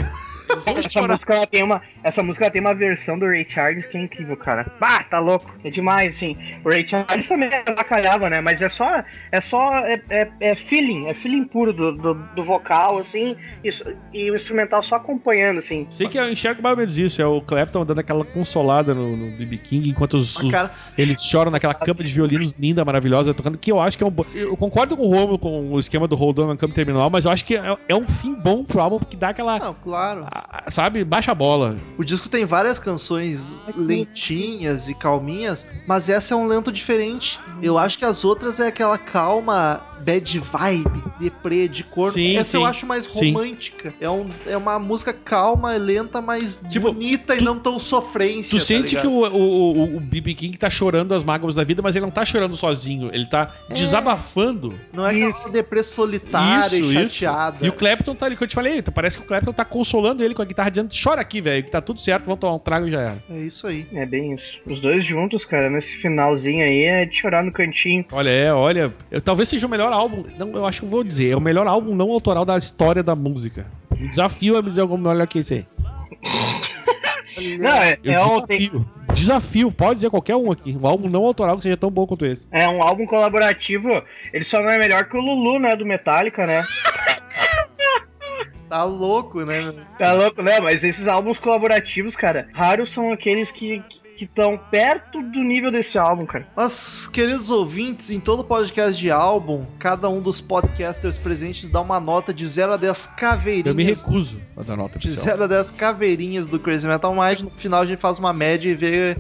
Eles 0.50 0.66
vão 0.66 0.78
Essa 0.78 1.02
música, 1.08 1.34
ela 1.36 1.46
tem 1.48 1.64
uma, 1.64 1.82
essa 2.04 2.22
música 2.24 2.50
tem 2.50 2.62
uma 2.62 2.74
versão 2.74 3.18
do 3.18 3.26
Ray 3.26 3.46
Charles 3.48 3.86
que 3.86 3.98
é 3.98 4.02
incrível, 4.02 4.36
cara. 4.38 4.66
Bah, 4.80 5.04
tá 5.04 5.20
louco. 5.20 5.52
É 5.64 5.70
demais, 5.70 6.16
assim. 6.16 6.38
O 6.64 6.70
Ray 6.70 6.88
Charles 6.88 7.28
também 7.28 7.50
bacalhava, 7.66 8.30
né? 8.30 8.42
Mas 8.42 8.62
é 8.62 8.70
só. 8.70 9.04
É 9.32 9.42
só. 9.42 9.74
É, 9.86 10.02
é, 10.10 10.30
é 10.40 10.56
feeling. 10.56 11.08
É 11.08 11.14
feeling 11.14 11.44
puro 11.46 11.74
do, 11.74 11.92
do, 11.92 12.14
do 12.14 12.44
vocal, 12.44 12.98
assim. 12.98 13.36
E, 13.64 13.70
e 14.14 14.32
o 14.32 14.36
instrumental 14.36 14.82
só 14.84 14.96
acompanhando, 14.96 15.58
assim. 15.60 15.88
Sei 15.90 16.08
que 16.08 16.18
eu 16.18 16.30
enxergo 16.30 16.62
mais 16.62 16.74
ou 16.74 16.80
menos 16.80 16.98
isso. 16.98 17.22
É 17.22 17.26
o 17.26 17.42
Clapton 17.42 17.86
dando 17.86 18.00
aquela 18.00 18.24
consolada 18.26 18.94
no, 18.94 19.16
no 19.18 19.38
BB 19.38 19.58
King 19.58 19.90
enquanto 19.90 20.16
os, 20.16 20.36
Mas, 20.38 20.46
os- 20.46 20.52
cara, 20.52 20.72
eles 20.98 21.24
choram 21.24 21.52
naquela 21.52 21.74
cama 21.74 22.04
de 22.04 22.12
violinos 22.14 22.56
linda, 22.58 22.84
maravilhosa, 22.86 23.34
tocando. 23.34 23.58
Que 23.58 23.72
eu 23.72 23.80
acho 23.80 23.98
que 23.98 24.04
é 24.04 24.08
um. 24.08 24.14
Eu 24.34 24.56
concordo 24.58 24.96
com 24.96 25.04
o 25.04 25.10
Romulo 25.14 25.38
com 25.40 25.72
o 25.72 25.80
esquema 25.80 26.08
do 26.08 26.16
Hold 26.16 26.40
On 26.40 26.48
na 26.48 26.58
Campo 26.58 26.74
Terminal, 26.74 27.10
mas 27.10 27.26
eu 27.26 27.32
acho 27.32 27.44
que 27.46 27.56
é, 27.56 27.78
é 27.88 27.96
um 27.96 28.04
fim 28.04 28.34
bom 28.36 28.64
pro 28.64 28.80
álbum, 28.80 29.00
porque 29.00 29.18
dá 29.18 29.30
aquela. 29.30 29.60
não, 29.60 29.74
claro. 29.74 30.26
a- 30.32 30.64
a- 30.68 30.72
Sabe? 30.72 31.04
Baixa 31.04 31.32
a 31.32 31.36
bola. 31.36 31.78
O 32.00 32.04
disco 32.06 32.30
tem 32.30 32.46
várias 32.46 32.80
canções 32.80 33.62
lentinhas 33.76 34.88
e 34.88 34.96
calminhas, 34.96 35.68
mas 35.86 36.10
essa 36.10 36.34
é 36.34 36.38
um 36.38 36.48
lento 36.48 36.72
diferente. 36.72 37.38
Eu 37.62 37.78
acho 37.78 37.98
que 37.98 38.06
as 38.06 38.24
outras 38.24 38.60
é 38.62 38.68
aquela 38.68 38.98
calma, 38.98 39.82
bad 40.04 40.40
vibe, 40.40 41.04
deprê, 41.20 41.68
de 41.68 41.84
corno. 41.84 42.14
Sim, 42.14 42.38
essa 42.38 42.56
eu 42.56 42.62
sim. 42.62 42.68
acho 42.68 42.86
mais 42.86 43.04
Sim. 43.04 43.34
romântica. 43.34 43.94
É, 44.00 44.10
um, 44.10 44.30
é 44.48 44.56
uma 44.56 44.80
música 44.80 45.12
calma, 45.12 45.74
lenta, 45.76 46.22
mas 46.22 46.58
Tipo, 46.70 46.94
bonita 46.94 47.36
e 47.36 47.40
tu- 47.40 47.44
não 47.44 47.60
tão 47.60 47.78
sofrência. 47.78 48.58
Tu 48.58 48.62
tá 48.62 48.66
sente 48.66 48.96
ligado? 48.96 49.02
que 49.02 49.08
o, 49.08 49.20
o, 49.38 49.78
o- 49.80 49.98
o 49.98 50.00
BB 50.00 50.34
King 50.36 50.58
tá 50.58 50.70
chorando 50.70 51.14
as 51.14 51.24
mágoas 51.24 51.56
da 51.56 51.66
vida, 51.66 51.82
mas 51.82 51.98
ele 51.98 52.06
não 52.06 52.12
tá 52.12 52.24
chorando 52.26 52.56
sozinho. 52.56 53.10
Ele 53.14 53.26
tá 53.26 53.54
desabafando. 53.70 54.80
Não 54.94 55.06
é 55.06 55.10
aquela 55.16 55.30
Isso. 55.32 55.52
deprê 55.52 55.84
solitária 55.84 56.78
e 56.78 56.94
chateada. 57.10 57.58
E 57.66 57.70
o 57.70 57.74
Clapton 57.74 58.16
tá 58.16 58.26
ali, 58.26 58.38
que 58.38 58.44
eu 58.44 58.48
te 58.48 58.56
falei, 58.56 58.82
parece 58.82 59.18
que 59.18 59.24
o 59.24 59.28
Clapton 59.28 59.52
tá 59.52 59.66
consolando 59.66 60.24
ele 60.24 60.34
com 60.34 60.42
a 60.42 60.46
guitarra 60.46 60.70
dizendo: 60.70 60.90
chora 61.04 61.20
aqui, 61.22 61.42
velho, 61.42 61.64
que 61.64 61.72
tá 61.72 61.82
tudo 61.90 62.02
certo, 62.02 62.26
vamos 62.26 62.40
tomar 62.40 62.54
um 62.54 62.60
trago 62.60 62.88
e 62.88 62.92
já 62.92 63.02
era. 63.02 63.24
É 63.32 63.40
isso 63.40 63.66
aí. 63.66 63.88
É 63.94 64.06
bem 64.06 64.34
isso. 64.36 64.60
Os 64.68 64.80
dois 64.80 65.04
juntos, 65.04 65.44
cara, 65.44 65.72
nesse 65.72 65.98
finalzinho 65.98 66.64
aí 66.64 66.84
é 66.84 67.06
de 67.06 67.16
chorar 67.16 67.44
no 67.44 67.52
cantinho. 67.52 68.06
Olha, 68.12 68.30
é, 68.30 68.54
olha. 68.54 68.94
eu- 69.10 69.20
talvez 69.22 69.50
seja 69.50 69.66
o 69.66 69.70
melhor 69.70 69.92
álbum. 69.92 70.24
Não, 70.38 70.52
eu 70.54 70.66
acho 70.68 70.82
que 70.82 70.86
eu 70.86 70.90
vou 70.90 71.04
dizer. 71.04 71.32
É 71.32 71.36
o 71.36 71.42
melhor 71.42 71.66
álbum 71.66 71.96
não 71.96 72.12
autoral 72.12 72.46
da 72.46 72.58
história 72.60 73.02
da 73.02 73.16
música. 73.16 73.66
Um 74.00 74.08
desafio 74.08 74.56
é 74.56 74.62
me 74.62 74.70
dizer 74.70 74.82
algum 74.82 74.98
melhor 74.98 75.26
que 75.28 75.40
esse 75.40 75.54
aí. 75.56 75.66
Não, 77.58 77.72
é, 77.72 77.98
Eu 78.04 78.14
é, 78.14 78.24
um, 78.26 78.42
desafio. 78.46 78.90
Desafio, 79.14 79.72
pode 79.72 79.96
dizer 79.96 80.10
qualquer 80.10 80.36
um 80.36 80.52
aqui. 80.52 80.78
Um 80.80 80.86
álbum 80.86 81.08
não 81.08 81.24
autoral 81.26 81.56
que 81.58 81.64
seja 81.64 81.78
tão 81.78 81.90
bom 81.90 82.06
quanto 82.06 82.26
esse. 82.26 82.48
é 82.52 82.68
um 82.68 82.84
álbum 82.84 83.06
colaborativo. 83.06 84.04
Ele 84.34 84.44
só 84.44 84.62
não 84.62 84.70
é 84.70 84.78
melhor 84.78 85.06
que 85.08 85.16
o 85.16 85.22
Lulu, 85.22 85.58
né? 85.60 85.76
Do 85.76 85.86
Metallica, 85.86 86.46
né? 86.46 86.64
Tá 88.70 88.84
louco, 88.84 89.44
né? 89.44 89.74
Tá 89.98 90.14
louco, 90.14 90.42
né? 90.42 90.60
Mas 90.60 90.84
esses 90.84 91.08
álbuns 91.08 91.40
colaborativos, 91.40 92.16
cara, 92.16 92.48
raros 92.54 92.92
são 92.92 93.12
aqueles 93.12 93.52
que 93.52 93.84
estão 94.16 94.58
perto 94.58 95.22
do 95.22 95.40
nível 95.40 95.72
desse 95.72 95.98
álbum, 95.98 96.26
cara. 96.26 96.48
Mas, 96.56 97.08
queridos 97.08 97.50
ouvintes, 97.52 98.12
em 98.12 98.20
todo 98.20 98.44
podcast 98.44 99.00
de 99.00 99.10
álbum, 99.10 99.66
cada 99.80 100.10
um 100.10 100.22
dos 100.22 100.42
podcasters 100.42 101.18
presentes 101.18 101.70
dá 101.70 101.82
uma 101.82 102.00
nota 102.00 102.34
de 102.34 102.46
0 102.46 102.74
a 102.74 102.78
10 102.78 103.08
caveirinhas. 103.08 103.68
Eu 103.68 103.76
me 103.76 103.84
recuso 103.84 104.40
a 104.58 104.62
dar 104.62 104.76
nota 104.76 105.00
De 105.00 105.08
oficial. 105.08 105.38
0 105.38 105.44
a 105.46 105.48
10 105.48 105.72
caveirinhas 105.72 106.48
do 106.48 106.60
Crazy 106.60 106.88
Metal 106.88 107.14
Mind. 107.14 107.42
No 107.42 107.52
final 107.52 107.82
a 107.82 107.86
gente 107.86 108.00
faz 108.00 108.20
uma 108.20 108.34
média 108.34 108.70
e 108.70 108.76
vê 108.76 109.18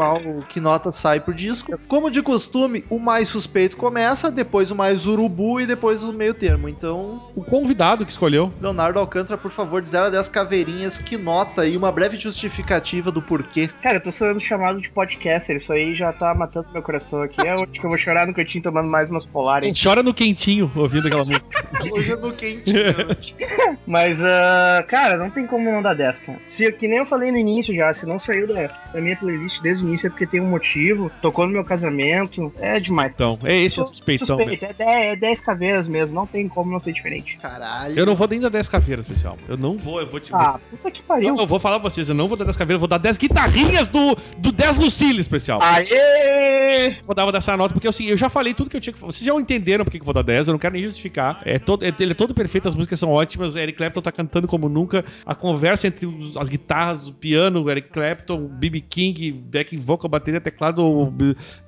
qual 0.00 0.18
que 0.48 0.60
nota 0.60 0.90
sai 0.90 1.20
pro 1.20 1.34
disco. 1.34 1.78
Como 1.86 2.10
de 2.10 2.22
costume, 2.22 2.82
o 2.88 2.98
mais 2.98 3.28
suspeito 3.28 3.76
começa, 3.76 4.30
depois 4.30 4.70
o 4.70 4.74
mais 4.74 5.04
urubu 5.04 5.60
e 5.60 5.66
depois 5.66 6.02
o 6.02 6.10
meio 6.10 6.32
termo. 6.32 6.70
Então, 6.70 7.30
O 7.36 7.44
convidado 7.44 8.06
que 8.06 8.10
escolheu. 8.10 8.50
Leonardo 8.62 8.98
Alcântara, 8.98 9.36
por 9.36 9.50
favor, 9.50 9.82
de 9.82 9.90
0 9.90 10.06
a 10.06 10.10
10 10.10 10.30
caveirinhas, 10.30 10.98
que 10.98 11.18
nota 11.18 11.66
e 11.66 11.76
uma 11.76 11.92
breve 11.92 12.16
justificativa 12.16 13.12
do 13.12 13.20
porquê. 13.20 13.68
Cara, 13.82 13.98
eu 13.98 14.02
tô 14.02 14.10
sendo 14.10 14.40
chamado 14.40 14.80
de 14.80 14.90
podcaster, 14.90 15.56
isso 15.56 15.70
aí 15.70 15.94
já 15.94 16.14
tá 16.14 16.34
matando 16.34 16.68
meu 16.72 16.82
coração 16.82 17.22
aqui. 17.22 17.46
É 17.46 17.54
hoje 17.54 17.66
que 17.66 17.84
eu 17.84 17.90
vou 17.90 17.98
chorar 17.98 18.26
no 18.26 18.32
cantinho 18.32 18.64
tomando 18.64 18.88
mais 18.88 19.10
umas 19.10 19.26
polares. 19.26 19.78
Chora 19.82 20.02
no 20.02 20.14
quentinho 20.14 20.70
ouvindo 20.74 21.08
aquela 21.08 21.26
música. 21.26 21.44
Hoje 21.92 22.12
é 22.12 22.16
no 22.16 22.32
quentinho. 22.32 22.78
Mas, 23.86 24.22
ah, 24.22 24.84
cara, 24.86 25.16
não 25.16 25.30
tem 25.30 25.46
como 25.46 25.70
não 25.70 25.82
dar 25.82 25.94
10, 25.94 26.20
cara. 26.20 26.38
Se, 26.46 26.70
que 26.72 26.86
nem 26.86 26.98
eu 26.98 27.06
falei 27.06 27.30
no 27.30 27.38
início 27.38 27.74
já, 27.74 27.92
se 27.94 28.06
não 28.06 28.18
saiu 28.18 28.46
da, 28.46 28.66
da 28.92 29.00
minha 29.00 29.16
playlist 29.16 29.60
desde 29.62 29.84
o 29.84 29.89
início 29.90 30.06
é 30.06 30.10
porque 30.10 30.26
tem 30.26 30.40
um 30.40 30.48
motivo, 30.48 31.10
tocou 31.22 31.46
no 31.46 31.52
meu 31.52 31.64
casamento, 31.64 32.52
é 32.58 32.78
demais. 32.80 33.12
Então, 33.14 33.38
é 33.44 33.56
esse 33.56 33.80
é 33.80 33.84
suspeitão. 33.84 34.36
velho. 34.36 34.50
Suspeito, 34.50 34.64
é 34.80 34.84
10, 34.84 35.06
é 35.12 35.16
10 35.16 35.40
caveiras 35.40 35.88
mesmo, 35.88 36.14
não 36.16 36.26
tem 36.26 36.48
como 36.48 36.70
não 36.70 36.80
ser 36.80 36.92
diferente. 36.92 37.36
Caralho. 37.38 37.98
Eu 37.98 38.06
não 38.06 38.14
vou 38.14 38.26
nem 38.28 38.40
dar 38.40 38.48
10 38.48 38.68
caveiras, 38.68 39.06
pessoal. 39.06 39.36
Eu 39.48 39.56
não 39.56 39.76
vou, 39.78 40.00
eu 40.00 40.10
vou 40.10 40.20
te. 40.20 40.30
Ah, 40.34 40.58
puta 40.70 40.90
que 40.90 41.02
pariu. 41.02 41.36
eu 41.36 41.46
vou 41.46 41.58
falar 41.60 41.78
pra 41.80 41.90
vocês, 41.90 42.08
eu 42.08 42.14
não 42.14 42.26
vou 42.28 42.36
dar 42.36 42.44
10 42.44 42.56
caveiras, 42.56 42.76
eu 42.76 42.80
vou 42.80 42.88
dar 42.88 42.98
10 42.98 43.16
guitarrinhas 43.18 43.86
do, 43.88 44.16
do 44.38 44.52
10 44.52 44.76
Lucille 44.76 45.20
especial. 45.20 45.60
Aê! 45.62 46.86
Eu 46.86 47.04
vou 47.04 47.14
dar 47.14 47.30
dessa 47.30 47.56
nota, 47.56 47.72
porque 47.74 47.88
assim, 47.88 48.06
eu 48.06 48.16
já 48.16 48.28
falei 48.28 48.54
tudo 48.54 48.70
que 48.70 48.76
eu 48.76 48.80
tinha 48.80 48.92
que 48.92 48.98
falar. 48.98 49.12
Vocês 49.12 49.24
já 49.24 49.34
entenderam 49.34 49.84
porque 49.84 49.98
que 49.98 50.02
eu 50.02 50.06
vou 50.06 50.14
dar 50.14 50.22
10, 50.22 50.48
eu 50.48 50.52
não 50.52 50.58
quero 50.58 50.74
nem 50.74 50.84
justificar. 50.84 51.40
É 51.44 51.58
todo, 51.58 51.84
é- 51.84 51.92
ele 51.98 52.12
é 52.12 52.14
todo 52.14 52.34
perfeito, 52.34 52.68
as 52.68 52.74
músicas 52.74 52.98
são 52.98 53.10
ótimas. 53.10 53.54
Eric 53.56 53.76
Clapton 53.78 54.00
tá 54.02 54.12
cantando 54.12 54.46
como 54.48 54.68
nunca. 54.68 55.04
A 55.24 55.34
conversa 55.34 55.86
entre 55.86 56.06
os- 56.06 56.36
as 56.36 56.48
guitarras, 56.48 57.06
o 57.08 57.12
piano, 57.12 57.62
o 57.62 57.70
Eric 57.70 57.88
Clapton, 57.90 58.46
BB 58.46 58.80
King, 58.80 59.32
backing 59.70 59.78
vocal, 59.80 60.08
bateria, 60.10 60.40
teclado 60.40 61.12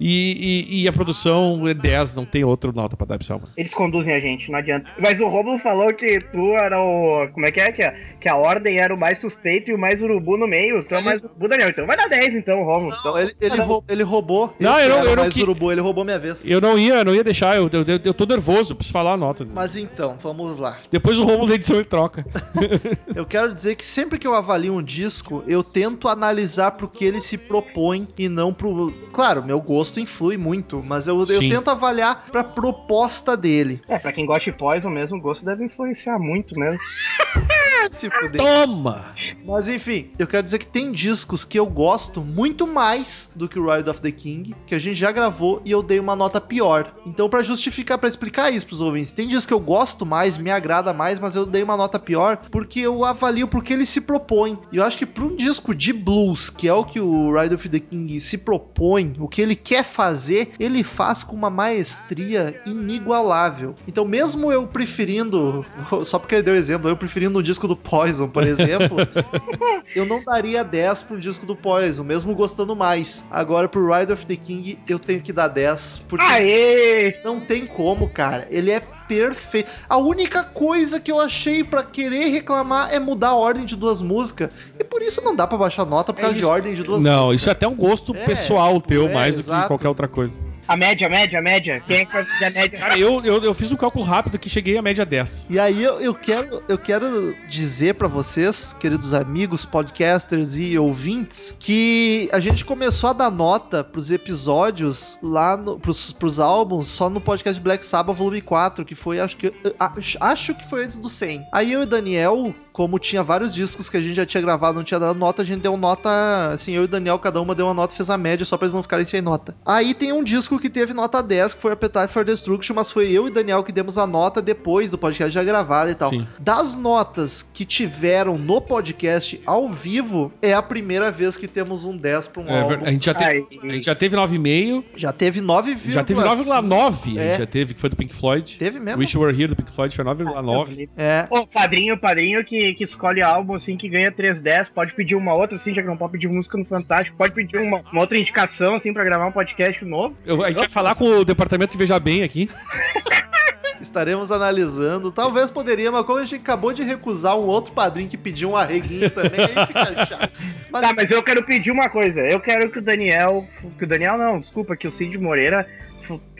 e, 0.01 0.67
e- 0.71 0.83
e 0.83 0.89
a 0.89 0.93
produção 0.93 1.67
é 1.69 1.75
10, 1.75 2.15
não 2.15 2.25
tem 2.25 2.45
outra 2.45 2.73
nota 2.73 2.97
pra 2.97 3.07
dar, 3.07 3.19
pessoal. 3.19 3.41
Eles 3.57 3.73
conduzem 3.75 4.15
a 4.15 4.21
gente, 4.21 4.51
não 4.51 4.59
adianta. 4.59 4.91
Mas 4.99 5.21
o 5.21 5.29
Romulo 5.29 5.59
falou 5.59 5.93
que 5.95 6.21
tu 6.33 6.53
era 6.55 6.79
o. 6.81 7.29
Como 7.33 7.47
é 7.47 7.53
que 7.53 7.61
é? 7.61 7.73
Que 7.73 7.83
a, 7.83 7.95
que 8.21 8.29
a 8.29 8.37
ordem 8.37 8.79
era 8.79 8.95
o 8.95 8.99
mais 8.99 9.21
suspeito 9.21 9.71
e 9.71 9.75
o 9.75 9.79
mais 9.79 10.03
urubu 10.03 10.37
no 10.37 10.47
meio. 10.47 10.83
Tu 10.85 10.95
é 10.95 10.99
o 10.99 11.05
mais 11.05 11.23
urubu, 11.23 11.49
Daniel. 11.49 11.69
Então 11.71 11.87
vai 11.87 11.97
dar 11.97 12.09
10, 12.09 12.35
então, 12.35 12.63
Romulo. 12.65 12.91
Não, 12.91 12.99
Então, 12.99 13.19
ele, 13.19 13.33
ele, 13.41 13.61
rou- 13.61 13.85
ele 13.89 14.03
roubou. 14.03 14.55
Não, 14.59 14.79
eu 14.79 14.89
não- 14.89 14.99
eu 15.05 15.17
não 15.17 15.23
mais 15.23 15.35
que- 15.35 15.43
urubu, 15.43 15.71
ele 15.73 15.81
roubou 15.81 16.05
minha 16.05 16.19
vez. 16.19 16.43
Eu 16.45 16.61
não 16.61 16.79
ia, 16.79 16.95
eu 16.95 17.05
não 17.05 17.15
ia 17.15 17.25
deixar, 17.25 17.57
eu, 17.57 17.69
eu, 17.73 17.85
eu 18.05 18.15
tô 18.15 18.25
nervoso, 18.27 18.73
eu 18.73 18.77
preciso 18.77 18.93
falar 18.93 19.13
a 19.13 19.17
nota. 19.17 19.47
Mas 19.55 19.77
então, 19.77 20.17
vamos 20.21 20.57
lá. 20.57 20.77
Depois 20.91 21.19
o 21.19 21.25
Romulo 21.25 21.49
da 21.49 21.55
edição 21.55 21.77
ele 21.77 21.85
troca. 21.85 22.25
Eu 23.15 23.27
quero 23.27 23.55
dizer 23.55 23.77
que 23.77 23.85
sempre 23.85 24.19
que 24.19 24.27
eu 24.27 24.35
avalio 24.35 24.75
um 24.75 24.83
disco, 24.83 25.45
eu 25.47 25.63
tento 25.63 26.09
analisar 26.09 26.73
pro 26.73 26.89
que 26.89 27.05
ele 27.05 27.21
se 27.21 27.37
propõe 27.37 27.92
e 27.95 28.29
não 28.29 28.53
pro. 28.53 28.93
Claro, 29.13 29.45
meu 29.45 29.61
gosto 29.61 30.01
influi 30.01 30.37
muito, 30.37 30.83
mas 30.83 31.07
eu, 31.07 31.19
eu 31.21 31.39
tento 31.39 31.71
avaliar 31.71 32.31
pra 32.31 32.45
proposta 32.45 33.37
dele. 33.37 33.81
É, 33.89 33.99
pra 33.99 34.13
quem 34.13 34.27
gosta 34.27 34.51
de 34.51 34.57
Poison 34.57 34.91
mesmo, 34.91 35.19
o 35.19 35.21
gosto 35.21 35.45
deve 35.45 35.65
influenciar 35.65 36.19
muito 36.19 36.59
mesmo. 36.59 36.81
Se 37.91 38.09
fuder. 38.11 38.41
Toma! 38.41 39.07
Mas 39.45 39.69
enfim, 39.69 40.11
eu 40.19 40.27
quero 40.27 40.43
dizer 40.43 40.59
que 40.59 40.67
tem 40.67 40.93
discos 40.93 41.45
que 41.45 41.59
eu 41.59 41.67
gosto 41.67 42.21
muito 42.21 42.67
mais 42.67 43.31
do 43.35 43.49
que 43.49 43.59
o 43.59 43.71
Ride 43.71 43.89
of 43.89 44.01
the 44.01 44.11
King, 44.11 44.55
que 44.67 44.75
a 44.75 44.79
gente 44.79 44.97
já 44.97 45.11
gravou 45.11 45.61
e 45.65 45.71
eu 45.71 45.83
dei 45.83 45.99
uma 45.99 46.15
nota 46.15 46.41
pior. 46.41 46.95
Então, 47.07 47.29
pra 47.29 47.43
justificar, 47.43 47.99
pra 47.99 48.09
explicar 48.09 48.53
isso 48.53 48.67
pros 48.67 48.81
ouvintes, 48.81 49.13
tem 49.13 49.27
discos 49.27 49.47
que 49.47 49.53
eu 49.53 49.61
gosto 49.61 50.07
mais, 50.07 50.37
me 50.37 50.51
agrada 50.51 50.93
mais, 50.93 51.19
mas 51.19 51.35
eu 51.35 51.45
dei 51.45 51.63
uma 51.63 51.77
nota 51.77 51.99
pior 51.99 52.39
porque 52.51 52.81
eu 52.81 53.05
avalio 53.05 53.49
porque 53.49 53.73
ele 53.73 53.87
se 53.87 54.01
propõe. 54.01 54.59
E 54.71 54.77
eu 54.77 54.85
acho 54.85 54.99
que 54.99 55.07
pra 55.07 55.25
um 55.25 55.37
disco 55.37 55.75
de 55.75 55.93
blues, 55.93 56.49
que 56.51 56.69
é 56.69 56.75
o 56.75 56.85
que 56.85 57.01
o 57.01 57.39
Ride 57.39 57.55
of 57.55 57.69
the 57.69 57.81
King 57.81 58.21
se 58.21 58.39
propõe, 58.39 59.15
o 59.19 59.29
que 59.29 59.43
ele 59.43 59.57
quer 59.57 59.85
fazer, 59.85 60.53
ele 60.59 60.83
faz 60.83 61.23
com 61.23 61.35
uma 61.35 61.51
maestria 61.51 62.61
inigualável. 62.67 63.75
Então, 63.87 64.05
mesmo 64.05 64.53
eu 64.53 64.67
preferindo, 64.67 65.65
só 66.05 66.19
porque 66.19 66.37
ele 66.37 66.43
deu 66.43 66.57
exemplo, 66.57 66.89
eu 66.89 66.97
preferindo 66.97 67.39
um 67.39 67.43
disco 67.43 67.67
do 67.67 67.72
Poison, 67.77 68.29
por 68.29 68.43
exemplo, 68.43 68.97
eu 69.95 70.05
não 70.05 70.23
daria 70.25 70.63
10 70.65 71.03
pro 71.03 71.19
disco 71.19 71.45
do 71.47 71.55
Poison, 71.57 72.05
mesmo 72.05 72.35
gostando 72.35 72.75
mais. 72.77 73.25
Agora, 73.31 73.69
pro 73.69 73.93
Ride 73.93 74.13
of 74.13 74.27
the 74.27 74.37
King, 74.37 74.79
eu 74.89 74.99
tenho 74.99 75.21
que 75.21 75.33
dar 75.33 75.49
10, 75.49 76.03
porque 76.09 76.25
Aê! 76.25 77.21
não 77.25 77.41
tem 77.41 77.67
como, 77.67 78.09
cara. 78.09 78.47
Ele 78.51 78.71
é 78.71 78.81
perfeito. 78.81 79.71
A 79.89 79.97
única 79.99 80.43
coisa 80.43 80.99
que 81.01 81.11
eu 81.13 81.21
achei 81.21 81.63
pra 81.63 81.83
querer 81.83 82.27
reclamar 82.31 82.93
é 82.93 82.99
mudar 82.99 83.29
a 83.31 83.35
ordem 83.37 83.65
de 83.65 83.77
duas 83.77 84.01
músicas. 84.01 84.51
E 84.79 84.85
por 84.85 85.03
isso 85.03 85.21
não 85.23 85.37
dá 85.37 85.47
pra 85.47 85.59
baixar 85.59 85.85
nota 85.85 86.13
por 86.13 86.21
É 86.21 86.23
causa 86.25 86.39
de 86.39 86.45
ordem 86.45 86.73
de 86.75 86.83
duas 86.83 87.03
Não, 87.03 87.25
músicas. 87.27 87.41
isso 87.43 87.49
é 87.49 87.53
até 87.53 87.69
um 87.69 87.75
gosto 87.75 88.15
É, 88.15 88.25
pessoal 88.25 88.75
tipo, 88.77 88.89
teu, 88.89 89.09
é, 89.09 89.13
mais 89.13 89.35
do 89.35 89.41
exato. 89.41 89.63
que 89.63 89.69
qualquer 89.69 89.89
outra 89.89 90.09
coisa. 90.09 90.35
A 90.67 90.77
média, 90.77 91.07
a 91.07 91.11
média, 91.11 91.39
a 91.39 91.43
média. 91.43 91.83
Quem 91.87 91.99
é 91.99 92.05
que 92.05 92.13
vai 92.13 92.25
fazer 92.25 92.45
a 92.45 92.51
média? 92.51 92.79
Cara, 92.79 92.99
eu, 92.99 93.23
eu, 93.25 93.43
eu 93.43 93.55
fiz 93.55 93.73
um 93.73 93.77
cálculo 93.77 94.05
rápido 94.05 94.39
que 94.39 94.49
cheguei 94.49 94.79
à 94.79 94.83
média 94.83 95.05
10. 95.05 95.49
E 95.51 95.59
aí 95.59 95.83
eu, 95.83 96.01
eu 96.01 96.15
quero, 96.15 96.63
eu 96.69 96.79
quero 96.79 97.35
dizer 97.49 97.95
pra 97.95 98.09
vocês, 98.09 98.75
queridos 98.79 99.13
amigos, 99.13 99.65
podcasters 99.65 100.57
e 100.57 100.79
ouvintes, 100.79 101.55
que 101.59 102.29
a 102.33 102.39
gente 102.39 102.65
começou 102.65 103.11
a 103.11 103.13
dar 103.13 103.31
nota 103.31 103.83
pros 103.83 104.11
episódios 104.11 105.19
lá 105.23 105.57
no, 105.57 105.79
pros, 105.79 106.13
pros 106.13 106.39
álbuns 106.39 106.89
só 106.89 107.11
no 107.11 107.21
podcast 107.21 107.61
Black 107.61 107.85
Sabbath 107.85 108.17
volume 108.17 108.41
4, 108.41 108.85
que 108.85 108.95
foi 108.95 109.19
acho 109.21 109.37
que 109.37 109.53
acho, 109.79 110.19
acho 110.21 110.55
que 110.55 110.69
foi 110.69 110.85
antes 110.85 110.97
do 110.97 111.09
100. 111.09 111.47
Aí 111.53 111.73
eu 111.73 111.81
e 111.81 111.83
o 111.83 111.87
Daniel, 111.87 112.55
como 112.73 112.99
tinha 112.99 113.23
vários 113.23 113.53
discos 113.53 113.91
que 113.91 113.97
a 113.97 114.01
gente 114.01 114.15
já 114.15 114.25
tinha 114.25 114.41
gravado, 114.41 114.77
não 114.77 114.85
tinha 114.85 115.01
dado 115.01 115.19
nota, 115.19 115.43
a 115.43 115.45
gente 115.45 115.61
deu 115.61 115.77
nota, 115.77 116.53
assim, 116.53 116.73
eu 116.73 116.83
e 116.83 116.85
o 116.85 116.89
Daniel 116.89 117.19
cada 117.19 117.41
uma 117.41 117.55
deu 117.55 117.67
uma 117.67 117.75
nota 117.75 117.93
e 117.93 117.97
fez 117.97 118.09
a 118.09 118.17
média 118.17 118.47
só 118.47 118.57
pra 118.57 118.67
eles 118.67 118.75
não 118.75 118.83
ficarem 118.83 119.05
sem 119.05 119.21
nota. 119.21 119.55
Aí 119.67 119.93
tem 119.93 120.13
um 120.13 120.25
disco 120.25 120.52
que 120.61 120.69
teve 120.71 120.93
nota 120.95 121.23
10, 121.23 121.55
que 121.55 121.61
foi 121.63 121.73
Appetite 121.73 122.09
for 122.13 122.25
Destruction, 122.25 122.75
mas 122.75 122.91
foi 122.91 123.11
eu 123.11 123.27
e 123.27 123.31
Daniel 123.31 123.63
que 123.63 123.73
demos 123.73 123.99
a 123.99 124.07
nota 124.07 124.41
depois 124.43 124.91
do 124.91 124.99
podcast 124.99 125.33
já 125.33 125.43
gravado 125.45 125.91
e 125.91 125.95
tal. 125.95 126.11
Sim. 126.11 126.27
Das 126.39 126.75
notas 126.75 127.43
que 127.43 127.65
tiveram 127.65 128.37
no 128.39 128.61
podcast 128.61 129.41
ao 129.47 129.69
vivo, 129.69 130.33
é 130.43 130.53
a 130.55 130.63
primeira 130.63 131.11
vez 131.11 131.37
que 131.37 131.47
temos 131.49 131.85
um 131.85 131.97
10 131.97 132.29
pra 132.29 132.43
um 132.43 132.49
É, 132.49 132.61
álbum. 132.61 132.85
a, 132.85 132.91
gente 132.91 133.07
já 133.07 133.15
teve, 133.15 133.31
Ai, 133.63 133.71
a 133.71 133.73
gente 133.73 133.85
já 133.87 133.95
teve 133.95 134.17
9,5, 134.17 134.85
Já 134.97 135.13
teve 135.13 135.41
9, 135.41 135.77
já 135.93 136.05
teve 136.05 136.21
9,9. 136.21 137.19
A 137.19 137.23
É. 137.23 137.29
gente 137.31 137.39
já 137.39 137.47
teve, 137.47 137.75
que 137.75 137.81
foi 137.81 137.91
do 137.91 137.97
Pink 137.97 138.15
Floyd. 138.15 138.59
Teve 138.59 138.79
mesmo? 138.81 139.01
Wish 139.01 139.15
You 139.17 139.23
Were 139.23 139.37
Here 139.37 139.49
do 139.49 139.57
Pink 139.57 139.71
Floyd 139.73 139.95
foi 139.95 140.05
9,9. 140.05 140.89
É. 140.97 141.27
Ô, 141.31 141.47
padrinho, 141.47 141.99
padrinho 141.99 142.45
que, 142.45 142.75
que 142.75 142.85
escolhe 142.85 143.23
álbum 143.23 143.55
assim, 143.55 143.77
que 143.77 143.89
ganha 143.89 144.11
310, 144.13 144.71
pode 144.71 144.95
pedir 144.95 145.15
uma 145.15 145.35
outra, 145.35 145.57
assim, 145.57 145.75
já 145.75 145.83
que 145.83 145.89
não 145.89 145.97
pode 145.97 146.13
pedir 146.13 146.29
música 146.29 146.57
no 146.59 146.65
Fantástico, 146.65 147.17
pode 147.17 147.33
pedir 147.33 147.59
uma, 147.59 147.83
uma 147.93 148.01
outra 148.01 148.19
indicação, 148.19 148.75
assim, 148.75 148.93
pra 148.93 149.05
gravar 149.05 149.27
um 149.27 149.33
podcast 149.33 149.85
novo. 149.85 150.15
Eu- 150.25 150.42
a 150.45 150.49
gente 150.49 150.59
vai 150.59 150.69
falar 150.69 150.95
com 150.95 151.05
o 151.05 151.25
departamento 151.25 151.73
de 151.73 151.79
Veja 151.79 151.99
Bem 151.99 152.23
aqui. 152.23 152.51
Estaremos 153.81 154.31
analisando. 154.31 155.11
Talvez 155.11 155.51
poderia, 155.51 155.91
mas 155.91 156.07
como 156.07 156.19
a 156.19 156.25
gente 156.25 156.41
acabou 156.41 156.73
de 156.73 156.85
recusar 156.85 157.37
um 157.37 157.47
outro 157.47 157.73
padrinho 157.73 158.09
que 158.09 158.17
pediu 158.17 158.51
um 158.51 158.57
arreguinho 158.57 159.11
também, 159.11 159.41
aí 159.41 159.67
fica 159.67 160.07
chato. 160.07 160.33
Mas 160.71 160.83
Tá, 160.87 160.93
mas 160.93 161.11
eu 161.11 161.23
quero 161.23 161.45
pedir 161.45 161.73
uma 161.73 161.91
coisa. 161.91 162.21
Eu 162.21 162.41
quero 162.41 162.71
que 162.71 162.79
o 162.79 162.83
Daniel. 162.83 163.45
Que 163.77 163.85
o 163.85 163.87
Daniel 163.87 164.17
não, 164.17 164.39
desculpa, 164.39 164.77
que 164.77 164.87
o 164.87 164.91
Cid 164.91 165.19
Moreira 165.19 165.67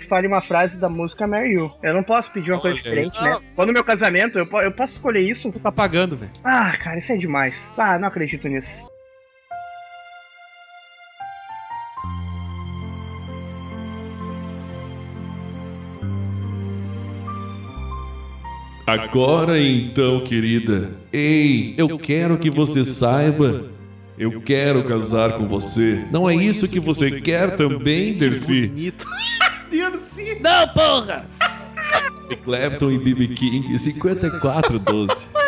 fale 0.09 0.27
uma 0.27 0.41
frase 0.41 0.79
da 0.79 0.89
música 0.89 1.27
Mary 1.27 1.55
You. 1.55 1.71
Eu 1.83 1.95
não 1.95 2.03
posso 2.03 2.33
pedir 2.33 2.53
uma 2.53 2.61
coisa 2.61 2.77
Olha 2.77 2.83
diferente, 2.83 3.15
isso. 3.15 3.25
né? 3.25 3.39
Quando 3.55 3.69
no 3.69 3.75
meu 3.75 3.85
casamento, 3.85 4.39
eu, 4.39 4.49
eu 4.61 4.73
posso 4.73 4.95
escolher 4.95 5.21
isso? 5.21 5.51
Tu 5.51 5.59
tá 5.59 5.73
pagando, 5.73 6.17
velho. 6.17 6.33
Ah, 6.45 6.77
cara, 6.77 6.99
isso 6.99 7.13
é 7.13 7.17
demais. 7.17 7.61
Ah, 7.77 7.99
não 7.99 8.09
acredito 8.09 8.49
nisso. 8.49 8.85
Agora 18.87 19.61
então, 19.61 20.21
querida. 20.21 20.91
Ei, 21.13 21.75
eu 21.77 21.99
quero 21.99 22.39
que 22.39 22.51
você 22.51 22.85
saiba. 22.85 23.71
Eu 24.19 24.41
quero 24.41 24.85
casar 24.85 25.33
com 25.35 25.47
você. 25.47 26.07
Não 26.11 26.29
é 26.29 26.35
isso 26.35 26.69
que 26.69 26.81
você 26.81 27.21
quer 27.21 27.57
também, 27.57 28.15
Dercy? 28.15 28.69
bonito. 28.69 29.07
Dercy. 29.71 30.39
Não, 30.41 30.69
porra! 30.69 31.27
Clapton 32.45 32.91
e 32.91 32.99
B.B. 32.99 33.29
King, 33.29 33.79
5412. 33.79 35.29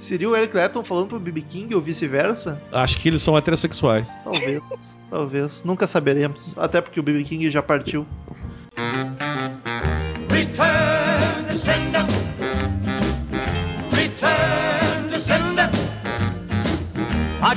Seria 0.00 0.28
o 0.28 0.34
Eric 0.34 0.52
Clapton 0.52 0.82
falando 0.82 1.08
pro 1.08 1.20
BB 1.20 1.42
King 1.42 1.74
ou 1.74 1.80
vice-versa? 1.80 2.60
Acho 2.72 2.98
que 2.98 3.08
eles 3.08 3.22
são 3.22 3.36
heterossexuais. 3.36 4.08
Talvez. 4.24 4.96
talvez. 5.10 5.62
Nunca 5.62 5.86
saberemos. 5.86 6.56
Até 6.56 6.80
porque 6.80 6.98
o 6.98 7.02
BB 7.02 7.22
King 7.24 7.50
já 7.50 7.62
partiu. 7.62 8.06
Return 10.30 11.48
to 11.48 11.56
sender. 11.56 12.19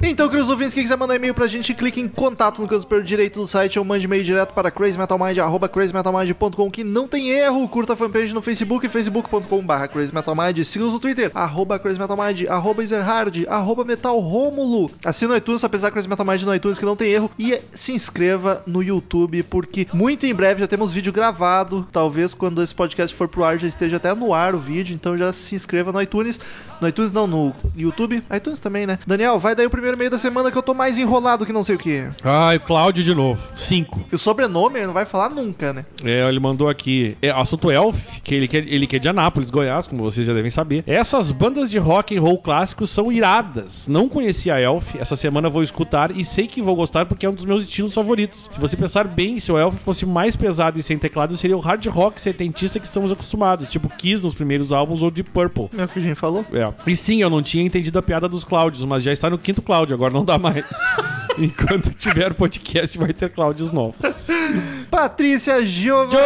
Então, 0.00 0.28
queridos 0.28 0.48
ouvintes, 0.48 0.74
quem 0.74 0.82
quiser 0.82 0.96
mandar 0.96 1.16
e-mail 1.16 1.34
pra 1.34 1.46
gente, 1.46 1.74
clique 1.74 2.00
em 2.00 2.08
contato 2.08 2.60
no 2.60 2.68
canto 2.68 2.80
superior 2.80 3.04
direito 3.04 3.40
do 3.40 3.46
site 3.46 3.78
ou 3.78 3.84
mande 3.84 4.06
e-mail 4.06 4.24
direto 4.24 4.54
para 4.54 4.70
crazymetalmind, 4.70 5.38
arroba 5.38 5.68
crazymetalmind.com, 5.68 6.70
que 6.70 6.84
não 6.84 7.08
tem 7.08 7.30
erro. 7.30 7.68
Curta 7.68 7.92
a 7.92 7.96
fanpage 7.96 8.32
no 8.32 8.40
Facebook, 8.40 8.88
facebook.com.br 8.88 9.86
crazymetalmind. 9.92 10.64
Siga-nos 10.64 10.94
no 10.94 11.00
Twitter, 11.00 11.30
arroba 11.34 11.78
crazymetalmind, 11.78 12.46
arroba 12.48 12.82
ezerhard, 12.82 13.44
arroba 13.48 13.84
metalromulo. 13.84 14.90
Assina 15.04 15.32
no 15.32 15.36
iTunes, 15.36 15.62
apesar 15.62 15.90
Crazy 15.90 16.08
Metal 16.08 16.24
Mind 16.24 16.42
no 16.42 16.54
iTunes, 16.54 16.78
que 16.78 16.84
não 16.84 16.96
tem 16.96 17.10
erro. 17.10 17.30
E 17.38 17.60
se 17.72 17.92
inscreva 17.92 18.62
no 18.66 18.82
YouTube, 18.82 19.42
porque 19.42 19.86
muito 19.92 20.24
em 20.24 20.34
breve 20.34 20.60
já 20.60 20.66
temos 20.66 20.90
vídeo 20.90 21.12
gravado. 21.12 21.86
Talvez 21.92 22.32
quando 22.32 22.62
esse 22.62 22.74
podcast 22.74 23.14
for 23.14 23.28
pro 23.28 23.44
ar 23.44 23.58
já 23.58 23.68
esteja 23.68 23.98
até 23.98 24.14
no 24.14 24.32
ar 24.32 24.54
o 24.54 24.58
vídeo, 24.58 24.94
então 24.94 25.16
já 25.16 25.32
se 25.32 25.54
inscreva 25.54 25.92
no 25.92 26.00
iTunes. 26.00 26.40
No 26.80 26.88
iTunes 26.88 27.12
não, 27.12 27.26
no 27.26 27.54
YouTube. 27.76 28.22
iTunes 28.34 28.58
também, 28.58 28.86
né? 28.86 28.98
Daniel, 29.06 29.38
vai 29.38 29.54
daí 29.54 29.66
o 29.66 29.70
primeiro 29.70 29.97
meio 29.98 30.10
da 30.10 30.16
semana 30.16 30.50
que 30.50 30.56
eu 30.56 30.62
tô 30.62 30.72
mais 30.72 30.96
enrolado 30.96 31.44
que 31.44 31.52
não 31.52 31.62
sei 31.62 31.74
o 31.74 31.78
que. 31.78 32.06
Ai, 32.22 32.58
Cláudio 32.58 33.02
de 33.02 33.14
novo. 33.14 33.40
5. 33.54 34.06
E 34.12 34.14
o 34.14 34.18
sobrenome 34.18 34.78
ele 34.78 34.86
não 34.86 34.94
vai 34.94 35.04
falar 35.04 35.28
nunca, 35.28 35.72
né? 35.72 35.84
É, 36.04 36.26
ele 36.28 36.40
mandou 36.40 36.68
aqui. 36.68 37.16
É, 37.20 37.30
assunto 37.30 37.70
Elf, 37.70 38.20
que 38.22 38.34
ele 38.34 38.48
quer, 38.48 38.66
ele 38.66 38.86
quer 38.86 38.98
de 38.98 39.08
Anápolis, 39.08 39.50
Goiás, 39.50 39.86
como 39.86 40.02
vocês 40.02 40.26
já 40.26 40.32
devem 40.32 40.50
saber. 40.50 40.84
Essas 40.86 41.30
bandas 41.30 41.70
de 41.70 41.78
rock 41.78 42.16
and 42.16 42.20
roll 42.20 42.38
clássicos 42.38 42.90
são 42.90 43.10
iradas. 43.10 43.88
Não 43.88 44.08
conhecia 44.08 44.54
a 44.54 44.60
Elf, 44.60 44.94
essa 44.96 45.16
semana 45.16 45.50
vou 45.50 45.62
escutar 45.62 46.16
e 46.16 46.24
sei 46.24 46.46
que 46.46 46.62
vou 46.62 46.76
gostar 46.76 47.06
porque 47.06 47.26
é 47.26 47.30
um 47.30 47.34
dos 47.34 47.44
meus 47.44 47.64
estilos 47.64 47.92
favoritos. 47.92 48.48
Se 48.52 48.60
você 48.60 48.76
pensar 48.76 49.08
bem, 49.08 49.40
se 49.40 49.50
o 49.50 49.58
Elf 49.58 49.74
fosse 49.76 50.06
mais 50.06 50.36
pesado 50.36 50.78
e 50.78 50.82
sem 50.82 50.98
teclado, 50.98 51.36
seria 51.36 51.56
o 51.56 51.60
hard 51.60 51.84
rock 51.86 52.20
setentista 52.20 52.78
que 52.78 52.86
estamos 52.86 53.10
acostumados, 53.10 53.68
tipo 53.68 53.88
Kiss 53.88 54.22
nos 54.22 54.34
primeiros 54.34 54.72
álbuns 54.72 55.02
ou 55.02 55.10
Deep 55.10 55.30
Purple. 55.30 55.68
É 55.76 55.84
o 55.84 55.88
que 55.88 55.98
a 55.98 56.02
gente 56.02 56.14
falou. 56.14 56.44
É. 56.52 56.72
E 56.86 56.96
sim, 56.96 57.20
eu 57.22 57.30
não 57.30 57.42
tinha 57.42 57.64
entendido 57.64 57.98
a 57.98 58.02
piada 58.02 58.28
dos 58.28 58.44
Cláudios, 58.44 58.84
mas 58.84 59.02
já 59.02 59.12
está 59.12 59.28
no 59.30 59.38
quinto 59.38 59.62
Cláudio, 59.62 59.77
agora 59.94 60.12
não 60.12 60.24
dá 60.24 60.38
mais. 60.38 60.64
Enquanto 61.38 61.90
tiver 61.90 62.34
podcast, 62.34 62.98
vai 62.98 63.12
ter 63.12 63.30
Cláudios 63.30 63.70
novos. 63.70 63.94
Patrícia 64.90 65.62
Giovanetti. 65.62 66.16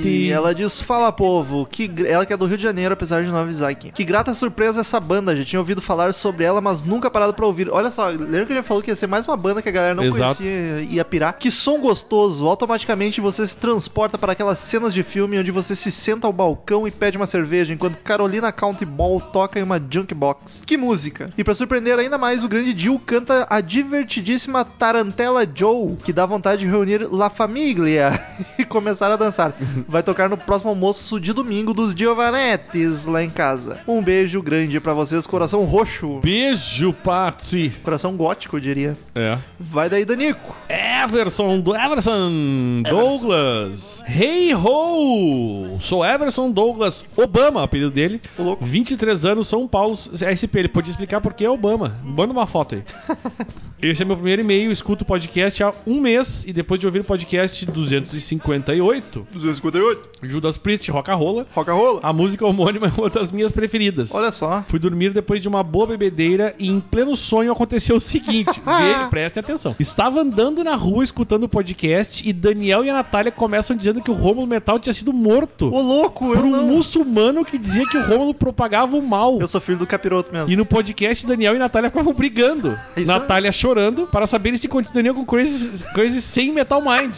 Giovanetti. 0.00 0.30
Ela 0.30 0.54
diz: 0.54 0.80
Fala 0.80 1.10
povo, 1.10 1.64
que 1.64 1.90
ela 2.06 2.26
que 2.26 2.32
é 2.32 2.36
do 2.36 2.44
Rio 2.44 2.58
de 2.58 2.62
Janeiro, 2.62 2.92
apesar 2.92 3.22
de 3.22 3.30
não 3.30 3.38
avisar 3.38 3.70
aqui. 3.70 3.90
Que 3.90 4.04
grata 4.04 4.34
surpresa 4.34 4.82
essa 4.82 5.00
banda. 5.00 5.34
Já 5.34 5.44
tinha 5.44 5.60
ouvido 5.60 5.80
falar 5.80 6.12
sobre 6.12 6.44
ela, 6.44 6.60
mas 6.60 6.84
nunca 6.84 7.10
parado 7.10 7.32
pra 7.32 7.46
ouvir. 7.46 7.70
Olha 7.70 7.90
só, 7.90 8.08
lembra 8.08 8.44
que 8.44 8.54
já 8.54 8.62
falou 8.62 8.82
que 8.82 8.90
ia 8.90 8.96
ser 8.96 9.06
mais 9.06 9.26
uma 9.26 9.36
banda 9.36 9.62
que 9.62 9.68
a 9.70 9.72
galera 9.72 9.94
não 9.94 10.04
Exato. 10.04 10.36
conhecia 10.36 10.82
e 10.82 10.96
ia 10.96 11.04
pirar. 11.06 11.38
Que 11.38 11.50
som 11.50 11.78
gostoso. 11.80 12.46
Automaticamente 12.46 13.20
você 13.20 13.46
se 13.46 13.56
transporta 13.56 14.18
para 14.18 14.32
aquelas 14.32 14.58
cenas 14.58 14.92
de 14.92 15.02
filme 15.02 15.38
onde 15.38 15.50
você 15.50 15.74
se 15.74 15.90
senta 15.90 16.26
ao 16.26 16.32
balcão 16.34 16.86
e 16.86 16.90
pede 16.90 17.16
uma 17.16 17.26
cerveja, 17.26 17.72
enquanto 17.72 17.96
Carolina 17.96 18.52
County 18.52 18.84
Ball 18.84 19.20
toca 19.20 19.58
em 19.58 19.62
uma 19.62 19.80
junk 19.80 20.12
box. 20.12 20.62
Que 20.66 20.76
música! 20.76 21.30
E 21.38 21.42
pra 21.42 21.54
surpreender 21.54 21.98
ainda 21.98 22.18
mais, 22.18 22.41
o 22.42 22.48
grande 22.48 22.76
Jill 22.76 23.00
canta 23.04 23.46
a 23.48 23.60
divertidíssima 23.60 24.64
Tarantella 24.64 25.46
Joe, 25.52 25.96
que 26.04 26.12
dá 26.12 26.26
vontade 26.26 26.62
de 26.62 26.70
reunir 26.70 27.08
La 27.10 27.30
Famiglia 27.30 28.20
e 28.58 28.64
começar 28.64 29.10
a 29.10 29.16
dançar. 29.16 29.54
Vai 29.88 30.02
tocar 30.02 30.28
no 30.28 30.36
próximo 30.36 30.70
almoço 30.70 31.20
de 31.20 31.32
domingo 31.32 31.72
dos 31.72 31.94
Giovanettes 31.94 33.06
lá 33.06 33.22
em 33.22 33.30
casa. 33.30 33.80
Um 33.86 34.02
beijo 34.02 34.42
grande 34.42 34.80
pra 34.80 34.94
vocês, 34.94 35.26
coração 35.26 35.64
roxo. 35.64 36.20
Beijo, 36.20 36.92
Patsy. 36.92 37.72
Coração 37.82 38.16
gótico, 38.16 38.56
eu 38.56 38.60
diria. 38.60 38.96
É. 39.14 39.38
Vai 39.58 39.88
daí, 39.88 40.04
Danico. 40.04 40.54
Everson 40.68 41.60
do 41.60 41.76
Everson 41.76 42.82
Douglas. 42.88 44.02
Hey 44.06 44.54
ho! 44.54 45.78
Sou 45.80 46.04
Everson 46.04 46.50
Douglas 46.50 47.04
Obama, 47.16 47.60
o 47.60 47.64
apelido 47.64 47.90
dele. 47.90 48.20
Ô, 48.38 48.42
louco. 48.42 48.64
23 48.64 49.24
anos, 49.24 49.48
São 49.48 49.66
Paulo, 49.68 49.96
SP. 49.96 50.58
Ele 50.58 50.68
podia 50.68 50.90
explicar 50.90 51.20
por 51.20 51.34
que 51.34 51.44
é 51.44 51.50
Obama. 51.50 51.92
Manda 52.32 52.40
uma 52.40 52.46
foto 52.46 52.74
aí. 52.74 52.82
Esse 53.82 54.02
é 54.02 54.04
meu 54.04 54.14
primeiro 54.14 54.42
e-mail. 54.42 54.70
Escuto 54.70 55.02
o 55.02 55.06
podcast 55.06 55.60
há 55.64 55.74
um 55.84 56.00
mês 56.00 56.44
e 56.46 56.52
depois 56.52 56.78
de 56.80 56.86
ouvir 56.86 57.00
o 57.00 57.04
podcast 57.04 57.66
258, 57.66 59.26
258. 59.32 60.08
Judas 60.22 60.56
Priest, 60.56 60.88
Rock 60.92 61.10
Rola, 61.10 61.48
Rock 61.52 61.68
and 61.68 61.74
roll. 61.74 62.00
a 62.00 62.12
música 62.12 62.46
homônima 62.46 62.86
é 62.86 62.92
uma 63.00 63.10
das 63.10 63.32
minhas 63.32 63.50
preferidas. 63.50 64.14
Olha 64.14 64.30
só. 64.30 64.62
Fui 64.68 64.78
dormir 64.78 65.12
depois 65.12 65.42
de 65.42 65.48
uma 65.48 65.64
boa 65.64 65.84
bebedeira 65.88 66.54
e 66.60 66.68
em 66.68 66.78
pleno 66.78 67.16
sonho 67.16 67.50
aconteceu 67.50 67.96
o 67.96 68.00
seguinte. 68.00 68.62
Vê, 68.64 69.08
prestem 69.10 69.40
atenção. 69.40 69.74
Estava 69.80 70.20
andando 70.20 70.62
na 70.62 70.76
rua 70.76 71.02
escutando 71.02 71.42
o 71.44 71.48
podcast 71.48 72.26
e 72.26 72.32
Daniel 72.32 72.84
e 72.84 72.90
a 72.90 72.92
Natália 72.94 73.32
começam 73.32 73.76
dizendo 73.76 74.00
que 74.00 74.12
o 74.12 74.14
Rômulo 74.14 74.46
Metal 74.46 74.78
tinha 74.78 74.94
sido 74.94 75.12
morto 75.12 75.74
Ô, 75.74 75.80
louco, 75.82 76.26
por 76.26 76.36
eu 76.36 76.44
um 76.44 76.50
não. 76.50 76.66
muçulmano 76.68 77.44
que 77.44 77.58
dizia 77.58 77.84
que 77.88 77.96
o 77.98 78.06
Rômulo 78.06 78.32
propagava 78.32 78.96
o 78.96 79.02
mal. 79.02 79.40
Eu 79.40 79.48
sou 79.48 79.60
filho 79.60 79.78
do 79.78 79.88
capiroto 79.88 80.32
mesmo. 80.32 80.48
E 80.48 80.54
no 80.54 80.64
podcast, 80.64 81.26
Daniel 81.26 81.56
e 81.56 81.58
Natália 81.58 81.90
ficavam 81.90 82.14
brigando. 82.22 82.78
Isso 82.96 83.08
Natália 83.10 83.50
chorando 83.50 84.06
para 84.06 84.28
saber 84.28 84.56
se 84.56 84.68
continua 84.68 85.12
com 85.12 85.26
Crazy, 85.26 85.84
Crazy 85.92 86.22
sem 86.22 86.52
Metal 86.52 86.80
Mind. 86.80 87.16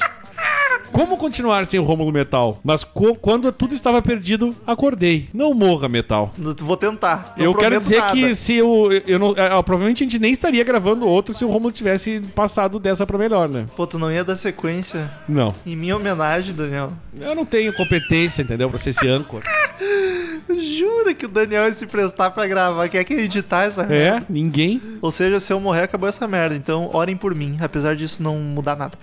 Como 0.93 1.16
continuar 1.16 1.66
sem 1.66 1.81
o 1.81 1.83
Rômulo 1.85 2.12
Metal? 2.12 2.59
Mas 2.62 2.85
quando 3.20 3.51
tudo 3.53 3.75
estava 3.75 4.01
perdido, 4.01 4.55
acordei. 4.66 5.29
Não 5.35 5.53
morra, 5.53 5.89
Metal. 5.89 6.33
Vou 6.59 6.77
tentar. 6.77 7.35
Não 7.37 7.45
eu 7.45 7.55
quero 7.55 7.81
dizer 7.81 7.99
nada. 7.99 8.12
que 8.12 8.35
se 8.35 8.55
eu, 8.55 8.89
eu 9.07 9.18
não, 9.18 9.31
ah, 9.37 9.62
provavelmente 9.62 10.03
a 10.03 10.07
gente 10.07 10.18
nem 10.20 10.33
estaria 10.33 10.62
gravando 10.62 11.07
outro 11.07 11.35
se 11.35 11.45
o 11.45 11.49
Romulo 11.49 11.72
tivesse 11.72 12.20
passado 12.35 12.79
dessa 12.79 13.07
pra 13.07 13.18
melhor, 13.18 13.49
né? 13.49 13.66
Pô, 13.77 13.87
tu 13.87 13.99
não 13.99 14.11
ia 14.12 14.22
dar 14.25 14.37
sequência 14.37 15.11
Não. 15.29 15.55
em 15.66 15.75
minha 15.75 15.97
homenagem, 15.97 16.55
Daniel. 16.55 16.93
Eu 17.18 17.35
não 17.35 17.45
tenho 17.45 17.72
competência, 17.72 18.43
entendeu? 18.43 18.70
Pra 18.70 18.79
ser 18.79 18.91
esse 18.91 19.07
âncora. 19.09 19.45
Jura 20.47 21.14
que 21.14 21.25
o 21.25 21.29
Daniel 21.29 21.64
ia 21.64 21.75
se 21.75 21.87
prestar 21.87 22.31
pra 22.31 22.47
gravar? 22.47 22.89
Quer 22.89 23.03
que 23.05 23.14
editar 23.14 23.62
essa 23.64 23.83
É, 23.83 23.87
merda? 23.89 24.27
ninguém. 24.29 24.81
Ou 25.01 25.11
seja, 25.11 25.41
se 25.41 25.53
eu 25.53 25.59
morrer, 25.59 25.83
acabou 25.83 26.09
essa 26.09 26.27
merda. 26.29 26.55
Então, 26.55 26.91
orem 26.93 27.16
por 27.16 27.35
mim, 27.35 27.57
apesar 27.61 27.97
disso 27.97 28.22
não 28.22 28.37
mudar 28.37 28.77
nada. 28.77 28.97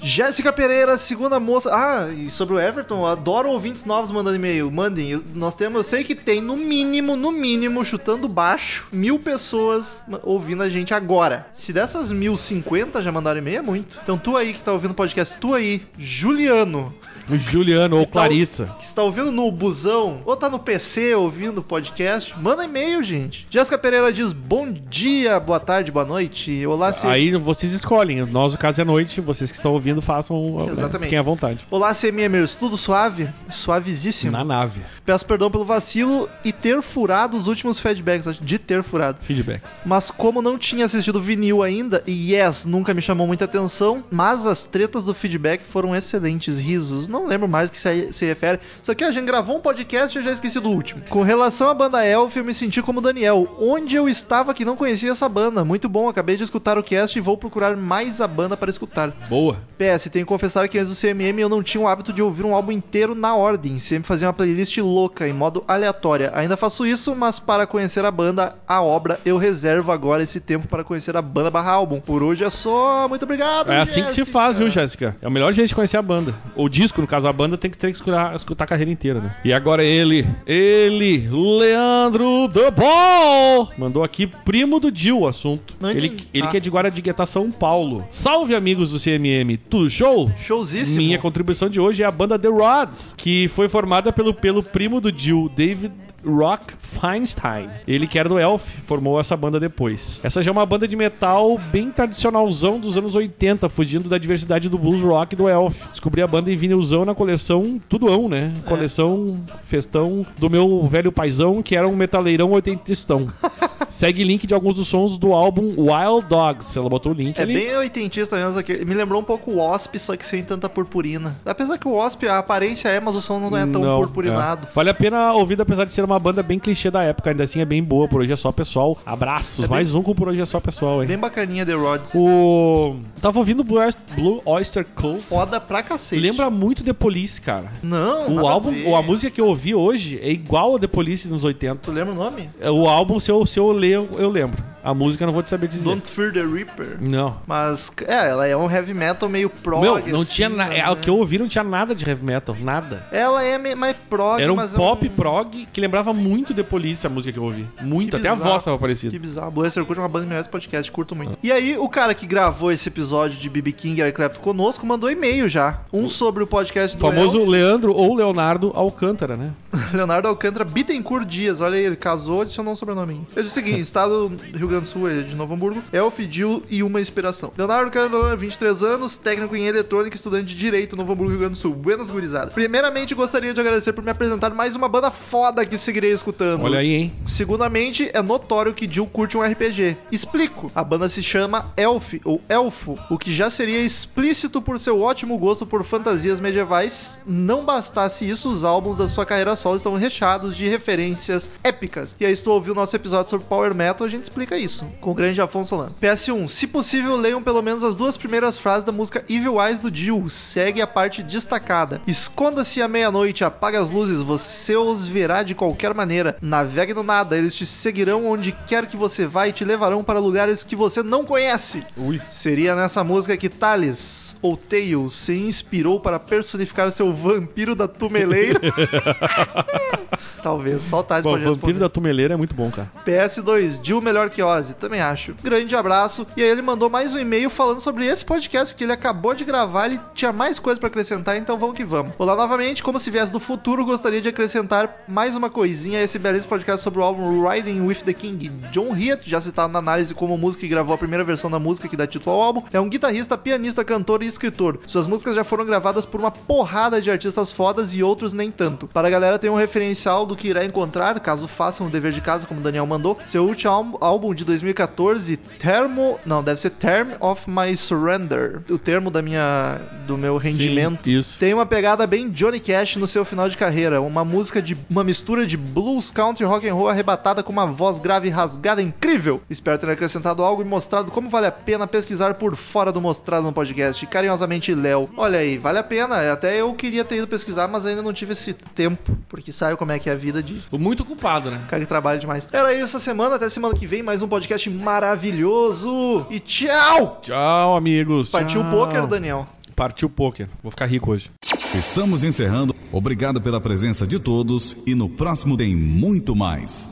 Jéssica 0.00 0.49
Pereira, 0.52 0.96
segunda 0.96 1.38
moça. 1.40 1.70
Ah, 1.72 2.08
e 2.12 2.30
sobre 2.30 2.54
o 2.54 2.60
Everton, 2.60 3.06
adoro 3.06 3.50
ouvintes 3.50 3.84
novos 3.84 4.10
mandando 4.10 4.36
e-mail. 4.36 4.70
Mandem. 4.70 5.22
Nós 5.34 5.54
temos, 5.54 5.76
eu 5.78 5.84
sei 5.84 6.04
que 6.04 6.14
tem 6.14 6.40
no 6.40 6.56
mínimo, 6.56 7.16
no 7.16 7.30
mínimo, 7.32 7.84
chutando 7.84 8.28
baixo, 8.28 8.86
mil 8.92 9.18
pessoas 9.18 10.04
ouvindo 10.22 10.62
a 10.62 10.68
gente 10.68 10.92
agora. 10.94 11.46
Se 11.52 11.72
dessas 11.72 12.10
mil 12.12 12.36
cinquenta 12.36 13.00
já 13.02 13.10
mandaram 13.12 13.38
e-mail, 13.40 13.58
é 13.58 13.62
muito. 13.62 13.98
Então, 14.02 14.16
tu 14.18 14.36
aí 14.36 14.52
que 14.52 14.60
tá 14.60 14.72
ouvindo 14.72 14.90
o 14.92 14.94
podcast, 14.94 15.36
tu 15.38 15.54
aí, 15.54 15.82
Juliano, 15.98 16.92
O 17.28 17.36
Juliano 17.38 17.96
ou 17.96 18.02
Então- 18.02 18.12
Clarissa. 18.12 18.74
que 18.78 18.84
está 18.84 19.02
ouvindo 19.02 19.30
no 19.30 19.50
busão 19.52 20.20
ou 20.24 20.36
tá 20.36 20.48
no 20.50 20.58
PC 20.58 21.14
ouvindo 21.14 21.58
o 21.58 21.62
podcast, 21.62 22.34
manda 22.38 22.64
e-mail, 22.64 23.02
gente. 23.02 23.46
Jéssica 23.48 23.78
Pereira 23.78 24.12
diz: 24.12 24.32
Bom 24.32 24.70
dia, 24.72 25.38
boa 25.38 25.60
tarde, 25.60 25.92
boa 25.92 26.04
noite. 26.04 26.66
Olá, 26.66 26.92
C... 26.92 27.06
Aí 27.06 27.30
vocês 27.36 27.72
escolhem. 27.72 28.24
Nós, 28.26 28.52
no 28.52 28.58
caso, 28.58 28.80
é 28.80 28.84
noite. 28.84 29.20
Vocês 29.20 29.50
que 29.50 29.56
estão 29.56 29.72
ouvindo, 29.72 30.02
façam 30.02 30.36
né, 30.40 30.72
Exatamente. 30.72 31.08
fiquem 31.08 31.18
à 31.18 31.22
vontade. 31.22 31.66
Olá, 31.70 31.94
CMMers, 31.94 32.54
tudo 32.54 32.76
suave? 32.76 33.28
Suavíssimo. 33.50 34.32
Na 34.32 34.44
nave. 34.44 34.80
Peço 35.04 35.24
perdão 35.26 35.50
pelo 35.50 35.64
vacilo 35.64 36.28
e 36.44 36.52
ter 36.52 36.82
furado 36.82 37.36
os 37.36 37.46
últimos 37.46 37.78
feedbacks, 37.78 38.38
de 38.40 38.58
ter 38.58 38.82
furado. 38.82 39.18
Feedbacks. 39.20 39.82
Mas 39.84 40.10
como 40.10 40.40
não 40.40 40.58
tinha 40.58 40.84
assistido 40.84 41.20
vinil 41.20 41.62
ainda, 41.62 42.02
e 42.06 42.32
Yes 42.34 42.64
nunca 42.64 42.94
me 42.94 43.02
chamou 43.02 43.26
muita 43.26 43.44
atenção, 43.44 44.04
mas 44.10 44.46
as 44.46 44.64
tretas 44.64 45.04
do 45.04 45.14
feedback 45.14 45.62
foram 45.62 45.94
excelentes, 45.94 46.58
risos. 46.58 47.08
Não 47.08 47.26
lembro 47.26 47.48
mais 47.48 47.68
o 47.68 47.72
que 47.72 47.78
se, 47.78 48.12
se 48.12 48.24
refere. 48.24 48.60
Isso 48.82 48.90
aqui 48.90 49.04
a 49.04 49.10
gente 49.10 49.26
gravou 49.26 49.56
um 49.56 49.60
podcast 49.60 50.16
e 50.16 50.20
eu 50.20 50.24
já 50.24 50.32
esqueci 50.32 50.60
do 50.60 50.70
último. 50.70 51.02
Com 51.08 51.22
relação 51.22 51.68
à 51.68 51.74
banda 51.74 52.04
Elf, 52.04 52.36
eu 52.36 52.44
me 52.44 52.54
senti 52.54 52.82
como 52.82 53.00
Daniel. 53.00 53.56
Onde 53.58 53.96
eu 53.96 54.08
estava 54.08 54.54
que 54.54 54.64
não 54.64 54.76
conhecia 54.76 55.10
essa 55.10 55.28
banda? 55.28 55.64
Muito 55.64 55.88
bom, 55.88 56.08
acabei 56.08 56.36
de 56.36 56.44
escutar 56.44 56.78
o 56.78 56.82
cast 56.82 57.16
e 57.18 57.20
vou 57.20 57.36
procurar 57.36 57.76
mais 57.76 58.20
a 58.20 58.26
banda 58.26 58.56
para 58.56 58.70
escutar. 58.70 59.10
Boa. 59.28 59.56
PS, 59.78 60.08
que 60.08 60.24
confessar 60.30 60.68
que 60.68 60.78
antes 60.78 60.88
do 60.90 60.94
CMM 61.00 61.40
eu 61.40 61.48
não 61.48 61.60
tinha 61.60 61.82
o 61.82 61.88
hábito 61.88 62.12
de 62.12 62.22
ouvir 62.22 62.44
um 62.44 62.54
álbum 62.54 62.70
inteiro 62.70 63.16
na 63.16 63.34
ordem, 63.34 63.78
sempre 63.78 64.06
fazia 64.06 64.28
uma 64.28 64.32
playlist 64.32 64.78
louca, 64.78 65.26
em 65.26 65.32
modo 65.32 65.64
aleatória. 65.66 66.30
Ainda 66.34 66.56
faço 66.56 66.86
isso, 66.86 67.16
mas 67.16 67.40
para 67.40 67.66
conhecer 67.66 68.04
a 68.04 68.12
banda, 68.12 68.54
a 68.66 68.80
obra, 68.80 69.18
eu 69.26 69.36
reservo 69.36 69.90
agora 69.90 70.22
esse 70.22 70.38
tempo 70.38 70.68
para 70.68 70.84
conhecer 70.84 71.16
a 71.16 71.22
banda 71.22 71.50
barra 71.50 71.72
álbum. 71.72 71.98
Por 71.98 72.22
hoje 72.22 72.44
é 72.44 72.50
só, 72.50 73.08
muito 73.08 73.24
obrigado. 73.24 73.72
É 73.72 73.80
assim 73.80 74.04
que 74.04 74.12
se 74.12 74.24
faz, 74.24 74.56
viu, 74.56 74.70
Jéssica? 74.70 75.16
É 75.20 75.26
o 75.26 75.30
melhor 75.32 75.52
jeito 75.52 75.66
de 75.68 75.74
conhecer 75.74 75.96
a 75.96 76.02
banda. 76.02 76.32
O 76.54 76.68
disco, 76.68 77.00
no 77.00 77.08
caso, 77.08 77.26
a 77.26 77.32
banda 77.32 77.58
tem 77.58 77.68
que 77.68 77.76
ter 77.76 77.88
que 77.88 77.96
escutar, 77.96 78.36
escutar 78.36 78.64
a 78.64 78.68
carreira 78.68 78.92
inteira, 78.92 79.20
né? 79.20 79.34
E 79.44 79.52
agora 79.52 79.82
ele, 79.82 80.24
ele, 80.46 81.28
Leandro 81.28 82.48
The 82.52 82.70
Ball, 82.70 83.68
mandou 83.76 84.04
aqui 84.04 84.26
primo 84.26 84.78
do 84.78 84.92
Dil 84.92 85.20
o 85.20 85.26
assunto. 85.26 85.74
Não 85.80 85.90
ele 85.90 86.06
entendi. 86.06 86.28
ele 86.32 86.44
Ah. 86.46 86.50
que 86.50 86.56
é 86.56 86.60
de 86.60 86.70
Guaratinguetá, 86.70 87.26
São 87.26 87.50
Paulo. 87.50 88.04
Salve, 88.10 88.54
amigos 88.54 88.90
do 88.90 88.98
CMM. 89.00 89.56
Tudo 89.68 89.90
show? 89.90 90.19
Showzíssimo. 90.38 90.98
Minha 90.98 91.18
contribuição 91.18 91.68
de 91.68 91.80
hoje 91.80 92.02
é 92.02 92.06
a 92.06 92.10
banda 92.10 92.38
The 92.38 92.48
Rods, 92.48 93.14
que 93.16 93.48
foi 93.48 93.68
formada 93.68 94.12
pelo, 94.12 94.34
pelo 94.34 94.62
primo 94.62 95.00
do 95.00 95.16
Jill, 95.16 95.50
David 95.54 95.92
Rock 96.24 96.74
Feinstein. 96.78 97.70
Ele 97.86 98.06
que 98.06 98.18
era 98.18 98.28
do 98.28 98.38
Elf, 98.38 98.62
formou 98.86 99.18
essa 99.18 99.36
banda 99.36 99.58
depois. 99.58 100.20
Essa 100.22 100.42
já 100.42 100.50
é 100.50 100.52
uma 100.52 100.66
banda 100.66 100.86
de 100.86 100.96
metal 100.96 101.58
bem 101.72 101.90
tradicionalzão 101.90 102.78
dos 102.78 102.98
anos 102.98 103.14
80, 103.14 103.68
fugindo 103.68 104.08
da 104.08 104.18
diversidade 104.18 104.68
do 104.68 104.78
blues 104.78 105.02
rock 105.02 105.34
e 105.34 105.36
do 105.36 105.48
Elf. 105.48 105.86
Descobri 105.90 106.22
a 106.22 106.26
banda 106.26 106.50
em 106.52 106.56
vinilzão 106.56 107.04
na 107.04 107.14
coleção 107.14 107.80
Tudoão, 107.88 108.28
né? 108.28 108.52
Coleção 108.66 109.40
festão 109.64 110.26
do 110.38 110.50
meu 110.50 110.86
velho 110.88 111.10
paizão, 111.10 111.62
que 111.62 111.74
era 111.74 111.88
um 111.88 111.96
metaleirão 111.96 112.52
oitentistão. 112.52 113.28
Segue 113.90 114.24
link 114.24 114.46
de 114.46 114.54
alguns 114.54 114.76
dos 114.76 114.88
sons 114.88 115.18
do 115.18 115.32
álbum 115.32 115.74
Wild 115.76 116.26
Dogs. 116.28 116.78
Ela 116.78 116.88
botou 116.88 117.12
o 117.12 117.14
link 117.14 117.38
É 117.38 117.42
ali. 117.42 117.54
bem 117.54 117.76
oitentista 117.76 118.36
mesmo 118.36 118.58
aqui. 118.58 118.84
Me 118.84 118.94
lembrou 118.94 119.20
um 119.20 119.24
pouco 119.24 119.50
o 119.50 119.56
Wasp, 119.56 119.96
só 119.98 120.16
que 120.16 120.24
sem 120.24 120.42
tanta 120.42 120.68
purpurina. 120.68 121.36
Apesar 121.44 121.76
que 121.78 121.86
o 121.88 121.92
Wasp, 121.96 122.24
a 122.26 122.38
aparência 122.38 122.88
é, 122.88 123.00
mas 123.00 123.14
o 123.14 123.20
som 123.20 123.38
não 123.38 123.56
é 123.56 123.66
tão 123.66 123.82
Não, 123.82 123.98
purpurinado. 123.98 124.68
é. 124.70 124.74
Vale 124.74 124.90
a 124.90 124.94
pena 124.94 125.32
ouvir, 125.32 125.60
apesar 125.60 125.84
de 125.84 125.92
ser 125.92 126.04
uma 126.04 126.18
banda 126.18 126.42
bem 126.42 126.58
clichê 126.58 126.90
da 126.90 127.02
época. 127.02 127.30
Ainda 127.30 127.42
assim 127.44 127.60
é 127.60 127.64
bem 127.64 127.82
boa. 127.82 128.08
Por 128.08 128.20
hoje 128.20 128.32
é 128.32 128.36
só 128.36 128.52
pessoal. 128.52 128.96
Abraços. 129.04 129.58
É 129.58 129.62
bem- 129.62 129.70
Mais 129.70 129.94
um 129.94 130.02
com 130.02 130.14
por 130.14 130.28
hoje 130.28 130.40
é 130.40 130.46
só 130.46 130.60
pessoal, 130.60 131.02
hein? 131.02 131.08
Bem 131.08 131.18
bacaninha 131.18 131.66
The 131.66 131.74
Rods. 131.74 132.12
O. 132.14 132.96
Tava 133.20 133.38
ouvindo 133.38 133.64
Blue 133.64 133.78
Oyster- 133.80 134.02
Blue 134.14 134.40
Oyster 134.44 134.86
Cult. 134.94 135.20
Foda 135.22 135.60
pra 135.60 135.82
cacete. 135.82 136.20
Lembra 136.20 136.48
muito 136.50 136.82
The 136.84 136.92
Police, 136.92 137.40
cara. 137.40 137.72
Não, 137.82 138.34
O 138.36 138.46
a 138.46 138.52
álbum, 138.52 138.72
ou 138.86 138.96
a 138.96 139.02
música 139.02 139.30
que 139.30 139.40
eu 139.40 139.46
ouvi 139.46 139.74
hoje 139.74 140.18
é 140.22 140.30
igual 140.30 140.76
a 140.76 140.78
The 140.78 140.86
Police 140.86 141.28
nos 141.28 141.44
80. 141.44 141.80
Tu 141.82 141.90
lembra 141.90 142.12
o 142.12 142.16
nome? 142.16 142.48
É, 142.60 142.70
O 142.70 142.86
álbum, 142.88 143.18
se 143.18 143.30
eu, 143.30 143.44
se 143.46 143.58
eu 143.58 143.70
ler, 143.80 143.92
eu- 143.94 144.08
eu 144.18 144.30
lembro. 144.30 144.62
A 144.82 144.94
música 144.94 145.24
eu 145.24 145.26
não 145.26 145.34
vou 145.34 145.42
te 145.42 145.50
saber 145.50 145.68
dizer. 145.68 145.84
Don't 145.84 146.06
Fear 146.08 146.32
the 146.32 146.44
Reaper. 146.44 146.96
Não. 147.00 147.36
Mas, 147.46 147.92
é, 148.06 148.28
ela 148.30 148.46
é 148.46 148.56
um 148.56 148.70
heavy 148.70 148.94
metal 148.94 149.28
meio 149.28 149.50
prog. 149.50 149.82
Meu, 149.82 149.98
não 150.06 150.22
assim, 150.22 150.34
tinha 150.34 150.48
nada. 150.48 150.70
mas 150.76 150.90
O 150.92 150.96
que 150.96 151.10
eu 151.10 151.16
ouvi 151.16 151.38
não 151.38 151.48
tinha 151.48 151.64
nada 151.64 151.94
de 151.94 152.08
heavy 152.08 152.24
metal. 152.24 152.56
Nada. 152.60 153.06
Ela 153.12 153.42
é 153.42 153.58
mais 153.74 153.96
prog, 154.08 154.40
Era 154.40 154.52
um 154.52 154.56
pop 154.56 155.06
é 155.06 155.10
um... 155.10 155.12
prog 155.12 155.68
que 155.72 155.80
lembrava 155.80 156.12
muito 156.12 156.54
The 156.54 156.62
Police, 156.62 157.06
a 157.06 157.10
música 157.10 157.32
que 157.32 157.38
eu 157.38 157.44
ouvi. 157.44 157.66
Muito, 157.82 158.10
Que 158.10 158.16
até 158.16 158.28
a 158.28 158.32
bizarro. 158.34 158.50
voz 158.50 158.64
tava 158.64 158.78
parecida. 158.78 159.10
Que 159.10 159.18
bizarro. 159.18 159.50
Blaster 159.50 159.84
curte 159.84 160.00
uma 160.00 160.08
banda 160.08 160.42
de 160.42 160.48
podcast, 160.48 160.90
curto 160.90 161.14
muito. 161.14 161.36
E 161.42 161.52
aí, 161.52 161.76
o 161.76 161.88
cara 161.88 162.14
que 162.14 162.26
gravou 162.26 162.72
esse 162.72 162.88
episódio 162.88 163.38
de 163.38 163.48
BB 163.48 163.72
King 163.72 163.98
e 163.98 164.02
Eric 164.02 164.16
Clapton 164.16 164.40
conosco 164.40 164.86
mandou 164.86 165.10
e-mail 165.10 165.48
já. 165.48 165.80
Um 165.92 166.08
sobre 166.08 166.42
o 166.42 166.46
podcast 166.46 166.96
O 166.96 167.00
do 167.00 167.06
famoso 167.06 167.38
Elf. 167.38 167.48
Leandro 167.48 167.92
ou 167.94 168.14
Leonardo 168.14 168.72
Alcântara, 168.74 169.36
né? 169.36 169.50
Leonardo 169.92 170.28
Alcântara 170.28 170.64
Bittencourt 170.64 171.26
Dias. 171.26 171.60
Olha 171.60 171.76
aí, 171.76 171.84
ele 171.84 171.96
casou, 171.96 172.42
adicionou 172.42 172.72
um 172.72 172.76
sobrenome. 172.76 173.26
Ele 173.34 173.42
diz 173.42 173.50
o 173.50 173.54
seguinte: 173.54 173.80
estado 173.80 174.28
do 174.28 174.58
Rio 174.58 174.68
Grande 174.70 174.84
do 174.84 174.88
Sul, 174.88 175.10
ele 175.10 175.20
é 175.20 175.22
de 175.24 175.36
Novo 175.36 175.54
Hamburgo. 175.54 175.82
Elf, 175.92 176.18
Dil 176.20 176.62
e 176.70 176.82
uma 176.82 177.00
inspiração. 177.00 177.52
Leonardo 177.56 177.86
Alcântara, 177.86 178.36
23 178.36 178.82
anos, 178.82 179.16
técnico 179.16 179.56
em 179.56 179.66
eletrônica, 179.66 180.14
estudante 180.14 180.46
de 180.46 180.54
Direito, 180.54 180.96
Novo 180.96 181.12
Hamburgo, 181.12 181.30
Rio 181.30 181.40
Grande 181.40 181.54
do 181.54 181.58
Sul. 181.58 181.74
Buenas 181.74 182.08
gurizada. 182.08 182.52
Primeiramente, 182.52 183.14
gostaria 183.14 183.52
de 183.52 183.60
agradecer 183.60 183.92
por 183.92 184.04
me 184.04 184.10
apresentar 184.10 184.50
mais 184.50 184.76
uma 184.76 184.88
banda 184.88 185.10
foda 185.10 185.66
que 185.66 185.76
seguirei 185.76 186.12
escutando. 186.12 186.62
Olha 186.62 186.78
aí, 186.78 186.92
hein? 186.92 187.12
Segundamente, 187.26 188.10
é 188.12 188.22
notório 188.22 188.72
que 188.72 188.90
Jill 188.90 189.06
curte 189.06 189.36
um 189.36 189.42
RPG. 189.42 189.96
Explico. 190.12 190.70
A 190.74 190.84
banda 190.84 191.08
se 191.08 191.22
chama 191.22 191.72
Elf, 191.76 192.14
ou 192.24 192.40
Elfo, 192.48 192.98
o 193.10 193.18
que 193.18 193.32
já 193.32 193.50
seria 193.50 193.80
explícito 193.80 194.62
por 194.62 194.78
seu 194.78 195.00
ótimo 195.00 195.36
gosto 195.36 195.66
por 195.66 195.84
fantasias 195.84 196.38
medievais. 196.38 197.20
Não 197.26 197.64
bastasse 197.64 198.28
isso, 198.28 198.48
os 198.48 198.62
álbuns 198.62 198.98
da 198.98 199.08
sua 199.08 199.26
carreira 199.26 199.56
solo 199.56 199.76
estão 199.76 199.94
recheados 199.94 200.56
de 200.56 200.68
referências 200.68 201.50
épicas. 201.64 202.16
E 202.20 202.24
aí, 202.24 202.34
se 202.34 202.44
tu 202.44 202.52
ouviu 202.52 202.72
o 202.72 202.76
nosso 202.76 202.94
episódio 202.94 203.30
sobre 203.30 203.46
Power 203.46 203.74
Metal, 203.74 204.06
a 204.06 204.10
gente 204.10 204.22
explica 204.22 204.59
isso, 204.60 204.86
com 205.00 205.10
o 205.10 205.14
grande 205.14 205.40
Afonso 205.40 205.70
Solano. 205.70 205.94
PS1, 206.00 206.48
se 206.48 206.66
possível, 206.66 207.16
leiam 207.16 207.42
pelo 207.42 207.62
menos 207.62 207.82
as 207.82 207.94
duas 207.96 208.16
primeiras 208.16 208.58
frases 208.58 208.84
da 208.84 208.92
música 208.92 209.24
Evil 209.28 209.60
Eyes 209.60 209.78
do 209.80 209.94
Jill. 209.94 210.28
Segue 210.28 210.80
a 210.80 210.86
parte 210.86 211.22
destacada. 211.22 212.00
Esconda-se 212.06 212.82
à 212.82 212.88
meia-noite, 212.88 213.44
apaga 213.44 213.80
as 213.80 213.90
luzes, 213.90 214.22
você 214.22 214.76
os 214.76 215.06
verá 215.06 215.42
de 215.42 215.54
qualquer 215.54 215.94
maneira. 215.94 216.36
Navegue 216.40 216.94
no 216.94 217.02
nada, 217.02 217.36
eles 217.36 217.54
te 217.54 217.66
seguirão 217.66 218.26
onde 218.26 218.52
quer 218.52 218.86
que 218.86 218.96
você 218.96 219.26
vá 219.26 219.48
e 219.48 219.52
te 219.52 219.64
levarão 219.64 220.04
para 220.04 220.18
lugares 220.18 220.64
que 220.64 220.76
você 220.76 221.02
não 221.02 221.24
conhece. 221.24 221.84
Ui. 221.96 222.20
Seria 222.28 222.74
nessa 222.74 223.02
música 223.02 223.36
que 223.36 223.48
Thales, 223.48 224.36
ou 224.42 224.56
Tails, 224.56 225.14
se 225.14 225.36
inspirou 225.38 226.00
para 226.00 226.18
personificar 226.18 226.90
seu 226.90 227.12
vampiro 227.12 227.74
da 227.74 227.88
tumeleira. 227.88 228.60
Talvez, 230.42 230.82
só 230.82 231.00
o 231.00 231.02
Thales 231.02 231.24
o 231.24 231.30
pode 231.30 231.44
Vampiro 231.44 231.54
responder. 231.60 231.78
da 231.80 231.88
Tumeleira 231.88 232.34
é 232.34 232.36
muito 232.36 232.54
bom, 232.54 232.70
cara. 232.70 232.90
PS2, 233.06 233.80
Jill 233.82 234.00
melhor 234.00 234.30
que 234.30 234.42
Também 234.80 235.00
acho. 235.00 235.34
Grande 235.42 235.76
abraço. 235.76 236.26
E 236.36 236.42
aí 236.42 236.48
ele 236.48 236.60
mandou 236.62 236.90
mais 236.90 237.14
um 237.14 237.18
e-mail 237.18 237.48
falando 237.48 237.80
sobre 237.80 238.06
esse 238.06 238.24
podcast 238.24 238.74
que 238.74 238.82
ele 238.82 238.92
acabou 238.92 239.32
de 239.32 239.44
gravar, 239.44 239.86
ele 239.86 240.00
tinha 240.12 240.32
mais 240.32 240.58
coisa 240.58 240.80
pra 240.80 240.88
acrescentar, 240.88 241.36
então 241.36 241.56
vamos 241.56 241.76
que 241.76 241.84
vamos. 241.84 242.12
Olá 242.18 242.34
novamente, 242.34 242.82
como 242.82 242.98
se 242.98 243.10
viesse 243.10 243.30
do 243.30 243.38
futuro, 243.38 243.84
gostaria 243.84 244.20
de 244.20 244.28
acrescentar 244.28 245.04
mais 245.06 245.36
uma 245.36 245.48
coisinha 245.48 246.00
a 246.00 246.02
esse 246.02 246.18
belíssimo 246.18 246.50
podcast 246.50 246.82
sobre 246.82 246.98
o 246.98 247.02
álbum 247.02 247.48
Riding 247.48 247.80
with 247.82 248.02
the 248.04 248.12
King. 248.12 248.48
John 248.72 248.94
Hiatt, 248.94 249.28
já 249.28 249.40
citado 249.40 249.72
na 249.72 249.78
análise 249.78 250.14
como 250.14 250.36
músico 250.36 250.62
que 250.62 250.68
gravou 250.68 250.94
a 250.94 250.98
primeira 250.98 251.22
versão 251.22 251.50
da 251.50 251.58
música 251.58 251.88
que 251.88 251.96
dá 251.96 252.06
título 252.06 252.34
ao 252.34 252.42
álbum, 252.42 252.62
é 252.72 252.80
um 252.80 252.88
guitarrista, 252.88 253.38
pianista, 253.38 253.84
cantor 253.84 254.22
e 254.22 254.26
escritor. 254.26 254.80
Suas 254.86 255.06
músicas 255.06 255.36
já 255.36 255.44
foram 255.44 255.64
gravadas 255.64 256.04
por 256.04 256.18
uma 256.18 256.30
porrada 256.30 257.00
de 257.00 257.10
artistas 257.10 257.52
fodas 257.52 257.94
e 257.94 258.02
outros 258.02 258.32
nem 258.32 258.50
tanto. 258.50 258.88
Para 258.88 259.08
a 259.08 259.10
galera 259.10 259.38
ter 259.38 259.48
um 259.48 259.54
referencial 259.54 260.26
do 260.26 260.34
que 260.34 260.48
irá 260.48 260.64
encontrar, 260.64 261.20
caso 261.20 261.46
façam 261.46 261.86
o 261.86 261.90
dever 261.90 262.12
de 262.12 262.20
casa, 262.20 262.46
como 262.46 262.60
o 262.60 262.62
Daniel 262.62 262.86
mandou, 262.86 263.18
seu 263.24 263.44
último 263.44 263.98
álbum 264.00 264.34
de 264.40 264.44
2014, 264.46 265.36
Termo. 265.36 266.18
Não, 266.24 266.42
deve 266.42 266.60
ser 266.60 266.70
Term 266.70 267.10
of 267.20 267.48
My 267.48 267.76
Surrender. 267.76 268.62
O 268.70 268.78
termo 268.78 269.10
da 269.10 269.22
minha. 269.22 269.80
do 270.06 270.16
meu 270.16 270.36
rendimento. 270.36 271.04
Sim, 271.04 271.18
isso. 271.18 271.38
Tem 271.38 271.54
uma 271.54 271.66
pegada 271.66 272.06
bem 272.06 272.30
Johnny 272.30 272.58
Cash 272.60 272.96
no 272.96 273.06
seu 273.06 273.24
final 273.24 273.48
de 273.48 273.56
carreira, 273.56 274.00
uma 274.00 274.24
música 274.24 274.60
de 274.62 274.76
uma 274.88 275.04
mistura 275.04 275.46
de 275.46 275.56
blues, 275.56 276.10
country, 276.10 276.44
rock 276.44 276.68
and 276.68 276.74
roll 276.74 276.88
arrebatada 276.88 277.42
com 277.42 277.52
uma 277.52 277.66
voz 277.66 277.98
grave 277.98 278.28
e 278.28 278.30
rasgada 278.30 278.82
incrível. 278.82 279.40
Espero 279.48 279.78
ter 279.78 279.90
acrescentado 279.90 280.42
algo 280.42 280.62
e 280.62 280.64
mostrado 280.64 281.10
como 281.10 281.28
vale 281.28 281.46
a 281.46 281.52
pena 281.52 281.86
pesquisar 281.86 282.34
por 282.34 282.56
fora 282.56 282.90
do 282.90 283.00
mostrado 283.00 283.42
no 283.44 283.52
podcast. 283.52 284.06
Carinhosamente, 284.06 284.74
Léo. 284.74 285.08
Olha 285.16 285.38
aí, 285.38 285.58
vale 285.58 285.78
a 285.78 285.84
pena. 285.84 286.32
Até 286.32 286.60
eu 286.60 286.72
queria 286.74 287.04
ter 287.04 287.16
ido 287.16 287.28
pesquisar, 287.28 287.68
mas 287.68 287.84
ainda 287.84 288.02
não 288.02 288.12
tive 288.12 288.32
esse 288.32 288.52
tempo, 288.52 289.16
porque 289.28 289.52
sabe 289.52 289.76
como 289.76 289.92
é 289.92 289.98
que 289.98 290.08
é 290.08 290.12
a 290.12 290.16
vida 290.16 290.42
de 290.42 290.62
Muito 290.72 291.04
culpado, 291.04 291.50
né? 291.50 291.60
cara 291.68 291.80
que 291.82 291.88
trabalha 291.88 292.18
demais. 292.18 292.48
Era 292.52 292.72
isso 292.72 292.84
essa 292.84 293.00
semana, 293.00 293.36
até 293.36 293.48
semana 293.48 293.74
que 293.74 293.86
vem, 293.86 294.02
mais 294.02 294.22
um 294.22 294.28
podcast 294.30 294.70
maravilhoso. 294.70 296.24
E 296.30 296.38
tchau! 296.38 297.18
Tchau, 297.20 297.76
amigos. 297.76 298.30
Partiu 298.30 298.62
o 298.62 298.70
poker, 298.70 299.06
Daniel. 299.06 299.46
Partiu 299.74 300.06
o 300.08 300.10
poker. 300.10 300.48
Vou 300.62 300.70
ficar 300.70 300.86
rico 300.86 301.10
hoje. 301.10 301.30
Estamos 301.74 302.22
encerrando. 302.22 302.74
Obrigado 302.92 303.40
pela 303.40 303.60
presença 303.60 304.06
de 304.06 304.18
todos 304.18 304.76
e 304.86 304.94
no 304.94 305.08
próximo 305.08 305.56
tem 305.56 305.74
muito 305.74 306.36
mais. 306.36 306.88